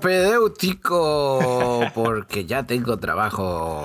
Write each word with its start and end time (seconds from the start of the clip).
propedéutico, 0.00 1.84
porque 1.94 2.46
ya 2.46 2.62
tengo 2.62 2.98
trabajo. 2.98 3.84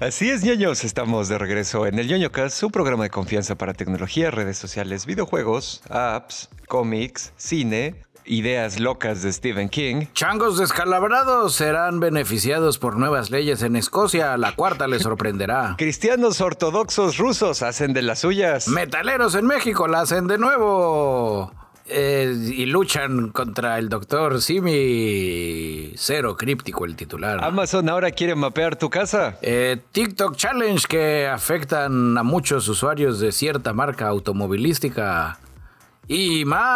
Así 0.00 0.28
es, 0.28 0.44
ñoños, 0.44 0.84
estamos 0.84 1.28
de 1.28 1.38
regreso 1.38 1.86
en 1.86 1.98
el 1.98 2.06
ñoñocast, 2.08 2.58
su 2.58 2.70
programa 2.70 3.04
de 3.04 3.10
confianza 3.10 3.54
para 3.54 3.72
tecnología, 3.72 4.30
redes 4.30 4.58
sociales, 4.58 5.06
videojuegos, 5.06 5.82
apps, 5.88 6.50
cómics, 6.68 7.32
cine, 7.38 8.02
ideas 8.26 8.78
locas 8.78 9.22
de 9.22 9.32
Stephen 9.32 9.70
King. 9.70 10.06
Changos 10.12 10.58
descalabrados 10.58 11.54
serán 11.54 12.00
beneficiados 12.00 12.76
por 12.76 12.98
nuevas 12.98 13.30
leyes 13.30 13.62
en 13.62 13.76
Escocia, 13.76 14.36
la 14.36 14.54
cuarta 14.54 14.86
les 14.86 15.02
sorprenderá. 15.02 15.74
Cristianos 15.78 16.42
ortodoxos 16.42 17.16
rusos 17.16 17.62
hacen 17.62 17.94
de 17.94 18.02
las 18.02 18.18
suyas. 18.18 18.68
Metaleros 18.68 19.34
en 19.34 19.46
México 19.46 19.88
la 19.88 20.00
hacen 20.00 20.26
de 20.26 20.36
nuevo. 20.36 21.50
Eh, 21.88 22.34
y 22.56 22.66
luchan 22.66 23.30
contra 23.30 23.78
el 23.78 23.88
doctor 23.88 24.42
Simi. 24.42 25.92
Cero 25.96 26.36
críptico 26.36 26.84
el 26.84 26.96
titular. 26.96 27.42
Amazon 27.44 27.88
ahora 27.88 28.10
quiere 28.10 28.34
mapear 28.34 28.76
tu 28.76 28.90
casa. 28.90 29.38
Eh, 29.42 29.78
TikTok 29.92 30.36
Challenge 30.36 30.82
que 30.88 31.26
afectan 31.26 32.18
a 32.18 32.22
muchos 32.22 32.68
usuarios 32.68 33.20
de 33.20 33.30
cierta 33.32 33.72
marca 33.72 34.08
automovilística 34.08 35.38
y 36.08 36.44
más. 36.44 36.66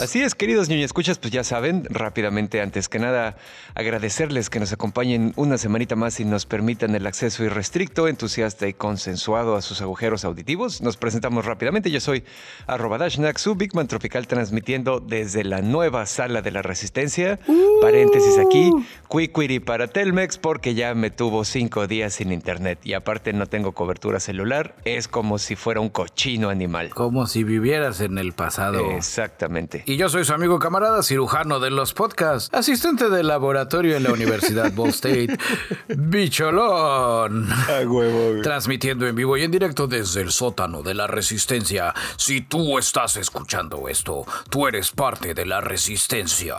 Así 0.00 0.20
es, 0.20 0.34
queridos 0.34 0.68
niños 0.68 0.86
escuchas, 0.86 1.18
pues 1.18 1.32
ya 1.32 1.44
saben, 1.44 1.86
rápidamente, 1.90 2.60
antes 2.60 2.88
que 2.88 2.98
nada, 2.98 3.36
agradecerles 3.74 4.50
que 4.50 4.58
nos 4.58 4.72
acompañen 4.72 5.32
una 5.36 5.58
semanita 5.58 5.94
más 5.94 6.18
y 6.20 6.24
nos 6.24 6.46
permitan 6.46 6.94
el 6.94 7.06
acceso 7.06 7.44
irrestricto, 7.44 8.08
entusiasta 8.08 8.66
y 8.66 8.72
consensuado 8.74 9.54
a 9.56 9.62
sus 9.62 9.80
agujeros 9.80 10.24
auditivos. 10.24 10.82
Nos 10.82 10.96
presentamos 10.96 11.44
rápidamente. 11.44 11.90
Yo 11.90 12.00
soy 12.00 12.24
arroba 12.66 12.98
Dashnak, 12.98 13.38
su 13.38 13.54
Bigman 13.54 13.86
Tropical, 13.86 14.26
transmitiendo 14.26 14.98
desde 15.00 15.44
la 15.44 15.62
nueva 15.62 16.06
sala 16.06 16.42
de 16.42 16.50
la 16.50 16.62
Resistencia. 16.62 17.38
Paréntesis 17.80 18.38
aquí, 18.38 18.72
Quiquiri 19.08 19.60
para 19.60 19.86
Telmex, 19.86 20.38
porque 20.38 20.74
ya 20.74 20.94
me 20.94 21.10
tuvo 21.10 21.44
cinco 21.44 21.86
días 21.86 22.14
sin 22.14 22.32
internet 22.32 22.80
y 22.82 22.94
aparte 22.94 23.32
no 23.32 23.46
tengo 23.46 23.72
cobertura 23.72 24.18
celular. 24.20 24.74
Es 24.84 25.06
como 25.08 25.38
si 25.38 25.54
fuera 25.56 25.80
un 25.80 25.88
cochino 25.88 26.48
animal. 26.48 26.90
Como 26.90 27.26
si 27.26 27.44
vivieras 27.52 28.00
en 28.00 28.16
el 28.18 28.32
pasado. 28.32 28.90
Exactamente. 28.92 29.84
Y 29.86 29.96
yo 29.96 30.08
soy 30.08 30.24
su 30.24 30.32
amigo 30.32 30.58
camarada, 30.58 31.02
cirujano 31.02 31.60
de 31.60 31.70
los 31.70 31.92
podcasts, 31.92 32.48
asistente 32.52 33.10
de 33.10 33.22
laboratorio 33.22 33.96
en 33.96 34.04
la 34.04 34.12
Universidad 34.12 34.72
Ball 34.72 34.88
State, 34.90 35.36
Bicholón. 35.88 37.50
A 37.52 37.86
huevo. 37.86 38.40
Transmitiendo 38.42 39.06
en 39.06 39.14
vivo 39.14 39.36
y 39.36 39.42
en 39.42 39.50
directo 39.50 39.86
desde 39.86 40.22
el 40.22 40.30
sótano 40.30 40.82
de 40.82 40.94
la 40.94 41.06
resistencia. 41.06 41.94
Si 42.16 42.40
tú 42.40 42.78
estás 42.78 43.16
escuchando 43.16 43.88
esto, 43.88 44.24
tú 44.48 44.66
eres 44.66 44.90
parte 44.90 45.34
de 45.34 45.44
la 45.44 45.60
resistencia. 45.60 46.54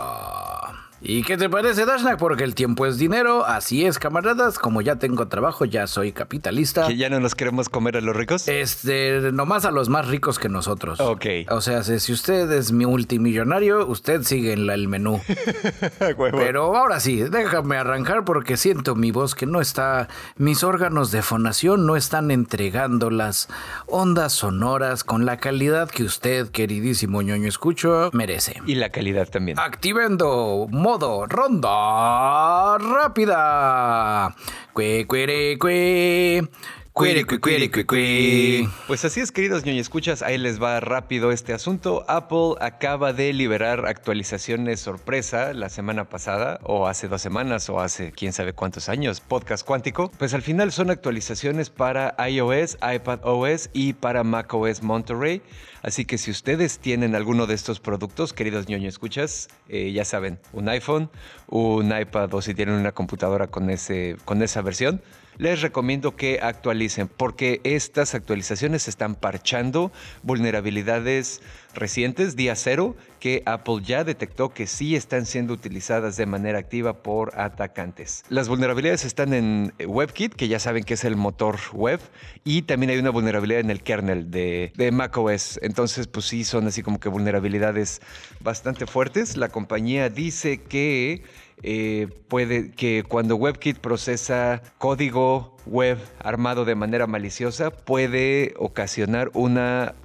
¿Y 1.06 1.24
qué 1.24 1.36
te 1.36 1.50
parece, 1.50 1.86
Dashnak? 1.86 2.18
Porque 2.18 2.46
el 2.46 2.56
tiempo 2.56 2.86
es 2.86 2.98
dinero, 2.98 3.46
así 3.46 3.86
es, 3.86 4.00
camaradas. 4.00 4.58
Como 4.58 4.82
ya 4.82 4.96
tengo 4.96 5.28
trabajo, 5.28 5.66
ya 5.66 5.86
soy 5.86 6.14
capitalista. 6.14 6.88
¿Que 6.88 6.96
ya 6.96 7.10
no 7.10 7.20
nos 7.20 7.36
queremos 7.36 7.68
comer 7.68 7.98
a 7.98 8.02
los 8.02 8.16
ricos? 8.16 8.48
Este, 8.48 9.20
nomás 9.34 9.66
a 9.66 9.72
los 9.72 9.90
más 9.90 10.08
ricos 10.08 10.40
que 10.40 10.48
nosotros. 10.48 11.02
Ok. 11.02 11.26
O 11.50 11.60
sea, 11.60 11.84
si 11.84 12.14
usted 12.14 12.50
es 12.54 12.72
mi 12.72 12.86
multimillonario, 12.86 13.86
usted 13.86 14.22
sigue 14.24 14.54
en 14.54 14.66
la- 14.66 14.76
el 14.76 14.88
menú. 14.88 15.20
Pero 16.32 16.76
ahora 16.78 17.02
sí, 17.02 17.22
déjame 17.24 17.76
arrancar 17.76 18.24
porque 18.24 18.56
siento 18.56 18.96
mi 18.96 19.12
voz 19.12 19.36
que 19.36 19.46
no 19.46 19.60
está, 19.60 20.08
mis 20.38 20.64
órganos 20.64 21.12
de 21.12 21.22
fonación 21.22 21.86
no 21.86 21.98
están 21.98 22.32
entregando 22.32 23.10
las 23.10 23.50
ondas 23.88 24.32
sonoras 24.32 25.04
con 25.04 25.26
la 25.26 25.36
calidad 25.38 25.90
que 25.92 26.04
usted, 26.04 26.48
queridísimo 26.50 27.22
ñoño 27.22 27.50
escucho, 27.50 28.10
merece. 28.14 28.62
Y 28.66 28.76
la 28.76 28.90
calidad 28.90 29.28
también. 29.28 29.60
Activando 29.60 30.68
modo 30.72 30.93
ronda 31.00 32.78
rápida. 32.78 34.36
Cue, 34.74 35.06
cuere, 35.08 35.58
cue. 35.58 36.48
Cuere, 36.94 37.26
cuere. 37.26 38.68
Pues 38.86 39.04
así 39.04 39.20
es, 39.20 39.32
queridos 39.32 39.66
ñoño 39.66 39.82
escuchas, 39.82 40.22
ahí 40.22 40.38
les 40.38 40.62
va 40.62 40.80
rápido 40.80 41.32
este 41.32 41.52
asunto. 41.52 42.06
Apple 42.08 42.54
acaba 42.62 43.14
de 43.14 43.34
liberar 43.34 43.88
actualizaciones 43.88 44.80
sorpresa 44.80 45.54
la 45.54 45.70
semana 45.70 46.08
pasada, 46.08 46.60
o 46.62 46.86
hace 46.86 47.08
dos 47.08 47.20
semanas, 47.20 47.68
o 47.72 47.80
hace 47.80 48.12
quién 48.12 48.32
sabe 48.32 48.54
cuántos 48.54 48.90
años, 48.90 49.22
podcast 49.22 49.66
cuántico. 49.66 50.12
Pues 50.20 50.36
al 50.36 50.44
final 50.44 50.72
son 50.72 50.92
actualizaciones 50.92 51.72
para 51.72 52.16
iOS, 52.30 52.76
iPad 52.76 53.22
OS 53.24 53.72
y 53.74 53.94
para 53.94 54.24
macOS 54.24 54.84
Monterey. 54.84 55.42
Así 55.82 56.06
que 56.06 56.20
si 56.20 56.30
ustedes 56.30 56.78
tienen 56.78 57.16
alguno 57.16 57.48
de 57.48 57.56
estos 57.56 57.80
productos, 57.80 58.34
queridos 58.34 58.70
ñoño 58.70 58.88
escuchas, 58.88 59.48
eh, 59.68 59.92
ya 59.94 60.06
saben, 60.06 60.38
un 60.52 60.70
iPhone, 60.70 61.10
un 61.48 61.92
iPad 61.92 62.32
o 62.36 62.42
si 62.44 62.54
tienen 62.54 62.76
una 62.76 62.92
computadora 62.92 63.48
con, 63.48 63.72
ese, 63.72 64.16
con 64.26 64.44
esa 64.44 64.62
versión, 64.62 65.02
les 65.38 65.62
recomiendo 65.62 66.16
que 66.16 66.40
actualicen 66.42 67.08
porque 67.08 67.62
estas 67.64 68.16
actualizaciones 68.16 68.88
están 68.88 69.16
parchando 69.16 69.92
vulnerabilidades 70.22 71.42
recientes, 71.74 72.36
día 72.36 72.56
cero, 72.56 72.96
que 73.20 73.42
Apple 73.46 73.82
ya 73.84 74.04
detectó 74.04 74.54
que 74.54 74.68
sí 74.68 74.96
están 74.96 75.26
siendo 75.26 75.54
utilizadas 75.54 76.18
de 76.18 76.26
manera 76.26 76.60
activa 76.60 77.02
por 77.02 77.40
atacantes. 77.40 78.24
Las 78.30 78.48
vulnerabilidades 78.48 79.06
están 79.06 79.34
en 79.34 79.74
WebKit, 79.80 80.34
que 80.34 80.48
ya 80.48 80.60
saben 80.60 80.84
que 80.84 80.96
es 80.96 81.04
el 81.04 81.16
motor 81.16 81.58
web, 81.74 82.00
y 82.44 82.64
también 82.64 82.92
hay 82.92 82.98
una 82.98 83.10
vulnerabilidad 83.10 83.62
en 83.62 83.70
el 83.70 83.82
kernel 83.82 84.30
de, 84.30 84.72
de 84.76 84.92
macOS. 84.92 85.60
Entonces, 85.64 86.08
pues 86.08 86.26
sí, 86.26 86.44
son 86.44 86.68
así 86.68 86.84
como 86.84 87.00
que 87.00 87.10
vulnerabilidades 87.10 88.02
bastante 88.40 88.86
fuertes. 88.86 89.38
La 89.38 89.50
compañía 89.50 90.10
dice 90.10 90.62
que 90.62 91.24
eh, 91.62 92.08
puede 92.28 92.72
que 92.72 93.04
cuando 93.08 93.36
WebKit 93.36 93.78
procesa 93.78 94.62
código 94.78 95.56
web 95.66 95.98
armado 96.20 96.66
de 96.66 96.76
manera 96.76 97.08
maliciosa 97.08 97.72
puede 97.72 98.54
ocasionar 98.58 99.32
una 99.34 99.96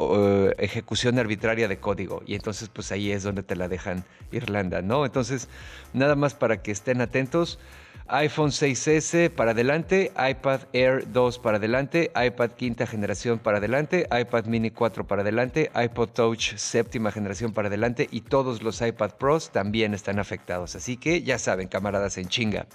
ejecución 0.59 1.19
arbitraria 1.19 1.67
de 1.67 1.79
código 1.79 2.23
y 2.27 2.35
entonces 2.35 2.69
pues 2.69 2.93
ahí 2.93 3.11
es 3.11 3.25
donde 3.25 3.43
te 3.43 3.57
la 3.57 3.69
dejan 3.69 4.05
Irlanda, 4.31 4.83
¿no? 4.83 5.05
Entonces 5.05 5.49
nada 5.93 6.15
más 6.15 6.35
para 6.35 6.63
que 6.63 6.71
estén 6.71 7.01
atentos. 7.01 7.59
iPhone 8.09 8.51
6S 8.51 9.31
para 9.31 9.51
adelante, 9.51 10.13
iPad 10.17 10.61
Air 10.73 11.05
2 11.13 11.39
para 11.39 11.59
adelante, 11.59 12.11
iPad 12.15 12.51
quinta 12.53 12.87
generación 12.87 13.39
para 13.39 13.59
adelante, 13.59 14.09
iPad 14.11 14.47
Mini 14.47 14.71
4 14.71 15.07
para 15.07 15.23
adelante, 15.23 15.71
iPod 15.75 16.09
Touch 16.09 16.57
séptima 16.57 17.13
generación 17.13 17.53
para 17.53 17.69
adelante 17.69 18.09
y 18.11 18.23
todos 18.23 18.63
los 18.63 18.81
iPad 18.81 19.11
Pros 19.19 19.51
también 19.51 19.95
están 19.95 20.19
afectados. 20.19 20.75
Así 20.75 20.97
que 20.97 21.23
ya 21.23 21.39
saben, 21.39 21.69
camaradas 21.69 22.19
en 22.19 22.29
chinga. 22.29 22.67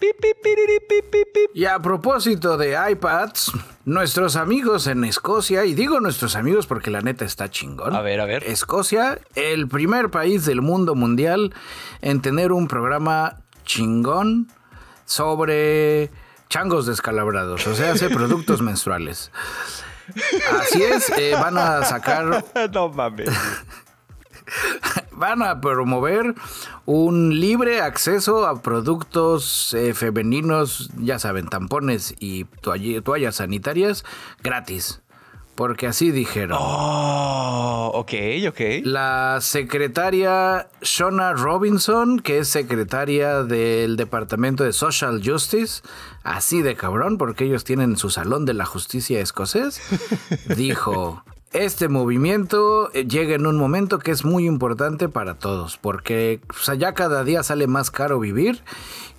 Y 1.54 1.66
a 1.66 1.80
propósito 1.80 2.58
de 2.58 2.78
iPads, 2.92 3.52
nuestros 3.86 4.36
amigos 4.36 4.88
en 4.88 5.04
Escocia, 5.04 5.66
y 5.66 5.74
digo 5.74 6.00
nuestros 6.00 6.36
amigos 6.36 6.68
porque 6.68 6.92
la 6.92 7.02
neta 7.02 7.26
está 7.26 7.50
chingón. 7.50 7.96
A 7.96 8.02
ver, 8.02 8.20
a 8.22 8.26
ver. 8.26 8.44
Escocia, 8.44 9.20
el 9.36 9.68
primer 9.68 10.10
país 10.10 10.46
del 10.46 10.62
mundo 10.62 10.96
mundial 10.96 11.54
en 12.02 12.22
tener 12.22 12.52
un 12.52 12.68
programa 12.68 13.44
chingón 13.66 14.48
sobre 15.06 16.10
changos 16.50 16.86
descalabrados, 16.86 17.66
o 17.68 17.76
sea, 17.76 17.94
hace 17.94 18.10
productos 18.10 18.62
menstruales. 18.64 19.32
Así 20.60 20.84
es, 20.84 21.10
eh, 21.18 21.34
van 21.34 21.58
a 21.58 21.84
sacar 21.86 22.44
no 22.74 22.90
mames. 22.90 23.30
van 25.12 25.42
a 25.42 25.62
promover 25.62 26.34
un 26.86 27.40
libre 27.40 27.82
acceso 27.82 28.46
a 28.46 28.62
productos 28.62 29.74
eh, 29.74 29.94
femeninos, 29.94 30.90
ya 30.98 31.20
saben, 31.20 31.48
tampones 31.48 32.14
y 32.20 32.46
toall- 32.62 33.02
toallas 33.04 33.36
sanitarias 33.38 34.04
gratis. 34.44 35.02
Porque 35.56 35.86
así 35.88 36.12
dijeron. 36.12 36.58
Oh, 36.60 37.92
ok, 37.94 38.14
ok. 38.50 38.60
La 38.84 39.38
secretaria 39.40 40.68
Shona 40.82 41.34
Robinson, 41.34 42.20
que 42.20 42.40
es 42.40 42.48
secretaria 42.48 43.44
del 43.44 43.96
Departamento 43.96 44.64
de 44.64 44.74
Social 44.74 45.22
Justice, 45.24 45.84
así 46.24 46.62
de 46.62 46.76
cabrón, 46.76 47.18
porque 47.18 47.46
ellos 47.46 47.64
tienen 47.64 47.98
su 47.98 48.10
salón 48.10 48.46
de 48.46 48.56
la 48.56 48.66
justicia 48.66 49.20
escocés, 49.20 49.80
dijo, 50.58 51.24
este 51.54 51.88
movimiento 51.88 52.92
eh, 52.94 53.06
llega 53.08 53.36
en 53.36 53.46
un 53.46 53.58
momento 53.58 54.00
que 54.00 54.12
es 54.12 54.26
muy 54.26 54.46
importante 54.46 55.08
para 55.08 55.36
todos, 55.36 55.78
porque 55.78 56.42
o 56.50 56.64
sea, 56.64 56.76
ya 56.76 56.94
cada 56.94 57.24
día 57.24 57.44
sale 57.44 57.68
más 57.68 57.92
caro 57.92 58.20
vivir 58.20 58.62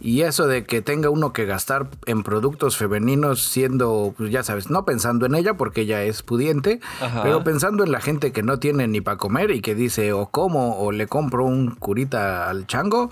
y 0.01 0.23
eso 0.23 0.47
de 0.47 0.65
que 0.65 0.83
tenga 0.83 1.09
uno 1.09 1.33
que 1.33 1.47
gastar 1.47 1.87
en 2.07 2.23
productos 2.23 2.77
femeninos 2.77 3.43
siendo, 3.43 4.15
pues 4.17 4.31
ya 4.31 4.43
sabes, 4.43 4.69
no 4.69 4.85
pensando 4.85 5.27
en 5.27 5.35
ella 5.35 5.55
porque 5.55 5.83
ella 5.83 6.03
es 6.03 6.23
pudiente, 6.23 6.81
Ajá. 7.01 7.23
pero 7.23 7.45
pensando 7.45 7.85
en 7.85 7.93
la 7.93 8.01
gente 8.01 8.33
que 8.33 8.43
no 8.43 8.59
tiene 8.59 8.87
ni 8.89 9.01
para 9.01 9.17
comer 9.17 9.51
y 9.53 9.61
que 9.61 9.75
dice 9.75 10.13
o 10.13 10.27
como 10.27 10.79
o 10.79 10.93
le 10.93 11.07
compro 11.07 11.45
un 11.45 11.71
curita 11.77 12.51
al 12.51 12.67
chango, 12.67 13.11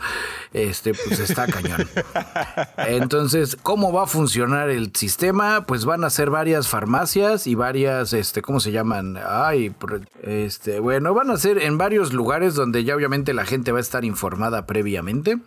este 0.52 0.92
pues 0.94 1.20
está 1.20 1.46
cañón. 1.46 1.88
Entonces, 2.76 3.56
¿cómo 3.62 3.92
va 3.92 4.04
a 4.04 4.06
funcionar 4.06 4.68
el 4.68 4.94
sistema? 4.94 5.64
Pues 5.64 5.84
van 5.84 6.04
a 6.04 6.10
ser 6.10 6.30
varias 6.30 6.68
farmacias 6.68 7.46
y 7.46 7.54
varias, 7.54 8.12
este, 8.12 8.42
¿cómo 8.42 8.60
se 8.60 8.72
llaman? 8.72 9.11
Ay, 9.16 9.74
este, 10.22 10.80
bueno, 10.80 11.14
van 11.14 11.30
a 11.30 11.36
ser 11.36 11.58
en 11.58 11.78
varios 11.78 12.12
lugares 12.12 12.54
donde 12.54 12.84
ya 12.84 12.94
obviamente 12.96 13.34
la 13.34 13.44
gente 13.44 13.72
va 13.72 13.78
a 13.78 13.80
estar 13.80 14.04
informada 14.04 14.66
previamente 14.66 15.38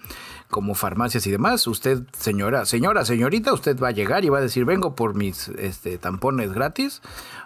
como 0.49 0.75
farmacias 0.75 1.25
y 1.27 1.31
demás. 1.31 1.65
Usted, 1.67 2.03
señora, 2.17 2.65
señora, 2.65 3.05
señorita, 3.05 3.53
usted 3.53 3.79
va 3.79 3.89
a 3.89 3.91
llegar 3.91 4.25
y 4.25 4.29
va 4.29 4.37
a 4.37 4.41
decir, 4.41 4.65
vengo 4.65 4.95
por 4.95 5.15
mis 5.15 5.49
este, 5.49 5.97
tampones 5.97 6.53
gratis 6.53 7.01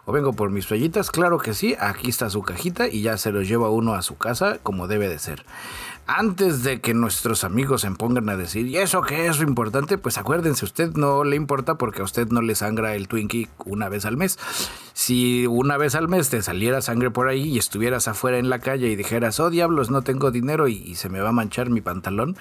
o 0.05 0.11
vengo 0.11 0.33
por 0.33 0.49
mis 0.49 0.67
toallitas. 0.67 1.11
Claro 1.11 1.37
que 1.39 1.53
sí, 1.53 1.75
aquí 1.79 2.09
está 2.09 2.29
su 2.29 2.41
cajita 2.41 2.87
y 2.87 3.01
ya 3.01 3.17
se 3.17 3.31
los 3.31 3.47
lleva 3.47 3.69
uno 3.69 3.93
a 3.93 4.01
su 4.01 4.17
casa 4.17 4.59
como 4.61 4.87
debe 4.87 5.07
de 5.07 5.19
ser 5.19 5.45
antes 6.09 6.63
de 6.63 6.81
que 6.81 6.95
nuestros 6.95 7.43
amigos 7.43 7.81
se 7.81 7.91
pongan 7.91 8.29
a 8.29 8.35
decir, 8.35 8.65
¿y 8.65 8.77
eso 8.77 9.03
qué 9.03 9.27
es 9.27 9.39
lo 9.39 9.47
importante? 9.47 9.99
Pues 9.99 10.17
acuérdense, 10.17 10.65
usted 10.65 10.93
no 10.95 11.23
le 11.23 11.35
importa 11.35 11.75
porque 11.75 12.01
a 12.01 12.03
usted 12.03 12.29
no 12.29 12.41
le 12.41 12.55
sangra 12.55 12.95
el 12.95 13.07
Twinkie 13.07 13.47
una 13.65 13.89
vez 13.89 14.05
al 14.05 14.17
mes. 14.17 14.39
Si 14.93 15.45
una 15.45 15.77
vez 15.77 15.93
al 15.93 16.07
mes 16.07 16.29
te 16.29 16.41
saliera 16.41 16.81
sangre 16.81 17.11
por 17.11 17.27
ahí 17.27 17.43
y 17.43 17.59
estuvieras 17.59 18.07
afuera 18.07 18.39
en 18.39 18.49
la 18.49 18.57
calle 18.57 18.89
y 18.89 18.95
dijeras, 18.95 19.39
oh 19.39 19.51
diablos, 19.51 19.91
no 19.91 20.01
tengo 20.01 20.31
dinero 20.31 20.67
y, 20.67 20.95
se 20.95 21.09
me 21.09 21.21
va 21.21 21.29
a 21.29 21.31
manchar 21.31 21.69
mi 21.69 21.79
pantalón, 21.79 22.35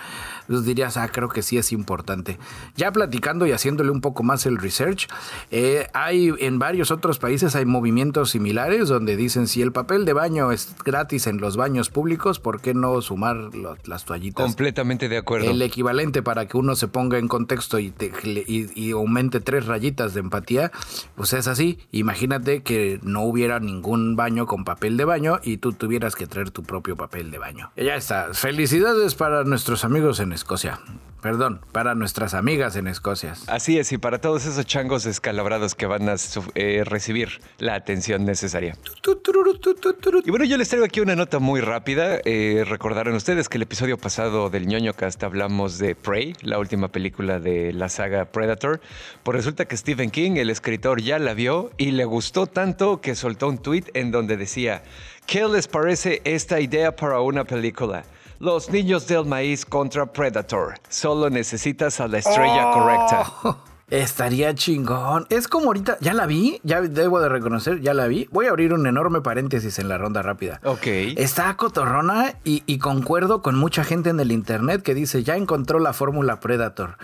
pues 0.46 0.64
dirías, 0.64 0.96
ah, 0.96 1.08
creo 1.12 1.28
que 1.28 1.42
sí 1.42 1.58
es 1.58 1.70
importante. 1.70 2.38
Ya 2.74 2.90
platicando 2.90 3.46
y 3.46 3.52
haciéndole 3.52 3.90
un 3.90 4.00
poco 4.00 4.22
más 4.22 4.46
el 4.46 4.56
research, 4.56 5.08
eh, 5.50 5.88
hay 5.92 6.32
en 6.38 6.58
varios 6.58 6.90
otros 6.90 7.18
países 7.18 7.54
hay 7.54 7.66
movimientos 7.66 8.30
similares 8.30 8.88
donde 8.88 9.14
dicen, 9.16 9.46
si 9.46 9.60
el 9.60 9.72
papel 9.72 10.06
de 10.06 10.14
baño 10.14 10.52
es 10.52 10.74
gratis 10.84 11.26
en 11.26 11.38
los 11.38 11.58
baños 11.58 11.90
públicos, 11.90 12.40
¿por 12.40 12.62
qué 12.62 12.72
no 12.72 13.00
sumar 13.02 13.57
las 13.58 14.04
toallitas. 14.04 14.44
Completamente 14.44 15.08
de 15.08 15.18
acuerdo. 15.18 15.50
El 15.50 15.60
equivalente 15.62 16.22
para 16.22 16.46
que 16.46 16.56
uno 16.56 16.76
se 16.76 16.88
ponga 16.88 17.18
en 17.18 17.28
contexto 17.28 17.78
y, 17.78 17.92
y, 18.24 18.90
aumente 18.92 19.40
tres 19.40 19.66
rayitas 19.66 20.14
de 20.14 20.20
empatía, 20.20 20.72
pues 21.16 21.32
es 21.32 21.46
así. 21.46 21.78
Imagínate 21.92 22.62
que 22.62 23.00
no 23.02 23.22
hubiera 23.22 23.60
ningún 23.60 24.16
baño 24.16 24.46
con 24.46 24.64
papel 24.64 24.96
de 24.96 25.04
baño 25.04 25.40
y 25.42 25.58
tú 25.58 25.72
tuvieras 25.72 26.14
que 26.14 26.26
traer 26.26 26.50
tu 26.50 26.62
propio 26.62 26.96
papel 26.96 27.30
de 27.30 27.38
baño. 27.38 27.70
Y 27.76 27.84
ya 27.84 27.96
está. 27.96 28.32
Felicidades 28.32 29.14
para 29.14 29.44
nuestros 29.44 29.84
amigos 29.84 30.20
en 30.20 30.32
Escocia. 30.32 30.80
Perdón, 31.20 31.60
para 31.72 31.96
nuestras 31.96 32.32
amigas 32.34 32.76
en 32.76 32.86
Escocia. 32.86 33.34
Así 33.48 33.76
es, 33.76 33.90
y 33.90 33.98
para 33.98 34.20
todos 34.20 34.46
esos 34.46 34.64
changos 34.66 35.02
descalabrados 35.02 35.74
que 35.74 35.86
van 35.86 36.08
a 36.08 36.14
eh, 36.54 36.84
recibir 36.84 37.40
la 37.58 37.74
atención 37.74 38.24
necesaria. 38.24 38.76
Y 40.24 40.30
bueno, 40.30 40.44
yo 40.44 40.56
les 40.56 40.68
traigo 40.68 40.84
aquí 40.86 41.00
una 41.00 41.16
nota 41.16 41.40
muy 41.40 41.60
rápida. 41.60 42.20
Eh, 42.24 42.64
recordaron 42.68 43.14
ustedes 43.16 43.48
que 43.48 43.58
el 43.58 43.62
episodio 43.62 43.98
pasado 43.98 44.48
del 44.48 44.68
ñoño 44.68 44.94
cast 44.94 45.22
hablamos 45.24 45.78
de 45.78 45.96
Prey, 45.96 46.34
la 46.42 46.58
última 46.60 46.86
película 46.86 47.40
de 47.40 47.72
la 47.72 47.88
saga 47.88 48.26
Predator. 48.26 48.80
Pues 49.24 49.36
resulta 49.36 49.64
que 49.64 49.76
Stephen 49.76 50.10
King, 50.10 50.36
el 50.36 50.50
escritor, 50.50 51.02
ya 51.02 51.18
la 51.18 51.34
vio 51.34 51.72
y 51.78 51.90
le 51.90 52.04
gustó 52.04 52.46
tanto 52.46 53.00
que 53.00 53.16
soltó 53.16 53.48
un 53.48 53.58
tweet 53.58 53.84
en 53.94 54.12
donde 54.12 54.36
decía: 54.36 54.84
¿Qué 55.26 55.46
les 55.48 55.66
parece 55.66 56.22
esta 56.24 56.60
idea 56.60 56.94
para 56.94 57.20
una 57.20 57.42
película? 57.42 58.04
Los 58.40 58.70
niños 58.70 59.08
del 59.08 59.24
maíz 59.24 59.66
contra 59.66 60.06
Predator. 60.06 60.74
Solo 60.88 61.28
necesitas 61.28 61.98
a 61.98 62.06
la 62.06 62.18
estrella 62.18 62.70
oh. 62.70 62.72
correcta. 62.72 63.58
Estaría 63.90 64.54
chingón. 64.54 65.26
Es 65.28 65.48
como 65.48 65.66
ahorita, 65.66 65.98
ya 66.00 66.14
la 66.14 66.26
vi, 66.26 66.60
ya 66.62 66.80
debo 66.80 67.18
de 67.18 67.28
reconocer, 67.28 67.80
ya 67.80 67.94
la 67.94 68.06
vi. 68.06 68.28
Voy 68.30 68.46
a 68.46 68.50
abrir 68.50 68.74
un 68.74 68.86
enorme 68.86 69.22
paréntesis 69.22 69.80
en 69.80 69.88
la 69.88 69.98
ronda 69.98 70.22
rápida. 70.22 70.60
Ok. 70.62 70.86
Está 71.16 71.56
cotorrona 71.56 72.34
y, 72.44 72.62
y 72.66 72.78
concuerdo 72.78 73.42
con 73.42 73.56
mucha 73.56 73.82
gente 73.82 74.10
en 74.10 74.20
el 74.20 74.30
internet 74.30 74.82
que 74.82 74.94
dice, 74.94 75.24
ya 75.24 75.34
encontró 75.34 75.80
la 75.80 75.92
fórmula 75.92 76.38
Predator 76.38 76.96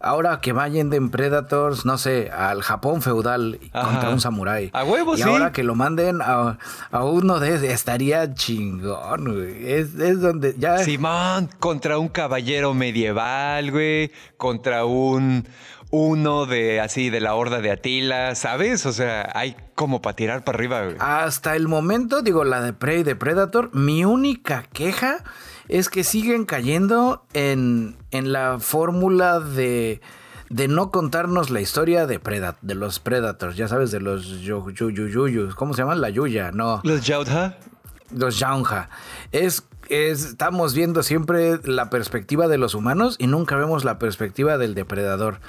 ahora 0.00 0.40
que 0.40 0.52
vayan 0.52 0.90
de 0.90 1.00
Predators, 1.00 1.84
no 1.84 1.98
sé, 1.98 2.30
al 2.30 2.62
Japón 2.62 3.02
feudal 3.02 3.58
contra 3.72 4.10
un 4.10 4.20
samurái. 4.20 4.70
A 4.72 4.84
huevo, 4.84 5.16
y 5.16 5.22
ahora 5.22 5.52
que 5.52 5.62
lo 5.62 5.74
manden 5.74 6.20
a, 6.22 6.58
uno 6.92 7.40
de 7.40 7.72
estaría 7.72 8.34
chingón, 8.34 9.34
güey. 9.34 9.72
Es, 9.72 9.94
es, 9.94 10.20
donde 10.20 10.54
ya. 10.58 10.78
Simón, 10.78 11.48
contra 11.58 11.98
un 11.98 12.08
caballero 12.08 12.74
medieval, 12.74 13.70
güey. 13.70 14.12
Contra 14.36 14.84
un. 14.84 15.46
Uno 15.90 16.44
de 16.44 16.82
así 16.82 17.08
de 17.08 17.18
la 17.18 17.34
horda 17.34 17.62
de 17.62 17.70
Atila, 17.70 18.34
¿sabes? 18.34 18.84
O 18.84 18.92
sea, 18.92 19.30
hay 19.34 19.56
como 19.74 20.02
para 20.02 20.16
tirar 20.16 20.44
para 20.44 20.58
arriba, 20.58 20.82
güey. 20.84 20.96
Hasta 21.00 21.56
el 21.56 21.66
momento, 21.66 22.20
digo, 22.20 22.44
la 22.44 22.60
de 22.60 22.74
Prey 22.74 23.04
de 23.04 23.16
Predator, 23.16 23.74
mi 23.74 24.04
única 24.04 24.64
queja 24.74 25.24
es 25.68 25.88
que 25.88 26.04
siguen 26.04 26.44
cayendo 26.44 27.24
en, 27.34 27.96
en 28.10 28.32
la 28.32 28.58
fórmula 28.58 29.40
de, 29.40 30.00
de 30.50 30.68
no 30.68 30.90
contarnos 30.90 31.50
la 31.50 31.60
historia 31.60 32.06
de, 32.06 32.18
Predat, 32.18 32.56
de 32.62 32.74
los 32.74 32.98
Predators, 33.00 33.56
ya 33.56 33.68
sabes, 33.68 33.90
de 33.90 34.00
los 34.00 34.40
Yuyuyuyus, 34.40 35.54
¿cómo 35.54 35.74
se 35.74 35.82
llaman? 35.82 36.00
La 36.00 36.10
Yuya, 36.10 36.50
no. 36.52 36.80
Los 36.84 37.06
Yautja. 37.06 37.56
Los 38.10 38.38
Yautja. 38.38 38.88
Es, 39.32 39.64
es, 39.88 40.24
estamos 40.24 40.74
viendo 40.74 41.02
siempre 41.02 41.60
la 41.64 41.90
perspectiva 41.90 42.48
de 42.48 42.58
los 42.58 42.74
humanos 42.74 43.16
y 43.18 43.26
nunca 43.26 43.56
vemos 43.56 43.84
la 43.84 43.98
perspectiva 43.98 44.56
del 44.56 44.74
depredador. 44.74 45.40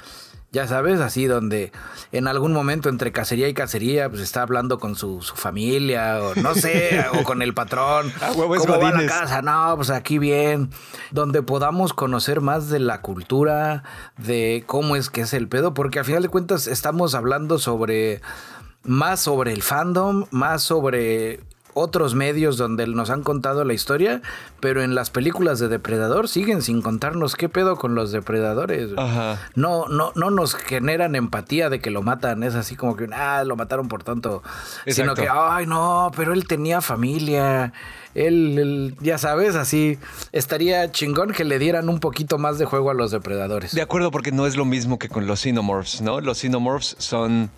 Ya 0.52 0.66
sabes, 0.66 0.98
así 0.98 1.26
donde 1.26 1.70
en 2.10 2.26
algún 2.26 2.52
momento 2.52 2.88
entre 2.88 3.12
cacería 3.12 3.48
y 3.48 3.54
cacería, 3.54 4.08
pues 4.08 4.20
está 4.20 4.42
hablando 4.42 4.80
con 4.80 4.96
su, 4.96 5.20
familia, 5.20 6.20
o 6.22 6.34
no 6.34 6.56
sé, 6.56 7.04
o 7.20 7.22
con 7.22 7.40
el 7.40 7.54
patrón. 7.54 8.12
Ah, 8.20 8.32
¿Cómo 8.34 8.80
va 8.80 8.90
la 8.90 9.06
casa? 9.06 9.42
No, 9.42 9.74
pues 9.76 9.90
aquí 9.90 10.18
bien. 10.18 10.70
Donde 11.12 11.42
podamos 11.42 11.92
conocer 11.92 12.40
más 12.40 12.68
de 12.68 12.80
la 12.80 13.00
cultura, 13.00 13.84
de 14.18 14.64
cómo 14.66 14.96
es 14.96 15.08
que 15.08 15.20
es 15.20 15.34
el 15.34 15.46
pedo, 15.46 15.72
porque 15.72 16.00
al 16.00 16.04
final 16.04 16.22
de 16.22 16.28
cuentas 16.28 16.66
estamos 16.66 17.14
hablando 17.14 17.60
sobre 17.60 18.20
más 18.82 19.20
sobre 19.20 19.52
el 19.52 19.62
fandom, 19.62 20.24
más 20.30 20.62
sobre 20.62 21.40
otros 21.74 22.14
medios 22.14 22.56
donde 22.56 22.86
nos 22.86 23.10
han 23.10 23.22
contado 23.22 23.64
la 23.64 23.72
historia, 23.72 24.22
pero 24.60 24.82
en 24.82 24.94
las 24.94 25.10
películas 25.10 25.58
de 25.58 25.68
Depredador 25.68 26.28
siguen 26.28 26.62
sin 26.62 26.82
contarnos 26.82 27.36
qué 27.36 27.48
pedo 27.48 27.76
con 27.76 27.94
los 27.94 28.12
depredadores. 28.12 28.90
No, 29.54 29.88
no, 29.88 30.12
no 30.14 30.30
nos 30.30 30.54
generan 30.54 31.14
empatía 31.14 31.70
de 31.70 31.80
que 31.80 31.90
lo 31.90 32.02
matan, 32.02 32.42
es 32.42 32.54
así 32.54 32.76
como 32.76 32.96
que, 32.96 33.08
ah, 33.12 33.44
lo 33.44 33.56
mataron 33.56 33.88
por 33.88 34.02
tanto, 34.02 34.42
sino 34.86 35.14
que, 35.14 35.28
ay, 35.30 35.66
no, 35.66 36.10
pero 36.16 36.32
él 36.32 36.46
tenía 36.46 36.80
familia. 36.80 37.72
Él, 38.14 38.96
ya 39.00 39.18
sabes, 39.18 39.54
así 39.54 39.98
estaría 40.32 40.90
chingón 40.90 41.30
que 41.30 41.44
le 41.44 41.60
dieran 41.60 41.88
un 41.88 42.00
poquito 42.00 42.38
más 42.38 42.58
de 42.58 42.64
juego 42.64 42.90
a 42.90 42.94
los 42.94 43.12
depredadores. 43.12 43.72
De 43.72 43.82
acuerdo, 43.82 44.10
porque 44.10 44.32
no 44.32 44.46
es 44.46 44.56
lo 44.56 44.64
mismo 44.64 44.98
que 44.98 45.08
con 45.08 45.28
los 45.28 45.40
Xenomorphs, 45.42 46.00
¿no? 46.00 46.20
Los 46.20 46.38
Xenomorphs 46.38 46.96
son 46.98 47.50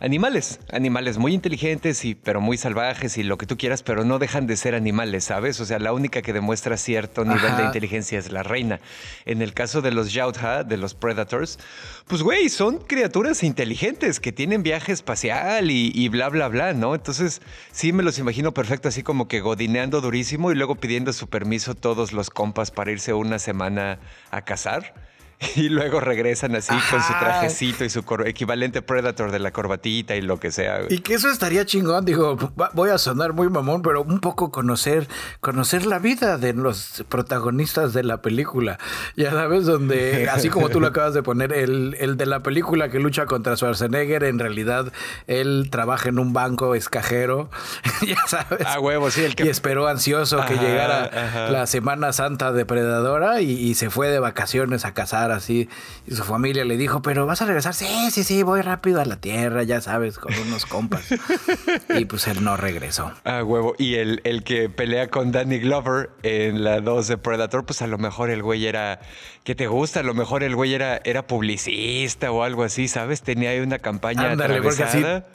animales, 0.00 0.60
animales 0.72 1.18
muy 1.18 1.34
inteligentes 1.34 2.04
y 2.06 2.14
pero 2.14 2.40
muy 2.40 2.56
salvajes 2.56 3.18
y 3.18 3.22
lo 3.22 3.36
que 3.36 3.46
tú 3.46 3.56
quieras, 3.56 3.82
pero 3.82 4.04
no 4.04 4.18
dejan 4.18 4.46
de 4.46 4.56
ser 4.56 4.74
animales, 4.74 5.24
¿sabes? 5.24 5.60
O 5.60 5.66
sea, 5.66 5.78
la 5.78 5.92
única 5.92 6.22
que 6.22 6.32
demuestra 6.32 6.78
cierto 6.78 7.24
nivel 7.24 7.56
de 7.58 7.64
inteligencia 7.64 8.18
es 8.18 8.32
la 8.32 8.42
reina. 8.42 8.80
En 9.26 9.42
el 9.42 9.52
caso 9.52 9.82
de 9.82 9.92
los 9.92 10.12
Yautja, 10.12 10.64
de 10.64 10.78
los 10.78 10.94
Predators, 10.94 11.58
pues 12.06 12.22
güey, 12.22 12.48
son 12.48 12.78
criaturas 12.78 13.42
inteligentes 13.42 14.20
que 14.20 14.32
tienen 14.32 14.62
viaje 14.62 14.92
espacial 14.92 15.70
y, 15.70 15.92
y 15.94 16.08
bla 16.08 16.30
bla 16.30 16.48
bla, 16.48 16.72
¿no? 16.72 16.94
Entonces, 16.94 17.42
sí 17.70 17.92
me 17.92 18.02
los 18.02 18.18
imagino 18.18 18.52
perfecto 18.52 18.88
así 18.88 19.02
como 19.02 19.28
que 19.28 19.40
godineando 19.40 20.00
durísimo 20.00 20.50
y 20.50 20.54
luego 20.54 20.76
pidiendo 20.76 21.12
su 21.12 21.28
permiso 21.28 21.74
todos 21.74 22.12
los 22.12 22.30
compas 22.30 22.70
para 22.70 22.90
irse 22.90 23.12
una 23.12 23.38
semana 23.38 23.98
a 24.30 24.42
cazar. 24.42 25.09
y 25.56 25.68
luego 25.68 26.00
regresan 26.00 26.54
así 26.54 26.74
con 26.90 27.02
su 27.02 27.12
trajecito 27.18 27.84
y 27.84 27.90
su 27.90 28.04
equivalente 28.26 28.82
Predator 28.82 29.30
de 29.30 29.38
la 29.38 29.52
corbatita 29.52 30.14
y 30.14 30.20
lo 30.20 30.38
que 30.38 30.52
sea. 30.52 30.80
Y 30.88 30.98
que 30.98 31.14
eso 31.14 31.30
estaría 31.30 31.64
chingón, 31.64 32.04
digo, 32.04 32.36
voy 32.74 32.90
a 32.90 32.98
sonar 32.98 33.32
muy 33.32 33.48
mamón, 33.48 33.80
pero 33.82 34.02
un 34.02 34.20
poco 34.20 34.50
conocer, 34.50 35.08
conocer 35.40 35.86
la 35.86 35.98
vida 35.98 36.36
de 36.36 36.52
los 36.52 37.04
protagonistas 37.08 37.94
de 37.94 38.02
la 38.02 38.20
película. 38.20 38.78
Ya 39.16 39.30
sabes, 39.30 39.64
donde, 39.64 40.28
así 40.32 40.50
como 40.50 40.68
tú 40.68 40.78
lo 40.78 40.88
acabas 40.88 41.14
de 41.14 41.22
poner, 41.22 41.52
el, 41.54 41.96
el 41.98 42.16
de 42.18 42.26
la 42.26 42.40
película 42.40 42.90
que 42.90 42.98
lucha 42.98 43.24
contra 43.24 43.56
Schwarzenegger, 43.56 44.24
en 44.24 44.38
realidad 44.38 44.92
él 45.26 45.68
trabaja 45.70 46.10
en 46.10 46.18
un 46.18 46.34
banco, 46.34 46.74
es 46.74 46.90
cajero, 46.90 47.48
ya 48.06 48.26
sabes. 48.26 48.66
A 48.66 48.78
huevo, 48.78 49.10
sí, 49.10 49.24
el 49.24 49.34
que... 49.34 49.46
Y 49.46 49.48
esperó 49.48 49.88
ansioso 49.88 50.44
que 50.46 50.56
llegara 50.56 51.48
la 51.50 51.66
Semana 51.66 52.12
Santa 52.12 52.52
depredadora 52.52 53.40
y, 53.40 53.52
y 53.52 53.74
se 53.74 53.88
fue 53.88 54.08
de 54.08 54.18
vacaciones 54.18 54.84
a 54.84 54.92
cazar 54.92 55.29
así. 55.36 55.68
Y 56.06 56.14
su 56.14 56.24
familia 56.24 56.64
le 56.64 56.76
dijo, 56.76 57.02
pero 57.02 57.26
vas 57.26 57.42
a 57.42 57.46
regresar. 57.46 57.74
Sí, 57.74 58.10
sí, 58.10 58.24
sí, 58.24 58.42
voy 58.42 58.62
rápido 58.62 59.00
a 59.00 59.04
la 59.04 59.20
tierra, 59.20 59.62
ya 59.62 59.80
sabes, 59.80 60.18
con 60.18 60.32
unos 60.46 60.66
compas. 60.66 61.04
y 61.98 62.04
pues 62.04 62.26
él 62.26 62.42
no 62.44 62.56
regresó. 62.56 63.12
Ah, 63.24 63.42
huevo. 63.42 63.74
Y 63.78 63.96
el, 63.96 64.20
el 64.24 64.44
que 64.44 64.68
pelea 64.68 65.08
con 65.08 65.32
Danny 65.32 65.58
Glover 65.58 66.10
en 66.22 66.64
la 66.64 66.80
2 66.80 67.08
de 67.08 67.18
Predator, 67.18 67.64
pues 67.64 67.82
a 67.82 67.86
lo 67.86 67.98
mejor 67.98 68.30
el 68.30 68.42
güey 68.42 68.66
era, 68.66 69.00
¿qué 69.44 69.54
te 69.54 69.66
gusta? 69.66 70.00
A 70.00 70.02
lo 70.02 70.14
mejor 70.14 70.42
el 70.42 70.54
güey 70.54 70.74
era, 70.74 71.00
era 71.04 71.26
publicista 71.26 72.30
o 72.30 72.42
algo 72.42 72.64
así, 72.64 72.88
¿sabes? 72.88 73.22
Tenía 73.22 73.50
ahí 73.50 73.60
una 73.60 73.78
campaña 73.78 74.32
Ándale, 74.32 74.60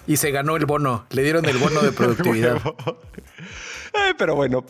y 0.07 0.17
se 0.17 0.31
ganó 0.31 0.55
el 0.55 0.65
bono. 0.65 1.05
Le 1.09 1.23
dieron 1.23 1.45
el 1.45 1.57
bono 1.57 1.81
de 1.81 1.91
productividad. 1.93 2.61
Pero 4.17 4.35
bueno, 4.35 4.63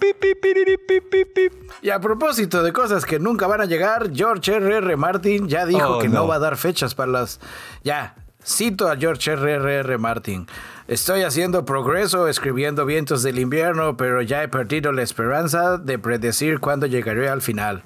Y 1.82 1.89
a 1.89 2.00
propósito 2.00 2.63
de 2.63 2.74
cosas 2.74 3.05
que 3.05 3.20
nunca 3.20 3.48
van 3.48 3.62
a 3.62 3.65
llegar, 3.65 4.12
George 4.13 4.55
R.R. 4.55 4.96
Martin 4.98 5.48
ya 5.48 5.65
dijo 5.65 5.98
oh, 5.98 6.00
que 6.00 6.10
no. 6.10 6.27
va 6.27 6.36
a 6.36 6.39
dar 6.39 6.58
fechas 6.58 6.96
para 6.96 7.12
las. 7.12 7.39
Ya, 7.84 8.15
Cito 8.46 8.89
a 8.89 8.96
George 8.96 9.32
R.R.R. 9.32 9.98
Martin. 9.98 10.46
Estoy 10.88 11.24
haciendo 11.24 11.65
progreso 11.65 12.27
escribiendo 12.27 12.86
Vientos 12.86 13.24
del 13.24 13.39
Invierno, 13.39 13.98
pero 13.98 14.22
ya 14.22 14.44
he 14.44 14.48
perdido 14.48 14.91
la 14.91 15.01
esperanza 15.01 15.79
de 15.79 15.98
predecir 15.98 16.60
cuándo 16.60 16.86
llegaré 16.86 17.27
al 17.27 17.41
final 17.41 17.84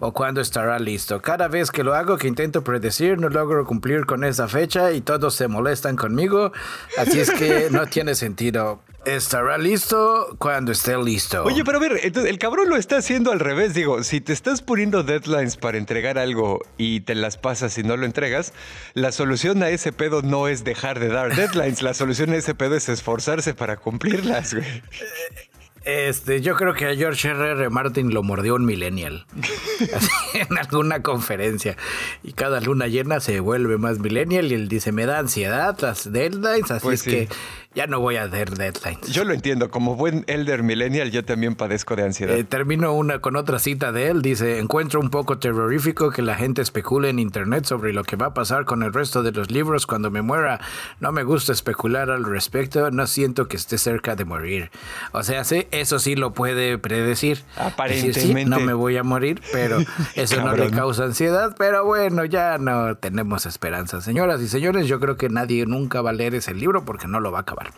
o 0.00 0.12
cuándo 0.12 0.42
estará 0.42 0.78
listo. 0.78 1.22
Cada 1.22 1.48
vez 1.48 1.70
que 1.70 1.82
lo 1.82 1.94
hago, 1.94 2.18
que 2.18 2.28
intento 2.28 2.62
predecir, 2.62 3.18
no 3.18 3.30
logro 3.30 3.64
cumplir 3.64 4.04
con 4.04 4.22
esa 4.24 4.48
fecha 4.48 4.92
y 4.92 5.00
todos 5.00 5.34
se 5.34 5.48
molestan 5.48 5.96
conmigo. 5.96 6.52
Así 6.98 7.18
es 7.18 7.30
que 7.30 7.68
no 7.70 7.86
tiene 7.86 8.14
sentido. 8.14 8.80
Estará 9.06 9.56
listo 9.56 10.34
cuando 10.40 10.72
esté 10.72 10.98
listo. 10.98 11.44
Oye, 11.44 11.64
pero 11.64 11.78
a 11.78 11.80
ver, 11.80 12.00
el 12.02 12.38
cabrón 12.40 12.68
lo 12.68 12.76
está 12.76 12.96
haciendo 12.96 13.30
al 13.30 13.38
revés. 13.38 13.72
Digo, 13.72 14.02
si 14.02 14.20
te 14.20 14.32
estás 14.32 14.62
poniendo 14.62 15.04
deadlines 15.04 15.56
para 15.56 15.78
entregar 15.78 16.18
algo 16.18 16.60
y 16.76 17.02
te 17.02 17.14
las 17.14 17.36
pasas 17.36 17.78
y 17.78 17.84
no 17.84 17.96
lo 17.96 18.04
entregas, 18.04 18.52
la 18.94 19.12
solución 19.12 19.62
a 19.62 19.70
ese 19.70 19.92
pedo 19.92 20.22
no 20.22 20.48
es 20.48 20.64
dejar 20.64 20.98
de 20.98 21.06
dar 21.06 21.36
deadlines. 21.36 21.82
La 21.82 21.94
solución 21.94 22.30
a 22.30 22.36
ese 22.36 22.56
pedo 22.56 22.74
es 22.74 22.88
esforzarse 22.88 23.54
para 23.54 23.76
cumplirlas, 23.76 24.54
güey. 24.54 24.82
Este, 25.86 26.40
yo 26.40 26.56
creo 26.56 26.74
que 26.74 26.86
a 26.86 26.96
George 26.96 27.28
R.R. 27.28 27.70
Martin 27.70 28.12
lo 28.12 28.24
mordió 28.24 28.56
un 28.56 28.64
millennial 28.64 29.24
en 30.34 30.58
alguna 30.58 31.00
conferencia. 31.00 31.76
Y 32.24 32.32
cada 32.32 32.60
luna 32.60 32.88
llena 32.88 33.20
se 33.20 33.38
vuelve 33.38 33.78
más 33.78 34.00
millennial 34.00 34.50
y 34.50 34.54
él 34.54 34.66
dice, 34.66 34.90
me 34.90 35.06
da 35.06 35.20
ansiedad 35.20 35.78
las 35.80 36.12
deadlines, 36.12 36.72
así 36.72 36.82
pues 36.82 37.06
es 37.06 37.12
que 37.12 37.28
ya 37.76 37.86
no 37.86 38.00
voy 38.00 38.16
a 38.16 38.26
dar 38.26 38.50
deadlines. 38.56 39.06
Yo 39.12 39.22
lo 39.24 39.34
entiendo, 39.34 39.70
como 39.70 39.96
buen 39.96 40.24
elder 40.28 40.62
millennial 40.62 41.10
yo 41.10 41.24
también 41.24 41.54
padezco 41.54 41.94
de 41.94 42.04
ansiedad. 42.04 42.34
Eh, 42.34 42.42
termino 42.42 42.92
una 42.94 43.20
con 43.20 43.36
otra 43.36 43.58
cita 43.58 43.92
de 43.92 44.08
él, 44.08 44.22
dice, 44.22 44.58
encuentro 44.58 44.98
un 44.98 45.10
poco 45.10 45.38
terrorífico 45.38 46.10
que 46.10 46.22
la 46.22 46.34
gente 46.34 46.62
especule 46.62 47.10
en 47.10 47.18
internet 47.18 47.66
sobre 47.66 47.92
lo 47.92 48.02
que 48.02 48.16
va 48.16 48.26
a 48.26 48.34
pasar 48.34 48.64
con 48.64 48.82
el 48.82 48.92
resto 48.92 49.22
de 49.22 49.30
los 49.30 49.50
libros 49.50 49.86
cuando 49.86 50.10
me 50.10 50.22
muera. 50.22 50.58
No 51.00 51.12
me 51.12 51.22
gusta 51.22 51.52
especular 51.52 52.10
al 52.10 52.24
respecto, 52.24 52.90
no 52.90 53.06
siento 53.06 53.46
que 53.46 53.56
esté 53.56 53.78
cerca 53.78 54.16
de 54.16 54.24
morir. 54.24 54.70
O 55.12 55.22
sea, 55.22 55.44
sí, 55.44 55.66
eso 55.80 55.98
sí 55.98 56.16
lo 56.16 56.32
puede 56.32 56.78
predecir. 56.78 57.42
Aparentemente. 57.56 58.44
no 58.44 58.60
me 58.60 58.72
voy 58.72 58.96
a 58.96 59.02
morir, 59.02 59.42
pero 59.52 59.78
eso 60.14 60.40
no 60.42 60.54
le 60.54 60.70
causa 60.70 61.04
ansiedad. 61.04 61.54
Pero 61.58 61.84
bueno, 61.84 62.24
ya 62.24 62.58
no 62.58 62.96
tenemos 62.96 63.46
esperanza. 63.46 64.00
Señoras 64.00 64.40
y 64.40 64.48
señores, 64.48 64.86
yo 64.86 65.00
creo 65.00 65.16
que 65.16 65.28
nadie 65.28 65.66
nunca 65.66 66.02
va 66.02 66.10
a 66.10 66.12
leer 66.12 66.34
ese 66.34 66.54
libro 66.54 66.84
porque 66.84 67.08
no 67.08 67.20
lo 67.20 67.32
va 67.32 67.38
a 67.38 67.42
acabar. 67.42 67.72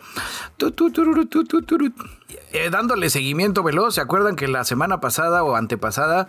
Eh, 2.51 2.69
dándole 2.71 3.09
seguimiento 3.09 3.63
veloz, 3.63 3.95
¿se 3.95 4.01
acuerdan 4.01 4.35
que 4.35 4.47
la 4.47 4.63
semana 4.63 4.99
pasada 4.99 5.43
o 5.43 5.55
antepasada 5.55 6.27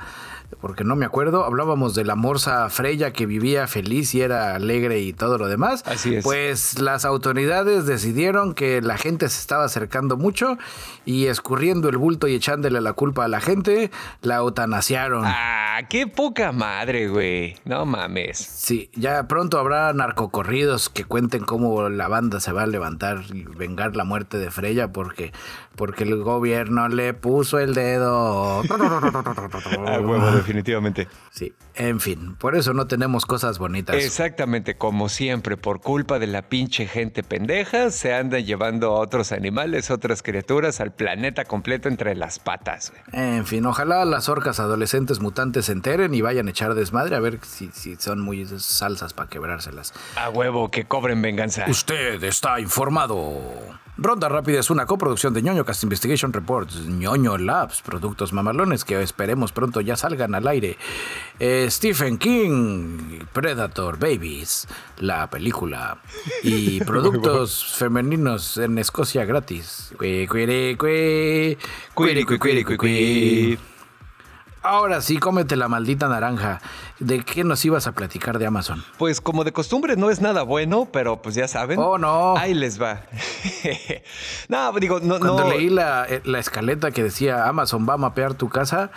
porque 0.61 0.85
no 0.85 0.97
me 0.97 1.07
acuerdo, 1.07 1.45
hablábamos 1.45 1.95
de 1.95 2.05
la 2.05 2.17
morsa 2.17 2.69
Freya 2.71 3.13
que 3.13 3.27
vivía 3.27 3.67
feliz 3.67 4.15
y 4.15 4.23
era 4.23 4.55
alegre 4.55 5.01
y 5.01 5.13
todo 5.13 5.39
lo 5.39 5.49
demás. 5.49 5.83
Así 5.87 6.17
es. 6.17 6.25
Pues 6.25 6.81
las 6.81 7.05
autoridades 7.05 7.87
decidieron 7.87 8.55
que 8.55 8.83
la 8.83 8.99
gente 8.99 9.29
se 9.29 9.41
estaba 9.41 9.65
acercando 9.65 10.17
mucho 10.17 10.59
y 11.05 11.27
escurriendo 11.27 11.89
el 11.89 11.97
bulto 11.97 12.29
y 12.29 12.35
echándole 12.35 12.81
la 12.81 12.93
culpa 12.93 13.25
a 13.25 13.29
la 13.29 13.41
gente, 13.41 13.91
la 14.23 14.37
eutanasiaron. 14.37 15.25
Ah, 15.27 15.83
qué 15.89 16.07
poca 16.07 16.53
madre, 16.53 17.09
güey. 17.09 17.57
No 17.65 17.87
mames. 17.87 18.39
Sí, 18.39 18.91
ya 18.95 19.29
pronto 19.29 19.59
habrá 19.59 19.93
narcocorridos 19.93 20.89
que 20.89 21.05
cuenten 21.05 21.45
cómo 21.45 21.89
la 21.89 22.09
banda 22.09 22.41
se 22.41 22.53
va 22.53 22.63
a 22.63 22.67
levantar 22.67 23.23
y 23.33 23.45
vengar 23.45 23.97
la 23.97 24.05
muerte 24.05 24.39
de 24.39 24.51
Freya 24.51 24.93
porque 24.93 25.33
porque 25.77 26.05
el 26.05 26.23
gobierno 26.23 26.89
le 26.89 27.15
puso 27.15 27.59
el 27.59 27.73
dedo. 27.73 28.61
ah, 28.71 30.01
huevo, 30.01 30.40
definitivamente. 30.41 31.09
Sí, 31.31 31.53
en 31.75 32.01
fin, 32.01 32.37
por 32.37 32.57
eso 32.57 32.75
no 32.75 32.87
tenemos 32.87 33.27
cosas 33.27 33.59
bonitas. 33.59 33.97
Exactamente, 33.97 34.77
como 34.77 35.09
siempre, 35.09 35.57
por 35.57 35.81
culpa 35.81 36.19
de 36.19 36.27
la 36.27 36.43
pinche 36.43 36.87
gente 36.87 37.23
pendeja, 37.23 37.91
se 37.91 38.15
andan 38.15 38.45
llevando 38.45 38.89
a 38.89 39.01
otros 39.01 39.33
animales, 39.33 39.91
otras 39.91 40.23
criaturas, 40.23 40.81
al 40.81 40.93
planeta 40.93 41.45
completo 41.45 41.89
entre 41.89 42.15
las 42.15 42.39
patas. 42.39 42.93
En 43.13 43.47
fin, 43.47 43.65
ojalá 43.67 44.05
las 44.05 44.29
orcas 44.29 44.61
adolescentes 44.61 45.21
mutantes 45.21 45.67
se 45.67 45.73
enteren 45.73 46.15
y 46.15 46.21
vayan 46.21 46.49
a 46.49 46.51
echar 46.51 46.75
desmadre 46.75 47.17
a 47.17 47.21
ver 47.21 47.39
si, 47.43 47.71
si 47.73 47.97
son 47.97 48.21
muy 48.21 48.47
salsas 48.59 49.15
para 49.15 49.29
quebrárselas. 49.29 49.93
A 50.17 50.31
huevo, 50.31 50.71
que 50.71 50.85
cobren 50.85 51.23
venganza. 51.23 51.65
Usted 51.69 52.23
está 52.25 52.61
informado. 52.61 53.41
Ronda 54.03 54.31
Rápida 54.31 54.61
es 54.61 54.71
una 54.71 54.87
coproducción 54.87 55.35
de 55.35 55.43
ñoño 55.43 55.67
Cast 55.67 55.83
Investigation 55.83 56.33
Reports, 56.33 56.87
ñoño 56.87 57.37
Labs, 57.37 57.83
productos 57.83 58.33
mamalones 58.33 58.87
que 58.87 59.03
esperemos 59.03 59.53
pronto 59.53 59.83
ya 59.83 59.95
salgan 59.95 60.35
al 60.35 60.49
aire. 60.49 60.79
Eh, 61.39 61.67
Stephen 61.71 62.17
King, 62.17 63.21
Predator 63.35 63.99
Babies, 63.99 64.67
la 65.01 65.29
película. 65.29 65.99
Y 66.43 66.81
productos 66.85 67.75
femeninos 67.77 68.57
en 68.57 68.79
Escocia 68.79 69.27
gratis. 69.27 69.93
Ahora 74.63 75.01
sí, 75.01 75.17
cómete 75.17 75.57
la 75.57 75.69
maldita 75.69 76.07
naranja. 76.09 76.61
¿De 76.99 77.25
qué 77.25 77.45
nos 77.45 77.65
ibas 77.65 77.87
a 77.87 77.93
platicar 77.93 78.39
de 78.39 78.45
Amazon? 78.47 78.85
Pues 78.99 79.23
como 79.23 79.43
de 79.43 79.53
costumbre 79.53 79.97
no 79.97 80.11
es 80.11 80.21
nada 80.21 80.43
bueno, 80.43 80.89
pero 80.93 81.23
pues 81.23 81.35
ya 81.35 81.49
saben. 81.49 81.79
Oh, 81.79 81.97
no. 81.97 82.37
Ahí 82.37 82.53
les 82.53 82.81
va. 82.81 83.03
no, 84.49 84.73
digo, 84.73 85.01
no. 85.01 85.19
Cuando 85.19 85.49
leí 85.49 85.71
la, 85.71 86.05
eh, 86.07 86.21
la 86.25 86.39
escaleta 86.39 86.91
que 86.91 87.03
decía 87.03 87.49
Amazon 87.49 87.87
va 87.89 87.95
a 87.95 87.99
mapear 87.99 88.35
tu 88.35 88.51
casa, 88.51 88.91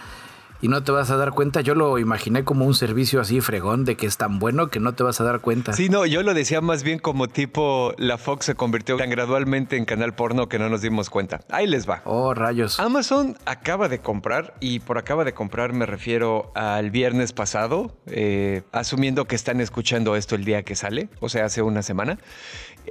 y 0.63 0.69
no 0.69 0.81
te 0.81 0.93
vas 0.93 1.11
a 1.11 1.17
dar 1.17 1.31
cuenta. 1.31 1.59
Yo 1.59 1.75
lo 1.75 1.99
imaginé 1.99 2.45
como 2.45 2.65
un 2.65 2.73
servicio 2.73 3.19
así 3.19 3.41
fregón 3.41 3.83
de 3.83 3.97
que 3.97 4.05
es 4.05 4.15
tan 4.15 4.39
bueno 4.39 4.69
que 4.69 4.79
no 4.79 4.93
te 4.93 5.03
vas 5.03 5.19
a 5.19 5.25
dar 5.25 5.41
cuenta. 5.41 5.73
Sí, 5.73 5.89
no, 5.89 6.05
yo 6.05 6.23
lo 6.23 6.33
decía 6.33 6.61
más 6.61 6.83
bien 6.83 6.99
como 6.99 7.27
tipo 7.27 7.93
la 7.97 8.17
Fox 8.17 8.45
se 8.45 8.55
convirtió 8.55 8.95
tan 8.95 9.09
gradualmente 9.09 9.75
en 9.75 9.83
canal 9.83 10.15
porno 10.15 10.47
que 10.47 10.59
no 10.59 10.69
nos 10.69 10.81
dimos 10.81 11.09
cuenta. 11.09 11.41
Ahí 11.49 11.67
les 11.67 11.87
va. 11.87 12.01
Oh, 12.05 12.33
rayos. 12.33 12.79
Amazon 12.79 13.35
acaba 13.45 13.89
de 13.89 13.99
comprar, 13.99 14.53
y 14.61 14.79
por 14.79 14.97
acaba 14.97 15.25
de 15.25 15.33
comprar 15.33 15.73
me 15.73 15.85
refiero 15.85 16.53
al 16.55 16.91
viernes 16.91 17.33
pasado, 17.33 17.97
eh, 18.05 18.61
asumiendo 18.71 19.25
que 19.25 19.35
están 19.35 19.59
escuchando 19.59 20.15
esto 20.15 20.35
el 20.35 20.45
día 20.45 20.63
que 20.63 20.75
sale, 20.77 21.09
o 21.19 21.27
sea, 21.27 21.43
hace 21.43 21.61
una 21.61 21.81
semana, 21.81 22.19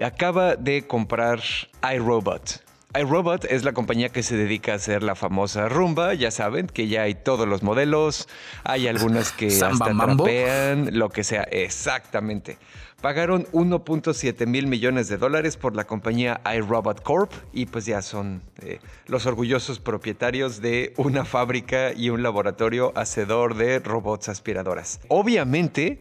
acaba 0.03 0.57
de 0.57 0.87
comprar 0.87 1.41
iRobot 1.91 2.61
iRobot 2.99 3.45
es 3.47 3.65
la 3.65 3.73
compañía 3.73 4.11
que 4.11 4.23
se 4.23 4.37
dedica 4.37 4.73
a 4.73 4.77
hacer 4.77 5.03
la 5.03 5.15
famosa 5.15 5.69
rumba, 5.69 6.15
ya 6.15 6.31
saben 6.31 6.67
que 6.67 6.89
ya 6.89 7.03
hay 7.03 7.15
todos 7.15 7.49
los 7.49 7.63
modelos, 7.63 8.29
hay 8.65 8.87
algunas 8.87 9.33
que 9.33 9.47
hasta 9.63 9.95
trapean, 9.97 10.91
lo 10.99 11.09
que 11.09 11.25
sea, 11.25 11.43
exactamente. 11.45 12.59
Pagaron 13.01 13.47
1.7 13.47 14.47
mil 14.47 14.69
millones 14.69 15.09
de 15.09 15.17
dólares 15.17 15.57
por 15.57 15.75
la 15.75 15.85
compañía 15.85 16.41
iRobot 16.55 17.03
Corp 17.03 17.33
y 17.53 17.67
pues 17.67 17.85
ya 17.85 18.01
son 18.01 18.43
eh, 18.63 18.79
los 19.07 19.27
orgullosos 19.27 19.81
propietarios 19.81 20.61
de 20.61 20.95
una 20.97 21.25
fábrica 21.25 21.93
y 21.93 22.11
un 22.11 22.23
laboratorio 22.23 22.93
hacedor 22.95 23.57
de 23.57 23.81
robots 23.81 24.29
aspiradoras. 24.29 25.01
Obviamente, 25.09 26.01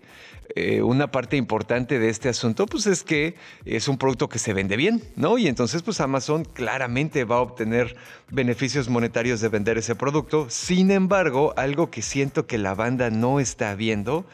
eh, 0.56 0.82
una 0.82 1.12
parte 1.12 1.38
importante 1.38 2.00
de 2.00 2.10
este 2.10 2.30
asunto, 2.30 2.66
pues 2.66 2.88
es 2.88 3.04
que 3.04 3.36
es 3.66 3.88
un 3.88 3.98
producto 3.98 4.30
que 4.30 4.40
se 4.40 4.54
vende 4.54 4.78
bien, 4.78 5.02
¿no? 5.16 5.38
Y 5.38 5.48
entonces, 5.48 5.82
pues 5.82 6.02
Amazon 6.02 6.46
claramente 6.46 7.24
va 7.24 7.38
a 7.38 7.42
obtener 7.42 7.96
beneficios 8.30 8.90
monetarios 8.90 9.42
de 9.42 9.50
vender 9.50 9.78
ese 9.78 9.96
producto. 9.96 10.50
Sin 10.50 10.92
embargo, 10.92 11.54
algo 11.58 11.92
que 11.92 12.02
siento 12.02 12.48
que 12.48 12.58
la 12.58 12.76
banda 12.76 13.10
no 13.10 13.40
está 13.40 13.76
viendo 13.76 14.26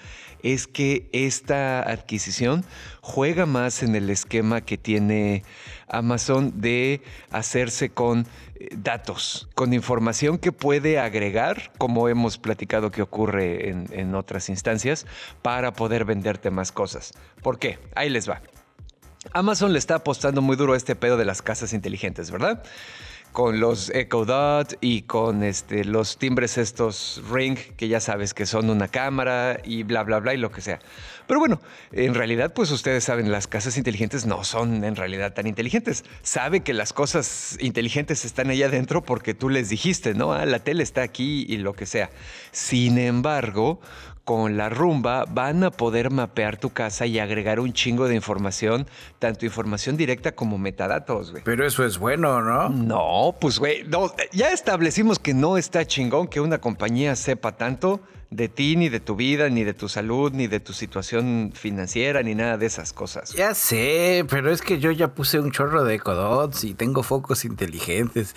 es 0.43 0.67
que 0.67 1.09
esta 1.12 1.81
adquisición 1.81 2.63
juega 3.01 3.45
más 3.45 3.83
en 3.83 3.95
el 3.95 4.09
esquema 4.09 4.62
que 4.62 4.77
tiene 4.77 5.43
Amazon 5.88 6.60
de 6.62 7.01
hacerse 7.32 7.89
con 7.89 8.27
eh, 8.56 8.70
datos, 8.75 9.48
con 9.56 9.74
información 9.74 10.38
que 10.38 10.51
puede 10.51 11.00
agregar, 11.00 11.72
como 11.77 12.10
hemos 12.10 12.38
platicado 12.38 12.91
que 12.91 13.01
ocurre 13.01 13.70
en, 13.70 13.88
en 13.91 14.15
otras 14.15 14.50
instancias, 14.50 15.06
para 15.41 15.74
poder 15.74 16.06
venderte 16.06 16.51
más 16.51 16.72
cosas. 16.72 17.13
¿Por 17.41 17.60
qué? 17.60 17.79
Ahí 17.96 18.10
les 18.10 18.29
va. 18.29 18.41
Amazon 19.34 19.74
le 19.74 19.79
está 19.79 19.96
apostando 19.96 20.41
muy 20.41 20.56
duro 20.56 20.75
este 20.75 20.96
pedo 20.96 21.17
de 21.17 21.25
las 21.25 21.41
casas 21.41 21.74
inteligentes, 21.74 22.32
¿verdad? 22.32 22.63
Con 23.38 23.60
los 23.60 23.91
Echo 23.91 24.25
Dot 24.25 24.79
y 24.82 25.03
con 25.03 25.44
este, 25.44 25.86
los 25.86 26.17
timbres 26.17 26.58
estos 26.58 27.22
Ring, 27.32 27.56
que 27.56 27.88
ya 27.88 28.00
sabes 28.00 28.34
que 28.34 28.48
son 28.48 28.72
una 28.72 28.88
cámara 28.88 29.60
y 29.63 29.84
bla, 29.84 30.01
bla, 30.01 30.17
bla 30.17 30.34
y 30.34 30.38
lo 30.38 30.50
que 30.50 30.62
sea. 30.62 30.79
Pero 31.27 31.39
bueno, 31.39 31.62
en 31.91 32.15
realidad, 32.15 32.51
pues 32.56 32.72
ustedes 32.72 33.03
saben, 33.03 33.32
las 33.32 33.46
casas 33.46 33.77
inteligentes 33.77 34.25
no 34.25 34.44
son 34.44 34.84
en 34.84 34.96
realidad 34.96 35.36
tan 35.36 35.46
inteligentes. 35.46 36.03
Sabe 36.24 36.62
que 36.62 36.74
las 36.74 36.94
cosas 36.94 37.60
inteligentes 37.60 38.25
están 38.25 38.50
ahí 38.50 38.63
adentro 38.63 39.03
porque 39.03 39.36
tú 39.36 39.50
les 39.50 39.70
dijiste, 39.70 40.15
¿no? 40.15 40.34
Ah, 40.34 40.48
la 40.48 40.63
tele 40.63 40.82
está 40.82 41.03
aquí 41.03 41.46
y 41.48 41.58
lo 41.58 41.74
que 41.74 41.86
sea. 41.86 42.10
Sin 42.51 42.98
embargo, 42.98 43.79
con 44.27 44.57
la 44.57 44.67
rumba 44.67 45.24
van 45.24 45.63
a 45.63 45.72
poder 45.72 46.12
mapear 46.12 46.57
tu 46.57 46.72
casa 46.72 47.05
y 47.05 47.17
agregar 47.17 47.62
un 47.62 47.72
chingo 47.72 48.10
de 48.10 48.15
información, 48.15 48.86
tanto 49.19 49.46
información 49.46 49.96
directa 49.96 50.34
como 50.34 50.57
metadatos, 50.57 51.31
güey. 51.31 51.43
Pero 51.46 51.65
eso 51.65 51.86
es 51.86 51.98
bueno, 51.98 52.41
¿no? 52.41 52.67
No, 52.67 53.38
pues, 53.39 53.57
güey, 53.57 53.86
ya 54.34 54.50
establecimos 54.50 55.17
que 55.17 55.34
no 55.34 55.57
está 55.57 55.88
chingón 55.88 56.27
que 56.27 56.41
una 56.41 56.57
compañía 56.57 57.15
sepa 57.15 57.55
tanto 57.55 58.01
de 58.29 58.50
ti, 58.50 58.75
ni 58.75 58.89
de 58.89 59.00
tu 59.00 59.15
vida, 59.15 59.50
ni 59.50 59.63
de 59.63 59.74
tu 59.74 59.88
salud, 59.88 60.31
ni 60.34 60.48
de 60.48 60.60
tu 60.60 60.74
situación 60.74 61.51
financiera, 61.53 62.24
ni 62.24 62.36
nada 62.36 62.57
de 62.57 62.65
esas 62.65 62.93
cosas. 62.93 63.34
Ya 63.34 63.53
sé, 63.53 64.25
pero 64.29 64.51
es 64.51 64.62
que 64.62 64.79
yo 64.79 64.91
ya 64.91 65.10
puse 65.13 65.39
un 65.39 65.51
chorro 65.51 65.84
de 65.84 65.96
ecodots 65.96 66.63
y 66.63 66.74
tengo 66.74 67.03
focos 67.03 67.46
inteligentes. 67.46 68.36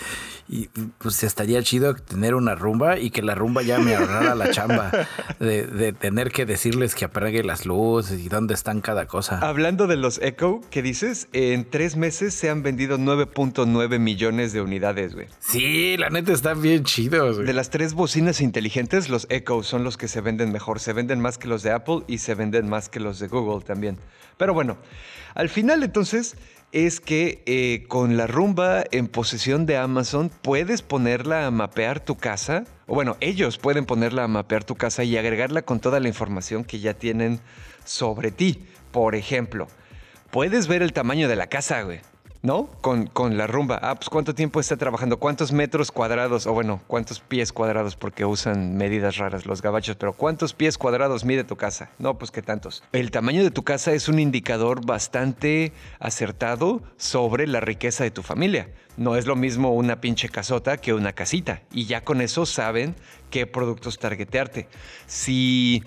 Y 0.49 0.69
pues 0.99 1.23
estaría 1.23 1.63
chido 1.63 1.95
tener 1.95 2.35
una 2.35 2.55
rumba 2.55 2.99
y 2.99 3.11
que 3.11 3.23
la 3.23 3.35
rumba 3.35 3.63
ya 3.63 3.79
me 3.79 3.95
ahorrara 3.95 4.35
la 4.35 4.51
chamba 4.51 4.91
de, 5.39 5.67
de 5.67 5.93
tener 5.93 6.31
que 6.33 6.47
decirles 6.47 6.95
que 6.95 7.05
apague 7.05 7.43
las 7.45 7.67
luces 7.67 8.21
y 8.21 8.29
dónde 8.29 8.55
están 8.55 8.81
cada 8.81 9.07
cosa. 9.07 9.39
Hablando 9.39 9.87
de 9.87 9.97
los 9.97 10.21
Echo, 10.23 10.61
¿qué 10.71 10.83
dices? 10.83 11.29
En 11.33 11.69
tres 11.69 11.97
meses 11.97 12.35
se 12.35 12.51
han 12.51 12.63
vendido 12.63 12.99
9.9 12.99 13.99
millones 13.99 14.53
de 14.53 14.61
unidades, 14.61 15.15
güey. 15.15 15.27
Sí, 15.39 15.97
la 15.97 16.11
neta 16.11 16.33
están 16.33 16.61
bien 16.63 16.85
chidos, 16.85 17.37
güey. 17.37 17.47
De 17.47 17.53
las 17.53 17.71
tres 17.71 17.95
bocinas 17.95 18.41
inteligentes, 18.41 19.09
los 19.09 19.27
Echo 19.31 19.63
son 19.63 19.80
los 19.85 19.97
que 19.97 20.09
se 20.09 20.21
venden 20.21 20.53
mejor. 20.53 20.81
Se 20.81 20.93
venden 20.93 21.21
más 21.21 21.39
que 21.39 21.49
los 21.49 21.63
de 21.63 21.73
Apple 21.73 22.01
y 22.07 22.19
se 22.19 22.35
venden 22.35 22.69
más 22.69 22.89
que 22.89 23.01
los 23.01 23.19
de 23.19 23.29
Google 23.29 23.65
también. 23.65 23.99
Pero 24.37 24.55
bueno, 24.55 24.79
al 25.35 25.49
final 25.49 25.83
entonces 25.83 26.37
es 26.73 27.01
que 27.01 27.43
eh, 27.47 27.85
con 27.89 28.17
la 28.17 28.27
rumba 28.27 28.85
en 28.91 29.09
posesión 29.09 29.67
de 29.67 29.77
Amazon 29.77 30.31
puedes 30.43 30.83
ponerla 30.83 31.47
a 31.47 31.51
mapear 31.51 32.01
tu 32.01 32.17
casa. 32.17 32.65
O 32.87 32.95
bueno, 32.95 33.17
ellos 33.21 33.59
pueden 33.59 33.87
ponerla 33.87 34.25
a 34.25 34.29
mapear 34.29 34.65
tu 34.65 34.77
casa 34.77 35.05
y 35.05 35.17
agregarla 35.17 35.63
con 35.63 35.81
toda 35.81 36.01
la 36.01 36.09
información 36.09 36.65
que 36.65 36.81
ya 36.81 36.95
tienen 36.95 37.41
sobre 37.85 38.31
ti. 38.31 38.65
Por 38.93 39.15
ejemplo, 39.15 39.69
puedes 40.31 40.69
ver 40.69 40.83
el 40.83 40.93
tamaño 40.93 41.29
de 41.29 41.37
la 41.37 41.49
casa, 41.49 41.83
güey. 41.83 42.01
¿No? 42.43 42.71
Con, 42.81 43.07
con, 43.07 43.37
la 43.37 43.47
rumba. 43.47 43.79
Ah, 43.83 43.95
pues 43.95 44.09
cuánto 44.09 44.35
tiempo 44.35 44.61
está 44.61 44.77
trabajando, 44.77 45.19
cuántos 45.19 45.53
metros 45.53 45.91
cuadrados, 45.93 46.47
o 46.47 46.53
bueno, 46.53 46.81
cuántos 46.87 47.21
pies 47.21 47.53
cuadrados, 47.53 47.97
porque 47.97 48.25
usan 48.25 48.77
medidas 48.77 49.19
raras 49.19 49.47
los 49.47 49.63
gabachos, 49.63 49.97
pero 49.97 50.13
cuántos 50.13 50.55
pies 50.55 50.79
cuadrados 50.79 51.25
mide 51.25 51.45
tu 51.45 51.57
casa. 51.57 51.91
No, 51.99 52.19
pues 52.19 52.31
qué 52.31 52.43
tantos. 52.43 52.83
El 52.93 53.11
tamaño 53.11 53.43
de 53.43 53.51
tu 53.51 53.63
casa 53.63 53.93
es 53.93 54.09
un 54.09 54.19
indicador 54.19 54.85
bastante 54.85 55.73
acertado 55.99 56.83
sobre 56.97 57.47
la 57.47 57.61
riqueza 57.61 58.05
de 58.05 58.11
tu 58.11 58.23
familia. 58.23 58.69
No 58.97 59.17
es 59.17 59.27
lo 59.27 59.37
mismo 59.37 59.73
una 59.75 60.01
pinche 60.01 60.29
casota 60.29 60.77
que 60.77 60.93
una 60.93 61.13
casita. 61.13 61.63
Y 61.73 61.87
ya 61.87 62.03
con 62.03 62.21
eso 62.21 62.45
saben 62.45 62.95
qué 63.31 63.47
productos 63.47 63.99
targetearte. 63.99 64.69
Si 65.07 65.83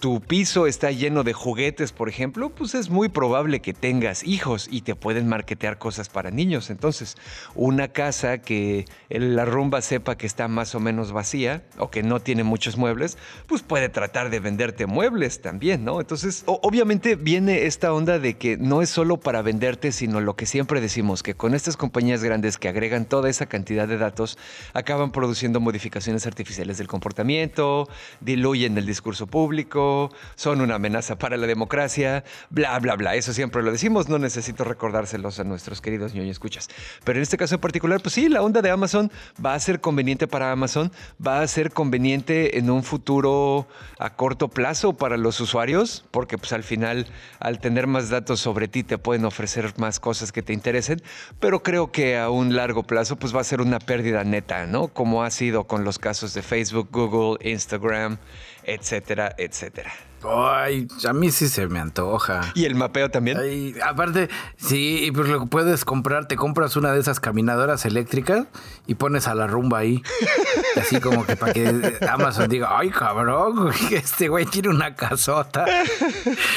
tu 0.00 0.20
piso 0.20 0.66
está 0.66 0.90
lleno 0.90 1.24
de 1.24 1.34
juguetes, 1.34 1.92
por 1.92 2.08
ejemplo, 2.08 2.48
pues 2.48 2.74
es 2.74 2.88
muy 2.88 3.10
probable 3.10 3.60
que 3.60 3.74
tengas 3.74 4.24
hijos 4.24 4.66
y 4.70 4.80
te 4.80 4.94
pueden 4.94 5.28
marketear 5.28 5.76
cosas 5.76 6.08
para 6.08 6.30
niños. 6.30 6.70
Entonces, 6.70 7.16
una 7.54 7.88
casa 7.88 8.38
que 8.38 8.86
la 9.10 9.44
rumba 9.44 9.82
sepa 9.82 10.16
que 10.16 10.26
está 10.26 10.48
más 10.48 10.74
o 10.74 10.80
menos 10.80 11.12
vacía 11.12 11.62
o 11.76 11.90
que 11.90 12.02
no 12.02 12.18
tiene 12.18 12.44
muchos 12.44 12.78
muebles, 12.78 13.18
pues 13.46 13.60
puede 13.60 13.90
tratar 13.90 14.30
de 14.30 14.40
venderte 14.40 14.86
muebles 14.86 15.42
también, 15.42 15.84
¿no? 15.84 16.00
Entonces, 16.00 16.44
obviamente 16.46 17.14
viene 17.16 17.66
esta 17.66 17.92
onda 17.92 18.18
de 18.18 18.38
que 18.38 18.56
no 18.56 18.80
es 18.80 18.88
solo 18.88 19.18
para 19.18 19.42
venderte, 19.42 19.92
sino 19.92 20.22
lo 20.22 20.34
que 20.34 20.46
siempre 20.46 20.80
decimos, 20.80 21.22
que 21.22 21.34
con 21.34 21.54
estas 21.54 21.76
compañías 21.76 22.24
grandes 22.24 22.56
que 22.56 22.68
agregan 22.68 23.04
toda 23.04 23.28
esa 23.28 23.44
cantidad 23.44 23.86
de 23.86 23.98
datos, 23.98 24.38
acaban 24.72 25.12
produciendo 25.12 25.60
modificaciones 25.60 26.26
artificiales 26.26 26.78
del 26.78 26.88
comportamiento, 26.88 27.86
diluyen 28.22 28.78
el 28.78 28.86
discurso 28.86 29.26
público, 29.26 29.89
son 30.34 30.60
una 30.60 30.76
amenaza 30.76 31.18
para 31.18 31.36
la 31.36 31.46
democracia, 31.46 32.24
bla, 32.50 32.78
bla, 32.78 32.96
bla. 32.96 33.14
Eso 33.14 33.32
siempre 33.32 33.62
lo 33.62 33.72
decimos, 33.72 34.08
no 34.08 34.18
necesito 34.18 34.64
recordárselos 34.64 35.40
a 35.40 35.44
nuestros 35.44 35.80
queridos 35.80 36.14
ñoño 36.14 36.30
escuchas. 36.30 36.68
Pero 37.04 37.18
en 37.18 37.22
este 37.22 37.36
caso 37.36 37.56
en 37.56 37.60
particular, 37.60 38.00
pues 38.00 38.14
sí, 38.14 38.28
la 38.28 38.42
onda 38.42 38.62
de 38.62 38.70
Amazon 38.70 39.10
va 39.44 39.54
a 39.54 39.60
ser 39.60 39.80
conveniente 39.80 40.26
para 40.26 40.52
Amazon, 40.52 40.92
va 41.24 41.40
a 41.40 41.46
ser 41.46 41.72
conveniente 41.72 42.58
en 42.58 42.70
un 42.70 42.82
futuro 42.82 43.66
a 43.98 44.14
corto 44.16 44.48
plazo 44.48 44.94
para 44.94 45.16
los 45.16 45.40
usuarios, 45.40 46.04
porque 46.10 46.38
pues 46.38 46.52
al 46.52 46.62
final, 46.62 47.06
al 47.38 47.58
tener 47.58 47.86
más 47.86 48.08
datos 48.08 48.40
sobre 48.40 48.68
ti, 48.68 48.82
te 48.82 48.98
pueden 48.98 49.24
ofrecer 49.24 49.72
más 49.78 50.00
cosas 50.00 50.32
que 50.32 50.42
te 50.42 50.52
interesen, 50.52 51.02
pero 51.38 51.62
creo 51.62 51.92
que 51.92 52.18
a 52.18 52.30
un 52.30 52.56
largo 52.56 52.82
plazo, 52.82 53.16
pues 53.16 53.34
va 53.34 53.40
a 53.40 53.44
ser 53.44 53.60
una 53.60 53.78
pérdida 53.78 54.24
neta, 54.24 54.66
¿no? 54.66 54.88
Como 54.88 55.22
ha 55.22 55.30
sido 55.30 55.64
con 55.64 55.84
los 55.84 55.98
casos 55.98 56.34
de 56.34 56.42
Facebook, 56.42 56.88
Google, 56.90 57.38
Instagram 57.48 58.18
etcétera, 58.64 59.34
etcétera. 59.38 59.92
Ay, 60.22 60.86
a 61.08 61.12
mí 61.14 61.30
sí 61.30 61.48
se 61.48 61.66
me 61.66 61.78
antoja. 61.78 62.52
¿Y 62.54 62.66
el 62.66 62.74
mapeo 62.74 63.10
también? 63.10 63.38
Ay, 63.38 63.74
aparte, 63.82 64.28
sí, 64.56 65.10
pues 65.14 65.28
lo 65.28 65.46
puedes 65.46 65.84
comprar, 65.84 66.28
te 66.28 66.36
compras 66.36 66.76
una 66.76 66.92
de 66.92 67.00
esas 67.00 67.20
caminadoras 67.20 67.86
eléctricas 67.86 68.46
y 68.86 68.96
pones 68.96 69.26
a 69.28 69.34
la 69.34 69.46
rumba 69.46 69.78
ahí. 69.78 70.02
Así 70.76 71.00
como 71.00 71.24
que 71.24 71.36
para 71.36 71.52
que 71.54 71.98
Amazon 72.08 72.48
diga, 72.50 72.78
ay 72.78 72.90
cabrón, 72.90 73.72
este 73.90 74.28
güey 74.28 74.44
tiene 74.46 74.68
una 74.68 74.94
casota. 74.94 75.64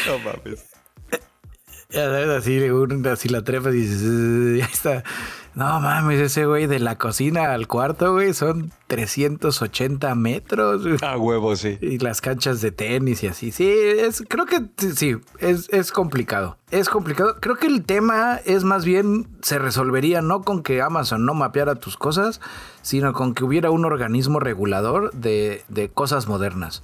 No 0.05 0.19
mames. 0.19 0.72
Ya 1.93 2.05
sabes, 2.05 2.29
así, 2.29 2.59
así 3.11 3.29
la 3.29 3.43
trepas 3.43 3.73
y 3.75 3.77
dices, 3.77 4.59
ya 4.59 4.65
está. 4.65 5.03
No 5.55 5.79
mames, 5.79 6.19
ese 6.19 6.47
güey 6.47 6.65
de 6.65 6.79
la 6.79 6.97
cocina 6.97 7.53
al 7.53 7.67
cuarto, 7.67 8.13
güey, 8.13 8.33
son 8.33 8.71
380 8.87 10.15
metros. 10.15 10.83
A 11.03 11.15
huevo, 11.15 11.55
sí. 11.55 11.77
Y 11.79 11.99
las 11.99 12.21
canchas 12.21 12.59
de 12.61 12.71
tenis 12.71 13.21
y 13.21 13.27
así. 13.27 13.51
Sí, 13.51 13.69
es, 13.69 14.23
creo 14.27 14.47
que 14.47 14.63
sí, 14.95 15.17
es, 15.37 15.69
es 15.69 15.91
complicado. 15.91 16.57
Es 16.71 16.89
complicado. 16.89 17.35
Creo 17.39 17.57
que 17.57 17.67
el 17.67 17.83
tema 17.83 18.39
es 18.45 18.63
más 18.63 18.83
bien, 18.83 19.27
se 19.43 19.59
resolvería 19.59 20.23
no 20.23 20.41
con 20.41 20.63
que 20.63 20.81
Amazon 20.81 21.23
no 21.23 21.35
mapeara 21.35 21.75
tus 21.75 21.97
cosas, 21.97 22.41
sino 22.81 23.13
con 23.13 23.35
que 23.35 23.43
hubiera 23.43 23.69
un 23.69 23.85
organismo 23.85 24.39
regulador 24.39 25.13
de, 25.13 25.63
de 25.67 25.89
cosas 25.89 26.27
modernas. 26.27 26.81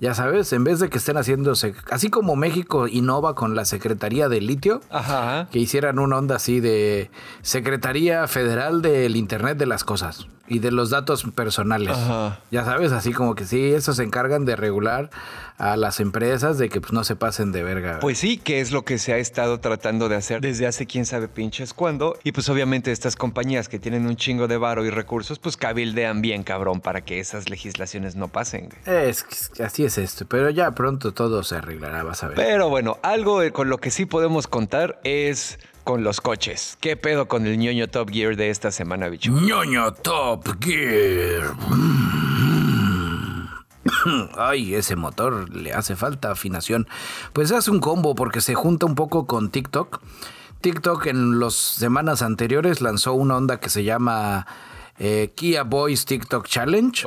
Ya 0.00 0.14
sabes, 0.14 0.52
en 0.52 0.64
vez 0.64 0.80
de 0.80 0.88
que 0.88 0.98
estén 0.98 1.16
haciéndose, 1.16 1.74
así 1.90 2.08
como 2.08 2.34
México 2.34 2.88
innova 2.88 3.34
con 3.34 3.54
la 3.54 3.64
Secretaría 3.66 4.28
del 4.30 4.46
Litio, 4.46 4.80
Ajá. 4.90 5.48
que 5.52 5.58
hicieran 5.58 5.98
una 5.98 6.16
onda 6.16 6.36
así 6.36 6.60
de 6.60 7.10
Secretaría 7.42 8.26
Federal 8.26 8.80
del 8.80 9.16
Internet 9.16 9.58
de 9.58 9.66
las 9.66 9.84
Cosas 9.84 10.26
y 10.50 10.58
de 10.58 10.72
los 10.72 10.90
datos 10.90 11.24
personales. 11.34 11.96
Ajá. 11.96 12.40
Ya 12.50 12.64
sabes, 12.64 12.92
así 12.92 13.12
como 13.12 13.34
que 13.34 13.46
sí, 13.46 13.72
eso 13.72 13.94
se 13.94 14.02
encargan 14.02 14.44
de 14.44 14.56
regular 14.56 15.08
a 15.58 15.76
las 15.76 16.00
empresas 16.00 16.58
de 16.58 16.68
que 16.68 16.80
pues, 16.80 16.92
no 16.92 17.04
se 17.04 17.16
pasen 17.16 17.52
de 17.52 17.62
verga. 17.62 18.00
Pues 18.00 18.18
sí, 18.18 18.36
que 18.36 18.60
es 18.60 18.72
lo 18.72 18.84
que 18.84 18.98
se 18.98 19.12
ha 19.12 19.18
estado 19.18 19.60
tratando 19.60 20.08
de 20.08 20.16
hacer 20.16 20.40
desde 20.40 20.66
hace 20.66 20.86
quién 20.86 21.06
sabe 21.06 21.28
pinches 21.28 21.72
cuándo. 21.72 22.18
Y 22.24 22.32
pues 22.32 22.48
obviamente 22.48 22.90
estas 22.90 23.14
compañías 23.14 23.68
que 23.68 23.78
tienen 23.78 24.06
un 24.06 24.16
chingo 24.16 24.48
de 24.48 24.56
varo 24.56 24.84
y 24.84 24.90
recursos, 24.90 25.38
pues 25.38 25.56
cabildean 25.56 26.20
bien 26.20 26.42
cabrón 26.42 26.80
para 26.80 27.02
que 27.02 27.20
esas 27.20 27.48
legislaciones 27.48 28.16
no 28.16 28.28
pasen. 28.28 28.70
Es, 28.86 29.24
así 29.60 29.84
es 29.84 29.98
esto, 29.98 30.26
pero 30.26 30.50
ya 30.50 30.72
pronto 30.72 31.12
todo 31.12 31.44
se 31.44 31.56
arreglará, 31.56 32.02
vas 32.02 32.24
a 32.24 32.28
ver. 32.28 32.36
Pero 32.36 32.68
bueno, 32.68 32.98
algo 33.02 33.40
con 33.52 33.68
lo 33.68 33.78
que 33.78 33.90
sí 33.92 34.04
podemos 34.04 34.48
contar 34.48 34.98
es 35.04 35.58
con 35.90 36.04
los 36.04 36.20
coches. 36.20 36.78
¿Qué 36.80 36.96
pedo 36.96 37.26
con 37.26 37.48
el 37.48 37.58
ñoño 37.58 37.88
Top 37.88 38.10
Gear 38.10 38.36
de 38.36 38.50
esta 38.50 38.70
semana, 38.70 39.08
bicho? 39.08 39.32
ñoño 39.32 39.92
Top 39.94 40.46
Gear. 40.64 41.52
Ay, 44.38 44.76
ese 44.76 44.94
motor 44.94 45.52
le 45.52 45.72
hace 45.72 45.96
falta 45.96 46.30
afinación. 46.30 46.86
Pues 47.32 47.50
hace 47.50 47.72
un 47.72 47.80
combo 47.80 48.14
porque 48.14 48.40
se 48.40 48.54
junta 48.54 48.86
un 48.86 48.94
poco 48.94 49.26
con 49.26 49.50
TikTok. 49.50 50.00
TikTok 50.60 51.06
en 51.06 51.40
las 51.40 51.54
semanas 51.54 52.22
anteriores 52.22 52.80
lanzó 52.80 53.14
una 53.14 53.36
onda 53.36 53.58
que 53.58 53.68
se 53.68 53.82
llama 53.82 54.46
eh, 55.00 55.30
Kia 55.34 55.64
Boys 55.64 56.04
TikTok 56.04 56.46
Challenge. 56.46 57.02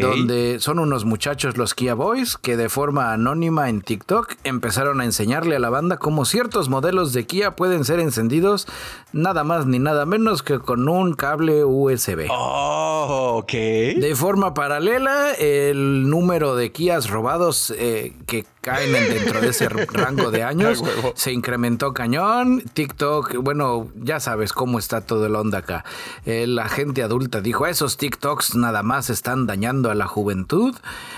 Donde 0.00 0.60
son 0.60 0.78
unos 0.78 1.04
muchachos 1.04 1.56
los 1.56 1.74
Kia 1.74 1.94
Boys 1.94 2.36
que 2.36 2.56
de 2.56 2.68
forma 2.68 3.12
anónima 3.12 3.70
en 3.70 3.80
TikTok 3.80 4.34
empezaron 4.44 5.00
a 5.00 5.04
enseñarle 5.04 5.56
a 5.56 5.58
la 5.58 5.70
banda 5.70 5.96
cómo 5.96 6.26
ciertos 6.26 6.68
modelos 6.68 7.12
de 7.14 7.26
Kia 7.26 7.56
pueden 7.56 7.84
ser 7.84 7.98
encendidos 7.98 8.68
nada 9.12 9.42
más 9.42 9.66
ni 9.66 9.78
nada 9.78 10.04
menos 10.04 10.42
que 10.42 10.58
con 10.58 10.88
un 10.88 11.14
cable 11.14 11.64
USB. 11.64 12.28
Oh, 12.30 13.38
ok. 13.38 13.52
De 13.52 14.14
forma 14.14 14.52
paralela, 14.52 15.32
el 15.32 16.10
número 16.10 16.54
de 16.54 16.72
Kias 16.72 17.08
robados 17.08 17.72
eh, 17.76 18.12
que 18.26 18.44
caen 18.60 18.92
dentro 18.92 19.40
de 19.40 19.48
ese 19.48 19.68
rango 19.68 20.30
de 20.30 20.42
años 20.50 20.82
se 21.14 21.32
incrementó 21.32 21.92
cañón. 21.92 22.62
TikTok, 22.72 23.36
bueno, 23.36 23.88
ya 23.94 24.20
sabes 24.20 24.52
cómo 24.52 24.78
está 24.78 25.00
todo 25.00 25.26
el 25.26 25.34
onda 25.34 25.58
acá. 25.58 25.84
Eh, 26.26 26.46
la 26.46 26.68
gente 26.68 27.02
adulta 27.02 27.40
dijo, 27.40 27.66
esos 27.66 27.96
TikToks 27.96 28.56
nada 28.56 28.82
más 28.82 29.10
están 29.10 29.46
dañando 29.46 29.90
a 29.90 29.94
la 29.94 30.06
juventud. 30.06 30.74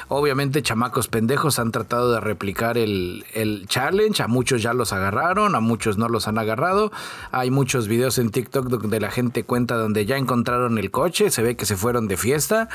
Obviamente 0.08 0.62
chamacos 0.62 1.08
pendejos 1.08 1.58
han 1.58 1.72
tratado 1.72 2.12
de 2.12 2.20
replicar 2.20 2.78
el, 2.78 3.24
el 3.34 3.66
challenge. 3.66 4.22
A 4.22 4.28
muchos 4.28 4.62
ya 4.62 4.72
los 4.72 4.92
agarraron, 4.92 5.54
a 5.54 5.60
muchos 5.60 5.98
no 5.98 6.08
los 6.08 6.28
han 6.28 6.38
agarrado. 6.38 6.92
Hay 7.30 7.50
muchos 7.50 7.88
videos 7.88 8.18
en 8.18 8.30
TikTok 8.30 8.66
donde 8.66 9.00
la 9.00 9.10
gente 9.10 9.44
cuenta 9.44 9.76
donde 9.76 10.06
ya 10.06 10.16
encontraron 10.16 10.78
el 10.78 10.90
coche, 10.90 11.30
se 11.30 11.42
ve 11.42 11.56
que 11.56 11.66
se 11.66 11.76
fueron 11.76 12.08
de 12.08 12.16
fiesta. 12.16 12.68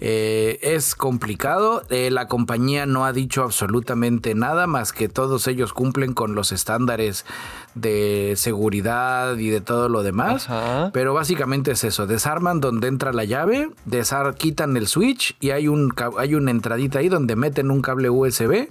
Eh, 0.00 0.58
es 0.62 0.94
complicado. 0.94 1.84
Eh, 1.90 2.10
la 2.10 2.26
compañía 2.26 2.86
no 2.86 3.04
ha 3.04 3.12
dicho 3.12 3.42
absolutamente 3.42 4.34
nada 4.34 4.66
más 4.66 4.92
que 4.92 5.08
todos 5.08 5.46
ellos 5.46 5.72
cumplen 5.72 6.14
con 6.14 6.34
los 6.34 6.52
estándares 6.52 7.26
de 7.74 8.34
seguridad 8.36 9.36
y 9.36 9.50
de 9.50 9.60
todo 9.60 9.88
lo 9.88 10.02
demás. 10.02 10.48
Pero 10.92 11.14
básicamente 11.14 11.72
es 11.72 11.84
eso. 11.84 12.06
Desarman 12.06 12.60
donde 12.60 12.88
entra 12.88 13.12
la 13.12 13.24
llave, 13.24 13.70
desar 13.84 14.34
quitan 14.34 14.76
el 14.76 14.88
switch 14.88 15.36
y 15.40 15.50
hay, 15.50 15.68
un, 15.68 15.94
hay 16.18 16.34
una 16.34 16.50
entradita 16.50 17.00
ahí 17.00 17.08
donde 17.08 17.36
meten 17.36 17.70
un 17.70 17.82
cable 17.82 18.10
USB 18.10 18.68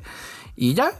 y 0.56 0.74
ya 0.74 0.92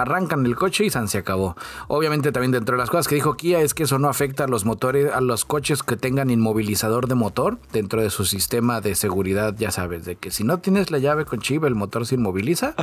arrancan 0.00 0.46
el 0.46 0.56
coche 0.56 0.84
y 0.84 0.90
se 0.90 1.18
acabó. 1.18 1.56
Obviamente 1.88 2.32
también 2.32 2.52
dentro 2.52 2.76
de 2.76 2.80
las 2.80 2.90
cosas 2.90 3.08
que 3.08 3.14
dijo 3.14 3.34
Kia 3.34 3.60
es 3.60 3.74
que 3.74 3.84
eso 3.84 3.98
no 3.98 4.08
afecta 4.08 4.44
a 4.44 4.48
los 4.48 4.64
motores, 4.64 5.12
a 5.12 5.20
los 5.20 5.44
coches 5.44 5.82
que 5.82 5.96
tengan 5.96 6.30
inmovilizador 6.30 7.08
de 7.08 7.14
motor 7.14 7.58
dentro 7.72 8.00
de 8.02 8.10
su 8.10 8.24
sistema 8.24 8.80
de 8.80 8.94
seguridad, 8.94 9.54
ya 9.58 9.70
sabes, 9.70 10.04
de 10.04 10.16
que 10.16 10.30
si 10.30 10.44
no 10.44 10.58
tienes 10.58 10.90
la 10.90 10.98
llave 10.98 11.24
con 11.24 11.40
chip 11.40 11.64
el 11.64 11.74
motor 11.74 12.06
se 12.06 12.16
inmoviliza. 12.16 12.74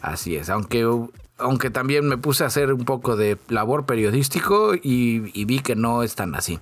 Así 0.00 0.36
es, 0.36 0.50
aunque 0.50 0.86
aunque 1.38 1.70
también 1.70 2.06
me 2.06 2.16
puse 2.18 2.44
a 2.44 2.46
hacer 2.46 2.72
un 2.72 2.84
poco 2.84 3.16
de 3.16 3.36
labor 3.48 3.86
periodístico 3.86 4.74
y, 4.74 5.18
vi 5.44 5.60
que 5.60 5.74
no 5.74 6.02
es 6.02 6.14
tan 6.14 6.34
así. 6.34 6.60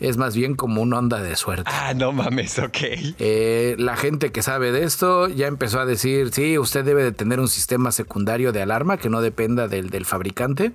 Es 0.00 0.16
más 0.16 0.36
bien 0.36 0.56
como 0.56 0.82
una 0.82 0.98
onda 0.98 1.22
de 1.22 1.36
suerte. 1.36 1.70
Ah, 1.72 1.94
no 1.94 2.12
mames, 2.12 2.58
ok. 2.58 2.78
Eh, 3.18 3.76
la 3.78 3.96
gente 3.96 4.30
que 4.32 4.42
sabe 4.42 4.72
de 4.72 4.84
esto 4.84 5.28
ya 5.28 5.46
empezó 5.46 5.80
a 5.80 5.86
decir, 5.86 6.32
sí, 6.32 6.58
usted 6.58 6.84
debe 6.84 7.02
de 7.02 7.12
tener 7.12 7.40
un 7.40 7.48
sistema 7.48 7.92
secundario 7.92 8.52
de 8.52 8.62
alarma 8.62 8.98
que 8.98 9.08
no 9.08 9.22
dependa 9.22 9.68
del, 9.68 9.90
del 9.90 10.04
fabricante. 10.04 10.72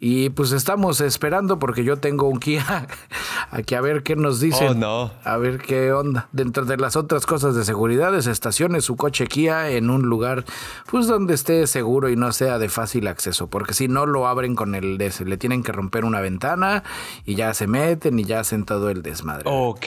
Y 0.00 0.30
pues 0.30 0.52
estamos 0.52 1.00
esperando 1.00 1.58
porque 1.58 1.82
yo 1.82 1.96
tengo 1.96 2.28
un 2.28 2.38
Kia 2.38 2.86
aquí 3.50 3.74
a 3.74 3.80
ver 3.80 4.04
qué 4.04 4.14
nos 4.14 4.38
dicen. 4.38 4.68
Oh, 4.68 4.74
no. 4.74 5.12
A 5.24 5.36
ver 5.38 5.58
qué 5.58 5.92
onda. 5.92 6.28
Dentro 6.30 6.64
de 6.64 6.76
las 6.76 6.94
otras 6.94 7.26
cosas 7.26 7.56
de 7.56 7.64
seguridad, 7.64 8.14
es 8.14 8.28
estacione 8.28 8.80
su 8.80 8.96
coche 8.96 9.26
Kia 9.26 9.70
en 9.70 9.90
un 9.90 10.02
lugar 10.02 10.44
pues 10.86 11.08
donde 11.08 11.34
esté 11.34 11.66
seguro 11.66 12.08
y 12.10 12.16
no 12.16 12.30
sea 12.32 12.60
de 12.60 12.68
fácil 12.68 13.08
acceso. 13.08 13.48
Porque 13.48 13.74
si 13.74 13.88
no 13.88 14.06
lo 14.06 14.28
abren 14.28 14.54
con 14.54 14.76
el 14.76 14.98
des, 14.98 15.20
le 15.20 15.36
tienen 15.36 15.64
que 15.64 15.72
romper 15.72 16.04
una 16.04 16.20
ventana 16.20 16.84
y 17.24 17.34
ya 17.34 17.52
se 17.52 17.66
meten 17.66 18.20
y 18.20 18.24
ya 18.24 18.40
hacen 18.40 18.64
todo 18.64 18.90
el 18.90 19.02
desmadre. 19.02 19.44
Ok. 19.46 19.86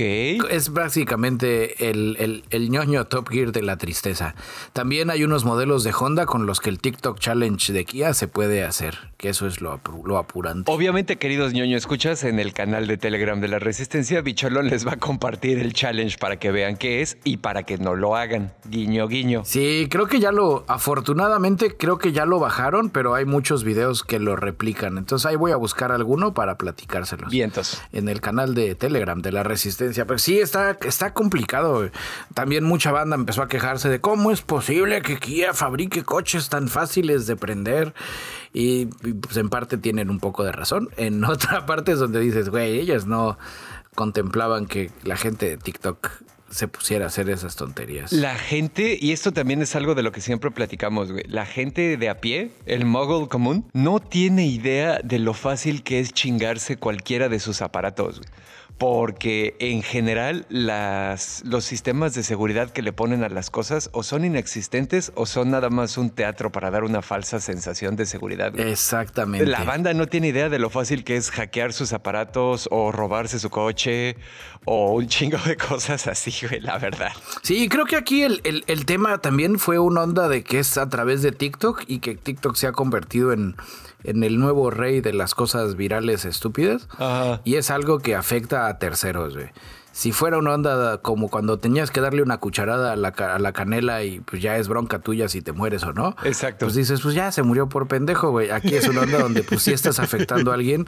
Es 0.50 0.74
básicamente 0.74 1.89
el, 1.89 2.17
el, 2.19 2.43
el 2.50 2.69
ñoño 2.69 3.06
Top 3.06 3.30
Gear 3.30 3.54
de 3.54 3.62
la 3.62 3.78
tristeza. 3.78 4.36
También 4.74 5.10
hay 5.10 5.24
unos 5.24 5.45
modelos 5.45 5.86
de 5.86 5.93
Honda 5.97 6.26
con 6.26 6.45
los 6.45 6.60
que 6.60 6.69
el 6.69 6.80
TikTok 6.80 7.17
Challenge 7.17 7.71
de 7.71 7.86
Kia 7.86 8.13
se 8.13 8.28
puede 8.28 8.65
hacer. 8.65 9.12
Que 9.15 9.30
eso 9.30 9.47
es 9.47 9.62
lo 9.62 9.71
lo 10.06 10.18
apurante. 10.18 10.72
Obviamente, 10.72 11.18
queridos 11.18 11.54
ñoño, 11.54 11.78
escuchas 11.78 12.24
en 12.24 12.40
el 12.40 12.54
canal 12.54 12.88
de 12.88 12.98
Telegram 12.98 13.40
de 13.40 13.48
la 13.48 13.60
Resistencia, 13.60 14.22
Bicholón 14.22 14.68
les 14.68 14.86
va 14.86 14.94
a 14.94 14.98
compartir 14.98 15.60
el 15.60 15.74
challenge 15.74 16.18
para 16.18 16.38
que 16.38 16.52
vean 16.52 16.78
qué 16.78 17.02
es 17.02 17.18
y 17.24 17.38
para 17.38 17.64
que 17.64 17.78
no 17.78 17.96
lo 17.96 18.16
hagan. 18.16 18.54
Guiño, 18.66 19.08
guiño. 19.08 19.44
Sí, 19.46 19.88
creo 19.90 20.08
que 20.08 20.20
ya 20.20 20.32
lo, 20.32 20.66
afortunadamente, 20.68 21.76
creo 21.78 21.98
que 21.98 22.12
ya 22.12 22.26
lo 22.26 22.40
bajaron, 22.40 22.90
pero 22.90 23.14
hay 23.14 23.26
muchos 23.26 23.64
videos 23.64 24.04
que 24.04 24.20
lo 24.20 24.36
replican. 24.36 24.98
Entonces 24.98 25.26
ahí 25.26 25.36
voy 25.36 25.52
a 25.52 25.56
buscar 25.56 25.92
alguno 25.92 26.34
para 26.34 26.58
platicárselos. 26.58 27.32
Vientos. 27.32 27.82
En 27.92 28.10
el 28.10 28.22
canal 28.22 28.56
de 28.56 28.76
Telegram 28.76 29.22
de 29.22 29.32
la 29.32 29.44
Resistencia. 29.44 30.06
Pero 30.06 30.20
sí, 30.20 30.40
está, 30.40 30.78
está 30.86 31.14
complicado. 31.14 31.90
También 32.34 32.64
mucha 32.64 32.92
banda 32.92 33.16
empezó 33.16 33.42
a 33.42 33.48
quejarse 33.48 33.90
de 33.90 34.02
cómo 34.02 34.32
es 34.32 34.42
posible 34.42 35.02
que 35.02 35.18
Kia 35.18 35.54
fabrique 35.54 36.04
coches 36.04 36.50
tan 36.50 36.68
fáciles 36.68 37.28
de 37.28 37.36
prender. 37.36 37.94
Y 38.54 38.86
pues 38.86 39.38
en 39.38 39.50
parte 39.50 39.78
tienen 39.78 40.10
un 40.10 40.20
poco 40.20 40.44
de 40.44 40.52
razón. 40.52 40.90
En 40.98 41.24
otra 41.26 41.66
parte 41.66 41.94
es 41.94 42.00
donde 42.00 42.20
dices, 42.20 42.50
güey, 42.50 42.80
ellas 42.80 43.06
no 43.06 43.38
contemplaban 43.96 44.68
que 44.68 44.92
la 45.04 45.18
gente 45.18 45.50
de 45.50 45.58
TikTok 45.58 46.10
se 46.50 46.68
pusiera 46.68 47.06
a 47.06 47.08
hacer 47.08 47.30
esas 47.30 47.56
tonterías. 47.56 48.12
La 48.12 48.36
gente, 48.36 48.98
y 49.00 49.14
esto 49.14 49.32
también 49.32 49.62
es 49.62 49.76
algo 49.78 49.96
de 49.96 50.04
lo 50.04 50.12
que 50.12 50.20
siempre 50.20 50.52
platicamos, 50.52 51.12
güey, 51.12 51.24
la 51.28 51.46
gente 51.46 51.96
de 51.96 52.10
a 52.10 52.20
pie, 52.20 52.52
el 52.66 52.86
mogul 52.86 53.30
común, 53.30 53.70
no 53.72 54.02
tiene 54.02 54.46
idea 54.48 55.00
de 55.02 55.20
lo 55.20 55.34
fácil 55.34 55.82
que 55.82 56.02
es 56.02 56.12
chingarse 56.12 56.76
cualquiera 56.76 57.30
de 57.30 57.40
sus 57.40 57.62
aparatos. 57.62 58.20
Güey 58.20 58.30
porque 58.82 59.56
en 59.60 59.84
general 59.84 60.48
las, 60.50 61.44
los 61.46 61.65
sistemas 61.65 62.15
de 62.15 62.24
seguridad 62.24 62.72
que 62.72 62.82
le 62.82 62.91
ponen 62.91 63.24
a 63.24 63.30
las 63.30 63.52
cosas 63.52 63.91
o 63.94 64.02
son 64.02 64.26
inexistentes 64.26 65.12
o 65.13 65.28
son 65.28 65.52
nada 65.52 65.70
más 65.70 66.00
un 66.00 66.10
teatro 66.10 66.52
para 66.52 66.72
dar 66.72 66.84
una 66.84 67.04
falsa 67.04 67.39
sensación 67.39 67.96
de 67.96 68.08
seguridad. 68.08 68.60
Exactamente. 68.60 69.46
La 69.46 69.63
banda 69.65 69.94
no 69.94 70.08
tiene 70.08 70.30
idea 70.30 70.50
de 70.50 70.58
lo 70.58 70.72
fácil 70.72 71.04
que 71.04 71.15
es 71.15 71.30
hackear 71.30 71.74
sus 71.74 71.94
aparatos 71.94 72.67
o 72.72 72.91
robarse 72.91 73.38
su 73.38 73.52
coche 73.52 74.17
o 74.65 74.96
un 74.96 75.06
chingo 75.06 75.38
de 75.46 75.58
cosas 75.58 76.08
así, 76.08 76.34
güey, 76.48 76.60
la 76.60 76.80
verdad. 76.80 77.12
Sí, 77.44 77.70
creo 77.70 77.86
que 77.86 77.98
aquí 77.98 78.24
el, 78.24 78.63
el 78.65 78.86
tema 78.88 79.20
también 79.20 79.60
fue 79.60 79.78
una 79.78 80.02
onda 80.02 80.28
de 80.28 80.44
que 80.44 80.58
es 80.58 80.80
a 80.80 80.89
través 80.89 81.22
de 81.22 81.32
TikTok 81.32 81.84
y 81.86 82.00
que 82.00 82.15
TikTok 82.15 82.56
se 82.56 82.65
ha 82.65 82.72
convertido 82.72 83.32
en 83.32 83.56
en 84.04 84.24
el 84.24 84.40
nuevo 84.40 84.70
rey 84.70 85.02
de 85.02 85.14
las 85.14 85.36
cosas 85.36 85.76
virales 85.76 86.26
estúpidas. 86.26 86.88
Y 87.44 87.56
es 87.56 87.72
algo 87.72 88.00
que 88.00 88.16
afecta 88.16 88.68
a 88.68 88.78
terceros, 88.80 89.36
güey. 89.36 89.50
Si 89.94 90.14
fuera 90.14 90.38
una 90.38 90.54
onda 90.54 91.00
como 91.00 91.30
cuando 91.30 91.60
tenías 91.60 91.92
que 91.92 92.00
darle 92.00 92.22
una 92.22 92.38
cucharada 92.38 92.94
a 92.94 92.96
la, 92.96 93.10
a 93.10 93.40
la, 93.40 93.52
canela 93.52 94.04
y 94.04 94.22
pues 94.22 94.42
ya 94.42 94.56
es 94.56 94.70
bronca 94.70 95.00
tuya 95.00 95.28
si 95.28 95.42
te 95.42 95.52
mueres 95.52 95.84
o 95.84 95.92
no. 95.92 96.16
Exacto. 96.24 96.66
Pues 96.66 96.76
dices, 96.76 97.02
pues 97.02 97.14
ya 97.14 97.30
se 97.34 97.44
murió 97.44 97.68
por 97.68 97.90
pendejo, 97.90 98.32
güey. 98.32 98.52
Aquí 98.52 98.74
es 98.74 98.88
una 98.88 99.02
onda 99.02 99.20
donde 99.20 99.44
pues 99.44 99.64
si 99.64 99.74
estás 99.74 100.00
afectando 100.00 100.52
a 100.52 100.54
alguien 100.54 100.88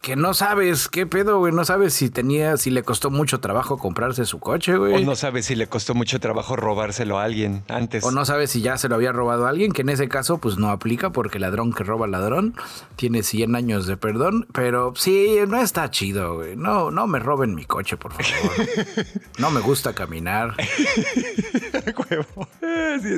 que 0.00 0.14
no 0.14 0.34
sabes 0.34 0.88
qué 0.88 1.06
pedo, 1.06 1.38
güey. 1.38 1.52
No 1.52 1.64
sabes 1.64 1.94
si 1.94 2.10
tenía, 2.10 2.56
si 2.56 2.70
le 2.70 2.82
costó 2.84 3.10
mucho 3.10 3.40
trabajo 3.40 3.76
comprarse 3.76 4.24
su 4.24 4.38
coche, 4.38 4.76
güey. 4.76 4.94
O 4.94 5.00
no 5.00 5.16
sabes 5.16 5.46
si 5.46 5.56
le 5.56 5.66
costó 5.66 5.94
mucho 5.94 6.20
trabajo 6.20 6.54
robárselo 6.54 7.18
a 7.18 7.24
alguien 7.24 7.64
antes. 7.68 8.04
O 8.04 8.12
no 8.12 8.24
sabes 8.24 8.50
si 8.50 8.60
ya 8.60 8.78
se 8.78 8.88
lo 8.88 8.94
había 8.94 9.10
robado 9.10 9.46
a 9.46 9.48
alguien, 9.48 9.72
que 9.72 9.82
en 9.82 9.88
ese 9.88 10.08
caso, 10.08 10.38
pues 10.38 10.58
no 10.58 10.70
aplica 10.70 11.10
porque 11.10 11.38
ladrón 11.38 11.72
que 11.72 11.82
roba 11.82 12.06
ladrón 12.06 12.54
tiene 12.94 13.22
100 13.24 13.56
años 13.56 13.86
de 13.86 13.96
perdón. 13.96 14.46
Pero 14.52 14.92
sí, 14.96 15.38
no 15.48 15.60
está 15.60 15.90
chido, 15.90 16.36
güey. 16.36 16.56
No, 16.56 16.90
no 16.92 17.06
me 17.08 17.18
roben 17.18 17.54
mi 17.54 17.64
coche, 17.64 17.96
por 17.96 18.12
favor. 18.12 18.52
no 19.38 19.50
me 19.50 19.60
gusta 19.60 19.92
caminar. 19.92 20.54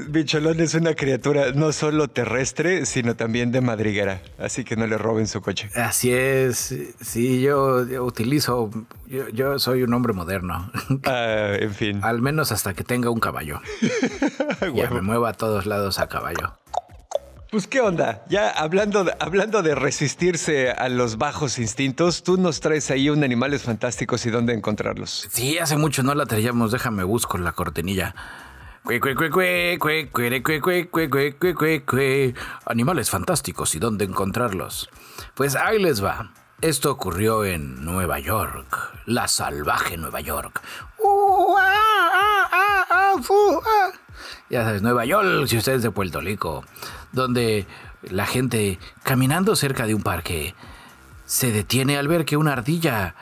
Bicholón 0.09 0.61
es 0.61 0.75
una 0.75 0.95
criatura 0.95 1.53
no 1.53 1.73
solo 1.73 2.09
terrestre, 2.09 2.87
sino 2.87 3.17
también 3.17 3.53
de 3.53 3.61
madriguera. 3.61 4.21
Así 4.39 4.65
que 4.65 4.77
no 4.77 4.87
le 4.87 4.99
roben 4.99 5.27
su 5.27 5.41
coche. 5.41 5.71
Así 5.75 6.13
es 6.13 6.75
sí, 7.01 7.41
yo, 7.41 7.85
utilizo, 8.03 8.71
yo, 9.33 9.59
soy 9.59 9.83
un 9.83 9.95
hombre 9.95 10.13
moderno. 10.13 10.71
Ah, 11.05 11.53
en 11.59 11.75
fin. 11.75 12.01
Al 12.03 12.21
menos 12.21 12.53
hasta 12.53 12.75
que 12.75 12.85
tenga 12.85 13.11
un 13.11 13.21
caballo. 13.21 13.61
ya 14.75 14.91
me 14.91 15.01
mueva 15.01 15.31
a 15.31 15.33
todos 15.33 15.67
lados 15.67 15.99
a 15.99 16.09
caballo. 16.09 16.55
Pues 17.51 17.67
qué 17.67 17.81
onda, 17.81 18.25
ya 18.29 18.51
hablando 18.51 19.05
de, 19.05 19.15
hablando 19.21 19.63
de 19.63 19.75
resistirse 19.75 20.71
a 20.71 20.91
los 20.91 21.17
bajos 21.17 21.59
instintos, 21.59 22.23
tú 22.23 22.37
nos 22.37 22.61
traes 22.61 22.91
ahí 22.91 23.09
un 23.09 23.25
animales 23.25 23.63
fantásticos 23.63 24.27
y 24.27 24.31
dónde 24.31 24.53
encontrarlos. 24.53 25.29
Sí, 25.31 25.57
hace 25.57 25.79
mucho 25.79 26.03
no 26.03 26.15
la 26.15 26.27
traíamos, 26.27 26.73
déjame 26.73 27.05
busco 27.05 27.39
la 27.39 27.53
cortinilla. 27.53 28.15
Animales 32.65 33.11
fantásticos 33.11 33.75
y 33.75 33.79
dónde 33.79 34.07
encontrarlos. 34.07 34.89
Pues 35.35 35.57
ahí 35.57 35.79
les 35.79 36.03
va. 36.03 36.33
Esto 36.63 36.91
ocurrió 36.91 37.45
en 37.45 37.85
Nueva 37.85 38.19
York, 38.19 38.99
la 39.05 39.29
salvaje 39.29 39.99
Nueva 39.99 40.23
York. 40.23 40.63
Ya 44.49 44.65
sabes, 44.65 44.81
Nueva 44.81 45.05
York, 45.05 45.47
si 45.49 45.59
usted 45.59 45.75
es 45.75 45.83
de 45.83 45.91
Puerto 45.91 46.23
Rico, 46.23 46.65
donde 47.13 47.67
la 48.03 48.25
gente 48.25 48.79
caminando 49.03 49.55
cerca 49.55 49.87
de 49.87 49.95
un 49.95 50.03
parque 50.03 50.55
se 51.27 51.53
detiene 51.53 51.99
al 51.99 52.09
ver 52.09 52.25
que 52.25 52.39
una 52.39 52.55
ardilla 52.55 53.15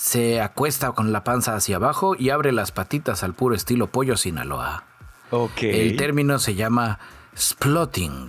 se 0.00 0.40
acuesta 0.40 0.92
con 0.92 1.12
la 1.12 1.24
panza 1.24 1.54
hacia 1.54 1.76
abajo 1.76 2.16
y 2.18 2.30
abre 2.30 2.52
las 2.52 2.72
patitas 2.72 3.22
al 3.22 3.34
puro 3.34 3.54
estilo 3.54 3.88
pollo 3.88 4.16
Sinaloa. 4.16 4.84
Okay. 5.30 5.78
El 5.78 5.96
término 5.98 6.38
se 6.38 6.54
llama 6.54 6.98
splotting. 7.36 8.28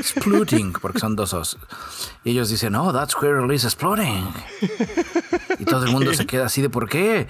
Splooting, 0.00 0.72
porque 0.74 1.00
son 1.00 1.16
dos 1.16 1.34
os. 1.34 1.58
Y 2.22 2.30
ellos 2.30 2.48
dicen, 2.48 2.76
oh, 2.76 2.92
that 2.92 3.10
squirrel 3.10 3.52
is 3.52 3.64
exploding. 3.64 4.32
Y 5.58 5.64
todo 5.64 5.84
el 5.84 5.90
mundo 5.90 6.14
se 6.14 6.26
queda 6.26 6.46
así 6.46 6.62
de, 6.62 6.70
¿por 6.70 6.88
qué? 6.88 7.26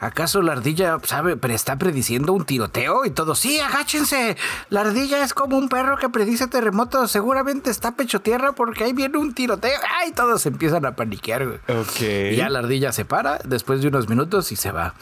¿Acaso 0.00 0.40
la 0.40 0.52
ardilla 0.52 0.98
sabe, 1.04 1.36
pero 1.36 1.52
está 1.52 1.76
prediciendo 1.76 2.32
un 2.32 2.46
tiroteo? 2.46 3.04
Y 3.04 3.10
todo, 3.10 3.34
sí, 3.34 3.60
agáchense. 3.60 4.36
La 4.70 4.80
ardilla 4.80 5.22
es 5.22 5.34
como 5.34 5.58
un 5.58 5.68
perro 5.68 5.98
que 5.98 6.08
predice 6.08 6.46
terremotos. 6.46 7.10
Seguramente 7.10 7.70
está 7.70 7.92
pecho 7.92 8.20
tierra 8.20 8.52
porque 8.52 8.84
ahí 8.84 8.94
viene 8.94 9.18
un 9.18 9.34
tiroteo. 9.34 9.78
Ay, 10.00 10.12
todos 10.12 10.46
empiezan 10.46 10.86
a 10.86 10.96
paniquear. 10.96 11.60
Ok. 11.68 12.00
Y 12.32 12.36
ya 12.36 12.48
la 12.48 12.60
ardilla 12.60 12.92
se 12.92 13.04
para 13.04 13.38
después 13.44 13.82
de 13.82 13.88
unos 13.88 14.08
minutos 14.08 14.50
y 14.52 14.56
se 14.56 14.72
va. 14.72 14.94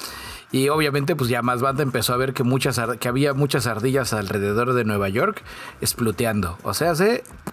Y 0.50 0.70
obviamente, 0.70 1.14
pues 1.14 1.28
ya 1.28 1.42
más 1.42 1.60
banda 1.60 1.82
empezó 1.82 2.14
a 2.14 2.16
ver 2.16 2.32
que, 2.32 2.42
muchas, 2.42 2.80
que 2.98 3.08
había 3.08 3.34
muchas 3.34 3.66
ardillas 3.66 4.12
alrededor 4.14 4.72
de 4.72 4.84
Nueva 4.84 5.08
York 5.10 5.42
expluteando. 5.80 6.58
O 6.62 6.72
sea, 6.74 6.94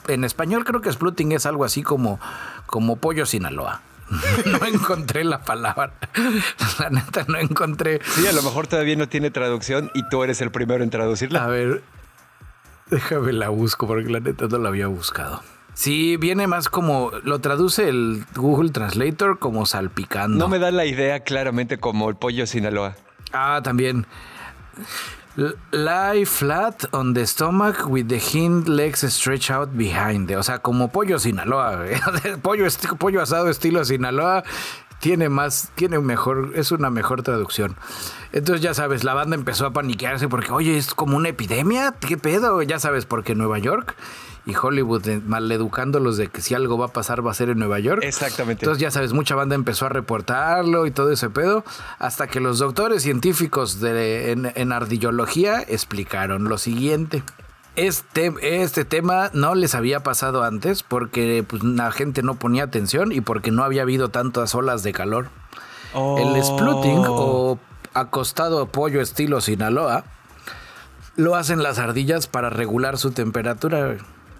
en 0.08 0.24
español 0.24 0.64
creo 0.64 0.82
que 0.82 0.90
expluting 0.90 1.34
es 1.34 1.46
algo 1.46 1.66
así 1.66 1.84
como, 1.84 2.20
como 2.66 2.96
pollo 2.96 3.26
Sinaloa. 3.26 3.82
no 4.46 4.66
encontré 4.66 5.24
la 5.24 5.42
palabra. 5.42 5.94
La 6.80 6.90
neta, 6.90 7.26
no 7.28 7.38
encontré. 7.38 8.02
Sí, 8.04 8.28
a 8.28 8.32
lo 8.32 8.44
mejor 8.44 8.68
todavía 8.68 8.96
no 8.96 9.10
tiene 9.10 9.32
traducción 9.32 9.92
y 9.94 10.08
tú 10.10 10.24
eres 10.24 10.42
el 10.42 10.52
primero 10.52 10.84
en 10.84 10.90
traducirla. 10.90 11.44
A 11.44 11.48
ver, 11.48 11.84
déjame 12.90 13.34
la 13.34 13.50
busco 13.50 13.88
porque 13.88 14.10
la 14.10 14.20
neta 14.20 14.48
no 14.48 14.58
la 14.58 14.70
había 14.70 14.88
buscado. 14.88 15.42
Sí, 15.74 16.16
viene 16.16 16.48
más 16.48 16.70
como, 16.70 17.12
lo 17.24 17.40
traduce 17.40 17.90
el 17.90 18.26
Google 18.34 18.70
Translator 18.70 19.40
como 19.40 19.66
salpicando. 19.66 20.38
No 20.38 20.48
me 20.48 20.58
da 20.58 20.72
la 20.72 20.86
idea 20.86 21.20
claramente 21.20 21.78
como 21.80 22.10
el 22.10 22.16
pollo 22.16 22.48
Sinaloa. 22.48 22.96
Ah, 23.34 23.60
también. 23.62 24.06
Lie 25.72 26.26
flat 26.26 26.86
on 26.94 27.14
the 27.14 27.28
stomach 27.28 27.88
with 27.88 28.08
the 28.08 28.20
hind 28.20 28.70
legs 28.70 29.02
stretched 29.14 29.52
out 29.52 29.76
behind. 29.76 30.32
O 30.32 30.44
sea, 30.44 30.60
como 30.60 30.90
pollo 30.90 31.20
Sinaloa. 31.20 31.86
pollo, 32.42 32.66
pollo 32.98 33.22
asado 33.22 33.50
estilo 33.50 33.84
Sinaloa 33.84 34.44
tiene 35.00 35.28
más, 35.30 35.72
tiene 35.76 36.00
mejor, 36.00 36.54
es 36.56 36.72
una 36.72 36.90
mejor 36.90 37.22
traducción. 37.22 37.76
Entonces 38.32 38.62
ya 38.62 38.74
sabes, 38.74 39.04
la 39.04 39.14
banda 39.14 39.36
empezó 39.36 39.66
a 39.66 39.74
paniquearse 39.74 40.28
porque, 40.28 40.52
oye, 40.52 40.78
es 40.78 40.94
como 40.94 41.18
una 41.18 41.30
epidemia, 41.30 41.94
¿qué 42.00 42.18
pedo? 42.18 42.62
Ya 42.62 42.80
sabes, 42.80 43.06
porque 43.06 43.36
Nueva 43.36 43.60
York 43.60 43.96
y 44.46 44.56
Hollywood 44.56 45.08
eh, 45.08 45.22
maleducándolos 45.26 46.18
de 46.18 46.28
que 46.28 46.42
si 46.42 46.54
algo 46.54 46.78
va 46.78 46.88
a 46.88 46.90
pasar 46.90 47.26
va 47.26 47.32
a 47.32 47.34
ser 47.34 47.50
en 47.50 47.60
Nueva 47.60 47.80
York. 47.80 48.02
Exactamente. 48.04 48.64
Entonces 48.64 48.82
ya 48.82 48.92
sabes, 48.92 49.14
mucha 49.14 49.36
banda 49.36 49.56
empezó 49.56 49.88
a 49.88 49.90
reportarlo 49.90 50.86
y 50.86 50.92
todo 50.92 51.12
ese 51.12 51.30
pedo, 51.30 51.66
hasta 51.98 52.28
que 52.28 52.40
los 52.40 52.60
doctores 52.60 53.02
científicos 53.04 53.80
de, 53.80 54.32
en, 54.32 54.72
ardillología 54.72 55.62
explicaron 55.62 56.46
lo 56.46 56.58
siguiente. 56.58 57.24
Este, 57.76 58.34
este 58.42 58.86
tema 58.86 59.32
no 59.34 59.54
les 59.54 59.76
había 59.76 60.02
pasado 60.02 60.44
antes 60.44 60.84
porque 60.84 61.44
pues, 61.46 61.64
la 61.64 61.92
gente 61.92 62.22
no 62.24 62.36
ponía 62.36 62.64
atención 62.64 63.12
y 63.12 63.22
porque 63.22 63.52
no 63.52 63.64
había 63.64 63.82
habido 63.82 64.10
tantas 64.10 64.56
olas 64.56 64.84
de 64.84 64.94
calor. 64.94 65.30
El 65.94 66.44
splutting 66.44 67.06
o 67.08 67.58
acostado 67.94 68.66
pollo 68.66 69.00
estilo 69.00 69.40
Sinaloa 69.40 70.04
lo 71.16 71.36
hacen 71.36 71.64
las 71.64 71.80
ardillas 71.80 72.28
para 72.28 72.50
regular 72.50 72.98
su 72.98 73.12
temperatura. 73.12 73.98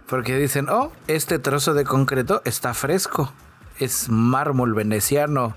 Porque 0.08 0.38
dicen, 0.38 0.70
oh, 0.70 0.92
este 1.08 1.40
trozo 1.40 1.74
de 1.74 1.84
concreto 1.84 2.42
está 2.46 2.74
fresco. 2.74 3.34
Es 3.80 4.10
mármol 4.10 4.74
veneciano. 4.74 5.56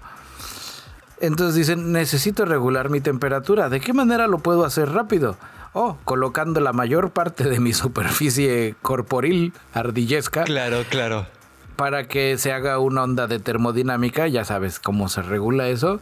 Entonces 1.21 1.55
dicen, 1.55 1.93
necesito 1.93 2.45
regular 2.45 2.91
mi 2.91 3.01
temperatura. 3.01 3.69
¿De 3.69 3.81
qué 3.81 3.93
manera 3.93 4.27
lo 4.27 4.39
puedo 4.39 4.65
hacer 4.65 4.91
rápido? 4.93 5.37
Oh, 5.75 5.99
colocando 6.05 6.61
la 6.61 6.73
mayor 6.73 7.11
parte 7.11 7.45
de 7.45 7.61
mi 7.61 7.73
superficie 7.73 8.75
corporil 8.83 9.53
ardillesca. 9.75 10.45
Claro, 10.45 10.85
claro 10.89 11.38
para 11.79 12.09
que 12.09 12.37
se 12.39 12.51
haga 12.51 12.81
una 12.81 13.05
onda 13.05 13.29
de 13.29 13.39
termodinámica, 13.39 14.27
ya 14.27 14.45
sabes 14.45 14.81
cómo 14.81 15.09
se 15.09 15.23
regula 15.23 15.69
eso, 15.69 16.01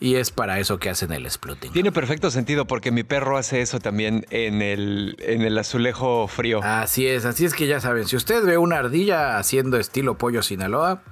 y 0.00 0.14
es 0.14 0.30
para 0.30 0.58
eso 0.58 0.78
que 0.78 0.88
hacen 0.88 1.12
el 1.12 1.26
exploding. 1.26 1.70
Tiene 1.70 1.92
perfecto 1.92 2.30
sentido 2.30 2.66
porque 2.66 2.90
mi 2.92 3.04
perro 3.04 3.36
hace 3.36 3.60
eso 3.60 3.78
también 3.78 4.24
en 4.30 4.62
el, 4.62 5.16
en 5.18 5.42
el 5.42 5.58
azulejo 5.58 6.28
frío. 6.28 6.60
Así 6.62 7.06
es, 7.06 7.26
así 7.26 7.44
es 7.44 7.52
que 7.52 7.66
ya 7.66 7.78
saben, 7.78 8.08
si 8.08 8.16
usted 8.16 8.42
ve 8.42 8.56
una 8.56 8.78
ardilla 8.78 9.36
haciendo 9.36 9.76
estilo 9.76 10.16
pollo 10.16 10.42
Sinaloa, 10.42 11.02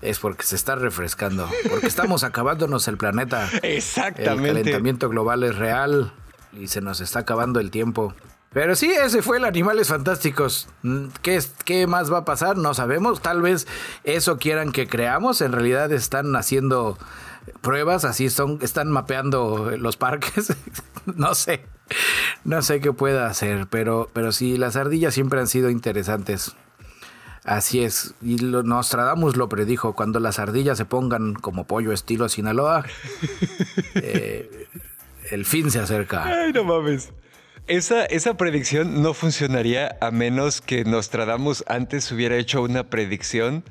es 0.00 0.18
porque 0.18 0.44
se 0.44 0.56
está 0.56 0.74
refrescando, 0.76 1.46
porque 1.68 1.88
estamos 1.88 2.24
acabándonos 2.24 2.88
el 2.88 2.96
planeta. 2.96 3.50
Exactamente. 3.60 4.48
El 4.48 4.56
calentamiento 4.56 5.10
global 5.10 5.42
es 5.42 5.56
real 5.56 6.10
y 6.58 6.68
se 6.68 6.80
nos 6.80 7.02
está 7.02 7.18
acabando 7.18 7.60
el 7.60 7.70
tiempo. 7.70 8.14
Pero 8.56 8.74
sí, 8.74 8.90
ese 8.90 9.20
fue 9.20 9.36
el 9.36 9.44
Animales 9.44 9.88
Fantásticos. 9.88 10.66
Mm, 10.80 11.08
¿Qué, 11.20 11.42
¿Qué 11.66 11.86
más 11.86 12.10
va 12.10 12.20
a 12.20 12.24
pasar? 12.24 12.56
No 12.56 12.72
sabemos. 12.72 13.20
Tal 13.20 13.42
vez 13.42 13.66
eso 14.02 14.38
quieran 14.38 14.72
que 14.72 14.86
creamos. 14.88 15.42
En 15.42 15.52
realidad 15.52 15.92
están 15.92 16.34
haciendo 16.34 16.96
pruebas, 17.60 18.06
así 18.06 18.30
son, 18.30 18.58
están 18.62 18.90
mapeando 18.90 19.72
los 19.76 19.98
parques. 19.98 20.56
no 21.04 21.34
sé. 21.34 21.66
No 22.44 22.62
sé 22.62 22.80
qué 22.80 22.94
pueda 22.94 23.26
hacer. 23.26 23.66
Pero, 23.68 24.08
pero 24.14 24.32
sí, 24.32 24.56
las 24.56 24.76
ardillas 24.76 25.12
siempre 25.12 25.38
han 25.38 25.48
sido 25.48 25.68
interesantes. 25.68 26.56
Así 27.44 27.84
es. 27.84 28.14
Y 28.22 28.38
lo, 28.38 28.62
Nostradamus 28.62 29.36
lo 29.36 29.50
predijo. 29.50 29.92
Cuando 29.94 30.18
las 30.18 30.38
ardillas 30.38 30.78
se 30.78 30.86
pongan 30.86 31.34
como 31.34 31.66
pollo 31.66 31.92
estilo 31.92 32.30
Sinaloa, 32.30 32.86
eh, 33.96 34.66
el 35.30 35.44
fin 35.44 35.70
se 35.70 35.78
acerca. 35.78 36.24
Ay, 36.24 36.54
no 36.54 36.64
mames. 36.64 37.12
Esa, 37.68 38.04
esa 38.04 38.36
predicción 38.36 39.02
no 39.02 39.12
funcionaría 39.12 39.96
a 40.00 40.12
menos 40.12 40.60
que 40.60 40.84
Nostradamus 40.84 41.64
antes 41.66 42.12
hubiera 42.12 42.36
hecho 42.36 42.62
una 42.62 42.84
predicción 42.84 43.64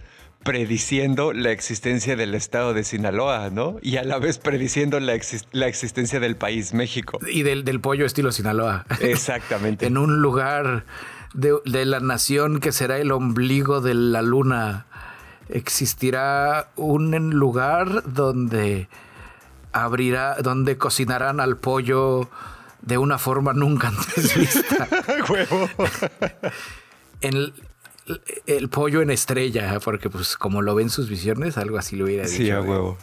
prediciendo 0.43 1.31
la 1.31 1.51
existencia 1.51 2.17
del 2.17 2.35
estado 2.35 2.73
de 2.73 2.83
Sinaloa, 2.83 3.49
¿no? 3.51 3.77
Y 3.81 3.95
a 3.95 4.03
la 4.03 4.19
vez 4.19 4.37
prediciendo 4.37 4.99
la, 4.99 5.13
existencia 5.15 6.19
del 6.19 6.35
país 6.35 6.73
México. 6.73 7.19
Y 7.25 7.43
del, 7.43 7.63
del 7.63 7.79
pollo 7.79 8.05
estilo 8.05 8.33
Sinaloa. 8.33 8.85
Exactamente. 8.99 9.87
en 9.87 9.97
un 9.97 10.21
lugar 10.21 10.83
de, 11.33 11.53
de, 11.65 11.85
la 11.85 12.01
nación 12.01 12.59
que 12.59 12.73
será 12.73 12.97
el 12.97 13.13
ombligo 13.13 13.79
de 13.79 13.93
la 13.93 14.21
luna, 14.21 14.87
existirá 15.47 16.67
un 16.75 17.29
lugar 17.31 18.03
donde 18.05 18.89
abrirá, 19.71 20.35
donde 20.35 20.77
cocinarán 20.77 21.39
al 21.39 21.57
pollo 21.57 22.29
de 22.85 22.97
una 22.97 23.17
forma 23.17 23.53
nunca 23.53 23.89
antes 23.89 24.35
vista. 24.39 24.87
Huevo. 25.29 25.69
el, 27.21 27.53
el, 28.45 28.69
pollo 28.69 29.01
en 29.01 29.09
estrella, 29.09 29.79
porque 29.79 30.09
pues 30.09 30.37
como 30.37 30.61
lo 30.61 30.75
ven 30.75 30.89
sus 30.89 31.09
visiones, 31.09 31.57
algo 31.57 31.77
así 31.77 31.95
lo 31.95 32.05
hubiera 32.05 32.23
dicho. 32.25 32.37
Sí, 32.37 32.51
a 32.51 32.61
huevo 32.61 32.97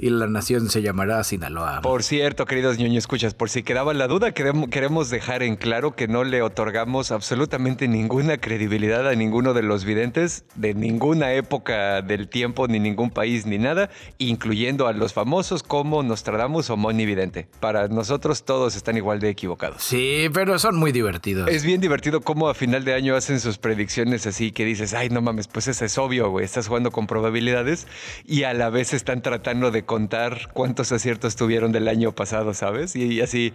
y 0.00 0.10
la 0.10 0.26
nación 0.26 0.70
se 0.70 0.80
llamará 0.80 1.22
Sinaloa. 1.24 1.80
Por 1.82 2.02
cierto, 2.02 2.46
queridos 2.46 2.78
ñoño 2.78 2.98
escuchas, 2.98 3.34
por 3.34 3.50
si 3.50 3.62
quedaba 3.62 3.92
la 3.92 4.08
duda, 4.08 4.32
queremos 4.32 5.10
dejar 5.10 5.42
en 5.42 5.56
claro 5.56 5.94
que 5.94 6.08
no 6.08 6.24
le 6.24 6.40
otorgamos 6.42 7.10
absolutamente 7.10 7.86
ninguna 7.86 8.38
credibilidad 8.38 9.06
a 9.06 9.14
ninguno 9.14 9.52
de 9.52 9.62
los 9.62 9.84
videntes 9.84 10.44
de 10.54 10.74
ninguna 10.74 11.34
época 11.34 12.00
del 12.00 12.28
tiempo, 12.28 12.66
ni 12.66 12.80
ningún 12.80 13.10
país, 13.10 13.44
ni 13.44 13.58
nada, 13.58 13.90
incluyendo 14.18 14.86
a 14.86 14.92
los 14.92 15.12
famosos 15.12 15.62
como 15.62 16.02
Nostradamus 16.02 16.70
o 16.70 16.76
Moni 16.76 17.04
Vidente. 17.04 17.46
Para 17.60 17.88
nosotros 17.88 18.44
todos 18.44 18.76
están 18.76 18.96
igual 18.96 19.20
de 19.20 19.28
equivocados. 19.28 19.82
Sí, 19.82 20.28
pero 20.32 20.58
son 20.58 20.76
muy 20.76 20.92
divertidos. 20.92 21.48
Es 21.50 21.64
bien 21.64 21.80
divertido 21.80 22.22
cómo 22.22 22.48
a 22.48 22.54
final 22.54 22.84
de 22.84 22.94
año 22.94 23.16
hacen 23.16 23.38
sus 23.38 23.58
predicciones 23.58 24.26
así 24.26 24.50
que 24.52 24.64
dices, 24.64 24.94
ay, 24.94 25.10
no 25.10 25.20
mames, 25.20 25.46
pues 25.48 25.68
eso 25.68 25.84
es 25.84 25.98
obvio, 25.98 26.30
güey, 26.30 26.44
estás 26.44 26.68
jugando 26.68 26.90
con 26.90 27.06
probabilidades 27.06 27.86
y 28.26 28.44
a 28.44 28.54
la 28.54 28.70
vez 28.70 28.94
están 28.94 29.20
tratando 29.20 29.70
de 29.70 29.84
contar 29.90 30.52
cuántos 30.52 30.92
aciertos 30.92 31.34
tuvieron 31.34 31.72
del 31.72 31.88
año 31.88 32.12
pasado, 32.12 32.54
¿sabes? 32.54 32.94
Y, 32.94 33.20
así 33.22 33.52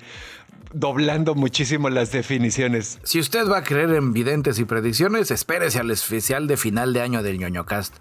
doblando 0.74 1.34
muchísimo 1.34 1.90
las 1.90 2.12
definiciones. 2.12 3.00
Si 3.04 3.22
usted 3.22 3.50
va 3.50 3.60
a 3.60 3.64
creer 3.64 3.92
en 3.92 4.12
videntes 4.12 4.60
y 4.60 4.66
predicciones, 4.66 5.32
espérese 5.32 5.80
al 5.80 5.92
especial 5.92 6.48
de 6.48 6.58
final 6.58 6.92
de 6.92 7.00
año 7.00 7.24
del 7.24 7.40
ñoñocast. 7.40 7.96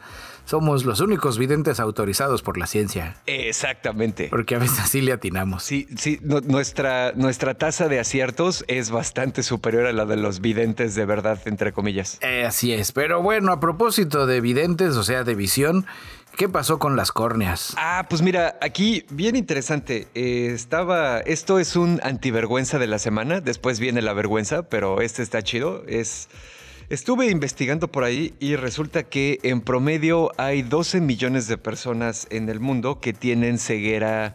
Somos 0.46 0.84
los 0.84 0.98
únicos 0.98 1.38
videntes 1.38 1.78
autorizados 1.78 2.42
por 2.42 2.58
la 2.58 2.66
ciencia. 2.66 3.16
Exactamente. 3.26 4.26
Porque 4.30 4.56
a 4.56 4.58
veces 4.58 4.80
así 4.80 5.00
le 5.00 5.12
atinamos. 5.12 5.62
Sí, 5.62 5.86
sí, 5.96 6.18
nuestra, 6.22 7.12
nuestra 7.12 7.54
tasa 7.54 7.86
de 7.86 8.00
aciertos 8.00 8.64
es 8.66 8.90
bastante 8.90 9.44
superior 9.44 9.86
a 9.86 9.92
la 9.92 10.06
de 10.06 10.16
los 10.16 10.40
videntes 10.40 10.96
de 10.96 11.06
verdad, 11.06 11.38
entre 11.44 11.72
comillas. 11.72 12.18
Eh, 12.20 12.44
así 12.44 12.72
es. 12.72 12.90
Pero 12.90 13.22
bueno, 13.22 13.52
a 13.52 13.60
propósito 13.60 14.26
de 14.26 14.40
videntes, 14.40 14.96
o 14.96 15.04
sea, 15.04 15.22
de 15.22 15.36
visión, 15.36 15.86
¿Qué 16.36 16.48
pasó 16.48 16.80
con 16.80 16.96
las 16.96 17.12
córneas? 17.12 17.74
Ah, 17.76 18.06
pues 18.10 18.20
mira, 18.20 18.58
aquí 18.60 19.06
bien 19.08 19.36
interesante. 19.36 20.08
Eh, 20.16 20.50
estaba. 20.52 21.20
Esto 21.20 21.60
es 21.60 21.76
un 21.76 22.00
antivergüenza 22.02 22.80
de 22.80 22.88
la 22.88 22.98
semana. 22.98 23.40
Después 23.40 23.78
viene 23.78 24.02
la 24.02 24.14
vergüenza, 24.14 24.68
pero 24.68 25.00
este 25.00 25.22
está 25.22 25.42
chido. 25.42 25.84
Es. 25.86 26.28
Estuve 26.88 27.30
investigando 27.30 27.86
por 27.86 28.02
ahí 28.02 28.34
y 28.40 28.56
resulta 28.56 29.04
que 29.04 29.38
en 29.44 29.60
promedio 29.60 30.32
hay 30.36 30.62
12 30.62 31.00
millones 31.00 31.46
de 31.46 31.56
personas 31.56 32.26
en 32.30 32.48
el 32.48 32.58
mundo 32.58 33.00
que 33.00 33.12
tienen 33.12 33.58
ceguera 33.58 34.34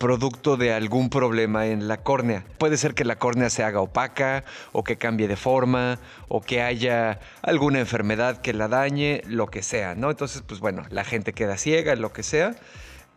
producto 0.00 0.56
de 0.56 0.72
algún 0.72 1.10
problema 1.10 1.66
en 1.66 1.86
la 1.86 1.98
córnea. 1.98 2.42
Puede 2.56 2.78
ser 2.78 2.94
que 2.94 3.04
la 3.04 3.16
córnea 3.16 3.50
se 3.50 3.62
haga 3.62 3.82
opaca 3.82 4.44
o 4.72 4.82
que 4.82 4.96
cambie 4.96 5.28
de 5.28 5.36
forma 5.36 6.00
o 6.28 6.40
que 6.40 6.62
haya 6.62 7.20
alguna 7.42 7.80
enfermedad 7.80 8.40
que 8.40 8.54
la 8.54 8.66
dañe, 8.66 9.20
lo 9.26 9.48
que 9.48 9.62
sea, 9.62 9.94
¿no? 9.94 10.10
Entonces, 10.10 10.42
pues 10.46 10.58
bueno, 10.58 10.84
la 10.88 11.04
gente 11.04 11.34
queda 11.34 11.58
ciega, 11.58 11.94
lo 11.96 12.14
que 12.14 12.22
sea 12.22 12.56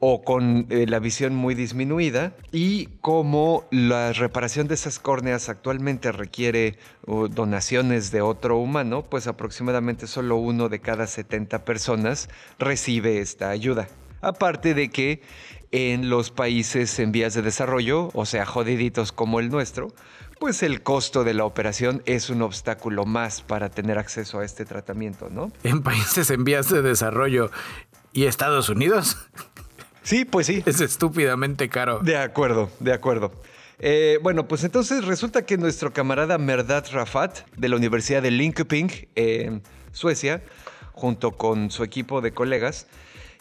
o 0.05 0.21
con 0.23 0.67
eh, 0.69 0.85
la 0.85 0.99
visión 0.99 1.33
muy 1.33 1.55
disminuida 1.55 2.33
y 2.51 2.87
como 2.99 3.63
la 3.71 4.11
reparación 4.11 4.67
de 4.67 4.73
esas 4.73 4.99
córneas 4.99 5.47
actualmente 5.47 6.11
requiere 6.11 6.77
donaciones 7.07 8.11
de 8.11 8.21
otro 8.21 8.57
humano, 8.57 9.03
pues 9.03 9.27
aproximadamente 9.27 10.07
solo 10.07 10.35
uno 10.35 10.67
de 10.67 10.81
cada 10.81 11.07
70 11.07 11.63
personas 11.63 12.27
recibe 12.59 13.19
esta 13.19 13.49
ayuda. 13.49 13.87
Aparte 14.19 14.73
de 14.73 14.89
que 14.89 15.21
en 15.73 16.07
los 16.07 16.29
países 16.29 16.99
en 16.99 17.12
vías 17.12 17.33
de 17.33 17.41
desarrollo, 17.41 18.12
o 18.13 18.27
sea, 18.27 18.45
jodiditos 18.45 19.12
como 19.12 19.39
el 19.39 19.49
nuestro, 19.49 19.91
pues 20.39 20.62
el 20.62 20.83
costo 20.83 21.23
de 21.23 21.33
la 21.33 21.45
operación 21.45 22.03
es 22.05 22.29
un 22.29 22.43
obstáculo 22.43 23.05
más 23.05 23.41
para 23.41 23.69
tener 23.69 23.97
acceso 23.97 24.39
a 24.39 24.45
este 24.45 24.65
tratamiento, 24.65 25.29
¿no? 25.31 25.51
En 25.63 25.81
países 25.81 26.29
en 26.29 26.43
vías 26.43 26.69
de 26.69 26.83
desarrollo 26.83 27.49
y 28.13 28.25
Estados 28.25 28.69
Unidos. 28.69 29.17
Sí, 30.03 30.25
pues 30.25 30.45
sí. 30.45 30.62
Es 30.67 30.79
estúpidamente 30.79 31.69
caro. 31.69 31.99
De 31.99 32.17
acuerdo, 32.17 32.69
de 32.79 32.93
acuerdo. 32.93 33.31
Eh, 33.79 34.19
bueno, 34.21 34.47
pues 34.47 34.63
entonces 34.63 35.05
resulta 35.05 35.43
que 35.45 35.57
nuestro 35.57 35.91
camarada 35.91 36.38
Merdad 36.38 36.86
Rafat 36.91 37.49
de 37.57 37.69
la 37.69 37.77
Universidad 37.77 38.21
de 38.21 38.29
Linköping, 38.29 38.91
en 39.15 39.63
Suecia, 39.91 40.43
junto 40.91 41.31
con 41.31 41.71
su 41.71 41.83
equipo 41.83 42.21
de 42.21 42.31
colegas, 42.31 42.86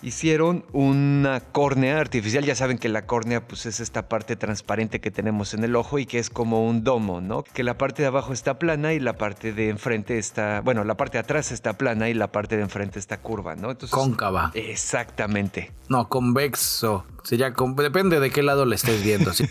hicieron 0.03 0.65
una 0.73 1.41
córnea 1.41 1.99
artificial. 2.01 2.45
Ya 2.45 2.55
saben 2.55 2.79
que 2.79 2.89
la 2.89 3.07
córnea 3.07 3.47
pues, 3.47 3.67
es 3.67 3.81
esta 3.81 4.09
parte 4.09 4.37
transparente 4.37 5.01
que 5.01 5.11
tenemos 5.11 5.55
en 5.55 5.65
el 5.65 5.77
ojo 5.77 5.99
y 5.99 6.07
que 6.07 6.19
es 6.19 6.29
como 6.29 6.67
un 6.67 6.85
domo, 6.85 7.21
¿no? 7.21 7.45
Que 7.45 7.63
la 7.63 7.79
parte 7.79 8.03
de 8.03 8.09
abajo 8.09 8.33
está 8.33 8.59
plana 8.59 8.93
y 8.93 9.01
la 9.01 9.15
parte 9.15 9.53
de 9.53 9.69
enfrente 9.69 10.19
está, 10.19 10.61
bueno, 10.61 10.85
la 10.85 10.97
parte 10.97 11.19
de 11.19 11.21
atrás 11.21 11.53
está 11.53 11.79
plana 11.79 12.09
y 12.09 12.15
la 12.15 12.33
parte 12.33 12.57
de 12.57 12.63
enfrente 12.63 12.99
está 12.99 13.21
curva, 13.21 13.55
¿no? 13.55 13.71
Entonces, 13.71 13.95
Cóncava. 13.95 14.51
Exactamente. 14.55 15.71
No, 15.89 16.09
convexo. 16.09 17.07
Sería, 17.23 17.55
depende 17.77 18.19
de 18.19 18.31
qué 18.31 18.43
lado 18.43 18.67
le 18.67 18.75
estés 18.75 19.03
viendo. 19.03 19.33
¿sí? 19.33 19.45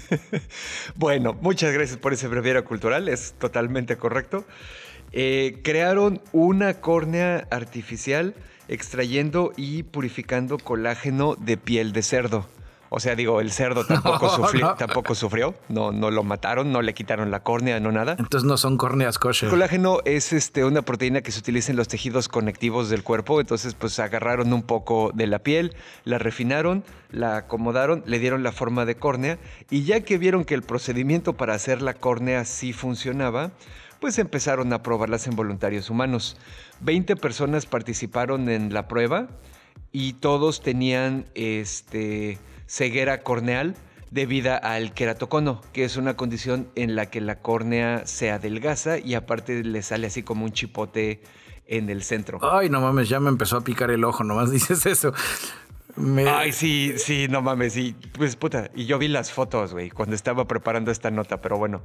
bueno, 0.96 1.34
muchas 1.42 1.72
gracias 1.72 1.98
por 1.98 2.14
ese 2.14 2.28
breviario 2.28 2.66
cultural, 2.66 3.08
es 3.08 3.34
totalmente 3.40 3.98
correcto. 3.98 4.44
Eh, 5.14 5.60
crearon 5.64 6.22
una 6.32 6.76
córnea 6.76 7.48
artificial 7.52 8.34
extrayendo 8.67 9.54
y 9.58 9.84
purificando 9.84 10.58
colágeno 10.58 11.36
de 11.36 11.58
piel 11.58 11.93
de 11.93 12.04
cerdo. 12.04 12.45
O 12.93 13.00
sea, 13.00 13.15
digo, 13.15 13.39
el 13.39 13.54
cerdo 13.54 13.86
tampoco, 13.86 14.28
sufrió, 14.36 14.67
no. 14.67 14.76
tampoco 14.76 15.15
sufrió, 15.15 15.56
no, 15.69 15.93
no 15.93 16.12
lo 16.12 16.24
mataron, 16.24 16.74
no 16.74 16.82
le 16.82 16.93
quitaron 16.93 17.32
la 17.32 17.39
córnea, 17.39 17.80
no 17.80 17.93
nada. 17.93 18.17
Entonces 18.19 18.45
no 18.45 18.58
son 18.58 18.76
córneas 18.76 19.17
kosher. 19.17 19.47
El 19.47 19.52
colágeno 19.52 20.00
es 20.04 20.34
este, 20.34 20.65
una 20.65 20.82
proteína 20.82 21.21
que 21.21 21.32
se 21.32 21.39
utiliza 21.39 21.71
en 21.71 21.78
los 21.78 21.88
tejidos 21.88 22.28
conectivos 22.28 22.89
del 22.89 23.02
cuerpo, 23.02 23.39
entonces 23.39 23.76
pues 23.76 23.97
agarraron 24.00 24.52
un 24.52 24.63
poco 24.63 25.12
de 25.13 25.26
la 25.26 25.39
piel, 25.39 25.74
la 26.04 26.17
refinaron, 26.17 26.84
la 27.12 27.38
acomodaron, 27.38 28.04
le 28.08 28.19
dieron 28.19 28.43
la 28.43 28.52
forma 28.52 28.84
de 28.84 28.95
córnea 28.95 29.39
y 29.69 29.86
ya 29.86 30.02
que 30.02 30.17
vieron 30.17 30.43
que 30.43 30.54
el 30.54 30.62
procedimiento 30.62 31.32
para 31.32 31.54
hacer 31.54 31.82
la 31.82 31.93
córnea 31.93 32.43
sí 32.43 32.74
funcionaba, 32.74 33.52
pues 34.02 34.18
empezaron 34.18 34.74
a 34.74 34.82
probarlas 34.82 35.28
en 35.28 35.36
voluntarios 35.36 35.90
humanos. 35.90 36.36
20 36.82 37.16
personas 37.16 37.68
participaron 37.68 38.50
en 38.50 38.74
la 38.74 38.88
prueba 38.88 39.28
y 39.92 40.14
todos 40.14 40.62
tenían 40.62 41.28
este, 41.36 42.40
ceguera 42.66 43.22
corneal 43.22 43.76
debida 44.10 44.58
al 44.58 44.94
queratocono, 44.94 45.62
que 45.72 45.86
es 45.86 45.96
una 45.98 46.16
condición 46.16 46.68
en 46.76 46.96
la 46.96 47.06
que 47.06 47.22
la 47.22 47.40
córnea 47.40 48.06
se 48.06 48.32
adelgaza 48.32 48.98
y 48.98 49.14
aparte 49.14 49.64
le 49.64 49.82
sale 49.84 50.08
así 50.08 50.24
como 50.24 50.46
un 50.46 50.52
chipote 50.52 51.22
en 51.68 51.90
el 51.90 52.02
centro. 52.04 52.40
Ay, 52.42 52.70
no 52.70 52.82
mames, 52.82 53.08
ya 53.08 53.20
me 53.20 53.30
empezó 53.30 53.58
a 53.58 53.62
picar 53.62 53.92
el 53.92 54.04
ojo, 54.04 54.24
nomás 54.24 54.52
dices 54.52 54.86
eso. 54.88 55.14
Ay, 56.28 56.52
sí, 56.54 56.94
sí, 56.98 57.28
no 57.30 57.42
mames, 57.44 57.74
sí. 57.74 57.96
Pues 58.18 58.36
puta, 58.36 58.72
y 58.76 58.86
yo 58.86 58.98
vi 58.98 59.08
las 59.08 59.32
fotos, 59.32 59.74
güey, 59.74 59.92
cuando 59.92 60.16
estaba 60.16 60.48
preparando 60.48 60.90
esta 60.90 61.12
nota, 61.12 61.40
pero 61.40 61.58
bueno. 61.60 61.84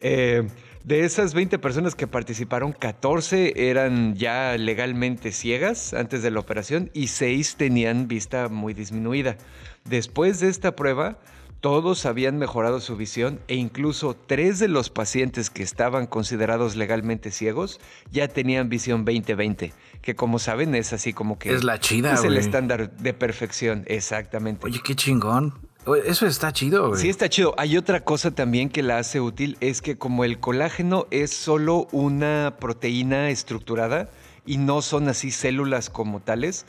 Eh, 0.00 0.48
de 0.84 1.04
esas 1.04 1.32
20 1.32 1.58
personas 1.58 1.94
que 1.94 2.06
participaron, 2.06 2.72
14 2.72 3.70
eran 3.70 4.14
ya 4.16 4.56
legalmente 4.58 5.32
ciegas 5.32 5.94
antes 5.94 6.22
de 6.22 6.30
la 6.30 6.40
operación 6.40 6.90
y 6.92 7.08
6 7.08 7.56
tenían 7.56 8.06
vista 8.06 8.48
muy 8.50 8.74
disminuida. 8.74 9.36
Después 9.84 10.40
de 10.40 10.48
esta 10.48 10.76
prueba, 10.76 11.18
todos 11.60 12.04
habían 12.04 12.36
mejorado 12.36 12.80
su 12.80 12.98
visión 12.98 13.40
e 13.48 13.54
incluso 13.54 14.14
tres 14.14 14.58
de 14.58 14.68
los 14.68 14.90
pacientes 14.90 15.48
que 15.48 15.62
estaban 15.62 16.06
considerados 16.06 16.76
legalmente 16.76 17.30
ciegos 17.30 17.80
ya 18.12 18.28
tenían 18.28 18.68
visión 18.68 19.06
20-20, 19.06 19.72
que 20.02 20.14
como 20.14 20.38
saben 20.38 20.74
es 20.74 20.92
así 20.92 21.14
como 21.14 21.38
que 21.38 21.54
es 21.54 21.64
la 21.64 21.80
chida, 21.80 22.12
es 22.12 22.24
el 22.24 22.36
estándar 22.36 22.94
de 22.94 23.14
perfección, 23.14 23.84
exactamente. 23.86 24.66
Oye, 24.66 24.80
qué 24.84 24.94
chingón. 24.94 25.54
Eso 26.06 26.26
está 26.26 26.52
chido, 26.52 26.88
güey. 26.88 27.00
Sí, 27.00 27.08
está 27.08 27.28
chido. 27.28 27.54
Hay 27.58 27.76
otra 27.76 28.04
cosa 28.04 28.30
también 28.30 28.70
que 28.70 28.82
la 28.82 28.98
hace 28.98 29.20
útil, 29.20 29.56
es 29.60 29.82
que 29.82 29.96
como 29.98 30.24
el 30.24 30.40
colágeno 30.40 31.06
es 31.10 31.30
solo 31.30 31.88
una 31.92 32.56
proteína 32.58 33.30
estructurada 33.30 34.08
y 34.46 34.56
no 34.56 34.82
son 34.82 35.08
así 35.08 35.30
células 35.30 35.90
como 35.90 36.20
tales, 36.20 36.64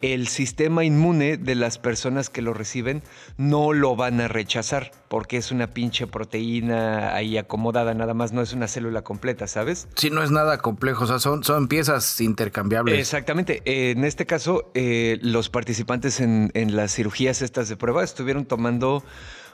el 0.00 0.28
sistema 0.28 0.84
inmune 0.84 1.36
de 1.36 1.54
las 1.54 1.78
personas 1.78 2.30
que 2.30 2.42
lo 2.42 2.54
reciben 2.54 3.02
no 3.36 3.72
lo 3.72 3.96
van 3.96 4.20
a 4.20 4.28
rechazar 4.28 4.92
porque 5.08 5.36
es 5.38 5.50
una 5.50 5.68
pinche 5.68 6.06
proteína 6.06 7.14
ahí 7.14 7.38
acomodada, 7.38 7.94
nada 7.94 8.14
más 8.14 8.32
no 8.32 8.42
es 8.42 8.52
una 8.52 8.68
célula 8.68 9.02
completa, 9.02 9.46
¿sabes? 9.46 9.88
Sí, 9.96 10.10
no 10.10 10.22
es 10.22 10.30
nada 10.30 10.58
complejo, 10.58 11.04
o 11.04 11.06
sea, 11.06 11.18
son, 11.18 11.42
son 11.44 11.68
piezas 11.68 12.20
intercambiables. 12.20 12.98
Exactamente. 12.98 13.62
en 13.64 14.04
este 14.04 14.26
caso, 14.26 14.70
eh, 14.74 15.18
los 15.22 15.48
participantes 15.48 16.20
en, 16.20 16.50
en 16.54 16.76
las 16.76 16.94
cirugías 16.94 17.42
estas 17.42 17.68
de 17.68 17.76
prueba 17.76 18.04
estuvieron 18.04 18.44
tomando 18.44 19.02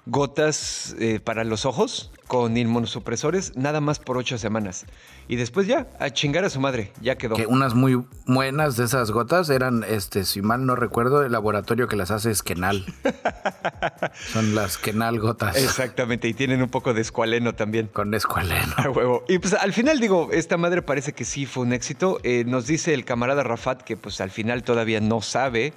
gotas 0.06 0.94
eh, 0.98 1.20
para 1.20 1.44
los 1.44 1.64
ojos 1.64 2.10
con 2.26 2.56
inmunosupresores 2.56 3.56
nada 3.56 3.80
más 3.80 3.98
por 3.98 4.16
ocho 4.16 4.38
semanas. 4.38 4.86
Y 5.28 5.36
después 5.36 5.66
ya, 5.66 5.86
a 5.98 6.10
chingar 6.10 6.44
a 6.44 6.50
su 6.50 6.60
madre, 6.60 6.92
ya 7.00 7.16
quedó. 7.16 7.34
Que 7.34 7.46
unas 7.46 7.74
muy 7.74 8.02
buenas 8.26 8.76
de 8.76 8.84
esas 8.84 9.10
gotas 9.10 9.48
eran, 9.48 9.84
este, 9.88 10.24
si 10.24 10.42
mal 10.42 10.66
no 10.66 10.76
recuerdo, 10.76 11.24
el 11.24 11.32
laboratorio 11.32 11.88
que 11.88 11.96
las 11.96 12.10
hace 12.10 12.30
es 12.30 12.42
Kenal. 12.42 12.84
Son 14.32 14.54
las 14.54 14.76
Kenal 14.76 15.18
gotas. 15.18 15.56
Exactamente, 15.56 16.28
y 16.28 16.34
tienen 16.34 16.62
un 16.62 16.68
poco 16.68 16.92
de 16.92 17.00
escualeno 17.00 17.54
también. 17.54 17.88
Con 17.92 18.12
escualeno. 18.14 18.72
A 18.76 18.90
huevo. 18.90 19.24
Y 19.28 19.38
pues 19.38 19.54
al 19.54 19.72
final 19.72 20.00
digo, 20.00 20.28
esta 20.32 20.56
madre 20.56 20.82
parece 20.82 21.12
que 21.12 21.24
sí 21.24 21.46
fue 21.46 21.62
un 21.62 21.72
éxito. 21.72 22.18
Eh, 22.22 22.44
nos 22.46 22.66
dice 22.66 22.92
el 22.92 23.04
camarada 23.04 23.42
Rafat 23.42 23.82
que 23.82 23.96
pues 23.96 24.20
al 24.20 24.30
final 24.30 24.62
todavía 24.62 25.00
no 25.00 25.22
sabe 25.22 25.72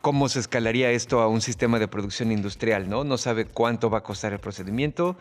cómo 0.00 0.28
se 0.28 0.40
escalaría 0.40 0.90
esto 0.90 1.20
a 1.20 1.28
un 1.28 1.40
sistema 1.40 1.78
de 1.78 1.88
producción 1.88 2.30
industrial, 2.30 2.88
¿no? 2.88 3.04
No 3.04 3.18
sabe 3.18 3.46
cuánto 3.46 3.90
va 3.90 3.98
a 3.98 4.02
costar 4.02 4.32
el 4.32 4.38
procedimiento, 4.38 5.16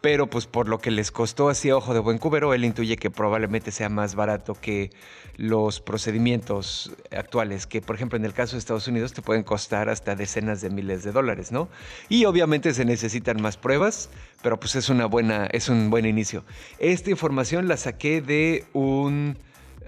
pero 0.00 0.28
pues 0.28 0.46
por 0.46 0.68
lo 0.68 0.78
que 0.78 0.90
les 0.90 1.10
costó 1.10 1.48
así 1.48 1.70
a 1.70 1.76
ojo 1.76 1.94
de 1.94 2.00
buen 2.00 2.18
cubero, 2.18 2.54
él 2.54 2.64
intuye 2.64 2.96
que 2.96 3.10
probablemente 3.10 3.70
sea 3.70 3.88
más 3.88 4.14
barato 4.14 4.54
que 4.54 4.90
los 5.36 5.80
procedimientos 5.80 6.92
actuales, 7.10 7.66
que 7.66 7.82
por 7.82 7.96
ejemplo 7.96 8.16
en 8.16 8.24
el 8.24 8.32
caso 8.32 8.52
de 8.52 8.58
Estados 8.58 8.88
Unidos 8.88 9.12
te 9.12 9.22
pueden 9.22 9.42
costar 9.42 9.88
hasta 9.88 10.16
decenas 10.16 10.60
de 10.60 10.70
miles 10.70 11.04
de 11.04 11.12
dólares, 11.12 11.52
¿no? 11.52 11.68
Y 12.08 12.24
obviamente 12.24 12.74
se 12.74 12.84
necesitan 12.84 13.40
más 13.40 13.56
pruebas, 13.56 14.08
pero 14.42 14.58
pues 14.58 14.74
es 14.76 14.88
una 14.88 15.06
buena, 15.06 15.46
es 15.46 15.68
un 15.68 15.90
buen 15.90 16.06
inicio. 16.06 16.44
Esta 16.78 17.10
información 17.10 17.68
la 17.68 17.76
saqué 17.76 18.20
de 18.22 18.64
un 18.72 19.36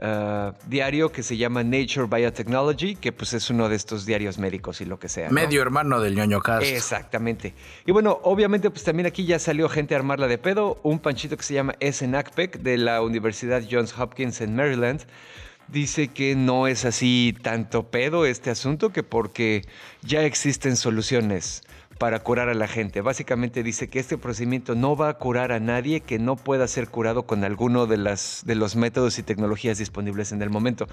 Uh, 0.01 0.53
diario 0.67 1.13
que 1.13 1.23
se 1.23 1.37
llama 1.37 1.63
Nature 1.63 2.07
Biotechnology, 2.07 2.97
que 2.97 3.13
pues 3.13 3.33
es 3.33 3.49
uno 3.51 3.69
de 3.69 3.77
estos 3.77 4.05
diarios 4.05 4.39
médicos 4.39 4.81
y 4.81 4.85
lo 4.85 4.99
que 4.99 5.09
sea. 5.09 5.31
Medio 5.31 5.63
hermano 5.63 6.01
del 6.01 6.15
ñoño 6.15 6.41
cast. 6.41 6.67
Exactamente. 6.67 7.55
Y 7.87 7.93
bueno, 7.93 8.19
obviamente 8.23 8.71
pues 8.71 8.85
también 8.85 9.07
aquí 9.07 9.25
ya 9.25 9.39
salió 9.39 9.69
gente 9.69 9.95
a 9.95 9.99
armarla 9.99 10.27
de 10.27 10.39
pedo. 10.39 10.79
Un 10.83 10.99
panchito 10.99 11.37
que 11.37 11.43
se 11.43 11.55
llama 11.55 11.75
Akpek 12.19 12.59
de 12.59 12.79
la 12.79 13.03
Universidad 13.03 13.63
Johns 13.71 13.99
Hopkins 13.99 14.41
en 14.41 14.57
Maryland 14.57 15.03
dice 15.69 16.09
que 16.09 16.37
no 16.37 16.67
es 16.67 16.85
así 16.85 17.35
tanto 17.43 17.91
pedo 17.91 18.27
este 18.27 18.51
asunto 18.51 18.91
que 18.91 19.03
porque 19.03 19.63
ya 20.03 20.23
existen 20.25 20.77
soluciones 20.77 21.63
para 21.99 22.21
curar 22.21 22.49
a 22.49 22.55
la 22.55 22.69
gente. 22.69 23.01
Básicamente 23.01 23.63
dice 23.63 23.89
que 23.89 23.99
este 23.99 24.19
procedimiento 24.19 24.75
no 24.75 24.97
va 24.97 25.09
a 25.09 25.15
curar 25.15 25.53
a 25.53 25.61
nadie 25.61 26.01
que 26.01 26.19
no 26.19 26.37
pueda 26.37 26.67
ser 26.69 26.89
curado 26.89 27.25
con 27.25 27.45
alguno 27.45 27.87
de, 27.87 27.97
las, 27.97 28.43
de 28.45 28.55
los 28.55 28.77
métodos 28.77 29.19
y 29.19 29.23
tecnologías 29.23 29.79
disponibles 29.79 30.33
en 30.33 30.43
el 30.43 30.51
momento. 30.51 30.89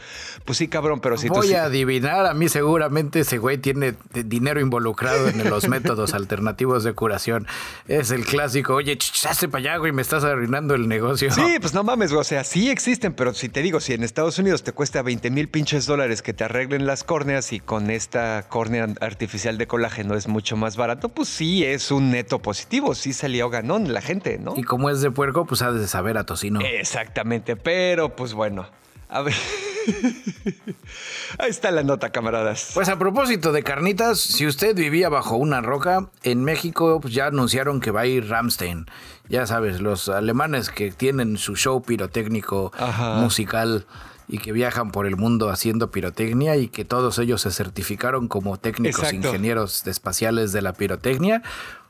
Pues 0.46 0.58
sí, 0.58 0.68
cabrón, 0.68 1.00
pero 1.00 1.18
si 1.18 1.30
Voy 1.30 1.54
a 1.54 1.66
adivinar, 1.66 2.26
a 2.26 2.34
mí 2.34 2.50
seguramente 2.50 3.22
ese 3.22 3.38
güey 3.38 3.58
tiene 3.58 3.96
dinero 4.14 4.60
involucrado 4.60 5.28
en 5.28 5.50
los 5.50 5.68
métodos 5.68 6.14
alternativos 6.14 6.84
de 6.84 6.94
curación. 6.94 7.48
Es 7.88 8.12
el 8.12 8.26
clásico, 8.26 8.76
oye, 8.76 8.98
chaste 8.98 9.48
para 9.48 9.60
allá, 9.60 9.78
güey, 9.78 9.92
me 9.92 10.02
estás 10.02 10.24
arruinando 10.24 10.76
el 10.76 10.88
negocio. 10.88 11.32
Sí, 11.32 11.58
pues 11.60 11.74
no 11.74 11.84
mames, 11.84 12.12
güey, 12.12 12.22
o 12.22 12.26
sea, 12.26 12.44
sí 12.44 12.70
existen, 12.70 13.14
pero 13.14 13.34
si 13.34 13.50
te 13.50 13.62
digo, 13.62 13.80
si 13.80 13.94
en 13.94 14.04
Estados 14.04 14.38
Unidos 14.40 14.64
te 14.64 14.72
cuesta 14.72 15.02
20 15.02 15.32
mil 15.32 15.50
pinches 15.50 15.86
dólares 15.86 16.22
que 16.22 16.34
te 16.34 16.44
arreglen 16.44 16.86
las 16.86 17.04
córneas 17.04 17.54
y 17.54 17.60
con 17.60 17.90
esta 17.90 18.46
córnea 18.48 18.88
artificial 19.00 19.58
de 19.58 19.68
colágeno 19.68 20.16
es 20.16 20.28
mucho 20.28 20.58
más 20.58 20.78
barato, 20.78 20.91
pues 21.00 21.30
sí 21.30 21.64
es 21.64 21.92
un 21.92 22.12
neto 22.12 22.40
positivo, 22.40 22.96
sí 22.96 23.14
salió 23.14 23.50
ganón 23.50 23.94
la 23.94 24.02
gente, 24.02 24.38
¿no? 24.38 24.54
Y 24.56 24.64
como 24.64 24.90
es 24.90 25.02
de 25.02 25.12
puerco, 25.12 25.46
pues 25.46 25.62
ha 25.62 25.72
de 25.72 25.88
saber 25.88 26.18
a 26.18 26.26
tocino. 26.26 26.62
Exactamente, 26.62 27.56
pero 27.56 28.16
pues 28.16 28.34
bueno, 28.34 28.68
a 29.10 29.22
ver. 29.22 29.36
Ahí 31.40 31.50
está 31.50 31.72
la 31.72 31.84
nota, 31.84 32.12
camaradas. 32.12 32.72
Pues 32.74 32.88
a 32.90 33.00
propósito 33.00 33.52
de 33.52 33.64
carnitas, 33.64 34.20
si 34.20 34.46
usted 34.46 34.76
vivía 34.76 35.10
bajo 35.10 35.36
una 35.36 35.62
roca, 35.62 36.10
en 36.24 36.44
México 36.44 37.00
pues 37.02 37.14
ya 37.14 37.28
anunciaron 37.28 37.82
que 37.82 37.92
va 37.92 38.02
a 38.02 38.06
ir 38.06 38.30
Ramstein. 38.30 38.86
Ya 39.28 39.46
sabes, 39.48 39.82
los 39.82 40.10
alemanes 40.10 40.70
que 40.70 40.92
tienen 40.92 41.38
su 41.38 41.56
show 41.56 41.82
pirotécnico 41.82 42.72
musical 43.18 43.86
y 44.32 44.38
que 44.38 44.54
viajan 44.54 44.92
por 44.92 45.06
el 45.06 45.18
mundo 45.18 45.50
haciendo 45.50 45.92
pirotecnia 45.92 46.56
y 46.56 46.70
que 46.70 46.86
todos 46.86 47.20
ellos 47.20 47.42
se 47.42 47.52
certificaron 47.52 48.30
como 48.30 48.58
técnicos 48.58 49.12
ingenieros 49.12 49.86
espaciales 49.86 50.54
de 50.54 50.62
la 50.62 50.72
pirotecnia, 50.72 51.44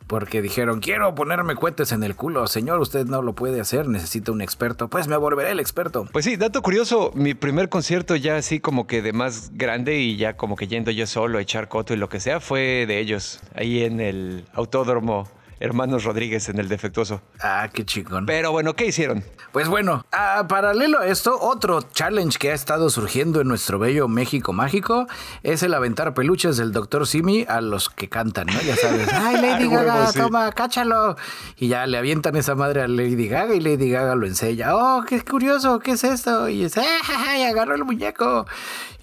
porque 0.08 0.42
dijeron, 0.42 0.80
quiero 0.80 1.14
ponerme 1.14 1.54
cohetes 1.54 1.92
en 1.92 2.04
el 2.04 2.16
culo. 2.16 2.48
Señor, 2.48 2.80
usted 2.80 3.06
no 3.06 3.22
lo 3.22 3.34
puede 3.34 3.62
hacer, 3.62 3.88
necesita 3.88 4.32
un 4.32 4.42
experto. 4.42 4.90
Pues 4.90 5.08
me 5.08 5.18
volveré 5.18 5.52
el 5.52 5.60
experto. 5.60 6.08
Pues 6.12 6.26
sí, 6.26 6.36
dato 6.36 6.64
curioso, 6.64 7.12
mi 7.14 7.36
primer 7.36 7.70
concierto 7.70 8.16
ya 8.16 8.38
así 8.38 8.60
como 8.60 8.88
que 8.88 9.04
de 9.04 9.14
más 9.14 9.52
grande 9.54 10.00
y 10.00 10.18
ya 10.18 10.36
como 10.36 10.56
que 10.56 10.68
yendo 10.68 10.90
yo 10.90 11.06
solo 11.06 11.38
a 11.38 11.42
echar 11.42 11.68
coto 11.68 11.94
y 11.94 11.98
lo 11.98 12.10
que 12.10 12.20
sea, 12.20 12.40
fue 12.40 12.86
de 12.88 13.00
ellos, 13.00 13.40
ahí 13.54 13.84
en 13.84 14.00
el 14.00 14.46
autódromo 14.54 15.30
Hermanos 15.62 16.04
Rodríguez 16.04 16.50
en 16.50 16.58
el 16.58 16.68
defectuoso. 16.68 17.22
Ah, 17.40 17.70
qué 17.72 17.86
chingón. 17.86 18.26
Pero 18.26 18.52
bueno, 18.52 18.74
¿qué 18.74 18.88
hicieron? 18.88 19.24
Pues 19.52 19.70
bueno, 19.70 20.06
a 20.12 20.48
paralelo 20.48 21.00
a 21.00 21.08
esto, 21.08 21.40
otro 21.40 21.82
challenge 21.82 22.40
que 22.40 22.52
ha 22.52 22.54
estado 22.56 22.90
surgiendo 22.90 23.42
en 23.42 23.48
nuestro 23.48 23.78
bello 23.78 24.08
México 24.08 24.54
mágico 24.54 25.08
es 25.44 25.62
el 25.62 25.76
aventar 25.76 26.16
peluches 26.16 26.58
del 26.58 26.72
Dr. 26.72 27.06
Simi 27.06 27.46
a 27.48 27.62
los 27.62 27.90
que 27.90 28.10
cantan, 28.10 28.48
¿no? 28.48 28.60
Ya 28.62 28.76
sabes, 28.76 29.08
ay, 29.14 29.40
Lady 29.40 29.70
Gaga, 29.70 30.12
toma, 30.14 30.52
cáchalo. 30.52 31.16
Y 31.58 31.68
ya 31.68 31.86
le 31.86 32.00
avientan 32.00 32.36
esa 32.36 32.56
madre 32.56 32.82
a 32.82 32.88
Lady 32.88 33.28
Gaga 33.28 33.54
y 33.54 33.60
Lady 33.60 33.92
Gaga 33.92 34.16
lo 34.16 34.26
enseña. 34.26 34.76
Oh, 34.76 35.04
qué 35.08 35.22
curioso, 35.22 35.80
¿qué 35.80 35.92
es 35.92 36.04
esto? 36.04 36.50
Y 36.50 36.64
dice, 36.64 36.82
ay, 37.28 37.44
agarró 37.44 37.76
el 37.76 37.86
muñeco. 37.86 38.48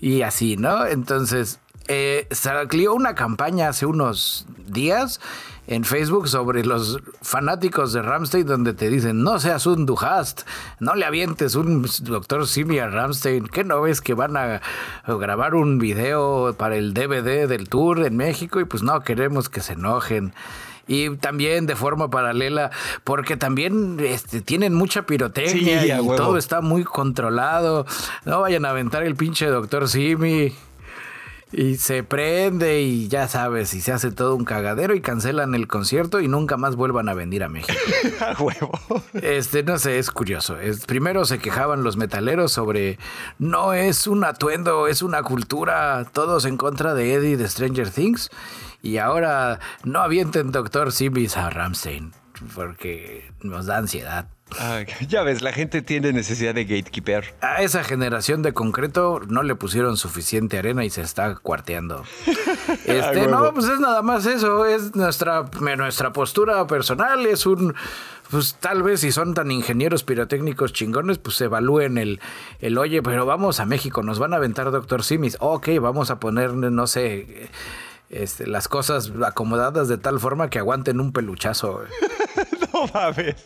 Y 0.01 0.23
así, 0.23 0.57
¿no? 0.57 0.87
Entonces, 0.87 1.61
eh, 1.87 2.27
salió 2.33 2.95
una 2.95 3.15
campaña 3.15 3.69
hace 3.69 3.87
unos 3.87 4.47
días 4.67 5.21
en 5.69 5.85
Facebook 5.85 6.29
sobre 6.29 6.65
los 6.65 6.99
fanáticos 7.21 7.93
de 7.93 8.01
Ramstein 8.01 8.47
donde 8.47 8.73
te 8.73 8.89
dicen, 8.89 9.23
no 9.23 9.39
seas 9.39 9.67
un 9.67 9.85
Duhast, 9.85 10.43
no 10.81 10.95
le 10.95 11.05
avientes 11.05 11.55
un 11.55 11.87
doctor 12.03 12.47
Simi 12.47 12.79
a 12.79 12.89
Ramstein, 12.89 13.47
¿qué 13.47 13.65
no 13.65 13.83
ves 13.83 14.01
que 14.01 14.15
van 14.15 14.37
a 14.37 14.63
grabar 15.07 15.55
un 15.55 15.79
video 15.79 16.55
para 16.57 16.77
el 16.77 16.95
DVD 16.95 17.47
del 17.47 17.69
tour 17.69 18.05
en 18.05 18.17
México 18.17 18.61
y 18.61 18.65
pues 18.65 18.83
no 18.83 19.01
queremos 19.03 19.49
que 19.49 19.61
se 19.61 19.75
enojen? 19.75 20.33
y 20.91 21.15
también 21.17 21.67
de 21.67 21.77
forma 21.77 22.09
paralela, 22.09 22.71
porque 23.05 23.37
también 23.37 23.99
este, 24.01 24.41
tienen 24.41 24.73
mucha 24.73 25.03
pirotecnia 25.03 26.01
y 26.01 26.07
todo 26.17 26.39
está 26.39 26.63
muy 26.63 26.83
controlado. 26.83 27.85
No 28.25 28.41
vayan 28.41 28.65
a 28.65 28.71
aventar 28.71 29.03
el 29.03 29.15
pinche 29.15 29.47
doctor 29.49 29.87
Simi. 29.87 30.55
Y 31.51 31.77
se 31.77 32.03
prende 32.03 32.83
y 32.83 33.09
ya 33.09 33.27
sabes, 33.27 33.73
y 33.73 33.81
se 33.81 33.93
hace 33.93 34.11
todo 34.11 34.35
un 34.35 34.45
cagadero 34.45 34.95
y 34.95 35.01
cancelan 35.01 35.55
el 35.55 35.67
concierto 35.67 36.21
y 36.21 36.29
nunca 36.29 36.59
más 36.59 36.77
vuelvan 36.77 37.09
a 37.09 37.15
venir 37.15 37.43
a 37.43 37.49
México. 37.49 37.79
a 38.21 38.43
huevo. 38.43 38.73
Este, 39.15 39.63
no 39.63 39.79
sé, 39.79 39.99
es 39.99 40.11
curioso. 40.11 40.59
Es, 40.59 40.85
primero 40.85 41.25
se 41.25 41.39
quejaban 41.39 41.85
los 41.85 41.97
metaleros 41.97 42.53
sobre 42.53 42.99
no 43.39 43.73
es 43.73 44.07
un 44.07 44.25
atuendo, 44.25 44.89
es 44.89 45.01
una 45.01 45.23
cultura, 45.23 46.05
todos 46.13 46.45
en 46.45 46.59
contra 46.59 46.93
de 46.95 47.15
Eddie 47.15 47.37
de 47.39 47.49
Stranger 47.49 47.91
Things. 47.91 48.31
Y 48.83 48.99
ahora 48.99 49.59
no 49.85 50.01
avienten 50.01 50.53
Doctor 50.53 50.93
Simis 50.93 51.37
a 51.37 51.51
Ramstein 51.51 52.13
porque 52.55 53.31
nos 53.41 53.67
da 53.67 53.79
ansiedad. 53.79 54.29
Ah, 54.59 54.83
ya 55.09 55.23
ves, 55.23 55.43
la 55.43 55.53
gente 55.53 55.83
tiene 55.83 56.13
necesidad 56.13 56.55
de 56.55 56.65
gatekeeper. 56.65 57.35
A 57.41 57.63
esa 57.63 57.85
generación 57.85 58.43
de 58.43 58.53
concreto 58.53 59.21
no 59.29 59.43
le 59.43 59.55
pusieron 59.55 59.97
suficiente 59.97 60.59
arena 60.59 60.85
y 60.85 60.91
se 60.91 61.03
está 61.03 61.35
cuarteando. 61.37 62.05
Este, 62.85 63.27
no, 63.27 63.53
pues 63.53 63.67
es 63.67 63.81
nada 63.81 64.03
más 64.03 64.25
eso, 64.27 64.65
es 64.67 64.95
nuestra, 64.95 65.45
nuestra 65.77 66.13
postura 66.13 66.67
personal, 66.67 67.25
es 67.27 67.45
un 67.47 67.75
pues 68.31 68.57
tal 68.61 68.83
vez 68.83 69.01
si 69.01 69.11
son 69.11 69.35
tan 69.35 69.51
ingenieros 69.51 70.05
pirotécnicos 70.05 70.73
chingones, 70.73 71.19
pues 71.19 71.41
evalúen 71.41 71.97
el, 71.97 72.21
el 72.61 72.77
oye, 72.77 73.03
pero 73.03 73.25
vamos 73.25 73.59
a 73.61 73.67
México, 73.67 74.03
nos 74.03 74.19
van 74.19 74.35
a 74.35 74.37
aventar 74.37 74.71
Doctor 74.71 75.03
Simis. 75.03 75.37
Ok, 75.41 75.69
vamos 75.81 76.11
a 76.11 76.21
poner, 76.21 76.53
no 76.53 76.87
sé, 76.87 77.49
este, 78.11 78.47
las 78.47 78.69
cosas 78.69 79.13
acomodadas 79.25 79.89
de 79.89 79.99
tal 79.99 80.21
forma 80.21 80.51
que 80.51 80.59
aguanten 80.59 81.01
un 81.01 81.13
peluchazo. 81.13 81.83
no 82.73 82.87
mames. 82.93 83.37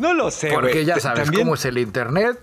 No 0.00 0.14
lo 0.14 0.30
sé. 0.30 0.50
Porque 0.52 0.84
ya 0.86 0.98
sabes 0.98 1.30
cómo 1.30 1.54
es 1.54 1.64
el 1.66 1.76
internet. 1.78 2.40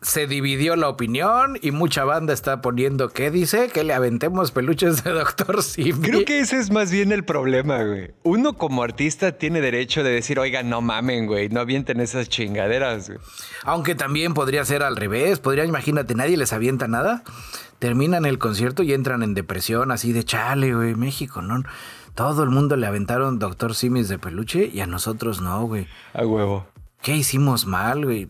Se 0.00 0.26
dividió 0.26 0.74
la 0.74 0.88
opinión 0.88 1.58
y 1.62 1.70
mucha 1.70 2.04
banda 2.04 2.32
está 2.32 2.60
poniendo 2.60 3.10
¿qué 3.10 3.30
dice? 3.30 3.68
Que 3.68 3.84
le 3.84 3.92
aventemos 3.92 4.50
peluches 4.50 5.04
de 5.04 5.10
Doctor 5.12 5.62
Simi. 5.62 5.92
Creo 5.92 6.24
que 6.24 6.40
ese 6.40 6.58
es 6.58 6.72
más 6.72 6.90
bien 6.90 7.12
el 7.12 7.24
problema, 7.24 7.84
güey. 7.84 8.12
Uno 8.24 8.54
como 8.54 8.82
artista 8.82 9.32
tiene 9.32 9.60
derecho 9.60 10.02
de 10.02 10.10
decir, 10.10 10.40
oiga, 10.40 10.64
no 10.64 10.80
mamen, 10.80 11.26
güey, 11.26 11.48
no 11.50 11.60
avienten 11.60 12.00
esas 12.00 12.28
chingaderas, 12.28 13.08
güey. 13.08 13.20
Aunque 13.64 13.94
también 13.94 14.34
podría 14.34 14.64
ser 14.64 14.82
al 14.82 14.96
revés. 14.96 15.38
Podría, 15.38 15.64
imagínate, 15.64 16.16
nadie 16.16 16.36
les 16.36 16.52
avienta 16.52 16.88
nada. 16.88 17.22
Terminan 17.78 18.26
el 18.26 18.38
concierto 18.38 18.82
y 18.82 18.92
entran 18.92 19.22
en 19.22 19.34
depresión 19.34 19.90
así 19.92 20.12
de 20.12 20.24
chale, 20.24 20.74
güey, 20.74 20.94
México, 20.96 21.42
¿no? 21.42 21.62
Todo 22.14 22.42
el 22.42 22.50
mundo 22.50 22.76
le 22.76 22.86
aventaron 22.86 23.38
Doctor 23.38 23.74
Simis 23.74 24.08
de 24.08 24.18
peluche 24.18 24.70
y 24.72 24.80
a 24.80 24.86
nosotros 24.86 25.40
no, 25.40 25.64
güey. 25.66 25.86
A 26.12 26.26
huevo. 26.26 26.66
¿Qué 27.02 27.16
hicimos 27.16 27.66
mal, 27.66 28.04
güey? 28.04 28.28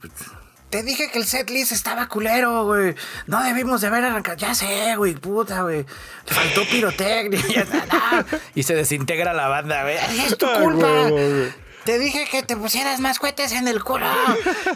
Te 0.71 0.83
dije 0.83 1.11
que 1.11 1.19
el 1.19 1.27
setlist 1.27 1.73
estaba 1.73 2.09
culero, 2.09 2.65
güey. 2.65 2.95
No 3.27 3.43
debimos 3.43 3.83
de 3.83 3.89
haber 3.89 4.05
arrancado. 4.05 4.39
Ya 4.39 4.55
sé, 4.55 4.97
güey, 4.97 5.15
puta, 5.15 5.63
güey. 5.63 5.85
Faltó 6.25 6.63
pirotecnia. 6.71 7.67
y 8.55 8.63
se 8.63 8.75
desintegra 8.75 9.35
la 9.35 9.49
banda, 9.49 9.83
güey. 9.83 9.97
Es 10.27 10.39
tu 10.39 10.47
culpa. 10.47 11.11
te 11.85 11.99
dije 11.99 12.27
que 12.31 12.43
te 12.43 12.57
pusieras 12.57 13.01
más 13.01 13.19
cohetes 13.19 13.53
en 13.53 13.69
el 13.69 13.85
culo. 13.85 14.07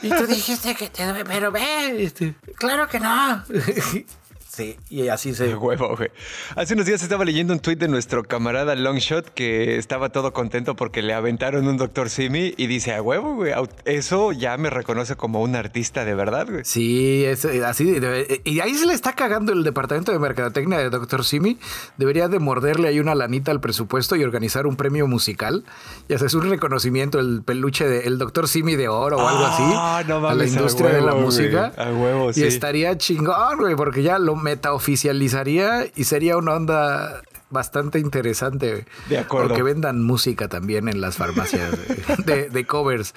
Y 0.03 0.11
tú 0.11 0.27
dijiste 0.27 0.75
que 0.75 0.91
te... 0.91 1.25
Pero 1.25 1.51
ve, 1.51 2.05
este, 2.05 2.35
claro 2.57 2.89
que 2.89 3.01
no. 3.01 3.43
Sí, 4.57 4.75
y 4.89 5.09
así 5.09 5.35
se. 5.35 5.55
huevo, 5.55 5.97
güey. 5.97 6.09
Hace 6.55 6.73
unos 6.73 6.87
días 6.87 7.03
estaba 7.03 7.27
leyendo 7.27 7.53
un 7.53 7.61
tuit 7.61 7.79
de 7.79 7.89
nuestro 7.89 8.23
camarada 8.23 8.75
Longshot 8.75 9.29
que 9.35 9.77
estaba 9.77 10.09
todo 10.09 10.33
contento 10.33 10.75
porque 10.77 11.03
le 11.03 11.13
aventaron 11.13 11.69
un 11.69 11.77
Doctor 11.77 12.09
Simi 12.09 12.55
y 12.57 12.67
dice, 12.67 12.95
a 12.95 13.03
huevo, 13.03 13.35
güey. 13.35 13.53
Eso 13.85 14.33
ya 14.33 14.57
me 14.57 14.71
reconoce 14.71 15.15
como 15.15 15.43
un 15.43 15.57
artista 15.57 16.07
de 16.07 16.15
verdad, 16.15 16.47
güey. 16.51 16.65
Sí, 16.65 17.23
es 17.27 17.45
eh, 17.45 17.67
así. 17.67 18.01
Y 18.45 18.61
ahí 18.61 18.75
se 18.77 18.87
le 18.87 18.95
está 18.95 19.13
cagando 19.13 19.53
el 19.53 19.63
departamento 19.63 20.11
de 20.11 20.19
mercadotecnia 20.19 20.79
de 20.79 20.89
Doctor 20.89 21.27
Simi. 21.27 21.59
Debería 21.99 22.29
de 22.29 22.39
morderle 22.39 22.89
ahí 22.89 22.99
una 22.99 23.15
lanita 23.15 23.51
al 23.51 23.61
presupuesto 23.61 24.17
y 24.17 24.25
organizar 24.25 24.67
un 24.67 24.77
premio 24.77 25.07
musical. 25.07 25.65
Y 26.09 26.15
hacer 26.15 26.35
un 26.35 26.49
reconocimiento, 26.49 27.19
el 27.19 27.43
peluche 27.45 27.87
del 27.87 28.17
Doctor 28.17 28.49
Simi 28.49 28.75
de 28.75 28.89
oro 28.89 29.19
o 29.19 29.29
algo 29.29 29.45
así. 29.45 29.65
Ah, 29.67 30.03
no 30.09 30.27
a 30.27 30.35
la 30.35 30.47
industria 30.47 30.93
de 30.93 31.03
la 31.03 31.15
música. 31.15 31.75
A 31.77 31.93
huevo, 31.93 32.33
sí. 32.33 32.41
Y 32.41 32.45
estaría 32.45 32.97
chingón, 32.97 33.59
güey, 33.59 33.77
porque 33.77 34.03
ya 34.03 34.19
lo 34.19 34.35
meta-oficializaría 34.47 35.87
y 35.97 36.05
sería 36.05 36.37
una 36.37 36.55
onda 36.55 37.23
bastante 37.51 37.99
interesante. 37.99 38.87
De 39.09 39.19
acuerdo. 39.19 39.57
que 39.57 39.63
vendan 39.65 40.05
música 40.05 40.47
también 40.47 40.89
en 40.89 41.01
las 41.01 41.17
farmacias 41.17 41.77
de, 42.25 42.67
covers. 42.69 43.13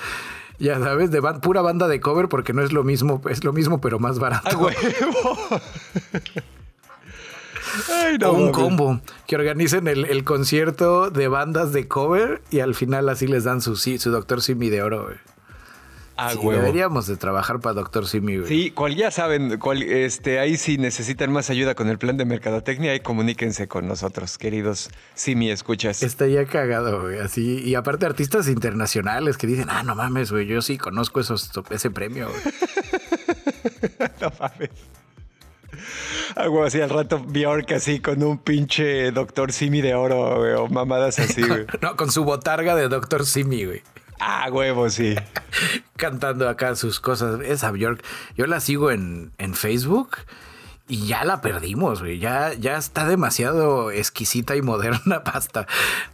Ya 0.58 0.80
sabes, 0.80 1.12
de 1.12 1.22
pura 1.22 1.62
banda 1.62 1.88
de 1.88 2.02
cover 2.02 2.30
porque 2.30 2.52
no 2.52 2.64
es 2.64 2.74
lo 2.74 2.84
mismo, 2.84 3.22
es 3.30 3.44
lo 3.44 3.54
mismo 3.54 3.80
pero 3.80 4.00
más 4.00 4.18
barato. 4.18 4.60
o 8.26 8.32
un 8.32 8.52
combo 8.52 9.00
que 9.28 9.36
organicen 9.36 9.88
el, 9.88 10.24
concierto 10.24 11.12
de 11.12 11.28
bandas 11.28 11.74
de 11.74 11.88
cover 11.88 12.42
y 12.50 12.62
al 12.62 12.74
final 12.74 13.08
así 13.08 13.28
les 13.28 13.44
dan 13.44 13.62
su, 13.62 13.76
su 13.76 14.10
doctor 14.10 14.42
Simi 14.42 14.70
de 14.70 14.82
oro. 14.82 15.12
Deberíamos 16.28 17.08
de 17.08 17.18
trabajar 17.18 17.60
para 17.60 17.74
Doctor 17.74 18.08
Simi, 18.08 18.46
Sí, 18.46 18.72
cual 18.72 18.96
ya 18.96 19.12
saben, 19.12 19.58
cual, 19.58 19.84
este, 19.84 20.40
ahí 20.40 20.58
si 20.58 20.78
necesitan 20.78 21.32
más 21.32 21.50
ayuda 21.50 21.76
con 21.76 21.88
el 21.90 21.98
plan 21.98 22.18
de 22.18 22.26
mercadotecnia, 22.26 22.92
ahí 22.92 23.00
comuníquense 23.00 23.68
con 23.68 23.88
nosotros, 23.88 24.38
queridos 24.38 24.90
Simi, 25.14 25.50
escuchas. 25.52 26.04
Está 26.04 26.28
ya 26.28 26.46
cagado, 26.46 27.02
güey, 27.02 27.20
así. 27.20 27.62
Y 27.64 27.76
aparte 27.76 28.06
artistas 28.06 28.48
internacionales 28.48 29.38
que 29.38 29.48
dicen, 29.48 29.68
ah, 29.70 29.84
no 29.84 29.96
mames, 29.96 30.32
güey, 30.32 30.46
yo 30.48 30.62
sí 30.62 30.78
conozco 30.78 31.20
esos, 31.20 31.52
ese 31.70 31.92
premio, 31.92 32.30
no 34.22 34.32
mames. 34.40 34.70
Algo 36.36 36.64
así 36.64 36.82
al 36.82 36.90
rato 36.90 37.20
Bjork 37.20 37.72
así 37.74 38.00
con 38.00 38.22
un 38.24 38.38
pinche 38.38 39.12
Doctor 39.12 39.52
Simi 39.52 39.82
de 39.82 39.96
oro, 39.96 40.38
güey, 40.40 40.54
o 40.54 40.68
mamadas 40.68 41.20
así, 41.20 41.42
güey. 41.48 41.66
no, 41.82 41.96
con 41.96 42.12
su 42.12 42.24
botarga 42.24 42.76
de 42.76 42.88
Doctor 42.88 43.26
Simi, 43.26 43.66
güey. 43.66 43.82
Ah, 44.20 44.50
huevo, 44.52 44.90
sí. 44.90 45.16
Cantando 45.96 46.50
acá 46.50 46.76
sus 46.76 47.00
cosas. 47.00 47.40
Esa 47.42 47.72
Bjork, 47.72 48.04
yo 48.36 48.46
la 48.46 48.60
sigo 48.60 48.92
en, 48.92 49.32
Facebook 49.54 50.18
y 50.88 51.08
ya 51.08 51.24
la 51.24 51.42
perdimos, 51.42 52.02
güey. 52.02 52.20
Ya, 52.20 52.54
ya 52.54 52.78
está 52.78 53.08
demasiado 53.08 53.92
exquisita 53.92 54.56
y 54.56 54.62
moderna 54.62 55.24
pasta. 55.24 55.68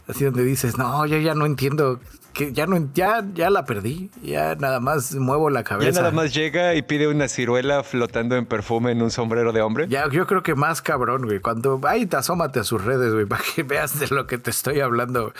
Así 0.08 0.24
donde 0.24 0.44
dices, 0.44 0.78
no, 0.78 1.04
yo 1.06 1.18
ya 1.18 1.34
no 1.34 1.46
entiendo. 1.46 2.00
Que 2.32 2.52
ya 2.52 2.66
no 2.66 2.90
ya, 2.92 3.24
ya 3.32 3.48
la 3.48 3.64
perdí. 3.64 4.10
Ya 4.22 4.54
nada 4.56 4.78
más 4.78 5.14
muevo 5.14 5.48
la 5.48 5.64
cabeza. 5.64 5.90
Ya 5.90 6.00
nada 6.00 6.12
más 6.12 6.34
llega 6.34 6.74
y 6.74 6.82
pide 6.82 7.08
una 7.08 7.28
ciruela 7.28 7.82
flotando 7.82 8.36
en 8.36 8.44
perfume 8.44 8.92
en 8.92 9.00
un 9.00 9.10
sombrero 9.10 9.52
de 9.52 9.62
hombre. 9.62 9.86
Ya, 9.88 10.08
yo 10.10 10.26
creo 10.26 10.42
que 10.42 10.54
más 10.54 10.82
cabrón, 10.82 11.24
güey. 11.24 11.40
Cuando 11.40 11.80
ay, 11.84 12.04
te 12.04 12.18
asómate 12.18 12.60
a 12.60 12.64
sus 12.64 12.84
redes, 12.84 13.14
güey, 13.14 13.24
para 13.26 13.42
que 13.42 13.62
veas 13.62 13.98
de 13.98 14.08
lo 14.08 14.26
que 14.26 14.36
te 14.36 14.50
estoy 14.50 14.80
hablando. 14.80 15.32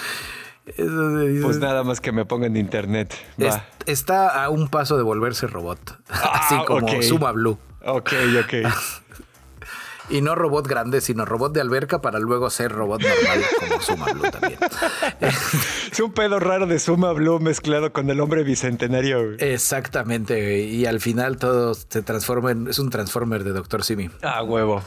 Pues 0.75 1.59
nada 1.59 1.85
más 1.85 2.01
que 2.01 2.11
me 2.11 2.25
ponga 2.25 2.47
en 2.47 2.57
internet. 2.57 3.15
está 3.87 4.43
a 4.43 4.51
un 4.51 4.69
paso 4.69 4.97
de 4.97 5.03
volverse 5.03 5.47
robot. 5.47 5.79
Así 6.09 6.57
ah, 6.59 6.65
como 6.67 7.03
Suma 7.03 7.33
Blue. 7.33 7.59
Ok, 7.85 8.13
ok. 8.45 8.55
Y 10.09 10.21
no 10.21 10.37
robot 10.37 10.69
grande, 10.69 11.01
sino 11.01 11.25
robot 11.25 11.53
de 11.53 11.61
alberca 11.61 12.01
para 12.01 12.21
luego 12.21 12.49
ser 12.49 12.71
robot 12.71 13.03
normal 13.03 13.45
como 13.59 13.83
Suma 13.83 14.07
Blue 14.13 14.31
también. 14.31 14.61
es 15.91 15.99
un 15.99 16.13
pedo 16.13 16.39
raro 16.39 16.69
de 16.69 16.79
Suma 16.79 17.13
Blue 17.13 17.41
mezclado 17.41 17.93
con 17.93 18.09
el 18.09 18.21
hombre 18.21 18.45
bicentenario. 18.45 19.33
Exactamente, 19.39 20.61
y 20.61 20.87
al 20.87 21.01
final 21.01 21.39
todo 21.39 21.75
se 21.75 22.03
transforma 22.03 22.53
en... 22.53 22.69
Es 22.69 22.79
un 22.79 22.91
Transformer 22.91 23.43
de 23.43 23.51
Doctor 23.51 23.83
Simi. 23.83 24.09
Ah, 24.23 24.45
huevo 24.45 24.81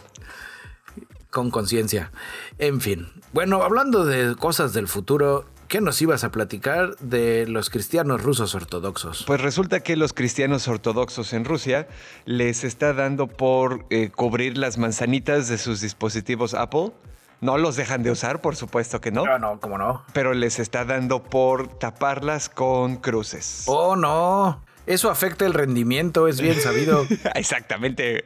con 1.30 1.52
conciencia. 1.52 2.12
En 2.58 2.82
fin. 2.82 3.08
Bueno, 3.34 3.62
hablando 3.62 4.06
de 4.06 4.36
cosas 4.36 4.74
del 4.74 4.88
futuro, 4.88 5.46
¿Qué 5.70 5.82
nos 5.82 6.02
ibas 6.02 6.24
a 6.24 6.32
platicar 6.32 6.96
de 6.96 7.46
los 7.46 7.70
cristianos 7.70 8.24
rusos 8.24 8.56
ortodoxos? 8.56 9.24
Pues 9.28 9.40
resulta 9.40 9.82
que 9.82 9.96
los 9.96 10.14
cristianos 10.14 10.68
ortodoxos 10.68 11.32
en 11.32 11.46
Rusia 11.46 11.88
les 12.26 12.64
está 12.64 12.94
dando 12.94 13.28
por 13.28 13.86
eh, 13.92 14.10
cubrir 14.10 14.58
las 14.58 14.80
manzanitas 14.80 15.48
de 15.48 15.60
sus 15.60 15.80
dispositivos 15.80 16.56
Apple. 16.56 16.92
No 17.40 17.60
los 17.60 17.76
dejan 17.76 18.02
de 18.02 18.10
usar, 18.10 18.42
por 18.42 18.56
supuesto 18.56 19.00
que 19.00 19.12
no. 19.12 19.24
No, 19.24 19.38
no, 19.38 19.60
cómo 19.60 19.78
no. 19.78 20.04
Pero 20.12 20.34
les 20.34 20.58
está 20.58 20.86
dando 20.86 21.22
por 21.22 21.68
taparlas 21.68 22.50
con 22.50 22.96
cruces. 22.96 23.66
Oh, 23.68 23.96
no. 23.96 24.64
Eso 24.88 25.12
afecta 25.12 25.46
el 25.46 25.54
rendimiento, 25.54 26.28
es 26.28 26.42
bien 26.42 26.60
sabido. 26.60 27.06
Exactamente. 27.36 28.26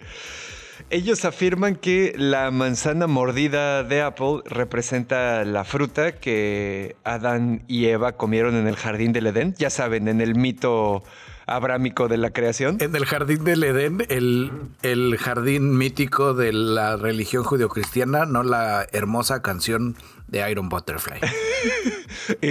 Ellos 0.94 1.26
afirman 1.26 1.76
que 1.76 2.14
la 2.16 2.52
manzana 2.52 3.08
mordida 3.08 3.84
de 3.84 4.04
Apple 4.04 4.42
representa 4.46 5.44
la 5.44 5.64
fruta 5.64 6.12
que 6.12 6.96
Adán 7.04 7.64
y 7.68 7.86
Eva 7.88 8.12
comieron 8.12 8.54
en 8.54 8.68
el 8.68 8.76
jardín 8.76 9.12
del 9.12 9.26
Edén. 9.26 9.56
Ya 9.58 9.72
saben, 9.72 10.08
en 10.08 10.22
el 10.22 10.36
mito 10.36 11.04
abrámico 11.48 12.08
de 12.10 12.18
la 12.18 12.30
creación. 12.30 12.78
En 12.80 12.96
el 12.96 13.08
jardín 13.08 13.44
del 13.44 13.64
Edén, 13.64 14.06
el, 14.08 14.52
el 14.84 15.18
jardín 15.18 15.76
mítico 15.80 16.36
de 16.36 16.54
la 16.54 16.96
religión 16.96 17.44
judeocristiana, 17.44 18.28
no 18.28 18.44
la 18.44 18.86
hermosa 18.92 19.42
canción 19.42 19.96
de 20.28 20.48
Iron 20.52 20.70
Butterfly. 20.70 21.20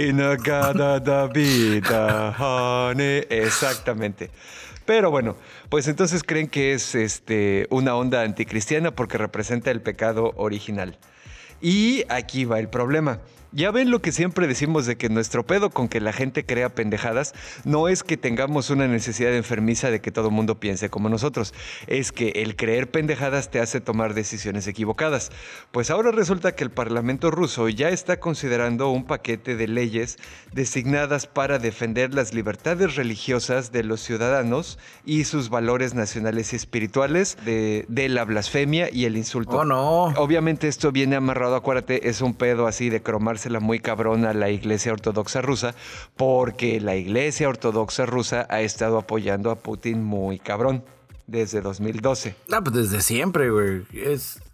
Exactamente. 3.29 4.31
Pero 4.85 5.11
bueno, 5.11 5.35
pues 5.69 5.87
entonces 5.87 6.23
creen 6.23 6.47
que 6.47 6.73
es 6.73 6.95
este, 6.95 7.67
una 7.69 7.95
onda 7.95 8.21
anticristiana 8.21 8.91
porque 8.91 9.17
representa 9.17 9.71
el 9.71 9.81
pecado 9.81 10.33
original. 10.35 10.97
Y 11.61 12.03
aquí 12.09 12.45
va 12.45 12.59
el 12.59 12.67
problema. 12.67 13.19
Ya 13.55 13.69
ven 13.69 13.91
lo 13.91 14.01
que 14.01 14.11
siempre 14.11 14.47
decimos 14.47 14.87
de 14.87 14.97
que 14.97 15.09
nuestro 15.09 15.45
pedo 15.45 15.69
con 15.69 15.87
que 15.87 16.01
la 16.01 16.11
gente 16.11 16.43
crea 16.43 16.73
pendejadas 16.73 17.35
no 17.65 17.87
es 17.87 18.01
que 18.01 18.17
tengamos 18.17 18.71
una 18.71 18.87
necesidad 18.87 19.31
enfermiza 19.35 19.91
de 19.91 20.01
que 20.01 20.11
todo 20.11 20.29
el 20.29 20.33
mundo 20.33 20.59
piense 20.59 20.89
como 20.89 21.07
nosotros, 21.07 21.53
es 21.85 22.11
que 22.11 22.29
el 22.29 22.55
creer 22.55 22.89
pendejadas 22.89 23.51
te 23.51 23.59
hace 23.59 23.79
tomar 23.79 24.15
decisiones 24.15 24.65
equivocadas. 24.65 25.29
Pues 25.71 25.91
ahora 25.91 26.09
resulta 26.09 26.55
que 26.55 26.63
el 26.63 26.71
Parlamento 26.71 27.29
ruso 27.29 27.69
ya 27.69 27.89
está 27.89 28.19
considerando 28.19 28.89
un 28.89 29.05
paquete 29.05 29.55
de 29.55 29.67
leyes 29.67 30.17
designadas 30.51 31.27
para 31.27 31.59
defender 31.59 32.11
las 32.11 32.33
libertades 32.33 32.95
religiosas 32.95 33.71
de 33.71 33.83
los 33.83 34.01
ciudadanos 34.01 34.79
y 35.05 35.25
sus 35.25 35.51
valores 35.51 35.93
nacionales 35.93 36.53
y 36.53 36.55
espirituales 36.55 37.37
de, 37.45 37.85
la 38.09 38.25
blasfemia 38.25 38.89
y 38.91 39.05
el 39.05 39.15
insulto. 39.15 39.57
Oh, 39.57 39.65
no. 39.65 40.05
Obviamente 40.17 40.67
esto 40.67 40.91
viene 40.91 41.15
amarrado, 41.17 41.55
acuérdate, 41.55 42.09
es 42.09 42.21
un 42.21 42.33
pedo 42.33 42.65
así 42.65 42.89
de 42.89 43.03
cromarse 43.03 43.42
muy 43.59 43.79
cabrona 43.79 44.31
a 44.31 44.33
la 44.33 44.49
Iglesia 44.49 44.93
Ortodoxa 44.93 45.41
rusa, 45.41 45.75
porque 46.15 46.79
la 46.79 46.95
Iglesia 46.95 47.49
Ortodoxa 47.49 48.05
rusa 48.05 48.47
ha 48.49 48.61
estado 48.61 48.97
apoyando 48.97 49.51
a 49.51 49.55
Putin 49.55 50.03
muy 50.03 50.39
cabrón 50.39 50.83
desde 51.27 51.61
2012. 51.61 52.35
Ah, 52.51 52.61
pues 52.61 52.75
desde 52.75 53.01
siempre, 53.01 53.49
güey. 53.49 53.83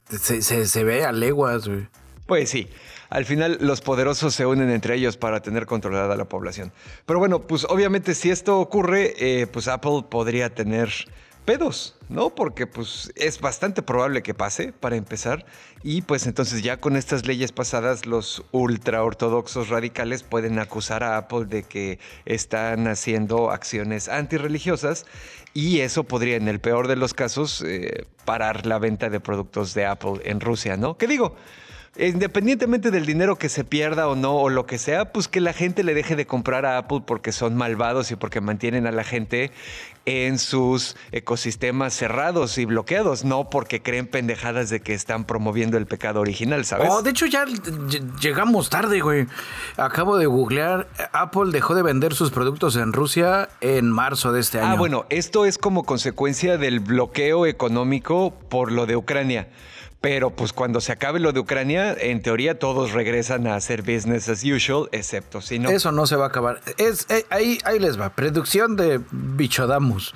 se, 0.09 0.41
se, 0.41 0.83
ve 0.83 1.03
a 1.03 1.11
leguas, 1.11 1.67
güey. 1.67 1.87
Pues 2.25 2.49
sí. 2.49 2.69
Al 3.09 3.25
final 3.25 3.57
los 3.61 3.81
poderosos 3.81 4.35
se 4.35 4.45
unen 4.45 4.69
entre 4.69 4.95
ellos 4.95 5.17
para 5.17 5.41
tener 5.41 5.65
controlada 5.65 6.15
la 6.15 6.25
población. 6.25 6.71
Pero 7.07 7.17
bueno, 7.17 7.41
pues 7.41 7.65
obviamente 7.67 8.13
si 8.13 8.29
esto 8.29 8.59
ocurre, 8.59 9.15
eh, 9.17 9.47
pues 9.47 9.67
Apple 9.67 10.05
podría 10.07 10.53
tener 10.53 10.91
pedos, 11.45 11.95
¿no? 12.09 12.29
Porque 12.29 12.67
pues 12.67 13.11
es 13.15 13.39
bastante 13.41 13.81
probable 13.81 14.21
que 14.21 14.33
pase, 14.33 14.71
para 14.71 14.95
empezar. 14.95 15.45
Y 15.83 16.01
pues 16.01 16.27
entonces 16.27 16.61
ya 16.61 16.77
con 16.77 16.95
estas 16.95 17.25
leyes 17.25 17.51
pasadas, 17.51 18.05
los 18.05 18.43
ultra 18.51 19.03
ortodoxos 19.03 19.69
radicales 19.69 20.23
pueden 20.23 20.59
acusar 20.59 21.03
a 21.03 21.17
Apple 21.17 21.45
de 21.45 21.63
que 21.63 21.99
están 22.25 22.87
haciendo 22.87 23.51
acciones 23.51 24.09
antirreligiosas 24.09 25.05
y 25.53 25.79
eso 25.79 26.03
podría, 26.03 26.35
en 26.35 26.47
el 26.47 26.59
peor 26.59 26.87
de 26.87 26.95
los 26.95 27.13
casos, 27.13 27.63
eh, 27.65 28.05
parar 28.25 28.65
la 28.65 28.77
venta 28.77 29.09
de 29.09 29.19
productos 29.19 29.73
de 29.73 29.85
Apple 29.85 30.21
en 30.23 30.39
Rusia, 30.39 30.77
¿no? 30.77 30.97
¿Qué 30.97 31.07
digo? 31.07 31.35
Independientemente 31.97 32.91
del 32.91 33.05
dinero 33.05 33.37
que 33.37 33.49
se 33.49 33.63
pierda 33.63 34.07
o 34.07 34.15
no, 34.15 34.35
o 34.35 34.49
lo 34.49 34.65
que 34.65 34.77
sea, 34.77 35.11
pues 35.11 35.27
que 35.27 35.41
la 35.41 35.53
gente 35.53 35.83
le 35.83 35.93
deje 35.93 36.15
de 36.15 36.25
comprar 36.25 36.65
a 36.65 36.77
Apple 36.77 37.01
porque 37.05 37.31
son 37.31 37.55
malvados 37.55 38.11
y 38.11 38.15
porque 38.15 38.41
mantienen 38.41 38.87
a 38.87 38.91
la 38.91 39.03
gente 39.03 39.51
en 40.05 40.39
sus 40.39 40.95
ecosistemas 41.11 41.93
cerrados 41.93 42.57
y 42.57 42.65
bloqueados, 42.65 43.25
no 43.25 43.49
porque 43.49 43.81
creen 43.81 44.07
pendejadas 44.07 44.69
de 44.69 44.79
que 44.79 44.93
están 44.93 45.25
promoviendo 45.25 45.77
el 45.77 45.85
pecado 45.85 46.19
original, 46.21 46.65
¿sabes? 46.65 46.89
Oh, 46.89 47.01
de 47.01 47.11
hecho 47.11 47.25
ya 47.25 47.45
llegamos 48.19 48.69
tarde, 48.69 49.01
güey. 49.01 49.27
Acabo 49.77 50.17
de 50.17 50.25
googlear, 50.25 50.87
Apple 51.11 51.51
dejó 51.51 51.75
de 51.75 51.83
vender 51.83 52.13
sus 52.13 52.31
productos 52.31 52.75
en 52.75 52.93
Rusia 52.93 53.49
en 53.61 53.91
marzo 53.91 54.31
de 54.31 54.39
este 54.39 54.59
ah, 54.59 54.63
año. 54.63 54.73
Ah, 54.73 54.77
bueno, 54.77 55.05
esto 55.09 55.45
es 55.45 55.57
como 55.57 55.83
consecuencia 55.83 56.57
del 56.57 56.79
bloqueo 56.79 57.45
económico 57.45 58.33
por 58.49 58.71
lo 58.71 58.85
de 58.85 58.95
Ucrania. 58.95 59.47
Pero 60.01 60.29
pues 60.29 60.53
cuando 60.53 60.79
se 60.79 60.93
acabe 60.93 61.19
lo 61.19 61.33
de 61.33 61.41
Ucrania, 61.41 61.93
en 61.93 62.21
teoría 62.21 62.57
todos 62.57 62.93
regresan 62.93 63.47
a 63.47 63.55
hacer 63.55 63.81
business 63.81 64.29
as 64.29 64.43
usual, 64.45 64.87
excepto 64.93 65.41
si 65.41 65.59
no. 65.59 65.69
Eso 65.69 65.91
no 65.91 66.07
se 66.07 66.15
va 66.15 66.25
a 66.25 66.27
acabar. 66.29 66.61
Es, 66.77 67.05
eh, 67.09 67.25
ahí, 67.29 67.59
ahí 67.65 67.79
les 67.79 67.99
va. 67.99 68.09
Producción 68.11 68.77
de 68.77 69.01
Bichodamus. 69.11 70.13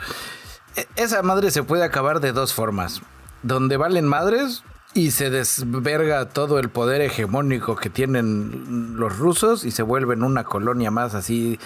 E, 0.78 0.88
esa 0.96 1.22
madre 1.22 1.52
se 1.52 1.64
puede 1.64 1.84
acabar 1.84 2.22
de 2.22 2.32
dos 2.32 2.54
formas. 2.54 3.02
Donde 3.42 3.76
valen 3.76 4.06
madres 4.06 4.64
y 4.94 5.12
se 5.12 5.30
desverga 5.30 6.30
todo 6.30 6.60
el 6.60 6.70
poder 6.70 7.02
hegemónico 7.02 7.76
que 7.76 7.90
tienen 7.90 8.96
los 8.96 9.18
rusos 9.18 9.66
y 9.66 9.72
se 9.72 9.84
vuelven 9.84 10.24
una 10.24 10.46
colonia 10.46 10.92
más 10.92 11.14
así 11.14 11.60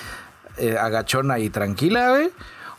eh, 0.58 0.76
agachona 0.76 1.38
y 1.38 1.52
tranquila, 1.52 2.20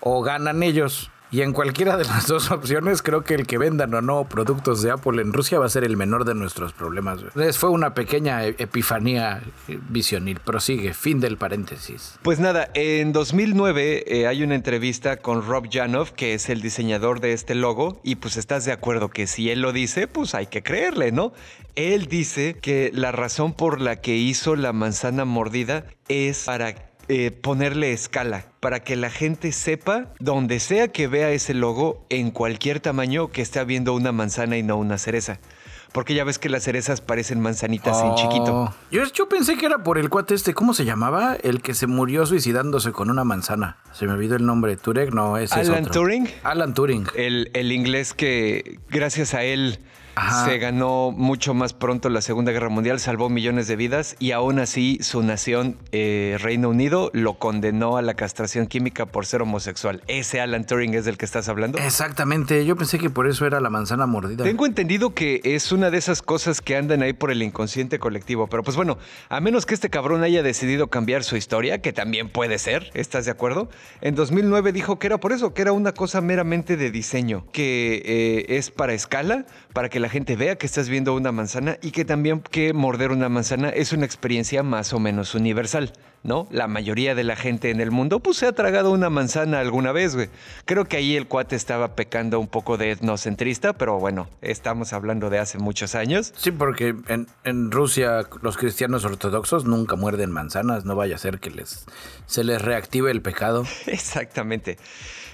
o 0.00 0.20
ganan 0.22 0.64
ellos. 0.64 1.12
Y 1.30 1.42
en 1.42 1.52
cualquiera 1.52 1.96
de 1.96 2.04
las 2.04 2.26
dos 2.28 2.50
opciones, 2.50 3.02
creo 3.02 3.22
que 3.22 3.34
el 3.34 3.46
que 3.46 3.58
vendan 3.58 3.92
o 3.94 4.00
no 4.00 4.28
productos 4.28 4.82
de 4.82 4.90
Apple 4.90 5.20
en 5.20 5.32
Rusia 5.32 5.58
va 5.58 5.66
a 5.66 5.68
ser 5.68 5.84
el 5.84 5.96
menor 5.96 6.24
de 6.24 6.34
nuestros 6.34 6.72
problemas. 6.72 7.20
Fue 7.56 7.70
una 7.70 7.94
pequeña 7.94 8.44
e-, 8.44 8.56
epifanía 8.58 9.42
eh, 9.68 9.78
visionil. 9.88 10.40
Prosigue, 10.40 10.94
fin 10.94 11.20
del 11.20 11.36
paréntesis. 11.36 12.18
Pues 12.22 12.40
nada, 12.40 12.70
en 12.74 13.12
2009 13.12 14.04
eh, 14.06 14.26
hay 14.26 14.42
una 14.42 14.54
entrevista 14.54 15.18
con 15.18 15.46
Rob 15.46 15.68
Janov, 15.70 16.12
que 16.12 16.34
es 16.34 16.48
el 16.48 16.62
diseñador 16.62 17.20
de 17.20 17.32
este 17.32 17.54
logo, 17.54 18.00
y 18.02 18.16
pues 18.16 18.36
estás 18.36 18.64
de 18.64 18.72
acuerdo 18.72 19.10
que 19.10 19.26
si 19.26 19.50
él 19.50 19.60
lo 19.60 19.72
dice, 19.72 20.08
pues 20.08 20.34
hay 20.34 20.46
que 20.46 20.62
creerle, 20.62 21.12
¿no? 21.12 21.32
Él 21.74 22.06
dice 22.06 22.56
que 22.60 22.90
la 22.94 23.12
razón 23.12 23.52
por 23.52 23.80
la 23.80 23.96
que 23.96 24.16
hizo 24.16 24.56
la 24.56 24.72
manzana 24.72 25.24
mordida 25.24 25.84
es 26.08 26.44
para 26.44 26.87
eh, 27.08 27.30
ponerle 27.30 27.92
escala 27.92 28.46
para 28.60 28.80
que 28.80 28.96
la 28.96 29.10
gente 29.10 29.52
sepa, 29.52 30.12
donde 30.18 30.60
sea 30.60 30.88
que 30.88 31.08
vea 31.08 31.30
ese 31.30 31.54
logo, 31.54 32.04
en 32.10 32.30
cualquier 32.30 32.80
tamaño, 32.80 33.28
que 33.28 33.42
está 33.42 33.64
viendo 33.64 33.94
una 33.94 34.12
manzana 34.12 34.58
y 34.58 34.62
no 34.62 34.76
una 34.76 34.98
cereza. 34.98 35.40
Porque 35.92 36.14
ya 36.14 36.24
ves 36.24 36.38
que 36.38 36.50
las 36.50 36.64
cerezas 36.64 37.00
parecen 37.00 37.40
manzanitas 37.40 38.02
en 38.02 38.14
chiquito. 38.14 38.54
Oh. 38.54 38.74
Yo, 38.90 39.04
yo, 39.04 39.28
pensé 39.28 39.56
que 39.56 39.64
era 39.64 39.82
por 39.82 39.96
el 39.96 40.10
cuate 40.10 40.34
este, 40.34 40.52
¿cómo 40.52 40.74
se 40.74 40.84
llamaba? 40.84 41.36
El 41.42 41.62
que 41.62 41.72
se 41.72 41.86
murió 41.86 42.26
suicidándose 42.26 42.92
con 42.92 43.10
una 43.10 43.24
manzana. 43.24 43.78
Se 43.92 44.06
me 44.06 44.12
olvidó 44.12 44.36
el 44.36 44.44
nombre. 44.44 44.76
Turek, 44.76 45.14
no, 45.14 45.38
ese 45.38 45.60
Alan 45.60 45.86
Turing. 45.86 46.28
Alan 46.42 46.74
Turing. 46.74 47.06
El, 47.14 47.50
el 47.54 47.72
inglés 47.72 48.12
que 48.12 48.78
gracias 48.90 49.32
a 49.32 49.44
él 49.44 49.78
se 50.44 50.58
ganó 50.58 51.10
mucho 51.10 51.54
más 51.54 51.72
pronto 51.72 52.08
la 52.08 52.20
Segunda 52.20 52.52
Guerra 52.52 52.68
Mundial, 52.68 53.00
salvó 53.00 53.28
millones 53.28 53.68
de 53.68 53.76
vidas 53.76 54.16
y 54.18 54.32
aún 54.32 54.58
así 54.58 54.98
su 55.02 55.22
nación, 55.22 55.76
eh, 55.92 56.36
Reino 56.40 56.68
Unido, 56.68 57.10
lo 57.12 57.38
condenó 57.38 57.96
a 57.96 58.02
la 58.02 58.14
castración 58.14 58.66
química 58.66 59.06
por 59.06 59.26
ser 59.26 59.42
homosexual. 59.42 60.02
Ese 60.06 60.40
Alan 60.40 60.64
Turing 60.64 60.94
es 60.94 61.04
del 61.04 61.16
que 61.16 61.24
estás 61.24 61.48
hablando. 61.48 61.78
Exactamente, 61.78 62.64
yo 62.64 62.76
pensé 62.76 62.98
que 62.98 63.10
por 63.10 63.28
eso 63.28 63.46
era 63.46 63.60
la 63.60 63.70
manzana 63.70 64.06
mordida. 64.06 64.44
Tengo 64.44 64.66
entendido 64.66 65.14
que 65.14 65.40
es 65.44 65.72
una 65.72 65.90
de 65.90 65.98
esas 65.98 66.22
cosas 66.22 66.60
que 66.60 66.76
andan 66.76 67.02
ahí 67.02 67.12
por 67.12 67.30
el 67.30 67.42
inconsciente 67.42 67.98
colectivo, 67.98 68.46
pero 68.48 68.62
pues 68.62 68.76
bueno, 68.76 68.98
a 69.28 69.40
menos 69.40 69.66
que 69.66 69.74
este 69.74 69.90
cabrón 69.90 70.22
haya 70.22 70.42
decidido 70.42 70.88
cambiar 70.88 71.24
su 71.24 71.36
historia, 71.36 71.80
que 71.80 71.92
también 71.92 72.28
puede 72.28 72.58
ser, 72.58 72.90
¿estás 72.94 73.24
de 73.24 73.30
acuerdo? 73.30 73.68
En 74.00 74.14
2009 74.14 74.72
dijo 74.72 74.98
que 74.98 75.06
era 75.06 75.18
por 75.18 75.32
eso, 75.32 75.54
que 75.54 75.62
era 75.62 75.72
una 75.72 75.92
cosa 75.92 76.20
meramente 76.20 76.76
de 76.76 76.90
diseño, 76.90 77.46
que 77.52 78.02
eh, 78.04 78.56
es 78.56 78.70
para 78.70 78.94
escala, 78.94 79.46
para 79.72 79.88
que 79.88 80.00
la 80.00 80.07
gente 80.08 80.36
vea 80.36 80.56
que 80.56 80.66
estás 80.66 80.88
viendo 80.88 81.14
una 81.14 81.32
manzana 81.32 81.78
y 81.82 81.90
que 81.90 82.04
también 82.04 82.40
que 82.40 82.72
morder 82.72 83.10
una 83.10 83.28
manzana 83.28 83.70
es 83.70 83.92
una 83.92 84.04
experiencia 84.04 84.62
más 84.62 84.92
o 84.92 85.00
menos 85.00 85.34
universal. 85.34 85.92
¿no? 86.22 86.48
La 86.50 86.68
mayoría 86.68 87.14
de 87.14 87.24
la 87.24 87.36
gente 87.36 87.70
en 87.70 87.80
el 87.80 87.90
mundo, 87.90 88.20
pues 88.20 88.38
se 88.38 88.46
ha 88.46 88.52
tragado 88.52 88.90
una 88.90 89.10
manzana 89.10 89.60
alguna 89.60 89.92
vez, 89.92 90.14
güey. 90.14 90.28
Creo 90.64 90.84
que 90.86 90.96
ahí 90.96 91.16
el 91.16 91.26
cuate 91.26 91.56
estaba 91.56 91.94
pecando 91.94 92.40
un 92.40 92.48
poco 92.48 92.76
de 92.76 92.90
etnocentrista, 92.90 93.72
pero 93.72 93.98
bueno, 93.98 94.28
estamos 94.42 94.92
hablando 94.92 95.30
de 95.30 95.38
hace 95.38 95.58
muchos 95.58 95.94
años. 95.94 96.32
Sí, 96.36 96.50
porque 96.50 96.94
en, 97.08 97.28
en 97.44 97.70
Rusia 97.70 98.22
los 98.42 98.56
cristianos 98.56 99.04
ortodoxos 99.04 99.64
nunca 99.64 99.96
muerden 99.96 100.30
manzanas, 100.30 100.84
no 100.84 100.96
vaya 100.96 101.16
a 101.16 101.18
ser 101.18 101.38
que 101.38 101.50
les, 101.50 101.86
se 102.26 102.44
les 102.44 102.60
reactive 102.60 103.10
el 103.10 103.22
pecado. 103.22 103.64
Exactamente. 103.86 104.78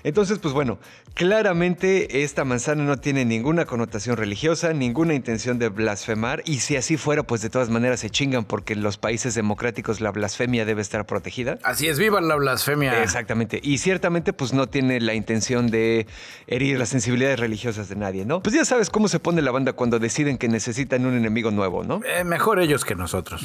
Entonces, 0.04 0.38
pues 0.38 0.52
bueno, 0.54 0.78
claramente 1.14 2.22
esta 2.22 2.44
manzana 2.44 2.84
no 2.84 2.98
tiene 2.98 3.24
ninguna 3.24 3.64
connotación 3.64 4.16
religiosa, 4.18 4.72
ninguna 4.74 5.14
intención 5.14 5.58
de 5.58 5.70
blasfemar, 5.70 6.42
y 6.44 6.60
si 6.60 6.76
así 6.76 6.98
fuera, 6.98 7.22
pues 7.22 7.40
de 7.40 7.50
todas 7.50 7.70
maneras 7.70 8.00
se 8.00 8.10
chingan 8.10 8.44
porque 8.44 8.74
en 8.74 8.82
los 8.82 8.98
países 8.98 9.34
democráticos 9.34 10.02
la 10.02 10.12
blasfemia 10.12 10.66
debe 10.66 10.82
estar 10.82 11.06
protegida. 11.06 11.58
Así 11.62 11.88
es, 11.88 11.98
viva 11.98 12.20
la 12.20 12.36
blasfemia. 12.36 13.02
Exactamente. 13.02 13.60
Y 13.62 13.78
ciertamente, 13.78 14.34
pues 14.34 14.52
no 14.52 14.68
tiene 14.68 15.00
la 15.00 15.14
intención 15.14 15.68
de 15.68 16.06
herir 16.46 16.78
las 16.78 16.90
sensibilidades 16.90 17.40
religiosas 17.40 17.88
de 17.88 17.96
nadie, 17.96 18.26
¿no? 18.26 18.42
Pues 18.42 18.54
ya 18.54 18.64
sabes 18.64 18.90
cómo 18.90 19.08
se 19.08 19.18
pone 19.20 19.40
la 19.40 19.50
banda 19.50 19.72
cuando 19.72 19.98
deciden 19.98 20.36
que 20.36 20.48
necesitan 20.48 21.06
un 21.06 21.14
enemigo 21.14 21.50
nuevo, 21.50 21.82
¿no? 21.82 22.00
Eh, 22.04 22.24
mejor 22.24 22.60
ellos 22.60 22.84
que 22.84 22.94
nosotros. 22.94 23.42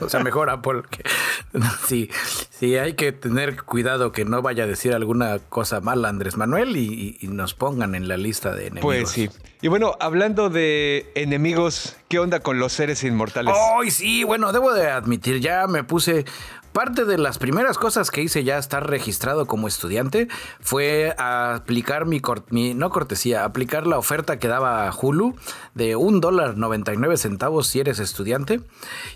o 0.00 0.08
sea, 0.08 0.20
mejor 0.20 0.50
Apple. 0.50 0.82
Que... 0.90 1.02
Sí, 1.86 2.08
sí, 2.50 2.76
hay 2.76 2.94
que 2.94 3.12
tener 3.12 3.62
cuidado 3.62 4.12
que 4.12 4.24
no 4.24 4.40
vaya 4.40 4.64
a 4.64 4.66
decir 4.66 4.94
alguna 4.94 5.38
cosa 5.48 5.80
mala 5.80 6.08
Andrés 6.08 6.36
Manuel 6.36 6.76
y, 6.76 7.18
y, 7.20 7.28
nos 7.28 7.54
pongan 7.54 7.94
en 7.94 8.08
la 8.08 8.16
lista 8.16 8.54
de 8.54 8.68
enemigos. 8.68 8.82
Pues 8.82 9.10
sí. 9.10 9.30
Y 9.60 9.68
bueno, 9.68 9.96
hablando 10.00 10.50
de 10.50 11.10
enemigos, 11.14 11.96
¿qué 12.08 12.18
onda 12.18 12.40
con 12.40 12.58
los 12.58 12.72
seres 12.72 13.04
inmortales? 13.04 13.54
¡Ay, 13.78 13.90
sí! 13.90 14.24
Bueno, 14.24 14.52
debo 14.52 14.72
de 14.72 14.90
admitir, 14.90 15.40
ya 15.40 15.66
me 15.66 15.84
puse 15.84 16.24
Parte 16.72 17.04
de 17.04 17.18
las 17.18 17.38
primeras 17.38 17.76
cosas 17.76 18.10
que 18.10 18.22
hice 18.22 18.44
ya 18.44 18.58
estar 18.58 18.88
registrado 18.88 19.46
como 19.46 19.68
estudiante 19.68 20.28
fue 20.60 21.14
aplicar 21.18 22.06
mi, 22.06 22.22
mi, 22.50 22.74
no 22.74 22.90
cortesía, 22.90 23.44
aplicar 23.44 23.86
la 23.86 23.98
oferta 23.98 24.38
que 24.38 24.48
daba 24.48 24.90
Hulu 24.90 25.36
de 25.74 25.96
un 25.96 26.20
dólar 26.20 26.56
99 26.56 27.16
centavos 27.18 27.66
si 27.66 27.80
eres 27.80 27.98
estudiante. 27.98 28.60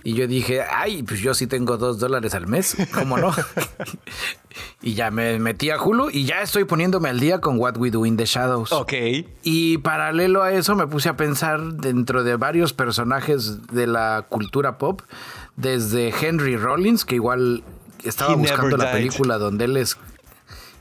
Y 0.05 0.15
yo 0.15 0.27
dije, 0.27 0.63
ay, 0.63 1.03
pues 1.03 1.21
yo 1.21 1.35
sí 1.35 1.47
tengo 1.47 1.79
dos 1.79 1.99
dólares 1.99 2.35
al 2.35 2.47
mes, 2.47 2.77
¿cómo 2.93 3.17
no? 3.17 3.33
y 4.83 4.95
ya 4.95 5.11
me 5.11 5.39
metí 5.39 5.71
a 5.71 5.81
Hulu 5.81 6.11
y 6.11 6.25
ya 6.25 6.43
estoy 6.43 6.65
poniéndome 6.65 7.09
al 7.09 7.21
día 7.21 7.41
con 7.41 7.59
What 7.59 7.77
We 7.79 7.91
Do 7.91 8.05
in 8.07 8.17
the 8.17 8.27
Shadows. 8.27 8.73
Ok. 8.73 8.93
Y 9.43 9.79
paralelo 9.79 10.43
a 10.43 10.53
eso 10.53 10.75
me 10.75 10.87
puse 10.87 11.09
a 11.09 11.17
pensar 11.17 11.63
dentro 11.63 12.23
de 12.23 12.37
varios 12.37 12.73
personajes 12.73 13.67
de 13.69 13.87
la 13.87 14.27
cultura 14.29 14.79
pop 14.79 15.01
desde 15.57 16.13
Henry 16.21 16.57
Rollins, 16.57 17.05
que 17.05 17.17
igual 17.17 17.65
estaba 18.05 18.35
buscando 18.35 18.77
la 18.77 18.93
película 18.93 19.39
donde 19.39 19.65
él 19.65 19.77
es 19.77 19.99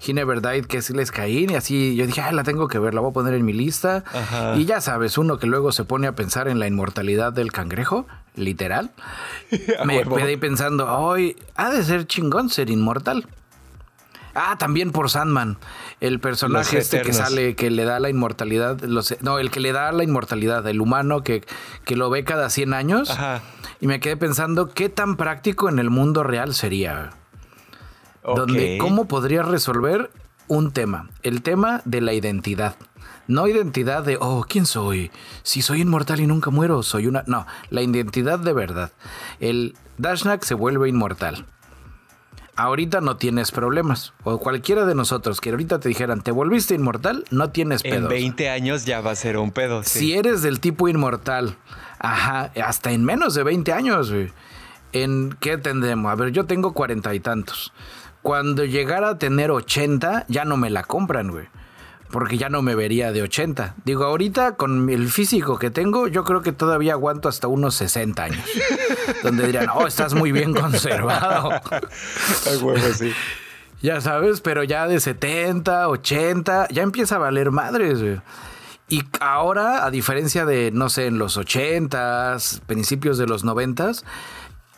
He 0.05 0.13
Never 0.13 0.41
Died, 0.41 0.65
que 0.65 0.78
es 0.78 0.89
Les 0.91 1.11
Caín, 1.11 1.49
y 1.51 1.55
así 1.55 1.95
yo 1.95 2.05
dije, 2.05 2.21
ah, 2.21 2.32
la 2.32 2.43
tengo 2.43 2.67
que 2.67 2.78
ver, 2.78 2.93
la 2.93 3.01
voy 3.01 3.09
a 3.09 3.13
poner 3.13 3.34
en 3.34 3.45
mi 3.45 3.53
lista. 3.53 4.03
Y 4.55 4.65
ya 4.65 4.82
sabes, 4.82 5.17
uno 5.17 5.39
que 5.39 5.47
luego 5.47 5.71
se 5.71 5.84
pone 5.84 6.07
a 6.07 6.13
pensar 6.13 6.47
en 6.47 6.59
la 6.59 6.67
inmortalidad 6.67 7.34
del 7.34 7.51
cangrejo, 7.51 8.05
literal. 8.36 8.91
me 9.86 10.03
quedé 10.03 10.38
pensando, 10.38 10.93
hoy 10.97 11.38
ha 11.55 11.71
de 11.71 11.84
ser 11.84 12.05
chingón 12.05 12.49
ser 12.49 12.69
inmortal. 12.69 13.26
Ah, 14.38 14.57
también 14.59 14.91
por 14.91 15.09
Sandman, 15.09 15.57
el 16.01 16.19
personaje 16.19 16.78
este 16.78 17.01
que 17.01 17.13
sale, 17.13 17.55
que 17.55 17.69
le 17.71 17.86
da 17.86 18.01
la 18.01 18.09
inmortalidad, 18.09 18.82
no, 19.21 19.39
el 19.39 19.49
que 19.49 19.61
le 19.61 19.71
da 19.71 19.93
la 19.93 20.03
inmortalidad, 20.03 20.67
el 20.67 20.82
humano 20.82 21.23
que, 21.23 21.41
que 21.86 21.95
lo 21.95 22.09
ve 22.09 22.26
cada 22.26 22.49
100 22.49 22.73
años. 22.73 23.09
Ajá 23.11 23.41
y 23.80 23.88
me 23.88 23.99
quedé 23.99 24.17
pensando 24.17 24.69
qué 24.69 24.89
tan 24.89 25.17
práctico 25.17 25.69
en 25.69 25.80
el 25.80 25.89
mundo 25.89 26.23
real 26.23 26.53
sería. 26.53 27.11
Donde, 28.23 28.78
¿cómo 28.80 29.05
podría 29.05 29.43
resolver 29.43 30.09
un 30.47 30.71
tema? 30.71 31.09
El 31.21 31.41
tema 31.41 31.82
de 31.86 32.01
la 32.01 32.13
identidad. 32.13 32.76
No 33.28 33.47
identidad 33.47 34.03
de, 34.03 34.17
oh, 34.19 34.45
¿quién 34.47 34.65
soy? 34.65 35.11
Si 35.43 35.61
soy 35.61 35.82
inmortal 35.82 36.19
y 36.19 36.28
nunca 36.28 36.51
muero, 36.51 36.84
soy 36.84 37.07
una... 37.07 37.23
No, 37.28 37.45
la 37.69 37.82
identidad 37.82 38.39
de 38.39 38.53
verdad. 38.53 38.91
El 39.39 39.76
Dashnak 39.97 40.43
se 40.43 40.53
vuelve 40.53 40.89
inmortal. 40.89 41.45
Ahorita 42.55 43.01
no 43.01 43.17
tienes 43.17 43.51
problemas. 43.51 44.13
O 44.23 44.38
cualquiera 44.38 44.86
de 44.86 44.95
nosotros 44.95 45.41
que 45.41 45.49
ahorita 45.49 45.80
te 45.80 45.89
dijeran, 45.89 46.21
te 46.21 46.32
volviste 46.32 46.73
inmortal, 46.73 47.26
no 47.30 47.49
tienes 47.49 47.84
pedos. 47.84 48.03
En 48.03 48.07
20 48.07 48.49
años 48.49 48.86
ya 48.86 49.01
va 49.01 49.11
a 49.11 49.15
ser 49.15 49.38
un 49.38 49.51
pedo. 49.51 49.84
Si 49.84 50.13
eres 50.13 50.41
del 50.41 50.59
tipo 50.59 50.88
inmortal 50.88 51.57
Ajá, 52.00 52.52
hasta 52.64 52.91
en 52.91 53.04
menos 53.04 53.34
de 53.36 53.43
20 53.43 53.74
años, 53.74 54.12
güey. 54.12 54.32
¿En 54.93 55.36
qué 55.39 55.58
tendremos? 55.58 56.12
A 56.12 56.16
ver, 56.16 56.32
yo 56.32 56.46
tengo 56.46 56.74
cuarenta 56.74 57.14
y 57.14 57.20
tantos. 57.20 57.74
Cuando 58.22 58.66
llegara 58.66 59.10
a 59.10 59.18
tener 59.18 59.52
80, 59.52 60.26
ya 60.28 60.46
no 60.46 60.58
me 60.58 60.70
la 60.70 60.84
compran, 60.84 61.30
güey. 61.30 61.48
Porque 62.12 62.38
ya 62.38 62.50
no 62.50 62.62
me 62.62 62.76
vería 62.76 63.12
de 63.12 63.22
80. 63.22 63.76
Digo, 63.84 64.06
ahorita 64.06 64.56
con 64.56 64.89
el 64.89 65.10
físico 65.10 65.60
que 65.60 65.70
tengo, 65.70 66.08
yo 66.08 66.24
creo 66.24 66.41
que 66.41 66.52
todavía 66.52 66.93
aguanto 66.93 67.28
hasta 67.28 67.48
unos 67.48 67.76
60 67.76 68.24
años. 68.24 68.46
donde 69.24 69.46
dirían, 69.46 69.68
oh, 69.74 69.86
estás 69.86 70.14
muy 70.14 70.32
bien 70.32 70.54
conservado. 70.54 71.52
Ay, 72.50 72.58
bueno, 72.62 72.86
sí. 72.93 73.12
Ya 73.82 74.02
sabes, 74.02 74.41
pero 74.41 74.64
ya 74.64 74.88
de 74.88 75.00
70, 75.00 75.89
80, 75.89 76.70
ya 76.70 76.84
empieza 76.84 77.16
a 77.16 77.20
valer 77.20 77.52
madres, 77.52 78.02
güey. 78.02 78.22
Y 78.88 79.04
ahora, 79.20 79.86
a 79.86 79.92
diferencia 79.92 80.46
de, 80.46 80.72
no 80.72 80.90
sé, 80.90 81.08
en 81.08 81.18
los 81.18 81.38
80s, 81.38 82.62
principios 82.62 83.18
de 83.18 83.26
los 83.26 83.44
90s, 83.44 84.04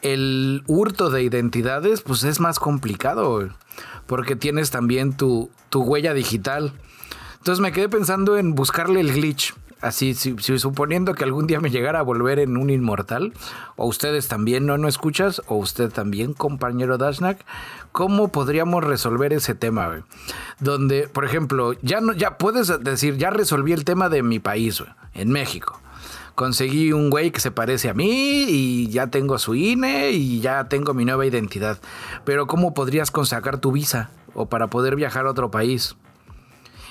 el 0.01 0.63
hurto 0.67 1.09
de 1.09 1.23
identidades 1.23 2.01
pues 2.01 2.23
es 2.23 2.39
más 2.39 2.59
complicado, 2.59 3.49
porque 4.05 4.35
tienes 4.35 4.71
también 4.71 5.17
tu, 5.17 5.49
tu 5.69 5.81
huella 5.81 6.13
digital. 6.13 6.71
Entonces 7.37 7.61
me 7.61 7.71
quedé 7.71 7.89
pensando 7.89 8.37
en 8.37 8.55
buscarle 8.55 9.01
el 9.01 9.11
glitch. 9.11 9.53
Así, 9.81 10.15
si, 10.15 10.35
suponiendo 10.57 11.13
que 11.13 11.23
algún 11.23 11.45
día 11.45 11.59
me 11.59 11.69
llegara 11.69 11.99
a 11.99 12.03
volver 12.03 12.39
en 12.39 12.57
un 12.57 12.69
inmortal, 12.69 13.33
o 13.75 13.85
ustedes 13.85 14.27
también 14.27 14.65
no 14.65 14.77
no 14.77 14.87
escuchas, 14.87 15.41
o 15.47 15.55
usted 15.55 15.91
también, 15.91 16.33
compañero 16.33 16.97
Dashnak, 16.97 17.45
¿cómo 17.91 18.29
podríamos 18.29 18.83
resolver 18.83 19.33
ese 19.33 19.53
tema? 19.53 20.03
Donde, 20.59 21.07
por 21.07 21.25
ejemplo, 21.25 21.73
ya 21.81 22.01
no, 22.01 22.13
ya 22.13 22.37
puedes 22.37 22.73
decir, 22.83 23.17
ya 23.17 23.29
resolví 23.29 23.71
el 23.71 23.85
tema 23.85 24.09
de 24.09 24.23
mi 24.23 24.39
país, 24.39 24.83
en 25.13 25.31
México. 25.31 25.79
Conseguí 26.33 26.91
un 26.93 27.09
güey 27.09 27.31
que 27.31 27.39
se 27.39 27.49
parece 27.49 27.89
a 27.89 27.95
mí 27.95 28.45
y 28.47 28.89
ya 28.89 29.07
tengo 29.07 29.39
su 29.39 29.55
INE 29.55 30.11
y 30.11 30.39
ya 30.39 30.69
tengo 30.69 30.93
mi 30.93 31.03
nueva 31.03 31.25
identidad. 31.25 31.79
Pero 32.25 32.45
¿cómo 32.45 32.75
podrías 32.75 33.09
consacar 33.09 33.57
tu 33.57 33.71
visa 33.71 34.11
o 34.35 34.45
para 34.45 34.67
poder 34.67 34.95
viajar 34.95 35.25
a 35.25 35.31
otro 35.31 35.49
país? 35.49 35.95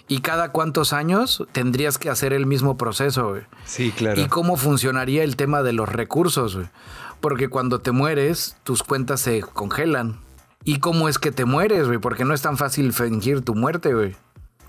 Y 0.09 0.21
cada 0.21 0.53
cuántos 0.53 0.93
años 0.93 1.45
tendrías 1.53 1.99
que 1.99 2.11
hacer 2.11 2.33
el 2.33 2.47
mismo 2.47 2.77
proceso, 2.77 3.31
güey. 3.31 3.43
Sí, 3.65 3.91
claro. 3.91 4.21
Y 4.21 4.27
cómo 4.27 4.57
funcionaría 4.57 5.25
el 5.25 5.37
tema 5.37 5.63
de 5.63 5.73
los 5.73 5.89
recursos, 5.89 6.55
güey. 6.55 6.69
Porque 7.21 7.49
cuando 7.49 7.81
te 7.81 7.93
mueres, 7.93 8.57
tus 8.63 8.83
cuentas 8.83 9.21
se 9.21 9.41
congelan. 9.41 10.21
¿Y 10.65 10.79
cómo 10.79 11.09
es 11.09 11.19
que 11.19 11.33
te 11.33 11.45
mueres, 11.45 11.87
güey? 11.87 11.99
Porque 11.99 12.25
no 12.25 12.35
es 12.35 12.43
tan 12.43 12.57
fácil 12.57 12.93
fingir 12.93 13.43
tu 13.43 13.55
muerte, 13.55 13.95
güey. 13.95 14.17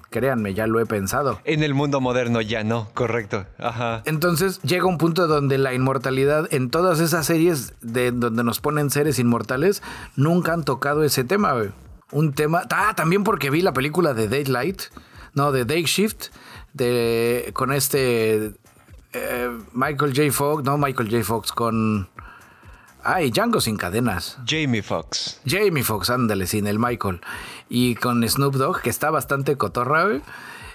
Créanme, 0.09 0.53
ya 0.53 0.67
lo 0.67 0.79
he 0.79 0.85
pensado. 0.85 1.41
En 1.43 1.63
el 1.63 1.73
mundo 1.73 1.99
moderno 1.99 2.39
ya 2.39 2.63
no, 2.63 2.89
correcto. 2.93 3.45
Ajá. 3.59 4.03
Entonces 4.05 4.61
llega 4.61 4.85
un 4.85 4.97
punto 4.97 5.27
donde 5.27 5.57
la 5.57 5.73
inmortalidad, 5.73 6.47
en 6.51 6.69
todas 6.69 6.99
esas 7.01 7.25
series 7.25 7.73
de 7.81 8.11
donde 8.11 8.43
nos 8.43 8.61
ponen 8.61 8.89
seres 8.89 9.19
inmortales, 9.19 9.83
nunca 10.15 10.53
han 10.53 10.63
tocado 10.63 11.03
ese 11.03 11.25
tema, 11.25 11.53
güey. 11.53 11.71
Un 12.11 12.31
tema. 12.31 12.63
Ah, 12.71 12.93
también 12.95 13.25
porque 13.25 13.49
vi 13.49 13.61
la 13.61 13.73
película 13.73 14.13
de 14.13 14.29
Daylight 14.29 14.83
no, 15.37 15.51
de 15.51 15.65
Day 15.65 15.83
Shift, 15.83 16.29
de, 16.73 17.51
con 17.53 17.71
este 17.71 18.53
eh, 19.13 19.57
Michael 19.71 20.13
J. 20.15 20.31
Fox, 20.31 20.63
no 20.63 20.77
Michael 20.77 21.09
J. 21.09 21.23
Fox, 21.23 21.51
con... 21.51 22.09
Ay, 23.03 23.29
Django 23.29 23.61
sin 23.61 23.77
cadenas. 23.77 24.37
Jamie 24.45 24.81
Fox. 24.81 25.39
Jamie 25.45 25.83
Fox, 25.83 26.09
ándale, 26.09 26.47
sin 26.47 26.65
el 26.65 26.79
Michael. 26.79 27.21
Y 27.69 27.95
con 27.95 28.27
Snoop 28.27 28.55
Dogg, 28.55 28.81
que 28.81 28.89
está 28.89 29.11
bastante 29.11 29.55
cotorra, 29.55 30.07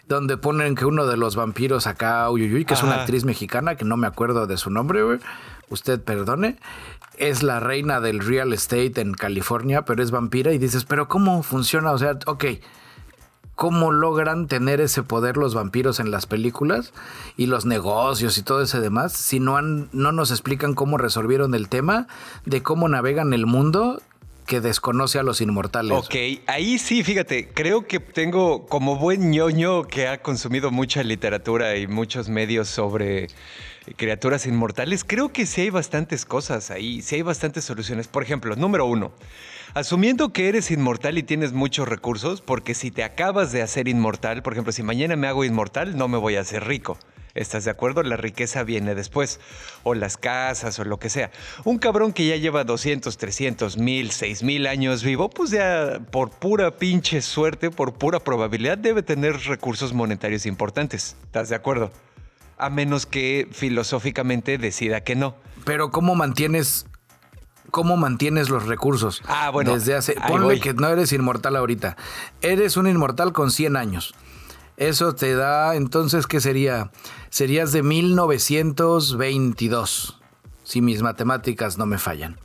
donde 0.06 0.36
ponen 0.36 0.76
que 0.76 0.86
uno 0.86 1.06
de 1.06 1.16
los 1.16 1.34
vampiros 1.34 1.88
acá, 1.88 2.30
Uyuyuy, 2.30 2.64
que 2.64 2.74
es 2.74 2.82
una 2.84 3.00
actriz 3.02 3.24
mexicana, 3.24 3.74
que 3.74 3.84
no 3.84 3.96
me 3.96 4.06
acuerdo 4.06 4.46
de 4.46 4.56
su 4.56 4.70
nombre, 4.70 5.02
güey. 5.02 5.18
Usted 5.68 6.00
perdone. 6.00 6.56
Es 7.18 7.42
la 7.42 7.58
reina 7.58 8.00
del 8.00 8.20
real 8.20 8.52
estate 8.52 9.00
en 9.00 9.12
California, 9.12 9.84
pero 9.84 10.02
es 10.02 10.12
vampira. 10.12 10.52
Y 10.52 10.58
dices, 10.58 10.84
¿pero 10.84 11.08
cómo 11.08 11.42
funciona? 11.42 11.90
O 11.90 11.98
sea, 11.98 12.16
ok 12.26 12.44
cómo 13.54 13.92
logran 13.92 14.48
tener 14.48 14.80
ese 14.80 15.02
poder 15.02 15.36
los 15.36 15.54
vampiros 15.54 16.00
en 16.00 16.10
las 16.10 16.26
películas 16.26 16.92
y 17.36 17.46
los 17.46 17.66
negocios 17.66 18.38
y 18.38 18.42
todo 18.42 18.62
ese 18.62 18.80
demás, 18.80 19.12
si 19.12 19.40
no, 19.40 19.56
han, 19.56 19.88
no 19.92 20.12
nos 20.12 20.30
explican 20.30 20.74
cómo 20.74 20.98
resolvieron 20.98 21.54
el 21.54 21.68
tema 21.68 22.06
de 22.44 22.62
cómo 22.62 22.88
navegan 22.88 23.32
el 23.32 23.46
mundo 23.46 24.00
que 24.46 24.60
desconoce 24.60 25.18
a 25.18 25.22
los 25.22 25.40
inmortales. 25.40 25.96
Ok, 25.96 26.14
ahí 26.46 26.78
sí, 26.78 27.04
fíjate, 27.04 27.48
creo 27.48 27.86
que 27.86 28.00
tengo 28.00 28.66
como 28.66 28.96
buen 28.96 29.30
ñoño 29.30 29.84
que 29.84 30.08
ha 30.08 30.20
consumido 30.20 30.70
mucha 30.70 31.02
literatura 31.02 31.76
y 31.76 31.86
muchos 31.86 32.28
medios 32.28 32.68
sobre 32.68 33.28
criaturas 33.96 34.46
inmortales, 34.46 35.04
creo 35.04 35.32
que 35.32 35.46
sí 35.46 35.62
hay 35.62 35.70
bastantes 35.70 36.24
cosas 36.24 36.70
ahí, 36.70 37.02
sí 37.02 37.16
hay 37.16 37.22
bastantes 37.22 37.64
soluciones. 37.64 38.08
Por 38.08 38.22
ejemplo, 38.22 38.54
número 38.56 38.86
uno, 38.86 39.12
asumiendo 39.74 40.32
que 40.32 40.48
eres 40.48 40.70
inmortal 40.70 41.18
y 41.18 41.22
tienes 41.22 41.52
muchos 41.52 41.88
recursos, 41.88 42.40
porque 42.40 42.74
si 42.74 42.90
te 42.90 43.04
acabas 43.04 43.52
de 43.52 43.62
hacer 43.62 43.88
inmortal, 43.88 44.42
por 44.42 44.52
ejemplo, 44.52 44.72
si 44.72 44.82
mañana 44.82 45.16
me 45.16 45.26
hago 45.26 45.44
inmortal, 45.44 45.96
no 45.96 46.08
me 46.08 46.18
voy 46.18 46.36
a 46.36 46.40
hacer 46.40 46.64
rico. 46.64 46.98
¿Estás 47.34 47.64
de 47.64 47.70
acuerdo? 47.70 48.02
La 48.02 48.18
riqueza 48.18 48.62
viene 48.62 48.94
después, 48.94 49.40
o 49.84 49.94
las 49.94 50.18
casas, 50.18 50.78
o 50.78 50.84
lo 50.84 50.98
que 50.98 51.08
sea. 51.08 51.30
Un 51.64 51.78
cabrón 51.78 52.12
que 52.12 52.26
ya 52.26 52.36
lleva 52.36 52.64
200, 52.64 53.16
300, 53.16 53.78
1000, 53.78 54.10
6000 54.10 54.66
años 54.66 55.02
vivo, 55.02 55.30
pues 55.30 55.50
ya 55.50 56.00
por 56.10 56.30
pura 56.30 56.76
pinche 56.76 57.22
suerte, 57.22 57.70
por 57.70 57.94
pura 57.94 58.20
probabilidad, 58.20 58.76
debe 58.76 59.02
tener 59.02 59.34
recursos 59.44 59.94
monetarios 59.94 60.44
importantes. 60.44 61.16
¿Estás 61.24 61.48
de 61.48 61.56
acuerdo? 61.56 61.90
A 62.58 62.68
menos 62.68 63.06
que 63.06 63.48
filosóficamente 63.50 64.58
decida 64.58 65.02
que 65.02 65.16
no. 65.16 65.34
Pero 65.64 65.90
¿cómo 65.90 66.14
mantienes 66.14 66.86
cómo 67.72 67.96
mantienes 67.96 68.50
los 68.50 68.66
recursos? 68.66 69.20
Ah, 69.26 69.50
bueno. 69.50 69.74
Desde 69.74 69.96
hace. 69.96 70.14
Ponle 70.28 70.60
que 70.60 70.74
no 70.74 70.86
eres 70.86 71.12
inmortal 71.12 71.56
ahorita. 71.56 71.96
Eres 72.40 72.76
un 72.76 72.86
inmortal 72.86 73.32
con 73.32 73.50
100 73.50 73.76
años. 73.76 74.14
Eso 74.76 75.16
te 75.16 75.34
da, 75.34 75.74
entonces, 75.74 76.28
¿qué 76.28 76.40
sería? 76.40 76.92
Serías 77.30 77.72
de 77.72 77.82
1922, 77.82 80.20
si 80.62 80.80
mis 80.80 81.02
matemáticas 81.02 81.78
no 81.78 81.86
me 81.86 81.98
fallan. 81.98 82.38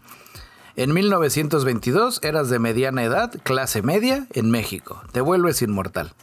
En 0.76 0.92
1922 0.94 2.22
eras 2.24 2.50
de 2.50 2.58
mediana 2.60 3.04
edad, 3.04 3.32
clase 3.44 3.84
media, 3.84 4.28
en 4.34 4.52
México. 4.52 5.02
Te 5.12 5.22
vuelves 5.22 5.62
inmortal. 5.62 6.14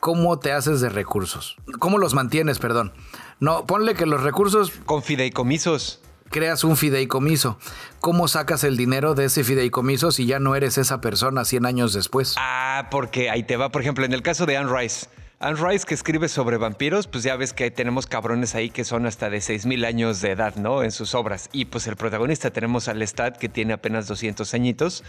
¿Cómo 0.00 0.38
te 0.38 0.52
haces 0.52 0.80
de 0.80 0.88
recursos? 0.88 1.56
¿Cómo 1.78 1.98
los 1.98 2.14
mantienes, 2.14 2.58
perdón? 2.58 2.92
No, 3.40 3.66
ponle 3.66 3.94
que 3.94 4.06
los 4.06 4.22
recursos... 4.22 4.72
Con 4.86 5.02
fideicomisos 5.02 6.00
creas 6.30 6.64
un 6.64 6.76
fideicomiso. 6.76 7.58
¿Cómo 8.00 8.28
sacas 8.28 8.64
el 8.64 8.76
dinero 8.76 9.14
de 9.14 9.26
ese 9.26 9.44
fideicomiso 9.44 10.12
si 10.12 10.26
ya 10.26 10.38
no 10.38 10.54
eres 10.54 10.78
esa 10.78 11.00
persona 11.00 11.44
100 11.44 11.66
años 11.66 11.92
después? 11.92 12.34
Ah, 12.38 12.88
porque 12.90 13.30
ahí 13.30 13.42
te 13.42 13.56
va, 13.56 13.70
por 13.70 13.82
ejemplo, 13.82 14.04
en 14.04 14.12
el 14.12 14.22
caso 14.22 14.46
de 14.46 14.56
Anne 14.56 14.70
Rice. 14.72 15.06
Anne 15.40 15.56
Rice 15.56 15.86
que 15.86 15.94
escribe 15.94 16.28
sobre 16.28 16.56
vampiros, 16.56 17.06
pues 17.06 17.22
ya 17.22 17.36
ves 17.36 17.52
que 17.52 17.70
tenemos 17.70 18.08
cabrones 18.08 18.56
ahí 18.56 18.70
que 18.70 18.84
son 18.84 19.06
hasta 19.06 19.30
de 19.30 19.38
6.000 19.38 19.86
años 19.86 20.20
de 20.20 20.32
edad, 20.32 20.56
¿no? 20.56 20.82
En 20.82 20.90
sus 20.90 21.14
obras. 21.14 21.48
Y 21.52 21.66
pues 21.66 21.86
el 21.86 21.94
protagonista 21.94 22.50
tenemos 22.50 22.88
al 22.88 22.98
Lestat 22.98 23.36
que 23.36 23.48
tiene 23.48 23.72
apenas 23.72 24.08
200 24.08 24.52
añitos. 24.54 25.04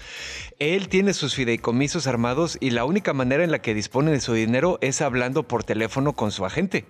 Él 0.59 0.87
tiene 0.87 1.15
sus 1.15 1.33
fideicomisos 1.33 2.05
armados 2.05 2.59
y 2.61 2.69
la 2.69 2.85
única 2.85 3.11
manera 3.13 3.43
en 3.43 3.49
la 3.49 3.63
que 3.63 3.73
dispone 3.73 4.11
de 4.11 4.21
su 4.21 4.33
dinero 4.33 4.77
es 4.81 5.01
hablando 5.01 5.47
por 5.47 5.63
teléfono 5.63 6.13
con 6.13 6.31
su 6.31 6.45
agente. 6.45 6.85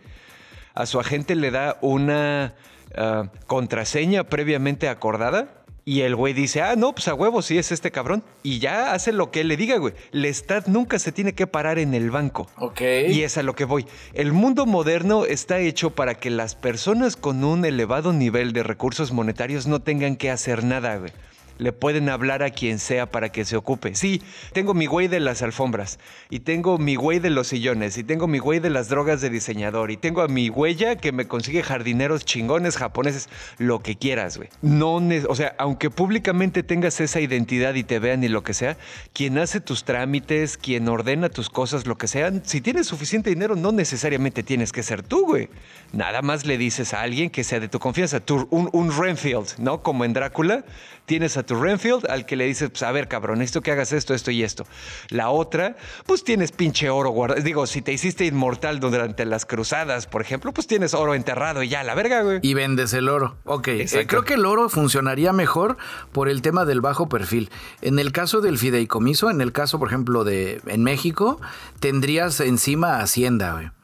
A 0.73 0.85
su 0.85 0.99
agente 0.99 1.35
le 1.35 1.49
da 1.49 1.77
una 1.79 2.55
Ah, 3.01 3.31
contraseña 3.47 4.25
previamente 4.25 4.89
acordada. 4.89 5.55
Y 5.85 6.01
el 6.01 6.15
güey 6.15 6.33
dice, 6.33 6.61
ah, 6.61 6.75
no, 6.75 6.93
pues 6.93 7.07
a 7.07 7.15
huevo, 7.15 7.41
sí 7.41 7.57
es 7.57 7.71
este 7.71 7.91
cabrón. 7.91 8.23
Y 8.43 8.59
ya 8.59 8.93
hace 8.93 9.13
lo 9.13 9.31
que 9.31 9.41
él 9.41 9.47
le 9.47 9.55
diga, 9.55 9.77
güey. 9.77 9.93
Lestat 10.11 10.67
nunca 10.67 10.99
se 10.99 11.13
tiene 11.13 11.33
que 11.33 11.47
parar 11.47 11.79
en 11.79 11.93
el 11.93 12.11
banco. 12.11 12.47
Ok. 12.57 12.81
Y 13.07 13.23
es 13.23 13.37
a 13.37 13.43
lo 13.43 13.55
que 13.55 13.63
voy. 13.63 13.87
El 14.13 14.33
mundo 14.33 14.65
moderno 14.65 15.25
está 15.25 15.59
hecho 15.59 15.91
para 15.91 16.15
que 16.15 16.29
las 16.29 16.55
personas 16.55 17.15
con 17.15 17.43
un 17.45 17.63
elevado 17.63 18.11
nivel 18.11 18.51
de 18.51 18.63
recursos 18.63 19.13
monetarios 19.13 19.65
no 19.65 19.79
tengan 19.79 20.17
que 20.17 20.29
hacer 20.29 20.65
nada, 20.65 20.97
güey 20.97 21.11
le 21.59 21.71
pueden 21.71 22.09
hablar 22.09 22.41
a 22.41 22.49
quien 22.49 22.79
sea 22.79 23.11
para 23.11 23.29
que 23.29 23.45
se 23.45 23.55
ocupe. 23.55 23.93
Sí, 23.93 24.23
tengo 24.53 24.73
mi 24.73 24.87
güey 24.87 25.07
de 25.07 25.19
las 25.19 25.43
alfombras, 25.43 25.99
y 26.29 26.39
tengo 26.39 26.79
mi 26.79 26.95
güey 26.95 27.19
de 27.19 27.29
los 27.29 27.47
sillones, 27.47 27.97
y 27.97 28.03
tengo 28.03 28.27
mi 28.27 28.39
güey 28.39 28.59
de 28.59 28.71
las 28.71 28.89
drogas 28.89 29.21
de 29.21 29.29
diseñador, 29.29 29.91
y 29.91 29.97
tengo 29.97 30.21
a 30.21 30.27
mi 30.27 30.49
huella 30.49 30.95
que 30.95 31.11
me 31.11 31.27
consigue 31.27 31.61
jardineros 31.61 32.25
chingones 32.25 32.77
japoneses, 32.77 33.29
lo 33.57 33.79
que 33.83 33.95
quieras, 33.95 34.37
güey. 34.37 34.49
No, 34.61 34.95
o 35.27 35.35
sea, 35.35 35.55
aunque 35.59 35.89
públicamente 35.89 36.63
tengas 36.63 36.99
esa 37.01 37.19
identidad 37.19 37.75
y 37.75 37.83
te 37.83 37.99
vean 37.99 38.23
y 38.23 38.29
lo 38.29 38.43
que 38.43 38.53
sea, 38.53 38.77
quien 39.13 39.37
hace 39.37 39.59
tus 39.59 39.83
trámites, 39.83 40.57
quien 40.57 40.87
ordena 40.87 41.29
tus 41.29 41.49
cosas, 41.49 41.85
lo 41.85 41.97
que 41.97 42.07
sean, 42.07 42.41
si 42.45 42.61
tienes 42.61 42.87
suficiente 42.87 43.29
dinero, 43.29 43.55
no 43.55 43.71
necesariamente 43.71 44.43
tienes 44.43 44.71
que 44.71 44.83
ser 44.83 45.03
tú, 45.03 45.25
güey. 45.25 45.49
Nada 45.91 46.21
más 46.21 46.45
le 46.45 46.57
dices 46.57 46.93
a 46.93 47.01
alguien 47.01 47.29
que 47.29 47.43
sea 47.43 47.59
de 47.59 47.67
tu 47.67 47.79
confianza, 47.79 48.21
un, 48.49 48.69
un 48.71 48.97
Renfield, 48.97 49.57
¿no? 49.57 49.83
Como 49.83 50.05
en 50.05 50.13
Drácula, 50.13 50.63
tienes 51.09 51.37
a 51.37 51.43
tu 51.43 51.55
Renfield 51.55 52.05
al 52.07 52.27
que 52.27 52.35
le 52.35 52.45
dices, 52.45 52.69
pues 52.69 52.83
a 52.83 52.91
ver, 52.91 53.07
cabrón, 53.07 53.39
necesito 53.39 53.61
que 53.61 53.71
hagas 53.71 53.93
esto, 53.93 54.13
esto 54.13 54.29
y 54.29 54.43
esto. 54.43 54.67
La 55.09 55.31
otra, 55.31 55.75
pues 56.05 56.23
tienes 56.23 56.51
pinche 56.51 56.91
oro 56.91 57.09
guardado. 57.09 57.41
Digo, 57.41 57.65
si 57.65 57.81
te 57.81 57.91
hiciste 57.91 58.25
inmortal 58.25 58.79
durante 58.79 59.25
las 59.25 59.47
cruzadas, 59.47 60.05
por 60.05 60.21
ejemplo, 60.21 60.53
pues 60.53 60.67
tienes 60.67 60.93
oro 60.93 61.15
enterrado 61.15 61.63
y 61.63 61.69
ya, 61.69 61.83
la 61.83 61.95
verga, 61.95 62.21
güey. 62.21 62.37
Y 62.43 62.53
vendes 62.53 62.93
el 62.93 63.09
oro. 63.09 63.37
Ok, 63.45 63.69
eh, 63.69 64.05
creo 64.07 64.23
que 64.23 64.35
el 64.35 64.45
oro 64.45 64.69
funcionaría 64.69 65.33
mejor 65.33 65.77
por 66.11 66.29
el 66.29 66.43
tema 66.43 66.63
del 66.65 66.79
bajo 66.79 67.09
perfil. 67.09 67.49
En 67.81 67.97
el 67.97 68.11
caso 68.11 68.39
del 68.39 68.59
fideicomiso, 68.59 69.31
en 69.31 69.41
el 69.41 69.51
caso, 69.51 69.79
por 69.79 69.87
ejemplo, 69.87 70.23
de 70.23 70.61
en 70.67 70.83
México, 70.83 71.41
tendrías 71.79 72.39
encima 72.39 72.99
Hacienda, 72.99 73.53
güey 73.53 73.78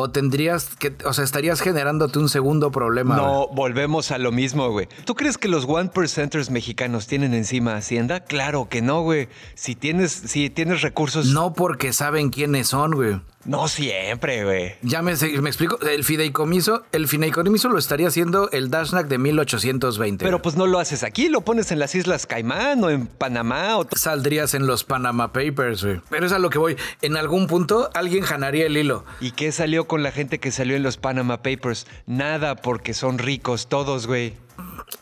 o 0.00 0.10
tendrías 0.10 0.76
que, 0.76 0.96
o 1.04 1.12
sea, 1.12 1.24
estarías 1.24 1.60
generándote 1.60 2.20
un 2.20 2.28
segundo 2.28 2.70
problema. 2.70 3.16
No, 3.16 3.48
volvemos 3.48 4.12
a 4.12 4.18
lo 4.18 4.30
mismo, 4.30 4.70
güey. 4.70 4.88
¿Tú 5.04 5.16
crees 5.16 5.38
que 5.38 5.48
los 5.48 5.64
one 5.64 5.88
percenters 5.88 6.50
mexicanos 6.50 7.08
tienen 7.08 7.34
encima 7.34 7.74
Hacienda? 7.74 8.20
Claro 8.20 8.68
que 8.68 8.80
no, 8.80 9.02
güey. 9.02 9.28
Si 9.56 9.74
tienes, 9.74 10.12
si 10.12 10.50
tienes 10.50 10.82
recursos. 10.82 11.26
No 11.26 11.52
porque 11.52 11.92
saben 11.92 12.30
quiénes 12.30 12.68
son, 12.68 12.92
güey. 12.92 13.20
No 13.44 13.68
siempre, 13.68 14.44
güey. 14.44 14.74
Ya 14.82 15.00
me, 15.00 15.14
me, 15.14 15.48
explico. 15.48 15.78
El 15.80 16.04
fideicomiso, 16.04 16.82
el 16.92 17.08
fideicomiso 17.08 17.68
lo 17.68 17.78
estaría 17.78 18.08
haciendo 18.08 18.50
el 18.50 18.68
Dashnak 18.68 19.08
de 19.08 19.18
1820. 19.18 20.24
Pero 20.24 20.42
pues 20.42 20.56
no 20.56 20.66
lo 20.66 20.78
haces 20.78 21.02
aquí, 21.02 21.28
lo 21.28 21.42
pones 21.42 21.70
en 21.70 21.78
las 21.78 21.94
Islas 21.94 22.26
Caimán 22.26 22.82
o 22.84 22.90
en 22.90 23.06
Panamá. 23.06 23.78
O 23.78 23.86
Saldrías 23.96 24.54
en 24.54 24.66
los 24.66 24.84
Panama 24.84 25.32
Papers, 25.32 25.84
güey. 25.84 26.00
Pero 26.10 26.26
es 26.26 26.32
a 26.32 26.38
lo 26.38 26.50
que 26.50 26.58
voy. 26.58 26.76
En 27.00 27.16
algún 27.16 27.46
punto 27.46 27.90
alguien 27.94 28.24
ganaría 28.28 28.66
el 28.66 28.76
hilo. 28.76 29.04
¿Y 29.20 29.30
qué 29.30 29.52
salió 29.52 29.86
con 29.86 30.02
la 30.02 30.12
gente 30.12 30.38
que 30.38 30.50
salió 30.50 30.76
en 30.76 30.82
los 30.82 30.96
Panama 30.96 31.42
Papers? 31.42 31.86
Nada, 32.06 32.56
porque 32.56 32.92
son 32.92 33.18
ricos 33.18 33.68
todos, 33.68 34.06
güey. 34.06 34.34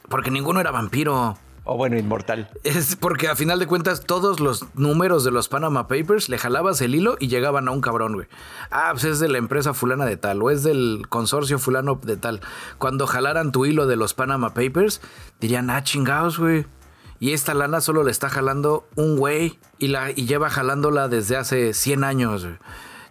Porque 0.09 0.31
ninguno 0.31 0.61
era 0.61 0.71
vampiro. 0.71 1.39
O 1.69 1.77
bueno, 1.77 1.99
inmortal. 1.99 2.49
Es 2.63 2.95
porque 2.95 3.27
a 3.27 3.35
final 3.35 3.59
de 3.59 3.67
cuentas 3.67 4.03
todos 4.03 4.39
los 4.39 4.65
números 4.75 5.25
de 5.25 5.33
los 5.33 5.49
Panama 5.49 5.89
Papers 5.89 6.29
le 6.29 6.39
jalabas 6.39 6.81
el 6.81 6.95
hilo 6.95 7.17
y 7.19 7.27
llegaban 7.27 7.67
a 7.67 7.73
un 7.73 7.81
cabrón, 7.81 8.15
güey. 8.15 8.29
Ah, 8.71 8.91
pues 8.93 9.03
es 9.03 9.19
de 9.19 9.29
la 9.29 9.39
empresa 9.39 9.75
fulana 9.75 10.07
de 10.07 10.17
tal 10.17 10.41
o 10.43 10.51
es 10.51 10.63
del 10.63 11.07
consorcio 11.09 11.59
fulano 11.59 11.99
de 12.01 12.17
tal. 12.17 12.41
Cuando 12.79 13.09
jalaran 13.09 13.51
tu 13.51 13.67
hilo 13.67 13.89
de 13.89 13.97
los 13.97 14.15
Panama 14.15 14.55
Papers, 14.55 15.01
dirían, 15.41 15.69
ah, 15.69 15.83
chingados, 15.83 16.39
güey. 16.39 16.67
Y 17.19 17.33
esta 17.33 17.53
lana 17.53 17.81
solo 17.81 18.05
le 18.05 18.13
está 18.13 18.29
jalando 18.29 18.87
un 18.95 19.17
güey 19.17 19.59
y, 19.79 19.89
la, 19.89 20.13
y 20.13 20.27
lleva 20.27 20.51
jalándola 20.51 21.09
desde 21.09 21.37
hace 21.37 21.75
100 21.75 22.05
años, 22.05 22.45
güey. 22.45 22.59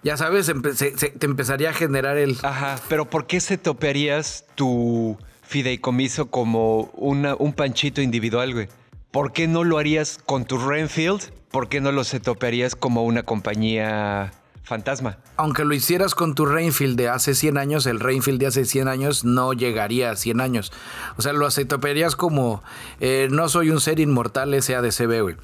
Ya 0.01 0.15
sabes, 0.15 0.45
te 0.45 1.25
empezaría 1.25 1.71
a 1.71 1.73
generar 1.73 2.15
el... 2.17 2.37
Ajá, 2.43 2.79
pero 2.87 3.09
¿por 3.09 3.25
qué 3.27 3.41
se 3.41 3.57
topearías 3.57 4.45
tu 4.55 5.17
fideicomiso 5.45 6.29
como 6.29 6.91
una, 6.93 7.35
un 7.35 7.53
panchito 7.53 8.01
individual, 8.01 8.53
güey. 8.53 8.67
¿Por 9.11 9.31
qué 9.31 9.47
no 9.47 9.63
lo 9.63 9.77
harías 9.77 10.19
con 10.25 10.45
tu 10.45 10.57
Renfield? 10.57 11.21
¿Por 11.49 11.69
qué 11.69 11.79
no 11.79 11.93
lo 11.93 12.03
setopearías 12.03 12.75
como 12.75 13.05
una 13.05 13.23
compañía 13.23 14.33
fantasma? 14.65 15.19
Aunque 15.37 15.63
lo 15.63 15.73
hicieras 15.73 16.15
con 16.15 16.35
tu 16.35 16.45
Rainfield 16.45 16.97
de 16.97 17.07
hace 17.07 17.33
100 17.33 17.57
años, 17.57 17.85
el 17.85 18.01
Rainfield 18.01 18.39
de 18.39 18.47
hace 18.47 18.65
100 18.65 18.89
años 18.89 19.23
no 19.23 19.53
llegaría 19.53 20.11
a 20.11 20.15
100 20.17 20.41
años. 20.41 20.73
O 21.15 21.21
sea, 21.21 21.31
lo 21.31 21.49
setopearías 21.49 22.17
como 22.17 22.61
eh, 22.99 23.29
no 23.31 23.47
soy 23.47 23.69
un 23.69 23.79
ser 23.79 24.01
inmortal 24.01 24.61
SADCB, 24.61 25.21
güey. 25.21 25.35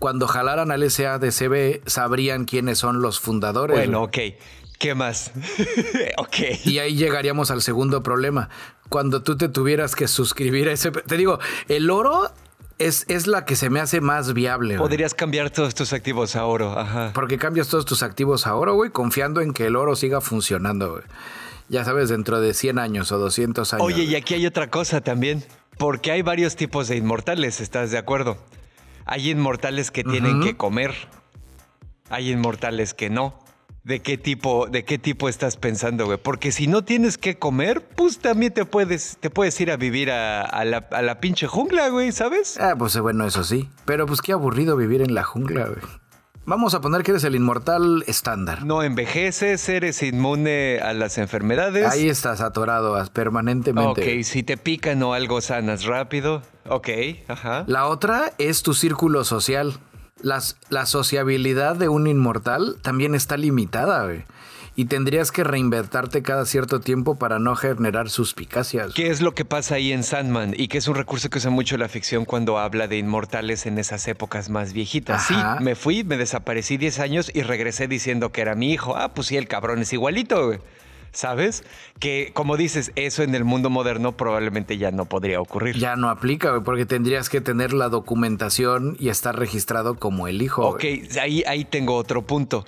Cuando 0.00 0.26
jalaran 0.26 0.72
al 0.72 0.90
SADCB, 0.90 1.82
sabrían 1.86 2.46
quiénes 2.46 2.78
son 2.78 3.00
los 3.00 3.20
fundadores. 3.20 3.76
Bueno, 3.76 4.02
ok. 4.02 4.18
¿Qué 4.80 4.94
más? 4.94 5.30
ok. 6.16 6.36
Y 6.64 6.78
ahí 6.78 6.96
llegaríamos 6.96 7.50
al 7.50 7.60
segundo 7.60 8.02
problema. 8.02 8.48
Cuando 8.90 9.22
tú 9.22 9.36
te 9.38 9.48
tuvieras 9.48 9.96
que 9.96 10.08
suscribir 10.08 10.68
a 10.68 10.72
ese... 10.72 10.90
Te 10.90 11.16
digo, 11.16 11.38
el 11.68 11.90
oro 11.90 12.30
es, 12.78 13.06
es, 13.08 13.28
la 13.28 13.44
que 13.44 13.54
se 13.54 13.70
me 13.70 13.78
hace 13.78 14.00
más 14.00 14.34
viable. 14.34 14.76
Podrías 14.76 15.14
cambiar 15.14 15.50
todos 15.50 15.74
tus 15.76 15.92
activos 15.92 16.34
a 16.34 16.44
oro, 16.44 16.78
ajá. 16.78 17.12
Porque 17.14 17.38
cambias 17.38 17.68
todos 17.68 17.86
tus 17.86 18.02
activos 18.02 18.48
a 18.48 18.54
oro, 18.56 18.74
güey, 18.74 18.90
confiando 18.90 19.40
en 19.42 19.52
que 19.52 19.66
el 19.66 19.76
oro 19.76 19.94
siga 19.94 20.20
funcionando, 20.20 20.90
güey. 20.90 21.04
Ya 21.68 21.84
sabes, 21.84 22.08
dentro 22.08 22.40
de 22.40 22.52
100 22.52 22.80
años 22.80 23.12
o 23.12 23.18
200 23.18 23.72
años. 23.74 23.86
Oye, 23.86 24.02
y 24.02 24.16
aquí 24.16 24.34
hay 24.34 24.44
otra 24.44 24.70
cosa 24.70 25.00
también. 25.00 25.44
Porque 25.78 26.10
hay 26.10 26.22
varios 26.22 26.56
tipos 26.56 26.88
de 26.88 26.96
inmortales, 26.96 27.60
¿estás 27.60 27.92
de 27.92 27.96
acuerdo? 27.96 28.36
Hay 29.06 29.30
inmortales 29.30 29.92
que 29.92 30.02
tienen 30.02 30.42
que 30.42 30.56
comer. 30.56 30.94
Hay 32.08 32.32
inmortales 32.32 32.92
que 32.92 33.08
no 33.08 33.38
de 33.84 34.00
qué 34.00 34.18
tipo, 34.18 34.66
de 34.66 34.84
qué 34.84 34.98
tipo 34.98 35.28
estás 35.28 35.56
pensando, 35.56 36.06
güey. 36.06 36.18
Porque 36.18 36.52
si 36.52 36.66
no 36.66 36.84
tienes 36.84 37.18
que 37.18 37.38
comer, 37.38 37.86
pues 37.96 38.18
también 38.18 38.52
te 38.52 38.64
puedes, 38.64 39.16
te 39.20 39.30
puedes 39.30 39.60
ir 39.60 39.70
a 39.70 39.76
vivir 39.76 40.10
a, 40.10 40.64
la, 40.64 40.88
a 40.90 41.02
la, 41.02 41.20
pinche 41.20 41.46
jungla, 41.46 41.88
güey, 41.88 42.12
¿sabes? 42.12 42.58
Ah, 42.60 42.74
pues 42.76 42.98
bueno, 42.98 43.26
eso 43.26 43.44
sí. 43.44 43.68
Pero 43.84 44.06
pues 44.06 44.20
qué 44.20 44.32
aburrido 44.32 44.76
vivir 44.76 45.02
en 45.02 45.14
la 45.14 45.24
jungla, 45.24 45.66
güey. 45.66 46.00
Vamos 46.46 46.74
a 46.74 46.80
poner 46.80 47.02
que 47.02 47.12
eres 47.12 47.22
el 47.24 47.36
inmortal 47.36 48.02
estándar. 48.06 48.64
No 48.64 48.82
envejeces, 48.82 49.68
eres 49.68 50.02
inmune 50.02 50.80
a 50.82 50.94
las 50.94 51.18
enfermedades. 51.18 51.86
Ahí 51.86 52.08
estás 52.08 52.40
atorado 52.40 52.96
permanentemente. 53.12 54.18
Ok, 54.18 54.24
si 54.24 54.42
te 54.42 54.56
pican 54.56 55.02
o 55.02 55.12
algo 55.12 55.42
sanas 55.42 55.84
rápido. 55.84 56.42
Ok, 56.68 56.88
ajá. 57.28 57.64
La 57.66 57.86
otra 57.86 58.32
es 58.38 58.62
tu 58.62 58.74
círculo 58.74 59.22
social. 59.24 59.78
Las, 60.22 60.56
la 60.68 60.86
sociabilidad 60.86 61.76
de 61.76 61.88
un 61.88 62.06
inmortal 62.06 62.76
también 62.82 63.14
está 63.14 63.36
limitada, 63.36 64.04
güey 64.04 64.24
y 64.76 64.86
tendrías 64.86 65.30
que 65.32 65.44
reinvertarte 65.44 66.22
cada 66.22 66.46
cierto 66.46 66.80
tiempo 66.80 67.18
para 67.18 67.38
no 67.38 67.56
generar 67.56 68.08
suspicacias. 68.08 68.94
¿Qué 68.94 69.10
es 69.10 69.20
lo 69.20 69.34
que 69.34 69.44
pasa 69.44 69.74
ahí 69.74 69.92
en 69.92 70.02
Sandman? 70.02 70.54
Y 70.56 70.68
que 70.68 70.78
es 70.78 70.88
un 70.88 70.94
recurso 70.94 71.28
que 71.28 71.38
usa 71.38 71.50
mucho 71.50 71.76
la 71.76 71.88
ficción 71.88 72.24
cuando 72.24 72.58
habla 72.58 72.88
de 72.88 72.96
inmortales 72.96 73.66
en 73.66 73.78
esas 73.78 74.06
épocas 74.08 74.48
más 74.48 74.72
viejitas. 74.72 75.26
Sí, 75.26 75.34
me 75.60 75.74
fui, 75.74 76.04
me 76.04 76.16
desaparecí 76.16 76.76
10 76.76 76.98
años 77.00 77.30
y 77.34 77.42
regresé 77.42 77.88
diciendo 77.88 78.32
que 78.32 78.40
era 78.40 78.54
mi 78.54 78.72
hijo. 78.72 78.96
Ah, 78.96 79.12
pues 79.12 79.26
sí, 79.26 79.36
el 79.36 79.48
cabrón 79.48 79.80
es 79.80 79.92
igualito, 79.92 80.52
¿Sabes? 81.12 81.64
Que, 81.98 82.30
como 82.34 82.56
dices, 82.56 82.92
eso 82.94 83.22
en 83.22 83.34
el 83.34 83.44
mundo 83.44 83.70
moderno 83.70 84.16
probablemente 84.16 84.78
ya 84.78 84.90
no 84.90 85.06
podría 85.06 85.40
ocurrir. 85.40 85.76
Ya 85.76 85.96
no 85.96 86.08
aplica, 86.08 86.60
porque 86.62 86.86
tendrías 86.86 87.28
que 87.28 87.40
tener 87.40 87.72
la 87.72 87.88
documentación 87.88 88.96
y 88.98 89.08
estar 89.08 89.38
registrado 89.38 89.96
como 89.96 90.28
el 90.28 90.42
hijo. 90.42 90.66
Ok, 90.68 90.84
ahí, 91.20 91.42
ahí 91.46 91.64
tengo 91.64 91.96
otro 91.96 92.22
punto. 92.22 92.64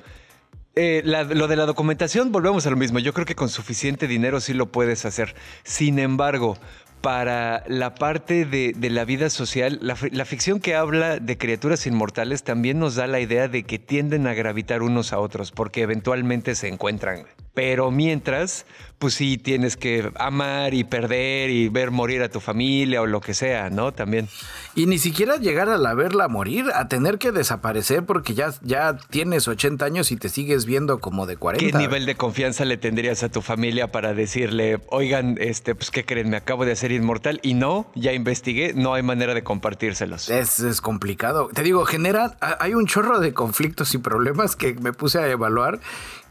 Eh, 0.75 1.03
lo 1.05 1.49
de 1.49 1.57
la 1.57 1.67
documentación, 1.67 2.33
volvemos 2.33 2.67
a 2.67 2.71
lo 2.71 2.77
mismo. 2.77 2.99
Yo 2.99 3.13
creo 3.13 3.27
que 3.27 3.35
con 3.35 3.51
suficiente 3.51 4.07
dinero 4.07 4.41
sí 4.41 4.55
lo 4.55 4.73
puedes 4.73 5.05
hacer. 5.05 5.35
Sin 5.65 5.99
embargo, 5.99 6.57
para 7.03 7.65
la 7.67 7.97
parte 7.97 8.45
de, 8.45 8.75
la 8.91 9.05
vida 9.05 9.29
social, 9.29 9.81
la, 9.83 10.25
ficción 10.25 10.61
que 10.61 10.77
habla 10.77 11.19
de 11.19 11.37
criaturas 11.37 11.87
inmortales 11.89 12.45
también 12.45 12.79
nos 12.79 12.95
da 12.95 13.09
la 13.09 13.19
idea 13.19 13.49
de 13.49 13.65
que 13.65 13.81
tienden 13.81 14.29
a 14.29 14.35
gravitar 14.35 14.83
unos 14.83 15.13
a 15.13 15.19
otros 15.19 15.51
porque 15.51 15.83
eventualmente 15.83 16.55
se 16.55 16.69
encuentran. 16.69 17.27
Pero 17.55 17.91
mientras, 17.91 18.67
pues 19.03 19.15
sí 19.15 19.37
tienes 19.37 19.77
que 19.77 20.13
amar 20.15 20.75
y 20.75 20.85
perder 20.85 21.51
y 21.51 21.69
ver 21.69 21.91
morir 21.91 22.23
a 22.23 22.29
tu 22.29 22.39
familia 22.39 23.03
o 23.03 23.07
lo 23.07 23.21
que 23.21 23.35
sea, 23.35 23.69
¿no? 23.69 23.91
También. 23.91 24.29
Y 24.77 24.87
ni 24.87 24.97
siquiera 24.99 25.39
llegar 25.39 25.69
a 25.69 25.77
la 25.77 25.93
verla 25.95 26.29
morir, 26.29 26.67
a 26.73 26.87
tener 26.87 27.19
que 27.19 27.33
desaparecer 27.33 28.05
porque 28.05 28.35
ya, 28.35 28.55
ya 28.63 28.97
tienes 29.11 29.49
80 29.49 29.85
años 29.85 30.13
y 30.13 30.17
te 30.17 30.29
sigues 30.29 30.67
viendo 30.67 31.01
como 31.01 31.27
de 31.27 31.37
40. 31.37 31.67
¿Qué 31.67 31.77
nivel 31.77 32.07
de 32.07 32.15
confianza 32.15 32.65
le 32.65 32.77
tendrías 32.77 33.25
a 33.25 33.29
tu 33.29 33.43
familia 33.43 33.91
para 33.91 34.15
decirle, 34.15 34.79
oigan, 34.87 35.37
este, 35.41 35.75
pues 35.75 35.91
qué 35.91 36.05
creen, 36.05 36.31
me 36.31 36.37
acabo 36.37 36.65
de 36.65 36.71
hacer 36.71 36.93
inmortal 36.93 37.41
y 37.43 37.55
no, 37.55 37.91
ya 37.97 38.13
investigué, 38.13 38.73
no 38.73 38.95
hay 38.95 39.03
manera 39.03 39.35
de 39.35 39.43
compartírselos? 39.43 40.31
Es, 40.31 40.61
es 40.61 40.81
complicado. 40.81 41.49
Te 41.53 41.65
digo, 41.65 41.85
genera, 41.87 42.37
hay 42.61 42.75
un 42.75 42.87
chorro 42.87 43.19
de 43.19 43.35
conflictos 43.35 43.95
y 43.95 43.99
problemas 43.99 44.55
que 44.55 44.75
me 44.75 44.93
puse 44.93 45.19
a 45.19 45.29
evaluar 45.29 45.81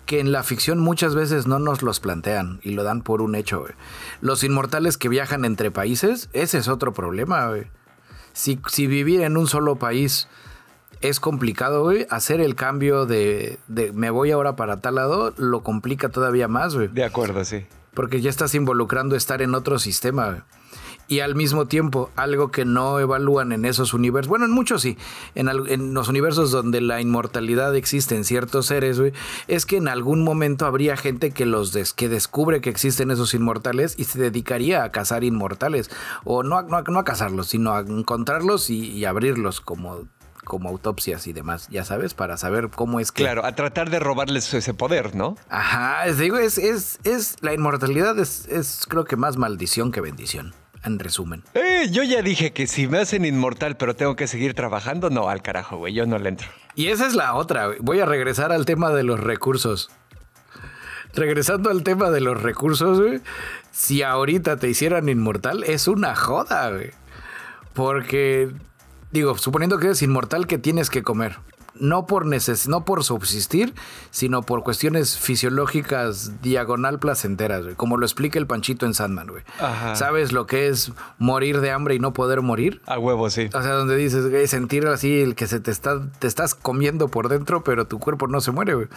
que 0.06 0.20
en 0.20 0.32
la 0.32 0.44
ficción 0.44 0.80
muchas 0.80 1.16
veces 1.16 1.48
no 1.48 1.60
nos 1.60 1.82
los 1.82 2.00
plantean 2.00 2.60
y 2.64 2.72
lo 2.72 2.84
dan 2.84 3.02
por 3.02 3.22
un 3.22 3.36
hecho. 3.36 3.66
Los 4.20 4.44
inmortales 4.44 4.98
que 4.98 5.10
viajan 5.10 5.46
entre 5.46 5.72
países, 5.72 6.30
ese 6.34 6.58
es 6.58 6.68
otro 6.68 6.94
problema. 6.94 7.52
Si, 8.34 8.60
si, 8.68 8.88
vivir 8.88 9.22
en 9.22 9.38
un 9.38 9.48
solo 9.48 9.78
país 9.78 10.28
es 11.02 11.20
complicado, 11.20 11.92
hacer 12.10 12.42
el 12.42 12.56
cambio 12.56 13.06
de, 13.06 13.58
de, 13.68 13.92
me 13.92 14.10
voy 14.10 14.32
ahora 14.32 14.56
para 14.56 14.82
tal 14.82 14.96
lado 14.96 15.34
lo 15.38 15.64
complica 15.64 16.10
todavía 16.10 16.48
más. 16.48 16.76
De 16.78 17.04
acuerdo, 17.04 17.44
sí. 17.46 17.66
Porque 17.94 18.22
ya 18.22 18.30
estás 18.30 18.56
involucrando 18.56 19.16
estar 19.16 19.42
en 19.42 19.56
otro 19.56 19.80
sistema 19.80 20.46
y 21.12 21.20
al 21.20 21.36
mismo 21.36 21.66
tiempo 21.66 22.10
algo 22.16 22.52
que 22.52 22.64
no 22.64 22.98
evalúan 22.98 23.52
en 23.52 23.66
esos 23.66 23.94
universos, 23.94 24.30
bueno, 24.30 24.46
en 24.46 24.52
muchos 24.52 24.82
sí, 24.82 24.98
en, 25.36 25.94
los 25.94 26.08
universos 26.08 26.52
donde 26.52 26.80
la 26.80 27.02
inmortalidad 27.02 27.76
existe 27.76 28.16
en 28.16 28.24
ciertos 28.24 28.68
seres, 28.68 29.02
es 29.50 29.66
que 29.66 29.76
en 29.76 29.90
algún 29.90 30.24
momento 30.24 30.66
habría 30.66 30.96
gente 30.96 31.32
que 31.32 31.46
los 31.46 31.74
que 31.96 32.08
descubre 32.08 32.62
que 32.62 32.70
existen 32.70 33.12
esos 33.12 33.34
inmortales 33.34 33.96
y 33.98 34.06
se 34.06 34.20
dedicaría 34.20 34.86
a 34.86 34.94
cazar 34.94 35.26
inmortales, 35.26 35.92
o 36.24 36.44
no, 36.44 36.62
no, 36.62 37.00
a 37.00 37.04
cazarlos, 37.04 37.48
sino 37.48 37.74
a 37.74 37.82
encontrarlos 37.82 38.70
y, 38.70 39.04
abrirlos 39.04 39.60
como 39.60 40.08
como 40.46 40.70
autopsias 40.70 41.28
y 41.28 41.34
demás, 41.34 41.68
ya 41.70 41.86
sabes, 41.86 42.14
para 42.14 42.36
saber 42.36 42.70
cómo 42.70 43.00
es 43.00 43.12
que... 43.12 43.24
Claro, 43.24 43.46
a 43.46 43.54
tratar 43.54 43.90
de 43.90 44.00
robarles 44.00 44.54
ese 44.54 44.74
poder, 44.74 45.16
¿no? 45.16 45.38
Ajá, 45.50 46.12
digo, 46.12 46.38
es, 46.38 46.58
es, 46.58 47.00
es 47.04 47.36
la 47.42 47.54
inmortalidad 47.54 48.18
es, 48.18 48.48
es 48.48 48.86
creo 48.90 49.06
que 49.06 49.16
más 49.16 49.38
maldición 49.38 49.92
que 49.92 50.02
bendición 50.02 50.54
en 50.84 51.00
resumen. 51.00 51.44
Eh, 51.54 51.88
yo 51.92 52.04
ya 52.04 52.22
dije 52.22 52.52
que 52.54 52.68
si 52.68 52.88
me 52.88 53.00
hacen 53.00 53.26
inmortal, 53.26 53.78
pero 53.78 53.96
tengo 53.96 54.16
que 54.16 54.28
seguir 54.28 54.54
trabajando, 54.54 55.10
no, 55.10 55.30
al 55.30 55.42
carajo, 55.42 55.78
güey, 55.78 55.94
yo 55.94 56.06
no 56.06 56.18
le 56.18 56.30
entro. 56.30 56.48
Y 56.76 56.88
esa 56.88 57.08
es 57.08 57.14
la 57.14 57.34
otra, 57.36 57.68
güey. 57.68 57.80
Voy 57.82 58.00
a 58.00 58.06
regresar 58.06 58.52
al 58.52 58.66
tema 58.66 58.92
de 58.92 59.04
los 59.04 59.20
recursos. 59.20 59.90
Regresando 61.14 61.70
al 61.70 61.84
tema 61.84 62.10
de 62.10 62.22
los 62.22 62.42
recursos, 62.42 63.00
güey. 63.00 63.22
Si 63.72 64.02
ahorita 64.02 64.58
te 64.58 64.70
hicieran 64.70 65.10
inmortal, 65.10 65.64
es 65.64 65.88
una 65.88 66.16
joda, 66.16 66.70
güey. 66.72 66.92
Porque, 67.74 68.52
digo, 69.12 69.38
suponiendo 69.38 69.78
que 69.78 69.88
eres 69.88 70.02
inmortal, 70.02 70.48
¿qué 70.48 70.58
tienes 70.58 70.90
que 70.90 71.04
comer? 71.04 71.38
No 71.76 72.06
por, 72.06 72.26
neces 72.26 72.68
no 72.68 72.86
por 72.86 73.04
subsistir, 73.04 73.74
sino 74.10 74.44
por 74.44 74.64
cuestiones 74.64 75.18
fisiológicas 75.18 76.42
diagonal 76.42 77.00
placenteras, 77.00 77.64
güey. 77.64 77.76
Como 77.76 77.98
lo 77.98 78.06
explica 78.06 78.40
el 78.40 78.48
Panchito 78.48 78.86
en 78.86 78.94
Sandman, 78.94 79.28
güey. 79.28 79.44
¿Sabes 79.96 80.32
lo 80.32 80.48
que 80.48 80.68
es 80.68 80.92
morir 81.18 81.62
de 81.62 81.72
hambre 81.72 81.96
y 81.96 82.00
no 82.00 82.14
poder 82.14 82.42
morir? 82.42 82.82
A 82.86 83.00
huevo, 83.00 83.30
sí. 83.30 83.50
O 83.54 83.62
sea, 83.62 83.72
donde 83.72 83.96
dices, 83.96 84.30
güey, 84.30 84.48
sentir 84.48 84.88
así 84.88 85.22
el 85.22 85.36
que 85.36 85.48
se 85.48 85.60
te 85.60 85.72
está, 85.72 86.02
te 86.20 86.28
estás 86.28 86.56
comiendo 86.56 87.08
por 87.08 87.30
dentro, 87.30 87.64
pero 87.64 87.86
tu 87.88 88.00
cuerpo 88.00 88.28
no 88.28 88.42
se 88.42 88.52
muere, 88.52 88.76
güey. 88.76 88.88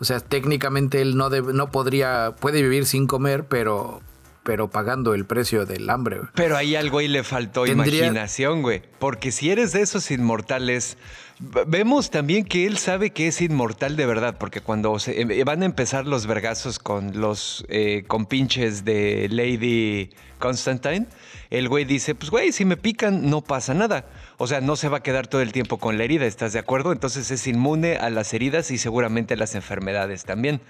O 0.00 0.04
sea, 0.04 0.20
técnicamente 0.20 1.02
él 1.02 1.16
no, 1.16 1.30
no 1.30 1.70
podría, 1.70 2.34
puede 2.40 2.62
vivir 2.62 2.86
sin 2.86 3.06
comer, 3.06 3.44
pero 3.44 4.00
pero 4.42 4.70
pagando 4.70 5.14
el 5.14 5.24
precio 5.24 5.66
del 5.66 5.88
hambre. 5.88 6.18
Güey. 6.18 6.30
Pero 6.34 6.56
hay 6.56 6.74
algo 6.74 6.98
ahí 6.98 7.08
le 7.08 7.22
faltó 7.22 7.66
imaginación, 7.66 8.62
güey. 8.62 8.82
Porque 8.98 9.30
si 9.30 9.50
eres 9.50 9.72
de 9.72 9.82
esos 9.82 10.10
inmortales 10.10 10.98
Vemos 11.38 12.10
también 12.10 12.44
que 12.44 12.66
él 12.66 12.78
sabe 12.78 13.10
que 13.10 13.26
es 13.26 13.40
inmortal 13.40 13.96
de 13.96 14.06
verdad, 14.06 14.36
porque 14.38 14.60
cuando 14.60 14.96
eh, 15.06 15.44
van 15.44 15.62
a 15.62 15.64
empezar 15.64 16.06
los 16.06 16.26
vergazos 16.26 16.78
con 16.78 17.20
los 17.20 17.64
eh, 17.68 18.04
compinches 18.06 18.84
de 18.84 19.28
Lady 19.30 20.10
Constantine, 20.38 21.06
el 21.50 21.68
güey 21.68 21.84
dice, 21.84 22.14
pues 22.14 22.30
güey, 22.30 22.52
si 22.52 22.64
me 22.64 22.76
pican 22.76 23.28
no 23.28 23.40
pasa 23.40 23.74
nada. 23.74 24.06
O 24.38 24.46
sea, 24.46 24.60
no 24.60 24.76
se 24.76 24.88
va 24.88 24.98
a 24.98 25.02
quedar 25.02 25.26
todo 25.26 25.40
el 25.40 25.52
tiempo 25.52 25.78
con 25.78 25.98
la 25.98 26.04
herida, 26.04 26.26
¿estás 26.26 26.52
de 26.52 26.58
acuerdo? 26.58 26.92
Entonces 26.92 27.30
es 27.30 27.46
inmune 27.46 27.96
a 27.96 28.10
las 28.10 28.32
heridas 28.34 28.70
y 28.70 28.78
seguramente 28.78 29.34
a 29.34 29.36
las 29.36 29.54
enfermedades 29.54 30.24
también. 30.24 30.60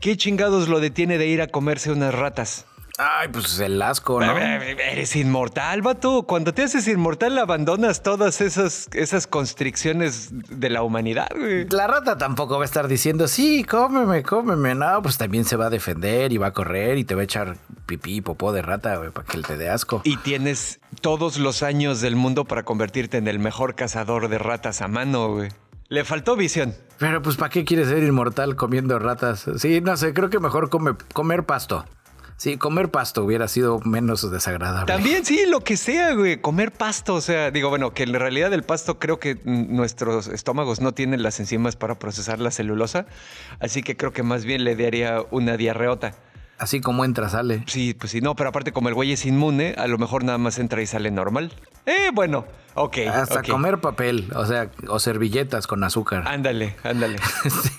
¿Qué 0.00 0.16
chingados 0.16 0.68
lo 0.68 0.80
detiene 0.80 1.18
de 1.18 1.28
ir 1.28 1.42
a 1.42 1.48
comerse 1.48 1.92
unas 1.92 2.14
ratas? 2.14 2.66
Ay, 3.02 3.28
pues 3.28 3.58
el 3.60 3.80
asco, 3.80 4.20
¿no? 4.20 4.36
Eres 4.36 5.16
inmortal, 5.16 5.80
vato. 5.80 6.24
Cuando 6.24 6.52
te 6.52 6.64
haces 6.64 6.86
inmortal, 6.86 7.38
abandonas 7.38 8.02
todas 8.02 8.42
esas, 8.42 8.90
esas 8.92 9.26
constricciones 9.26 10.28
de 10.32 10.68
la 10.68 10.82
humanidad, 10.82 11.28
güey. 11.34 11.66
La 11.70 11.86
rata 11.86 12.18
tampoco 12.18 12.58
va 12.58 12.62
a 12.62 12.66
estar 12.66 12.88
diciendo, 12.88 13.26
sí, 13.26 13.64
cómeme, 13.64 14.22
cómeme. 14.22 14.74
No, 14.74 15.00
pues 15.00 15.16
también 15.16 15.46
se 15.46 15.56
va 15.56 15.66
a 15.66 15.70
defender 15.70 16.30
y 16.30 16.36
va 16.36 16.48
a 16.48 16.52
correr 16.52 16.98
y 16.98 17.04
te 17.04 17.14
va 17.14 17.22
a 17.22 17.24
echar 17.24 17.56
pipí, 17.86 18.20
popó 18.20 18.52
de 18.52 18.60
rata, 18.60 18.96
güey, 18.96 19.10
para 19.10 19.26
que 19.26 19.38
él 19.38 19.46
te 19.46 19.56
dé 19.56 19.70
asco. 19.70 20.02
Y 20.04 20.18
tienes 20.18 20.80
todos 21.00 21.38
los 21.38 21.62
años 21.62 22.02
del 22.02 22.16
mundo 22.16 22.44
para 22.44 22.64
convertirte 22.64 23.16
en 23.16 23.28
el 23.28 23.38
mejor 23.38 23.76
cazador 23.76 24.28
de 24.28 24.36
ratas 24.36 24.82
a 24.82 24.88
mano, 24.88 25.28
güey. 25.28 25.48
Le 25.88 26.04
faltó 26.04 26.36
visión. 26.36 26.74
Pero 26.98 27.22
pues, 27.22 27.36
¿para 27.36 27.48
qué 27.48 27.64
quieres 27.64 27.88
ser 27.88 28.02
inmortal 28.02 28.56
comiendo 28.56 28.98
ratas? 28.98 29.46
Sí, 29.56 29.80
no 29.80 29.96
sé, 29.96 30.12
creo 30.12 30.28
que 30.28 30.38
mejor 30.38 30.68
come, 30.68 30.92
comer 31.14 31.44
pasto. 31.44 31.86
Sí, 32.40 32.56
comer 32.56 32.90
pasto 32.90 33.22
hubiera 33.22 33.48
sido 33.48 33.80
menos 33.80 34.30
desagradable. 34.30 34.86
También, 34.86 35.26
sí, 35.26 35.44
lo 35.46 35.60
que 35.60 35.76
sea, 35.76 36.14
güey. 36.14 36.38
Comer 36.40 36.72
pasto. 36.72 37.12
O 37.12 37.20
sea, 37.20 37.50
digo, 37.50 37.68
bueno, 37.68 37.92
que 37.92 38.04
en 38.04 38.14
realidad 38.14 38.50
el 38.54 38.62
pasto 38.62 38.98
creo 38.98 39.20
que 39.20 39.38
nuestros 39.44 40.26
estómagos 40.26 40.80
no 40.80 40.92
tienen 40.92 41.22
las 41.22 41.38
enzimas 41.38 41.76
para 41.76 41.98
procesar 41.98 42.38
la 42.40 42.50
celulosa. 42.50 43.04
Así 43.58 43.82
que 43.82 43.94
creo 43.94 44.14
que 44.14 44.22
más 44.22 44.46
bien 44.46 44.64
le 44.64 44.74
daría 44.74 45.18
una 45.30 45.58
diarreota. 45.58 46.14
Así 46.56 46.80
como 46.80 47.04
entra, 47.04 47.28
sale. 47.28 47.62
Sí, 47.66 47.92
pues 47.92 48.12
sí, 48.12 48.22
no, 48.22 48.34
pero 48.36 48.48
aparte, 48.48 48.72
como 48.72 48.88
el 48.88 48.94
güey 48.94 49.12
es 49.12 49.26
inmune, 49.26 49.74
a 49.76 49.86
lo 49.86 49.98
mejor 49.98 50.24
nada 50.24 50.38
más 50.38 50.58
entra 50.58 50.80
y 50.80 50.86
sale 50.86 51.10
normal. 51.10 51.52
Eh, 51.84 52.08
bueno, 52.14 52.46
ok. 52.72 53.00
Hasta 53.12 53.42
comer 53.42 53.82
papel, 53.82 54.30
o 54.34 54.46
sea, 54.46 54.70
o 54.88 54.98
servilletas 54.98 55.66
con 55.66 55.84
azúcar. 55.84 56.26
Ándale, 56.26 56.74
ándale. 56.84 57.18
Sí, 57.50 57.70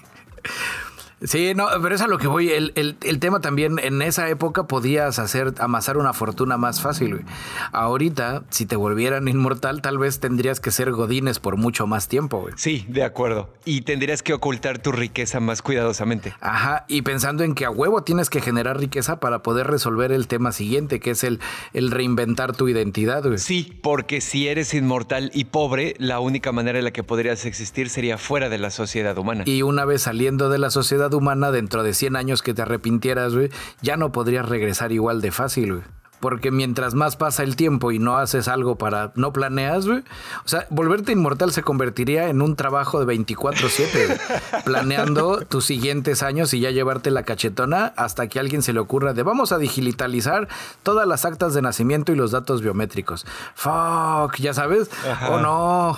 no, 1.56 1.68
pero 1.82 1.94
es 1.94 2.02
a 2.02 2.08
lo 2.08 2.18
que 2.18 2.28
voy. 2.28 2.50
El, 2.50 2.74
el, 2.76 3.20
tema 3.20 3.42
también, 3.42 3.78
en 3.80 4.02
esa 4.02 4.28
época 4.30 4.66
podías 4.66 5.20
hacer, 5.20 5.54
amasar 5.60 5.98
una 5.98 6.14
fortuna 6.14 6.58
más 6.58 6.82
fácil, 6.82 7.16
güey. 7.16 7.26
Ahorita, 7.72 8.44
si 8.50 8.66
te 8.66 8.76
volvieran 8.76 9.28
inmortal, 9.28 9.82
tal 9.82 10.00
vez 10.00 10.20
tendrías 10.20 10.60
que 10.60 10.72
ser 10.72 10.92
godines 10.92 11.40
por 11.40 11.58
mucho 11.58 11.86
más 11.86 12.08
tiempo, 12.08 12.42
güey. 12.42 12.54
Sí, 12.58 12.86
de 12.90 13.04
acuerdo. 13.04 13.50
Y 13.66 13.82
tendrías 13.82 14.24
que 14.24 14.34
ocultar 14.34 14.80
tu 14.80 14.92
riqueza 14.92 15.40
más 15.40 15.62
cuidadosamente. 15.62 16.34
Ajá, 16.42 16.86
y 16.88 17.04
pensando 17.04 17.44
en 17.44 17.54
que 17.54 17.66
a 17.66 17.70
huevo 17.70 18.02
tienes 18.04 18.32
que 18.32 18.42
generar 18.42 18.80
riqueza 18.80 19.20
para 19.20 19.44
poder 19.44 19.68
resolver 19.68 20.12
el 20.12 20.28
tema 20.28 20.52
siguiente, 20.52 21.00
que 21.00 21.12
es 21.12 21.24
el, 21.24 21.40
el 21.74 21.92
reinventar 21.92 22.56
tu 22.56 22.68
identidad, 22.68 23.24
güey. 23.24 23.38
Sí, 23.38 23.80
porque 23.84 24.22
si 24.22 24.48
eres 24.48 24.74
inmortal 24.74 25.30
y 25.36 25.46
pobre, 25.46 25.94
la 26.00 26.20
única 26.20 26.52
manera 26.52 26.80
en 26.80 26.86
la 26.86 26.92
que 26.92 27.04
podrías 27.04 27.46
existir 27.46 27.90
sería 27.90 28.18
fuera 28.18 28.50
de 28.50 28.58
la 28.58 28.72
sociedad 28.72 29.16
humana. 29.18 29.44
Y 29.46 29.62
una 29.62 29.86
vez 29.86 30.02
saliendo 30.02 30.50
de 30.50 30.58
la 30.58 30.72
sociedad 30.72 31.11
humana 31.18 31.51
dentro 31.51 31.84
de 31.84 31.93
100 31.93 32.16
años 32.16 32.41
que 32.41 32.53
te 32.53 32.62
arrepintieras, 32.62 33.34
güey, 33.34 33.49
ya 33.82 33.97
no 33.97 34.12
podrías 34.12 34.47
regresar 34.47 34.91
igual 34.91 35.22
de 35.22 35.32
fácil, 35.32 35.74
güey. 35.74 35.84
Porque 36.22 36.51
mientras 36.51 36.93
más 36.93 37.16
pasa 37.16 37.41
el 37.41 37.55
tiempo 37.55 37.91
y 37.91 37.97
no 37.97 38.18
haces 38.18 38.47
algo 38.47 38.78
para, 38.78 39.12
no 39.16 39.34
planeas, 39.34 39.88
güey. 39.88 40.03
O 40.45 40.47
sea, 40.47 40.68
volverte 40.70 41.12
inmortal 41.12 41.51
se 41.51 41.64
convertiría 41.64 42.30
en 42.30 42.43
un 42.43 42.55
trabajo 42.55 43.03
de 43.03 43.12
24/7, 43.12 44.64
planeando 44.64 45.41
tus 45.41 45.66
siguientes 45.66 46.22
años 46.22 46.53
y 46.53 46.59
ya 46.59 46.70
llevarte 46.70 47.09
la 47.09 47.24
cachetona 47.24 47.91
hasta 47.97 48.28
que 48.28 48.38
a 48.38 48.43
alguien 48.43 48.62
se 48.62 48.72
le 48.72 48.80
ocurra 48.80 49.14
de 49.14 49.24
vamos 49.24 49.51
a 49.51 49.57
digitalizar 49.57 50.47
todas 50.84 51.07
las 51.07 51.26
actas 51.26 51.55
de 51.55 51.64
nacimiento 51.64 52.12
y 52.12 52.16
los 52.16 52.30
datos 52.30 52.62
biométricos. 52.62 53.26
Fuck, 53.55 54.36
ya 54.38 54.53
sabes. 54.53 54.91
O 55.28 55.39
no, 55.39 55.97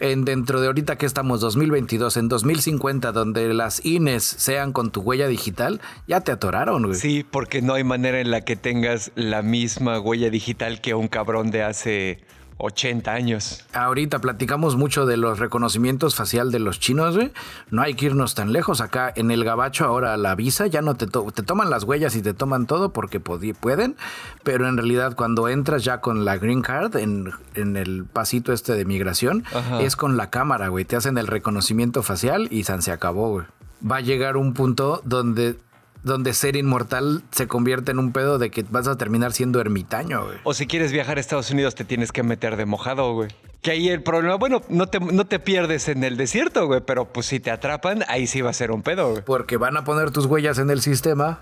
en 0.00 0.24
dentro 0.24 0.60
de 0.60 0.66
ahorita 0.66 0.96
que 0.96 1.06
estamos 1.06 1.40
2022, 1.40 2.16
en 2.16 2.28
2050, 2.28 3.12
donde 3.12 3.52
las 3.54 3.84
INES 3.84 4.24
sean 4.24 4.72
con 4.72 4.90
tu 4.90 5.02
huella 5.02 5.28
digital, 5.28 5.80
ya 6.08 6.20
te 6.22 6.32
atoraron, 6.32 6.84
güey. 6.84 6.94
Sí, 6.94 7.24
porque 7.28 7.62
no 7.62 7.74
hay 7.74 7.84
manera 7.84 8.20
en 8.20 8.30
la 8.30 8.40
que 8.40 8.56
tengas 8.56 9.12
la 9.14 9.42
misma 9.42 10.00
huella 10.00 10.30
digital 10.30 10.80
que 10.80 10.94
un 10.94 11.08
cabrón 11.08 11.50
de 11.50 11.62
hace 11.62 12.20
80 12.60 13.12
años. 13.12 13.64
Ahorita 13.72 14.18
platicamos 14.20 14.76
mucho 14.76 15.06
de 15.06 15.16
los 15.16 15.38
reconocimientos 15.38 16.14
facial 16.14 16.50
de 16.50 16.58
los 16.58 16.80
chinos, 16.80 17.16
güey. 17.16 17.32
No 17.70 17.82
hay 17.82 17.94
que 17.94 18.06
irnos 18.06 18.34
tan 18.34 18.52
lejos. 18.52 18.80
Acá 18.80 19.12
en 19.14 19.30
el 19.30 19.44
gabacho 19.44 19.84
ahora 19.84 20.16
la 20.16 20.34
visa 20.34 20.66
ya 20.66 20.82
no 20.82 20.94
te, 20.94 21.06
te 21.06 21.42
toman 21.42 21.70
las 21.70 21.84
huellas 21.84 22.16
y 22.16 22.22
te 22.22 22.34
toman 22.34 22.66
todo 22.66 22.92
porque 22.92 23.20
pueden, 23.20 23.96
pero 24.42 24.68
en 24.68 24.76
realidad 24.76 25.14
cuando 25.16 25.48
entras 25.48 25.84
ya 25.84 26.00
con 26.00 26.24
la 26.24 26.38
green 26.38 26.62
card 26.62 26.96
en, 26.96 27.32
el 27.54 28.04
pasito 28.04 28.52
este 28.52 28.74
de 28.74 28.84
migración, 28.84 29.44
es 29.80 29.96
con 29.96 30.16
la 30.16 30.30
cámara, 30.30 30.68
güey. 30.68 30.84
Te 30.84 30.96
hacen 30.96 31.18
el 31.18 31.26
reconocimiento 31.26 32.02
facial 32.02 32.48
y 32.50 32.64
se 32.64 32.92
acabó, 32.92 33.30
güey. 33.30 33.46
Va 33.88 33.96
a 33.96 34.00
llegar 34.00 34.36
un 34.36 34.52
punto 34.52 35.00
donde 35.04 35.56
donde 36.02 36.32
ser 36.32 36.56
inmortal 36.56 37.22
se 37.30 37.46
convierte 37.46 37.92
en 37.92 37.98
un 37.98 38.12
pedo 38.12 38.38
de 38.38 38.50
que 38.50 38.64
vas 38.70 38.88
a 38.88 38.96
terminar 38.96 39.32
siendo 39.32 39.60
ermitaño, 39.60 40.24
güey. 40.24 40.38
O 40.44 40.54
si 40.54 40.66
quieres 40.66 40.92
viajar 40.92 41.18
a 41.18 41.20
Estados 41.20 41.50
Unidos 41.50 41.74
te 41.74 41.84
tienes 41.84 42.12
que 42.12 42.22
meter 42.22 42.56
de 42.56 42.66
mojado, 42.66 43.12
güey. 43.12 43.28
Que 43.62 43.72
ahí 43.72 43.88
el 43.90 44.02
problema, 44.02 44.36
bueno, 44.36 44.62
no 44.70 44.86
te, 44.86 45.00
no 45.00 45.26
te 45.26 45.38
pierdes 45.38 45.88
en 45.88 46.02
el 46.02 46.16
desierto, 46.16 46.66
güey, 46.66 46.80
pero 46.80 47.06
pues 47.06 47.26
si 47.26 47.40
te 47.40 47.50
atrapan, 47.50 48.04
ahí 48.08 48.26
sí 48.26 48.40
va 48.40 48.50
a 48.50 48.54
ser 48.54 48.70
un 48.70 48.82
pedo, 48.82 49.10
güey. 49.10 49.22
Porque 49.22 49.58
van 49.58 49.76
a 49.76 49.84
poner 49.84 50.10
tus 50.10 50.26
huellas 50.26 50.58
en 50.58 50.70
el 50.70 50.80
sistema 50.80 51.40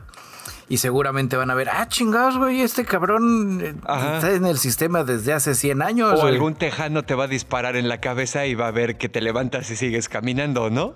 y 0.68 0.78
seguramente 0.78 1.36
van 1.36 1.50
a 1.50 1.54
ver, 1.54 1.68
ah, 1.70 1.86
chingados, 1.88 2.36
güey, 2.36 2.60
este 2.60 2.84
cabrón 2.84 3.60
eh, 3.62 3.74
está 3.76 4.32
en 4.32 4.44
el 4.44 4.58
sistema 4.58 5.04
desde 5.04 5.32
hace 5.32 5.54
100 5.54 5.82
años. 5.82 6.20
O 6.20 6.26
algún 6.26 6.54
tejano 6.54 7.04
te 7.04 7.14
va 7.14 7.24
a 7.24 7.28
disparar 7.28 7.76
en 7.76 7.88
la 7.88 8.00
cabeza 8.00 8.46
y 8.46 8.54
va 8.54 8.66
a 8.66 8.70
ver 8.70 8.98
que 8.98 9.08
te 9.08 9.20
levantas 9.20 9.70
y 9.70 9.76
sigues 9.76 10.08
caminando, 10.08 10.70
¿no? 10.70 10.94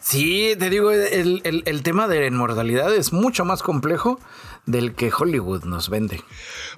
Sí, 0.00 0.54
te 0.58 0.70
digo, 0.70 0.92
el, 0.92 1.82
tema 1.82 2.06
de 2.06 2.20
la 2.20 2.26
inmortalidad 2.26 2.94
es 2.94 3.12
mucho 3.12 3.44
más 3.44 3.62
complejo 3.62 4.20
del 4.64 4.94
que 4.94 5.10
Hollywood 5.16 5.64
nos 5.64 5.90
vende. 5.90 6.22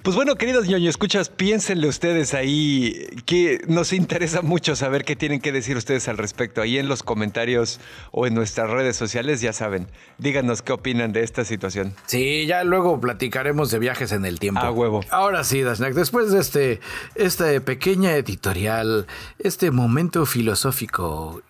Pues 0.01 0.15
bueno, 0.15 0.35
queridos 0.35 0.67
ñoño, 0.67 0.89
escuchas, 0.89 1.29
piénsenle 1.29 1.87
ustedes 1.87 2.33
ahí, 2.33 3.07
que 3.25 3.61
nos 3.67 3.93
interesa 3.93 4.41
mucho 4.41 4.75
saber 4.75 5.05
qué 5.05 5.15
tienen 5.15 5.39
que 5.39 5.51
decir 5.51 5.77
ustedes 5.77 6.07
al 6.07 6.17
respecto. 6.17 6.61
Ahí 6.61 6.77
en 6.77 6.87
los 6.87 7.03
comentarios 7.03 7.79
o 8.11 8.25
en 8.25 8.33
nuestras 8.33 8.69
redes 8.69 8.95
sociales, 8.95 9.39
ya 9.39 9.53
saben, 9.53 9.87
díganos 10.17 10.61
qué 10.61 10.73
opinan 10.73 11.13
de 11.13 11.23
esta 11.23 11.45
situación. 11.45 11.93
Sí, 12.07 12.47
ya 12.47 12.63
luego 12.63 12.99
platicaremos 12.99 13.69
de 13.71 13.79
viajes 13.79 14.11
en 14.13 14.25
el 14.25 14.39
tiempo. 14.39 14.61
A 14.61 14.71
huevo. 14.71 15.01
Ahora 15.11 15.43
sí, 15.43 15.61
Dashnak, 15.61 15.93
después 15.93 16.31
de 16.31 16.39
este, 16.39 16.79
esta 17.15 17.59
pequeña 17.61 18.13
editorial, 18.15 19.05
este 19.37 19.69
momento 19.69 20.25
filosófico 20.25 21.43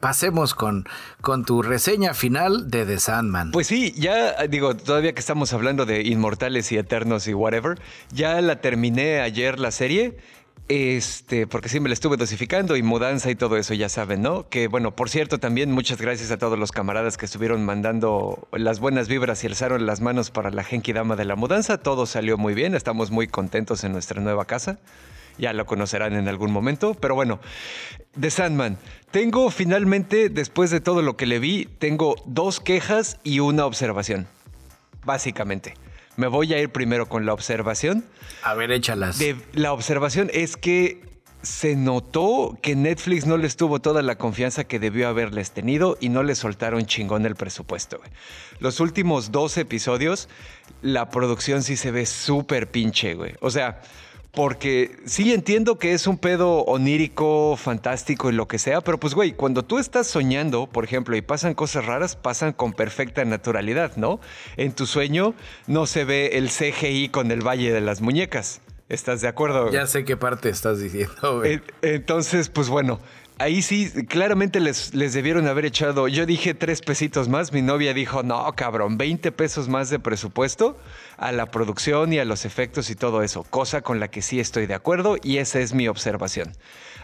pasemos 0.00 0.54
con, 0.54 0.86
con 1.20 1.44
tu 1.44 1.62
reseña 1.62 2.14
final 2.14 2.70
de 2.70 2.86
The 2.86 2.98
Sandman. 2.98 3.50
Pues 3.50 3.66
sí, 3.66 3.92
ya 3.96 4.46
digo, 4.46 4.76
todavía 4.76 5.12
que 5.12 5.20
estamos 5.20 5.52
hablando 5.52 5.86
de 5.86 6.02
inmortales 6.02 6.70
y 6.72 6.78
eternos 6.78 7.26
y 7.28 7.34
whatever, 7.34 7.78
ya 8.12 8.40
la 8.40 8.60
terminé 8.60 9.20
ayer 9.20 9.58
la 9.58 9.70
serie. 9.70 10.16
Este, 10.70 11.46
porque 11.46 11.70
sí 11.70 11.80
me 11.80 11.88
la 11.88 11.94
estuve 11.94 12.18
dosificando 12.18 12.76
y 12.76 12.82
mudanza 12.82 13.30
y 13.30 13.34
todo 13.34 13.56
eso, 13.56 13.72
ya 13.72 13.88
saben, 13.88 14.20
¿no? 14.20 14.50
Que 14.50 14.68
bueno, 14.68 14.94
por 14.94 15.08
cierto, 15.08 15.38
también 15.38 15.72
muchas 15.72 15.98
gracias 15.98 16.30
a 16.30 16.36
todos 16.36 16.58
los 16.58 16.72
camaradas 16.72 17.16
que 17.16 17.24
estuvieron 17.24 17.64
mandando 17.64 18.46
las 18.52 18.78
buenas 18.78 19.08
vibras 19.08 19.42
y 19.44 19.46
alzaron 19.46 19.86
las 19.86 20.02
manos 20.02 20.30
para 20.30 20.50
la 20.50 20.64
Genki 20.64 20.92
Dama 20.92 21.16
de 21.16 21.24
la 21.24 21.36
mudanza. 21.36 21.78
Todo 21.78 22.04
salió 22.04 22.36
muy 22.36 22.52
bien, 22.52 22.74
estamos 22.74 23.10
muy 23.10 23.28
contentos 23.28 23.82
en 23.82 23.92
nuestra 23.92 24.20
nueva 24.20 24.44
casa 24.44 24.78
ya 25.38 25.52
lo 25.52 25.66
conocerán 25.66 26.14
en 26.14 26.28
algún 26.28 26.52
momento. 26.52 26.94
Pero 26.94 27.14
bueno, 27.14 27.40
The 28.18 28.30
Sandman. 28.30 28.78
Tengo 29.10 29.50
finalmente, 29.50 30.28
después 30.28 30.70
de 30.70 30.80
todo 30.80 31.02
lo 31.02 31.16
que 31.16 31.26
le 31.26 31.38
vi, 31.38 31.66
tengo 31.78 32.16
dos 32.26 32.60
quejas 32.60 33.18
y 33.24 33.40
una 33.40 33.64
observación. 33.64 34.26
Básicamente. 35.04 35.74
Me 36.16 36.26
voy 36.26 36.52
a 36.52 36.60
ir 36.60 36.70
primero 36.70 37.08
con 37.08 37.26
la 37.26 37.32
observación. 37.32 38.04
A 38.42 38.54
ver, 38.54 38.72
échalas. 38.72 39.20
la 39.52 39.72
observación 39.72 40.30
es 40.34 40.56
que 40.56 41.08
se 41.42 41.76
notó 41.76 42.58
que 42.60 42.74
Netflix 42.74 43.26
no 43.26 43.36
les 43.36 43.56
tuvo 43.56 43.80
toda 43.80 44.02
la 44.02 44.18
confianza 44.18 44.64
que 44.64 44.78
debió 44.78 45.08
haberles 45.08 45.52
tenido 45.52 45.96
y 46.00 46.08
no 46.08 46.22
les 46.22 46.38
soltaron 46.38 46.86
chingón 46.86 47.24
el 47.26 47.36
presupuesto. 47.36 48.00
Los 48.58 48.80
últimos 48.80 49.30
dos 49.30 49.56
episodios, 49.56 50.28
la 50.82 51.10
producción 51.10 51.62
sí 51.62 51.76
se 51.76 51.90
ve 51.90 52.06
súper 52.06 52.70
pinche, 52.70 53.14
güey. 53.14 53.34
O 53.40 53.50
sea, 53.50 53.80
porque 54.32 54.96
sí 55.04 55.32
entiendo 55.32 55.78
que 55.78 55.92
es 55.94 56.06
un 56.06 56.18
pedo 56.18 56.60
onírico, 56.64 57.56
fantástico 57.56 58.30
y 58.30 58.32
lo 58.32 58.46
que 58.46 58.58
sea, 58.58 58.80
pero 58.80 58.98
pues 58.98 59.14
güey, 59.14 59.32
cuando 59.32 59.64
tú 59.64 59.78
estás 59.78 60.06
soñando, 60.06 60.66
por 60.66 60.84
ejemplo, 60.84 61.16
y 61.16 61.22
pasan 61.22 61.54
cosas 61.54 61.86
raras, 61.86 62.16
pasan 62.16 62.52
con 62.52 62.72
perfecta 62.72 63.24
naturalidad, 63.24 63.96
¿no? 63.96 64.20
En 64.56 64.72
tu 64.72 64.86
sueño 64.86 65.34
no 65.66 65.86
se 65.86 66.04
ve 66.04 66.38
el 66.38 66.50
CGI 66.50 67.08
con 67.08 67.30
el 67.30 67.46
Valle 67.46 67.72
de 67.72 67.80
las 67.80 68.00
Muñecas. 68.00 68.60
¿Estás 68.88 69.20
de 69.20 69.28
acuerdo? 69.28 69.70
Ya 69.70 69.86
sé 69.86 70.04
qué 70.04 70.16
parte 70.16 70.48
estás 70.48 70.80
diciendo, 70.80 71.40
güey. 71.40 71.60
Entonces, 71.82 72.48
pues 72.48 72.70
bueno, 72.70 73.00
ahí 73.38 73.62
sí, 73.62 73.90
claramente 74.06 74.60
les, 74.60 74.94
les 74.94 75.12
debieron 75.12 75.46
haber 75.46 75.64
echado. 75.64 76.08
Yo 76.08 76.26
dije 76.26 76.54
tres 76.54 76.80
pesitos 76.80 77.28
más, 77.28 77.52
mi 77.52 77.62
novia 77.62 77.94
dijo, 77.94 78.22
no, 78.22 78.52
cabrón, 78.54 78.98
20 78.98 79.32
pesos 79.32 79.68
más 79.68 79.90
de 79.90 79.98
presupuesto 79.98 80.76
a 81.16 81.32
la 81.32 81.46
producción 81.46 82.12
y 82.12 82.18
a 82.18 82.24
los 82.24 82.44
efectos 82.44 82.90
y 82.90 82.94
todo 82.94 83.22
eso, 83.22 83.44
cosa 83.44 83.82
con 83.82 84.00
la 84.00 84.08
que 84.08 84.22
sí 84.22 84.40
estoy 84.40 84.66
de 84.66 84.74
acuerdo 84.74 85.16
y 85.22 85.38
esa 85.38 85.60
es 85.60 85.74
mi 85.74 85.88
observación. 85.88 86.52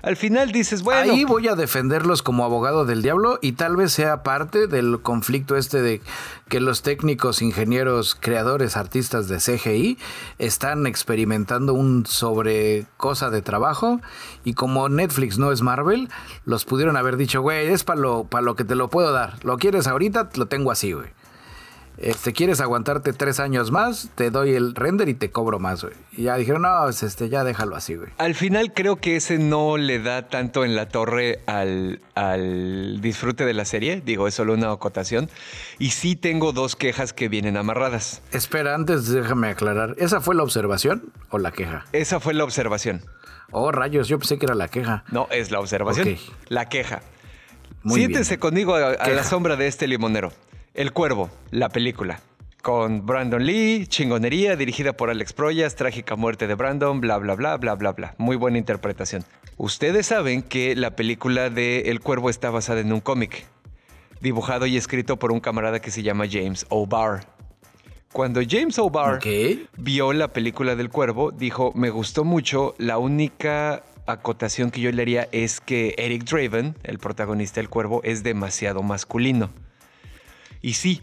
Al 0.05 0.17
final 0.17 0.53
dices, 0.53 0.83
bueno. 0.83 1.13
Ahí 1.13 1.25
voy 1.25 1.49
a 1.49 1.55
defenderlos 1.55 2.23
como 2.23 2.45
abogado 2.45 2.85
del 2.85 3.01
diablo 3.01 3.39
y 3.41 3.53
tal 3.53 3.75
vez 3.75 3.91
sea 3.91 4.23
parte 4.23 4.67
del 4.67 5.01
conflicto 5.01 5.57
este 5.57 5.81
de 5.81 6.03
que 6.49 6.61
los 6.61 6.83
técnicos, 6.83 7.41
ingenieros, 7.41 8.15
creadores, 8.15 8.77
artistas 8.77 9.29
de 9.29 9.39
CGI 9.39 9.97
están 10.39 10.87
experimentando 10.87 11.73
un 11.73 12.05
sobre 12.05 12.85
cosa 12.99 13.31
de 13.31 13.41
trabajo 13.41 14.03
y 14.45 14.53
como 14.53 14.91
Netflix 14.91 15.39
no 15.39 15.53
es 15.53 15.63
Marvel, 15.63 16.11
los 16.45 16.67
pudieron 16.67 16.99
haber 16.99 17.17
dicho, 17.17 17.41
güey, 17.41 17.69
es 17.69 17.83
para 17.83 18.01
lo, 18.01 18.29
lo 18.43 18.57
que 18.57 18.65
te 18.65 18.75
lo 18.75 18.91
puedo 18.91 19.11
dar. 19.11 19.43
Lo 19.43 19.57
quieres 19.57 19.87
ahorita, 19.87 20.29
lo 20.35 20.47
tengo 20.47 20.71
así, 20.71 20.93
güey. 20.93 21.09
Este, 21.97 22.33
¿quieres 22.33 22.61
aguantarte 22.61 23.13
tres 23.13 23.39
años 23.39 23.71
más? 23.71 24.11
Te 24.17 24.31
doy 24.31 24.55
el 24.55 24.75
render 24.75 25.09
y 25.09 25.15
te 25.15 25.31
cobro 25.31 25.61
más, 25.61 25.83
güey. 25.83 25.95
Y 26.13 26.25
ya 26.25 26.37
dijeron, 26.37 26.63
no, 26.63 26.81
pues, 26.83 27.03
este, 27.05 27.29
ya 27.29 27.45
déjalo 27.45 27.77
así, 27.77 27.95
güey. 27.95 28.11
Al 28.19 28.35
final 28.35 28.73
creo 28.73 28.97
que 28.97 29.17
ese 29.17 29.39
no 29.39 29.77
le 29.77 30.01
da 30.01 30.29
tanto 30.29 30.65
en 30.65 30.75
la 30.75 30.89
torre 30.89 31.41
al, 31.47 32.01
al 32.15 33.01
disfrute 33.01 33.45
de 33.45 33.55
la 33.55 33.65
serie. 33.65 34.03
Digo, 34.05 34.27
es 34.27 34.35
solo 34.35 34.55
una 34.55 34.73
acotación. 34.73 35.31
Y 35.79 35.91
sí 35.91 36.17
tengo 36.17 36.53
dos 36.53 36.75
quejas 36.75 37.13
que 37.13 37.29
vienen 37.29 37.57
amarradas. 37.57 38.23
Espera, 38.33 38.75
antes 38.75 39.09
déjame 39.09 39.49
aclarar. 39.49 39.95
¿Esa 39.99 40.21
fue 40.21 40.35
la 40.35 40.43
observación 40.43 41.13
o 41.31 41.39
la 41.39 41.53
queja? 41.53 41.85
Esa 41.93 42.19
fue 42.19 42.35
la 42.35 42.43
observación. 42.43 43.03
Oh, 43.53 43.71
rayos, 43.71 44.09
yo 44.09 44.19
pensé 44.19 44.37
que 44.39 44.47
era 44.47 44.57
la 44.57 44.67
queja. 44.67 45.05
No, 45.13 45.29
es 45.31 45.53
la 45.53 45.61
observación. 45.61 46.17
La 46.49 46.69
queja. 46.69 47.03
Siéntense 47.87 48.39
conmigo 48.39 48.75
a 48.75 49.09
la 49.09 49.23
sombra 49.23 49.55
de 49.57 49.69
este 49.69 49.87
limonero. 49.87 50.33
El 50.75 50.93
Cuervo, 50.93 51.31
la 51.53 51.69
película. 51.69 52.19
Con 52.61 53.07
Brandon 53.07 53.47
Lee, 53.47 53.87
chingonería, 53.87 54.57
dirigida 54.57 54.93
por 54.93 55.09
Alex 55.09 55.33
Proyas, 55.33 55.77
trágica 55.77 56.17
muerte 56.17 56.49
de 56.49 56.57
Brandon, 56.57 57.01
bla, 57.01 57.17
bla, 57.19 57.37
bla, 57.37 57.57
bla, 57.59 57.77
bla, 57.77 57.93
bla. 57.93 58.15
Muy 58.19 58.35
buena 58.35 58.59
interpretación. 58.59 59.25
Ustedes 59.57 60.07
saben 60.07 60.43
que 60.43 60.75
la 60.75 60.97
película 60.97 61.49
de 61.49 61.83
El 61.83 62.01
Cuervo 62.01 62.29
está 62.29 62.51
basada 62.51 62.81
en 62.81 62.93
un 62.93 62.99
cómic. 62.99 63.47
dibujado 64.21 64.67
y 64.67 64.77
escrito 64.77 65.17
por 65.17 65.31
un 65.31 65.39
camarada 65.39 65.81
que 65.81 65.93
se 65.93 66.03
llama 66.03 66.25
James 66.29 66.67
O'Barr. 66.71 67.21
Cuando 68.13 68.41
James 68.49 68.77
O'Barr 68.77 69.21
vio 69.77 70.13
la 70.13 70.33
película 70.33 70.75
del 70.75 70.91
cuervo, 70.91 71.31
dijo, 71.31 71.71
me 71.77 71.91
gustó 71.91 72.25
mucho, 72.25 72.75
la 72.79 72.99
única 72.99 73.85
acotación 74.07 74.73
que 74.73 74.81
yo 74.81 74.91
le 74.91 75.03
haría 75.03 75.29
es 75.31 75.61
que 75.61 75.95
Eric 75.99 76.25
Draven, 76.25 76.77
el 76.83 76.99
protagonista 76.99 77.61
del 77.61 77.69
cuervo, 77.69 78.01
es 78.03 78.25
demasiado 78.25 78.83
masculino. 78.83 79.51
Y 80.65 80.73
sí, 80.73 81.03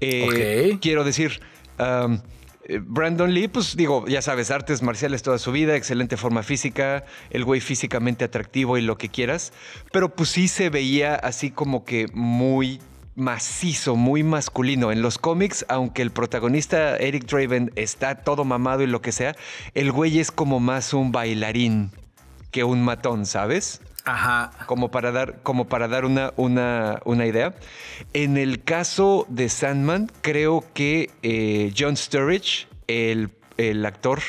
eh, 0.00 0.78
quiero 0.80 1.02
decir, 1.02 1.40
um, 1.80 2.20
eh, 2.62 2.78
Brandon 2.80 3.34
Lee, 3.34 3.48
pues 3.48 3.76
digo, 3.76 4.06
ya 4.06 4.22
sabes, 4.22 4.52
artes 4.52 4.82
marciales 4.82 5.24
toda 5.24 5.38
su 5.38 5.50
vida, 5.50 5.74
excelente 5.74 6.16
forma 6.16 6.44
física, 6.44 7.04
el 7.30 7.44
güey 7.44 7.60
físicamente 7.60 8.24
atractivo 8.24 8.78
y 8.78 8.82
lo 8.82 8.96
que 8.98 9.08
quieras, 9.08 9.52
pero 9.90 10.14
pues 10.14 10.28
sí 10.28 10.46
se 10.46 10.70
veía 10.70 11.16
así 11.16 11.50
como 11.50 11.84
que 11.84 12.06
muy 12.14 12.78
macizo, 13.16 13.96
muy 13.96 14.22
masculino. 14.22 14.92
En 14.92 15.02
los 15.02 15.18
cómics, 15.18 15.66
aunque 15.68 16.02
el 16.02 16.12
protagonista 16.12 16.96
Eric 16.96 17.26
Draven 17.26 17.72
está 17.74 18.14
todo 18.14 18.44
mamado 18.44 18.84
y 18.84 18.86
lo 18.86 19.02
que 19.02 19.10
sea, 19.10 19.34
el 19.74 19.90
güey 19.90 20.20
es 20.20 20.30
como 20.30 20.60
más 20.60 20.94
un 20.94 21.10
bailarín 21.10 21.90
que 22.52 22.62
un 22.62 22.80
matón, 22.82 23.26
¿sabes? 23.26 23.80
Ajá. 24.04 24.50
como 24.66 24.90
para 24.90 25.12
dar, 25.12 25.42
como 25.42 25.68
para 25.68 25.88
dar 25.88 26.04
una, 26.04 26.32
una, 26.36 27.00
una 27.04 27.26
idea. 27.26 27.54
En 28.12 28.36
el 28.36 28.64
caso 28.64 29.26
de 29.28 29.48
Sandman, 29.48 30.10
creo 30.22 30.64
que 30.74 31.10
eh, 31.22 31.72
John 31.76 31.96
Sturridge, 31.96 32.68
el, 32.86 33.30
el 33.56 33.84
actor 33.84 34.20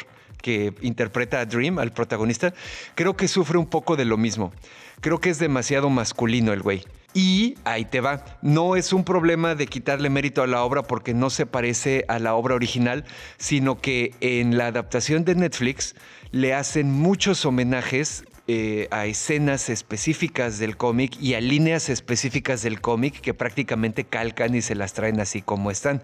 que 0.42 0.74
interpreta 0.82 1.40
a 1.40 1.46
Dream, 1.46 1.80
al 1.80 1.94
protagonista, 1.94 2.54
creo 2.96 3.16
que 3.16 3.28
sufre 3.28 3.58
un 3.58 3.68
poco 3.68 3.96
de 3.96 4.06
lo 4.06 4.18
mismo. 4.18 4.52
Creo 5.00 5.20
que 5.20 5.30
es 5.30 5.40
demasiado 5.40 5.90
masculino 5.90 6.54
el 6.54 6.62
güey. 6.62 6.84
Y 7.14 7.56
ahí 7.66 7.86
te 7.86 8.00
va. 8.00 8.24
No 8.42 8.76
es 8.76 8.94
un 8.94 9.04
problema 9.04 9.56
de 9.56 9.68
quitarle 9.68 10.10
mérito 10.10 10.44
a 10.44 10.48
la 10.48 10.64
obra 10.64 10.84
porque 10.84 11.14
no 11.14 11.30
se 11.30 11.46
parece 11.46 12.06
a 12.08 12.20
la 12.20 12.36
obra 12.36 12.56
original, 12.56 13.04
sino 13.38 13.80
que 13.80 14.16
en 14.22 14.58
la 14.58 14.68
adaptación 14.68 15.26
de 15.26 15.36
Netflix 15.36 15.96
le 16.32 16.54
hacen 16.54 16.92
muchos 16.92 17.46
homenajes 17.46 18.24
eh, 18.48 18.88
a 18.92 19.06
escenas 19.06 19.70
específicas 19.70 20.60
del 20.60 20.76
cómic 20.76 21.16
y 21.22 21.36
a 21.36 21.42
líneas 21.42 21.90
específicas 21.90 22.64
del 22.64 22.82
cómic 22.82 23.22
que 23.22 23.34
prácticamente 23.34 24.04
calcan 24.04 24.56
y 24.56 24.62
se 24.62 24.76
las 24.76 24.94
traen 24.94 25.20
así 25.20 25.42
como 25.42 25.72
están, 25.72 26.02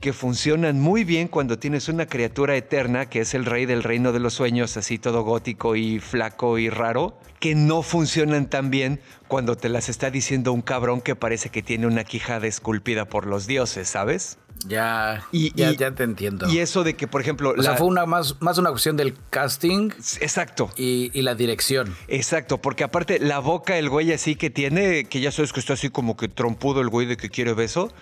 que 0.00 0.12
funcionan 0.12 0.80
muy 0.80 1.04
bien 1.04 1.28
cuando 1.28 1.58
tienes 1.58 1.88
una 1.88 2.06
criatura 2.06 2.56
eterna 2.56 3.06
que 3.10 3.20
es 3.20 3.34
el 3.34 3.44
rey 3.44 3.66
del 3.66 3.82
reino 3.82 4.12
de 4.12 4.20
los 4.20 4.34
sueños, 4.34 4.76
así 4.76 4.98
todo 4.98 5.22
gótico 5.22 5.76
y 5.76 6.00
flaco 6.00 6.58
y 6.58 6.70
raro, 6.70 7.18
que 7.38 7.54
no 7.54 7.82
funcionan 7.82 8.48
tan 8.48 8.70
bien 8.70 9.00
cuando 9.28 9.56
te 9.56 9.68
las 9.68 9.88
está 9.88 10.10
diciendo 10.10 10.52
un 10.52 10.62
cabrón 10.62 11.00
que 11.00 11.16
parece 11.16 11.50
que 11.50 11.62
tiene 11.62 11.86
una 11.86 12.04
quijada 12.04 12.46
esculpida 12.46 13.04
por 13.04 13.26
los 13.26 13.46
dioses, 13.46 13.88
¿sabes? 13.88 14.38
Ya, 14.66 15.26
Y- 15.32 15.52
ya, 15.54 15.72
y- 15.72 15.76
ya 15.76 15.94
te 15.94 16.04
entiendo. 16.04 16.48
Y 16.48 16.58
eso 16.58 16.84
de 16.84 16.94
que, 16.94 17.06
por 17.06 17.20
ejemplo, 17.20 17.54
o 17.56 17.62
sea, 17.62 17.72
la- 17.72 17.76
fue 17.76 17.86
una 17.86 18.06
más, 18.06 18.40
más 18.40 18.56
una 18.58 18.70
cuestión 18.70 18.96
del 18.96 19.14
casting 19.30 19.90
Exacto. 20.20 20.70
y, 20.76 21.10
y 21.12 21.22
la 21.22 21.34
dirección. 21.34 21.94
Exacto, 22.08 22.58
porque 22.58 22.84
aparte 22.84 23.18
la 23.18 23.40
boca, 23.40 23.76
el 23.78 23.90
güey 23.90 24.12
así 24.12 24.36
que 24.36 24.48
tiene, 24.50 25.04
que 25.04 25.20
ya 25.20 25.30
sabes 25.32 25.52
que 25.52 25.60
está 25.60 25.74
así 25.74 25.90
como 25.90 26.16
que 26.16 26.28
trompudo 26.28 26.80
el 26.80 26.88
güey 26.88 27.06
de 27.06 27.16
que 27.16 27.28
quiere 27.28 27.52
beso. 27.52 27.92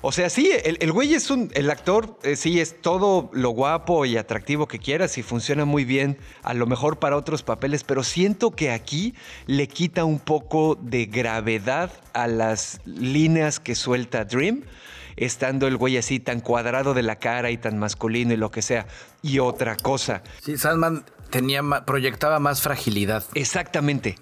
O 0.00 0.12
sea, 0.12 0.30
sí, 0.30 0.48
el, 0.64 0.76
el 0.80 0.92
güey 0.92 1.12
es 1.14 1.28
un, 1.28 1.50
el 1.54 1.68
actor, 1.70 2.18
eh, 2.22 2.36
sí, 2.36 2.60
es 2.60 2.80
todo 2.80 3.30
lo 3.32 3.50
guapo 3.50 4.04
y 4.06 4.16
atractivo 4.16 4.68
que 4.68 4.78
quieras 4.78 5.18
y 5.18 5.24
funciona 5.24 5.64
muy 5.64 5.84
bien, 5.84 6.18
a 6.44 6.54
lo 6.54 6.66
mejor 6.68 7.00
para 7.00 7.16
otros 7.16 7.42
papeles, 7.42 7.82
pero 7.82 8.04
siento 8.04 8.52
que 8.52 8.70
aquí 8.70 9.14
le 9.46 9.66
quita 9.66 10.04
un 10.04 10.20
poco 10.20 10.78
de 10.80 11.06
gravedad 11.06 11.90
a 12.12 12.28
las 12.28 12.80
líneas 12.86 13.58
que 13.58 13.74
suelta 13.74 14.24
Dream, 14.24 14.62
estando 15.20 15.66
el 15.66 15.76
güey 15.76 15.96
así 15.96 16.20
tan 16.20 16.40
cuadrado 16.40 16.94
de 16.94 17.02
la 17.02 17.16
cara 17.16 17.50
y 17.50 17.56
tan 17.58 17.78
masculino 17.78 18.32
y 18.34 18.36
lo 18.36 18.50
que 18.50 18.62
sea. 18.62 18.86
Y 19.22 19.38
otra 19.38 19.76
cosa, 19.76 20.22
Sí, 20.42 20.56
Sandman 20.56 21.04
tenía 21.30 21.62
proyectaba 21.86 22.38
más 22.38 22.62
fragilidad. 22.62 23.24
exactamente. 23.34 24.16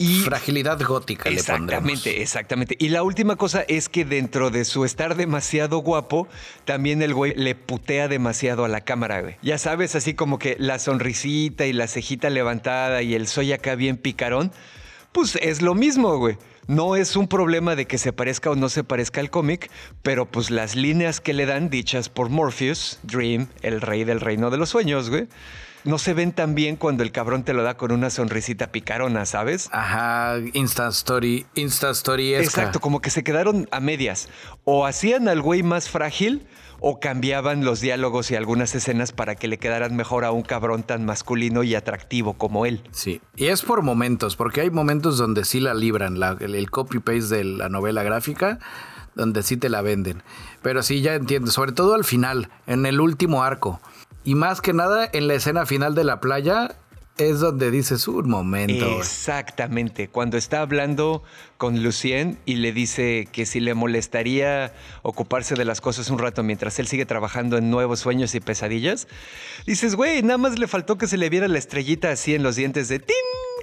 Y 0.00 0.20
Fragilidad 0.20 0.80
gótica 0.80 1.28
le 1.28 1.42
pondremos. 1.42 1.90
Exactamente, 1.90 2.22
exactamente. 2.22 2.76
Y 2.78 2.90
la 2.90 3.02
última 3.02 3.34
cosa 3.34 3.64
es 3.66 3.88
que 3.88 4.04
dentro 4.04 4.50
de 4.50 4.64
su 4.64 4.84
estar 4.84 5.16
demasiado 5.16 5.78
guapo, 5.78 6.28
también 6.64 7.02
el 7.02 7.14
güey 7.14 7.34
le 7.34 7.56
putea 7.56 8.06
demasiado 8.06 8.64
a 8.64 8.68
la 8.68 8.82
cámara, 8.82 9.20
güey. 9.22 9.34
Ya 9.42 9.58
sabes, 9.58 9.96
así 9.96 10.14
como 10.14 10.38
que 10.38 10.54
la 10.60 10.78
sonrisita 10.78 11.66
y 11.66 11.72
la 11.72 11.88
cejita 11.88 12.30
levantada 12.30 13.02
y 13.02 13.16
el 13.16 13.26
soy 13.26 13.52
acá 13.52 13.74
bien 13.74 13.96
picarón, 13.96 14.52
pues 15.12 15.36
es 15.36 15.62
lo 15.62 15.74
mismo, 15.74 16.16
güey. 16.18 16.36
No 16.66 16.96
es 16.96 17.16
un 17.16 17.28
problema 17.28 17.76
de 17.76 17.86
que 17.86 17.96
se 17.96 18.12
parezca 18.12 18.50
o 18.50 18.54
no 18.54 18.68
se 18.68 18.84
parezca 18.84 19.20
al 19.20 19.30
cómic, 19.30 19.70
pero 20.02 20.26
pues 20.26 20.50
las 20.50 20.76
líneas 20.76 21.20
que 21.20 21.32
le 21.32 21.46
dan 21.46 21.70
dichas 21.70 22.10
por 22.10 22.28
Morpheus, 22.28 22.98
Dream, 23.02 23.48
el 23.62 23.80
rey 23.80 24.04
del 24.04 24.20
reino 24.20 24.50
de 24.50 24.58
los 24.58 24.68
sueños, 24.68 25.08
güey, 25.08 25.28
no 25.88 25.98
se 25.98 26.14
ven 26.14 26.32
tan 26.32 26.54
bien 26.54 26.76
cuando 26.76 27.02
el 27.02 27.10
cabrón 27.12 27.42
te 27.44 27.52
lo 27.54 27.62
da 27.62 27.76
con 27.76 27.90
una 27.92 28.10
sonrisita 28.10 28.70
picarona, 28.70 29.26
¿sabes? 29.26 29.68
Ajá, 29.72 30.36
Insta 30.52 30.88
Story, 30.88 31.46
Insta 31.54 31.90
Story 31.90 32.34
Exacto, 32.34 32.78
como 32.80 33.00
que 33.00 33.10
se 33.10 33.24
quedaron 33.24 33.68
a 33.72 33.80
medias. 33.80 34.28
O 34.64 34.86
hacían 34.86 35.28
al 35.28 35.40
güey 35.42 35.62
más 35.62 35.88
frágil 35.88 36.46
o 36.80 37.00
cambiaban 37.00 37.64
los 37.64 37.80
diálogos 37.80 38.30
y 38.30 38.36
algunas 38.36 38.72
escenas 38.74 39.10
para 39.10 39.34
que 39.34 39.48
le 39.48 39.58
quedaran 39.58 39.96
mejor 39.96 40.24
a 40.24 40.30
un 40.30 40.42
cabrón 40.42 40.84
tan 40.84 41.04
masculino 41.04 41.64
y 41.64 41.74
atractivo 41.74 42.34
como 42.34 42.66
él. 42.66 42.82
Sí, 42.92 43.20
y 43.34 43.46
es 43.46 43.62
por 43.62 43.82
momentos, 43.82 44.36
porque 44.36 44.60
hay 44.60 44.70
momentos 44.70 45.18
donde 45.18 45.44
sí 45.44 45.58
la 45.58 45.74
libran, 45.74 46.20
la- 46.20 46.36
el, 46.38 46.54
el 46.54 46.70
copy-paste 46.70 47.34
de 47.38 47.44
la 47.44 47.68
novela 47.68 48.04
gráfica, 48.04 48.60
donde 49.16 49.42
sí 49.42 49.56
te 49.56 49.68
la 49.68 49.82
venden. 49.82 50.22
Pero 50.62 50.84
sí, 50.84 51.00
ya 51.00 51.14
entiendo, 51.14 51.50
sobre 51.50 51.72
todo 51.72 51.94
al 51.94 52.04
final, 52.04 52.50
en 52.68 52.86
el 52.86 53.00
último 53.00 53.42
arco. 53.42 53.80
Y 54.28 54.34
más 54.34 54.60
que 54.60 54.74
nada, 54.74 55.08
en 55.14 55.26
la 55.26 55.32
escena 55.32 55.64
final 55.64 55.94
de 55.94 56.04
la 56.04 56.20
playa, 56.20 56.76
es 57.16 57.40
donde 57.40 57.70
dices, 57.70 58.06
un 58.08 58.28
momento. 58.28 58.84
güey". 58.84 58.98
Exactamente, 58.98 60.08
cuando 60.08 60.36
está 60.36 60.60
hablando 60.60 61.22
con 61.56 61.82
Lucien 61.82 62.38
y 62.44 62.56
le 62.56 62.72
dice 62.72 63.26
que 63.32 63.46
si 63.46 63.58
le 63.58 63.72
molestaría 63.72 64.74
ocuparse 65.00 65.54
de 65.54 65.64
las 65.64 65.80
cosas 65.80 66.10
un 66.10 66.18
rato 66.18 66.42
mientras 66.42 66.78
él 66.78 66.88
sigue 66.88 67.06
trabajando 67.06 67.56
en 67.56 67.70
nuevos 67.70 68.00
sueños 68.00 68.34
y 68.34 68.40
pesadillas, 68.40 69.08
dices, 69.64 69.94
güey, 69.94 70.22
nada 70.22 70.36
más 70.36 70.58
le 70.58 70.68
faltó 70.68 70.98
que 70.98 71.06
se 71.06 71.16
le 71.16 71.30
viera 71.30 71.48
la 71.48 71.56
estrellita 71.56 72.10
así 72.10 72.34
en 72.34 72.42
los 72.42 72.54
dientes 72.54 72.88
de 72.88 72.98
tin 72.98 73.16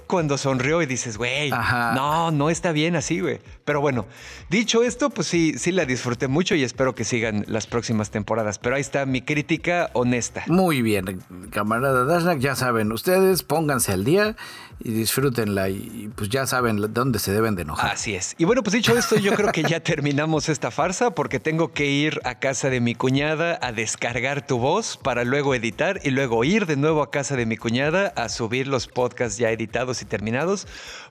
cuando 0.06 0.38
sonrió 0.38 0.82
y 0.82 0.86
dices, 0.86 1.16
güey, 1.18 1.50
no, 1.50 2.30
no 2.30 2.50
está 2.50 2.72
bien 2.72 2.96
así, 2.96 3.20
güey. 3.20 3.40
Pero 3.64 3.80
bueno, 3.80 4.06
dicho 4.48 4.82
esto, 4.82 5.10
pues 5.10 5.26
sí, 5.26 5.54
sí 5.58 5.72
la 5.72 5.84
disfruté 5.84 6.28
mucho 6.28 6.54
y 6.54 6.62
espero 6.62 6.94
que 6.94 7.04
sigan 7.04 7.44
las 7.48 7.66
próximas 7.66 8.10
temporadas. 8.10 8.58
Pero 8.58 8.76
ahí 8.76 8.80
está 8.80 9.06
mi 9.06 9.22
crítica 9.22 9.90
honesta. 9.92 10.44
Muy 10.46 10.82
bien, 10.82 11.22
camarada 11.50 12.04
Dashnak, 12.04 12.38
ya 12.38 12.54
saben, 12.54 12.92
ustedes 12.92 13.42
pónganse 13.42 13.92
al 13.92 14.04
día 14.04 14.36
y 14.78 14.92
disfrútenla 14.92 15.68
y, 15.70 16.10
pues 16.14 16.28
ya 16.28 16.46
saben 16.46 16.92
dónde 16.92 17.18
se 17.18 17.32
deben 17.32 17.54
de 17.54 17.62
enojar. 17.62 17.92
Así 17.92 18.14
es. 18.14 18.34
Y 18.38 18.44
bueno, 18.44 18.62
pues 18.62 18.74
dicho 18.74 18.96
esto, 18.96 19.16
yo 19.16 19.32
creo 19.34 19.52
que 19.52 19.62
ya 19.62 19.80
terminamos 19.84 20.48
esta 20.48 20.70
farsa 20.70 21.10
porque 21.10 21.40
tengo 21.40 21.72
que 21.72 21.86
ir 21.86 22.20
a 22.24 22.38
casa 22.38 22.70
de 22.70 22.80
mi 22.80 22.94
cuñada 22.94 23.58
a 23.62 23.72
descargar 23.72 24.46
tu 24.46 24.58
voz 24.58 24.96
para 24.96 25.24
luego 25.24 25.54
editar 25.54 26.00
y 26.04 26.10
luego 26.10 26.44
ir 26.44 26.66
de 26.66 26.76
nuevo 26.76 27.02
a 27.02 27.10
casa 27.10 27.36
de 27.36 27.46
mi 27.46 27.56
cuñada 27.56 28.12
a 28.16 28.28
subir 28.28 28.68
los 28.68 28.86
podcasts 28.86 29.38
ya 29.38 29.50
editados 29.50 30.02
y 30.02 30.04
terminados 30.04 30.66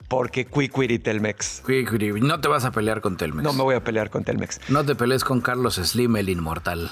porque 0.08 0.46
Quick 0.46 1.02
Telmex. 1.02 1.62
Quick, 1.66 1.90
quick, 1.90 2.22
No 2.22 2.40
te 2.40 2.48
vas 2.48 2.64
a 2.64 2.70
pelear 2.70 3.00
con 3.00 3.16
Telmex. 3.16 3.42
No 3.42 3.52
me 3.52 3.62
voy 3.62 3.74
a 3.74 3.82
pelear 3.82 4.10
con 4.10 4.24
Telmex. 4.24 4.60
No 4.68 4.84
te 4.84 4.94
pelees 4.94 5.24
con 5.24 5.40
Carlos 5.40 5.74
Slim, 5.74 6.16
el 6.16 6.28
inmortal. 6.28 6.90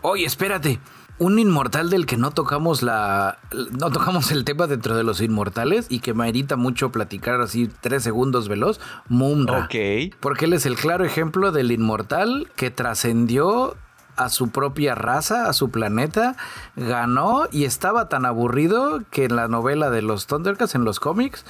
Oye, 0.00 0.24
espérate. 0.24 0.80
Un 1.18 1.38
inmortal 1.38 1.90
del 1.90 2.06
que 2.06 2.16
no 2.16 2.32
tocamos 2.32 2.82
la. 2.82 3.38
No 3.78 3.90
tocamos 3.90 4.32
el 4.32 4.44
tema 4.44 4.66
dentro 4.66 4.96
de 4.96 5.04
los 5.04 5.20
inmortales 5.20 5.86
y 5.88 6.00
que 6.00 6.12
me 6.12 6.28
irrita 6.28 6.56
mucho 6.56 6.90
platicar 6.90 7.40
así 7.40 7.70
tres 7.80 8.02
segundos 8.02 8.48
veloz. 8.48 8.80
Mumra. 9.08 9.64
Ok. 9.64 10.14
Porque 10.20 10.46
él 10.46 10.54
es 10.54 10.66
el 10.66 10.76
claro 10.76 11.04
ejemplo 11.04 11.52
del 11.52 11.70
inmortal 11.70 12.48
que 12.56 12.70
trascendió 12.70 13.76
a 14.16 14.28
su 14.28 14.50
propia 14.50 14.94
raza, 14.94 15.48
a 15.48 15.52
su 15.52 15.70
planeta, 15.70 16.36
ganó 16.76 17.44
y 17.50 17.64
estaba 17.64 18.08
tan 18.08 18.24
aburrido 18.24 19.02
que 19.10 19.24
en 19.24 19.36
la 19.36 19.48
novela 19.48 19.90
de 19.90 20.02
los 20.02 20.26
Thundercats, 20.26 20.74
en 20.74 20.84
los 20.84 21.00
cómics, 21.00 21.44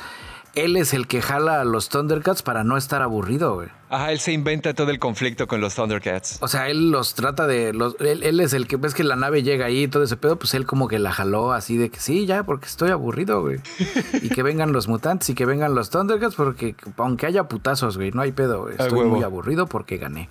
él 0.54 0.76
es 0.76 0.94
el 0.94 1.06
que 1.06 1.20
jala 1.20 1.60
a 1.60 1.64
los 1.64 1.88
Thundercats 1.88 2.42
para 2.42 2.64
no 2.64 2.76
estar 2.76 3.02
aburrido, 3.02 3.54
güey. 3.54 3.68
Ajá, 3.90 4.12
él 4.12 4.18
se 4.18 4.32
inventa 4.32 4.74
todo 4.74 4.90
el 4.90 4.98
conflicto 4.98 5.46
con 5.46 5.60
los 5.60 5.74
Thundercats. 5.74 6.38
O 6.40 6.48
sea, 6.48 6.68
él 6.68 6.90
los 6.90 7.14
trata 7.14 7.46
de. 7.46 7.72
Los, 7.72 7.96
él, 8.00 8.22
él 8.22 8.40
es 8.40 8.52
el 8.52 8.66
que 8.66 8.76
ves 8.76 8.94
que 8.94 9.04
la 9.04 9.16
nave 9.16 9.42
llega 9.42 9.66
ahí 9.66 9.84
y 9.84 9.88
todo 9.88 10.02
ese 10.02 10.16
pedo, 10.16 10.36
pues 10.36 10.54
él 10.54 10.66
como 10.66 10.88
que 10.88 10.98
la 10.98 11.12
jaló 11.12 11.52
así 11.52 11.76
de 11.76 11.90
que 11.90 12.00
sí, 12.00 12.26
ya, 12.26 12.42
porque 12.44 12.66
estoy 12.66 12.90
aburrido, 12.90 13.42
güey. 13.42 13.60
Y 14.22 14.28
que 14.30 14.42
vengan 14.42 14.72
los 14.72 14.88
mutantes 14.88 15.28
y 15.30 15.34
que 15.34 15.46
vengan 15.46 15.74
los 15.74 15.90
Thundercats, 15.90 16.34
porque 16.34 16.74
aunque 16.96 17.26
haya 17.26 17.44
putazos, 17.44 17.96
güey, 17.96 18.10
no 18.10 18.22
hay 18.22 18.32
pedo, 18.32 18.62
güey. 18.62 18.74
Estoy 18.78 19.06
muy 19.06 19.22
aburrido 19.22 19.66
porque 19.66 19.98
gané. 19.98 20.28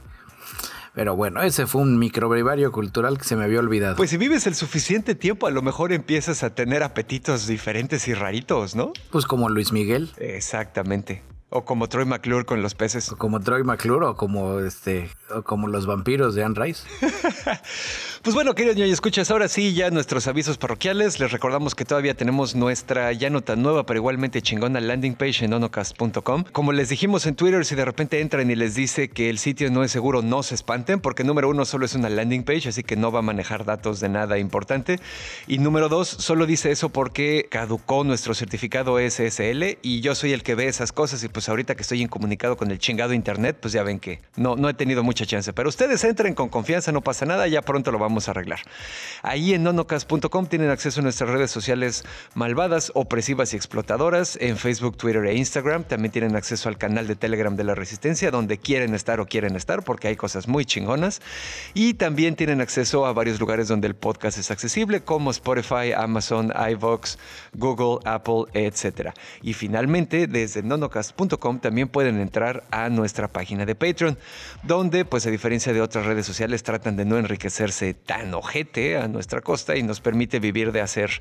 Pero 0.94 1.16
bueno, 1.16 1.42
ese 1.42 1.66
fue 1.66 1.82
un 1.82 1.98
microbrevario 1.98 2.72
cultural 2.72 3.18
que 3.18 3.24
se 3.24 3.36
me 3.36 3.44
había 3.44 3.60
olvidado. 3.60 3.96
Pues 3.96 4.12
si 4.12 4.18
vives 4.18 4.46
el 4.46 4.54
suficiente 4.54 5.16
tiempo, 5.16 5.48
a 5.48 5.52
lo 5.52 5.62
mejor 5.62 5.92
empiezas 5.92 6.44
a 6.44 6.54
tener 6.54 6.84
apetitos 6.84 7.48
diferentes 7.48 8.08
y 8.08 8.14
raritos, 8.14 8.76
¿no? 8.76 8.94
Pues 9.12 9.26
como 9.26 9.50
Luis 9.50 9.72
Miguel. 9.72 10.12
Exactamente. 10.18 11.24
O 11.56 11.66
como 11.66 11.88
Troy 11.88 12.06
McClure 12.06 12.46
con 12.46 12.64
los 12.64 12.74
peces. 12.74 13.12
O 13.12 13.16
como 13.16 13.40
Troy 13.40 13.64
McClure 13.64 14.08
o 14.08 14.16
como 14.16 14.60
este 14.60 15.12
o 15.30 15.44
como 15.44 15.68
los 15.68 15.86
vampiros 15.86 16.34
de 16.34 16.44
Anne 16.44 16.56
Rice. 16.60 16.84
pues 18.24 18.34
bueno, 18.34 18.56
queridos 18.56 18.76
niños, 18.76 18.90
escuchas 18.90 19.30
ahora 19.30 19.48
sí 19.48 19.76
ya 19.76 19.92
nuestros 19.92 20.26
avisos 20.26 20.58
parroquiales. 20.58 21.20
Les 21.20 21.32
recordamos 21.32 21.76
que 21.76 21.86
todavía 21.86 22.16
tenemos 22.16 22.56
nuestra 22.56 23.12
ya 23.12 23.30
no 23.30 23.42
tan 23.42 23.62
nueva, 23.62 23.86
pero 23.86 24.00
igualmente 24.00 24.42
chingona 24.42 24.82
landing 24.82 25.14
page 25.14 25.46
en 25.46 25.54
onocast.com. 25.54 26.46
Como 26.52 26.72
les 26.72 26.90
dijimos 26.90 27.28
en 27.28 27.36
Twitter, 27.36 27.66
si 27.66 27.76
de 27.76 27.86
repente 27.86 28.20
entran 28.20 28.50
y 28.50 28.56
les 28.56 28.74
dice 28.74 29.10
que 29.10 29.30
el 29.30 29.38
sitio 29.38 29.70
no 29.70 29.84
es 29.84 29.92
seguro, 29.92 30.24
no 30.24 30.42
se 30.42 30.56
espanten, 30.56 31.02
porque 31.02 31.24
número 31.24 31.50
uno 31.50 31.66
solo 31.66 31.86
es 31.86 31.94
una 31.94 32.10
landing 32.10 32.46
page, 32.46 32.70
así 32.70 32.82
que 32.82 32.96
no 32.96 33.12
va 33.12 33.20
a 33.20 33.24
manejar 33.24 33.64
datos 33.64 34.00
de 34.00 34.10
nada 34.10 34.40
importante. 34.40 35.00
Y 35.46 35.60
número 35.60 35.88
dos, 35.88 36.08
solo 36.08 36.48
dice 36.48 36.72
eso 36.72 36.90
porque 36.90 37.46
caducó 37.52 38.04
nuestro 38.04 38.34
certificado 38.34 38.98
SSL 38.98 39.78
y 39.84 40.02
yo 40.02 40.16
soy 40.16 40.34
el 40.34 40.42
que 40.42 40.56
ve 40.56 40.68
esas 40.68 40.92
cosas 40.92 41.24
y 41.24 41.28
pues 41.28 41.43
pues 41.44 41.50
ahorita 41.50 41.76
que 41.76 41.82
estoy 41.82 42.02
incomunicado 42.02 42.56
con 42.56 42.72
el 42.72 42.80
chingado 42.80 43.12
internet, 43.12 43.58
pues 43.60 43.74
ya 43.74 43.84
ven 43.84 44.00
que 44.00 44.22
no, 44.38 44.56
no 44.56 44.70
he 44.70 44.74
tenido 44.74 45.04
mucha 45.04 45.26
chance. 45.26 45.52
Pero 45.52 45.68
ustedes 45.68 46.02
entren 46.06 46.36
con 46.36 46.48
confianza, 46.48 46.94
no 46.94 47.02
pasa 47.02 47.26
nada, 47.26 47.50
ya 47.50 47.62
pronto 47.62 47.92
lo 47.92 48.00
vamos 48.00 48.30
a 48.30 48.32
arreglar. 48.32 48.60
Ahí 49.24 49.54
en 49.54 49.62
nonocast.com 49.64 50.46
tienen 50.46 50.70
acceso 50.70 51.02
a 51.02 51.04
nuestras 51.04 51.30
redes 51.30 51.52
sociales 51.52 52.06
malvadas, 52.34 52.94
opresivas 52.96 53.52
y 53.52 53.58
explotadoras, 53.58 54.38
en 54.40 54.56
Facebook, 54.56 54.96
Twitter 54.96 55.26
e 55.26 55.36
Instagram. 55.36 55.84
También 55.84 56.14
tienen 56.14 56.38
acceso 56.38 56.70
al 56.70 56.78
canal 56.78 57.08
de 57.08 57.18
Telegram 57.18 57.54
de 57.58 57.66
la 57.66 57.76
Resistencia, 57.76 58.32
donde 58.32 58.58
quieren 58.58 58.96
estar 58.96 59.20
o 59.20 59.26
quieren 59.26 59.58
estar, 59.58 59.84
porque 59.84 60.08
hay 60.08 60.16
cosas 60.16 60.48
muy 60.48 60.64
chingonas. 60.64 61.22
Y 61.74 61.96
también 61.96 62.38
tienen 62.38 62.62
acceso 62.62 63.06
a 63.06 63.12
varios 63.12 63.42
lugares 63.42 63.68
donde 63.68 63.88
el 63.88 63.96
podcast 63.96 64.38
es 64.38 64.50
accesible, 64.50 65.02
como 65.02 65.30
Spotify, 65.32 65.92
Amazon, 65.94 66.54
iVoox, 66.72 67.18
Google, 67.54 68.00
Apple, 68.06 68.46
etc. 68.54 69.10
Y 69.42 69.52
finalmente, 69.52 70.28
desde 70.28 70.64
también 71.38 71.88
pueden 71.88 72.20
entrar 72.20 72.64
a 72.72 72.90
nuestra 72.90 73.28
página 73.28 73.66
de 73.66 73.76
Patreon, 73.76 74.18
donde 74.64 75.06
pues 75.06 75.26
a 75.26 75.30
diferencia 75.30 75.74
de 75.74 75.82
otras 75.82 76.06
redes 76.06 76.26
sociales 76.26 76.64
tratan 76.64 76.96
de 76.96 77.06
no 77.06 77.18
enriquecerse 77.18 77.94
tan 77.94 78.34
ojete 78.34 78.98
a 78.98 79.08
nuestra 79.08 79.42
costa 79.42 79.76
y 79.76 79.84
nos 79.84 80.02
permite 80.02 80.40
vivir 80.40 80.72
de 80.72 80.82
hacer 80.82 81.12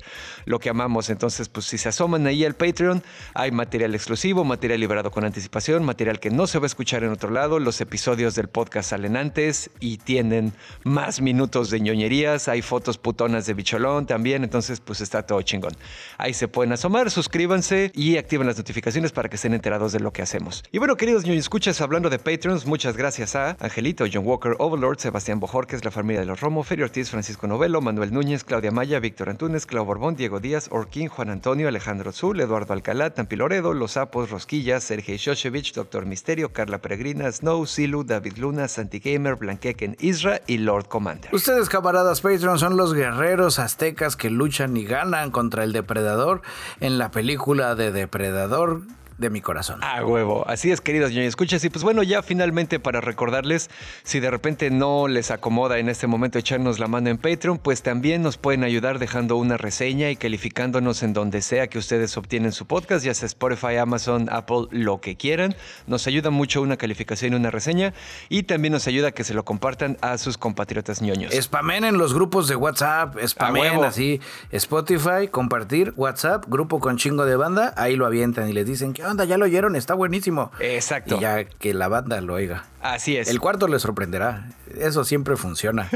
lo 0.45 0.59
que 0.59 0.69
amamos. 0.69 1.09
Entonces 1.09 1.49
pues 1.49 1.65
si 1.65 1.77
se 1.77 1.89
asoman 1.89 2.27
ahí 2.27 2.45
al 2.45 2.55
Patreon, 2.55 3.03
hay 3.33 3.51
material 3.51 3.95
exclusivo, 3.95 4.43
material 4.43 4.79
liberado 4.79 5.11
con 5.11 5.23
anticipación, 5.25 5.83
material 5.83 6.19
que 6.19 6.29
no 6.29 6.47
se 6.47 6.59
va 6.59 6.65
a 6.65 6.67
escuchar 6.67 7.03
en 7.03 7.11
otro 7.11 7.29
lado, 7.29 7.59
los 7.59 7.81
episodios 7.81 8.35
del 8.35 8.47
podcast 8.47 8.91
salen 8.91 9.17
antes 9.17 9.69
y 9.79 9.97
tienen 9.97 10.53
más 10.83 11.21
minutos 11.21 11.69
de 11.69 11.79
ñoñerías, 11.79 12.47
hay 12.47 12.61
fotos 12.61 12.97
putonas 12.97 13.45
de 13.45 13.53
bicholón 13.53 14.05
también, 14.05 14.43
entonces 14.43 14.79
pues 14.79 15.01
está 15.01 15.25
todo 15.25 15.41
chingón. 15.41 15.73
Ahí 16.17 16.33
se 16.33 16.47
pueden 16.47 16.73
asomar, 16.73 17.11
suscríbanse 17.11 17.91
y 17.93 18.17
activen 18.17 18.47
las 18.47 18.57
notificaciones 18.57 19.11
para 19.11 19.29
que 19.29 19.35
estén 19.35 19.53
enterados 19.53 19.91
de 19.91 19.99
lo 20.03 20.11
que 20.11 20.21
hacemos. 20.21 20.63
Y 20.71 20.77
bueno, 20.77 20.95
queridos 20.97 21.23
niños, 21.23 21.39
escuchas 21.39 21.81
hablando 21.81 22.09
de 22.09 22.19
Patreons, 22.19 22.65
muchas 22.65 22.95
gracias 22.95 23.35
a 23.35 23.57
Angelito, 23.59 24.05
John 24.11 24.25
Walker, 24.25 24.55
Overlord, 24.59 24.99
Sebastián 24.99 25.39
Bojorques, 25.39 25.83
la 25.83 25.91
familia 25.91 26.19
de 26.19 26.25
los 26.27 26.39
Romo, 26.39 26.63
Ferio 26.63 26.85
Ortiz, 26.85 27.09
Francisco 27.09 27.47
Novelo, 27.47 27.81
Manuel 27.81 28.13
Núñez, 28.13 28.43
Claudia 28.43 28.71
Maya, 28.71 28.99
Víctor 28.99 29.29
Antunes, 29.29 29.65
Clau 29.65 29.85
Borbón, 29.85 30.15
Diego 30.15 30.39
Díaz, 30.39 30.67
Orquín, 30.71 31.07
Juan 31.07 31.29
Antonio, 31.29 31.67
Alejandro 31.67 32.11
Zul, 32.11 32.39
Eduardo 32.39 32.73
Alcalá, 32.73 33.11
Tampi 33.11 33.35
Loredo, 33.35 33.73
Los 33.73 33.93
Sapos, 33.93 34.29
Rosquillas, 34.29 34.83
Sergei 34.83 35.17
Shoshevich, 35.17 35.73
Doctor 35.73 36.05
Misterio, 36.05 36.51
Carla 36.51 36.79
Peregrina, 36.79 37.31
Snow, 37.31 37.65
Silu, 37.65 38.03
David 38.03 38.37
Luna, 38.37 38.67
Santi 38.67 38.99
Gamer, 38.99 39.35
Blanqueken, 39.35 39.95
Isra 39.99 40.41
y 40.47 40.57
Lord 40.57 40.87
Commander. 40.87 41.33
Ustedes, 41.33 41.69
camaradas 41.69 42.21
Patreon, 42.21 42.59
son 42.59 42.77
los 42.77 42.93
guerreros 42.93 43.59
aztecas 43.59 44.15
que 44.15 44.29
luchan 44.29 44.75
y 44.77 44.85
ganan 44.85 45.31
contra 45.31 45.63
el 45.63 45.73
depredador 45.73 46.41
en 46.79 46.97
la 46.97 47.11
película 47.11 47.75
de 47.75 47.91
Depredador 47.91 48.81
de 49.17 49.29
mi 49.29 49.41
corazón. 49.41 49.83
A 49.83 50.03
huevo. 50.05 50.45
Así 50.47 50.71
es, 50.71 50.81
queridos 50.81 51.11
y 51.11 51.19
escuchas. 51.19 51.63
Y 51.63 51.69
pues 51.69 51.83
bueno, 51.83 52.03
ya 52.03 52.21
finalmente 52.21 52.79
para 52.79 53.01
recordarles, 53.01 53.69
si 54.03 54.19
de 54.19 54.29
repente 54.31 54.69
no 54.69 55.07
les 55.07 55.31
acomoda 55.31 55.77
en 55.77 55.89
este 55.89 56.07
momento 56.07 56.39
echarnos 56.39 56.79
la 56.79 56.87
mano 56.87 57.09
en 57.09 57.17
Patreon, 57.17 57.57
pues 57.57 57.83
también 57.83 58.21
nos 58.21 58.37
pueden 58.37 58.63
ayudar 58.63 58.99
dejando 58.99 59.37
una 59.37 59.57
reseña 59.57 60.09
y 60.09 60.15
calificándonos 60.15 61.03
en 61.03 61.13
donde 61.13 61.41
sea 61.41 61.67
que 61.67 61.77
ustedes 61.77 62.17
obtienen 62.17 62.51
su 62.51 62.65
podcast, 62.65 63.05
ya 63.05 63.13
sea 63.13 63.27
Spotify, 63.27 63.77
Amazon, 63.77 64.27
Apple, 64.31 64.67
lo 64.71 64.99
que 65.01 65.15
quieran. 65.15 65.55
Nos 65.87 66.07
ayuda 66.07 66.29
mucho 66.29 66.61
una 66.61 66.77
calificación 66.77 67.33
y 67.33 67.35
una 67.35 67.51
reseña. 67.51 67.93
Y 68.29 68.43
también 68.43 68.73
nos 68.73 68.87
ayuda 68.87 69.09
a 69.09 69.11
que 69.11 69.23
se 69.23 69.33
lo 69.33 69.45
compartan 69.45 69.97
a 70.01 70.17
sus 70.17 70.37
compatriotas 70.37 71.01
ñoños. 71.01 71.33
Spamen 71.33 71.85
en 71.85 71.97
los 71.97 72.13
grupos 72.13 72.47
de 72.47 72.55
WhatsApp, 72.55 73.17
spamen 73.25 73.83
así. 73.83 74.19
Spotify, 74.51 75.27
compartir, 75.29 75.93
WhatsApp, 75.95 76.45
grupo 76.47 76.79
con 76.79 76.97
chingo 76.97 77.25
de 77.25 77.35
banda, 77.35 77.73
ahí 77.77 77.95
lo 77.95 78.05
avientan 78.05 78.49
y 78.49 78.53
les 78.53 78.65
dicen 78.65 78.93
que 78.93 79.02
onda? 79.07 79.25
Ya 79.25 79.37
lo 79.37 79.45
oyeron, 79.45 79.75
está 79.75 79.93
buenísimo. 79.93 80.51
Exacto. 80.59 81.17
Y 81.17 81.19
ya 81.21 81.43
que 81.43 81.73
la 81.73 81.87
banda 81.87 82.19
lo 82.21 82.35
oiga. 82.35 82.65
Así 82.81 83.15
es. 83.15 83.29
El 83.29 83.39
cuarto 83.39 83.67
les 83.67 83.81
sorprenderá. 83.81 84.49
Eso 84.77 85.05
siempre 85.05 85.37
funciona. 85.37 85.89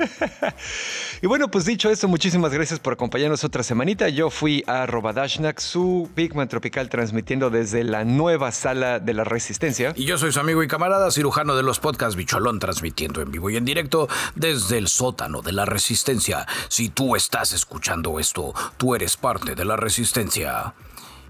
y 1.21 1.27
bueno, 1.27 1.49
pues 1.49 1.65
dicho 1.65 1.89
esto, 1.89 2.07
muchísimas 2.07 2.53
gracias 2.53 2.79
por 2.79 2.93
acompañarnos 2.93 3.43
otra 3.43 3.63
semanita. 3.63 4.07
Yo 4.07 4.29
fui 4.29 4.63
a 4.67 4.85
Robadashnak, 4.85 5.59
su 5.59 6.09
Bigman 6.15 6.47
Tropical, 6.47 6.89
transmitiendo 6.89 7.49
desde 7.49 7.83
la 7.83 8.05
nueva 8.05 8.51
sala 8.51 8.99
de 8.99 9.13
la 9.13 9.25
Resistencia. 9.25 9.93
Y 9.95 10.05
yo 10.05 10.17
soy 10.17 10.31
su 10.31 10.39
amigo 10.39 10.63
y 10.63 10.67
camarada, 10.67 11.11
cirujano 11.11 11.55
de 11.55 11.63
los 11.63 11.79
podcasts 11.79 12.15
Bicholón, 12.15 12.59
transmitiendo 12.59 13.21
en 13.21 13.31
vivo 13.31 13.49
y 13.49 13.57
en 13.57 13.65
directo 13.65 14.07
desde 14.35 14.77
el 14.77 14.87
sótano 14.87 15.41
de 15.41 15.51
la 15.51 15.65
Resistencia. 15.65 16.47
Si 16.69 16.87
tú 16.87 17.15
estás 17.15 17.51
escuchando 17.51 18.19
esto, 18.19 18.53
tú 18.77 18.95
eres 18.95 19.17
parte 19.17 19.55
de 19.55 19.65
la 19.65 19.75
Resistencia. 19.75 20.73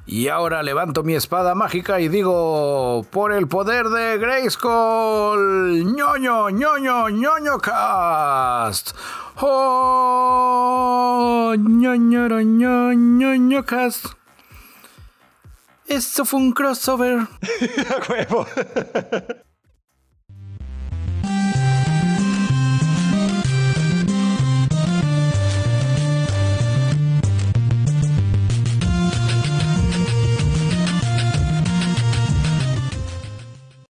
Y 0.10 0.30
ahora 0.30 0.64
levanto 0.64 1.04
mi 1.04 1.16
espada 1.16 1.54
mágica 1.54 2.00
y 2.00 2.08
digo, 2.08 3.06
por 3.12 3.34
el 3.34 3.50
poder 3.50 3.90
de 3.90 4.18
Grayskull, 4.18 5.84
ñoño, 5.84 6.50
ñoño, 6.50 7.10
ñoño 7.10 7.58
cast. 7.58 8.96
Oh, 9.42 10.74
ñoño, 11.58 12.28
ñoño, 12.40 12.94
ñoño 12.94 13.66
cast. 13.66 14.06
Esto 15.86 16.24
fue 16.24 16.40
un 16.40 16.54
crossover. 16.54 17.28
huevo. 18.10 18.48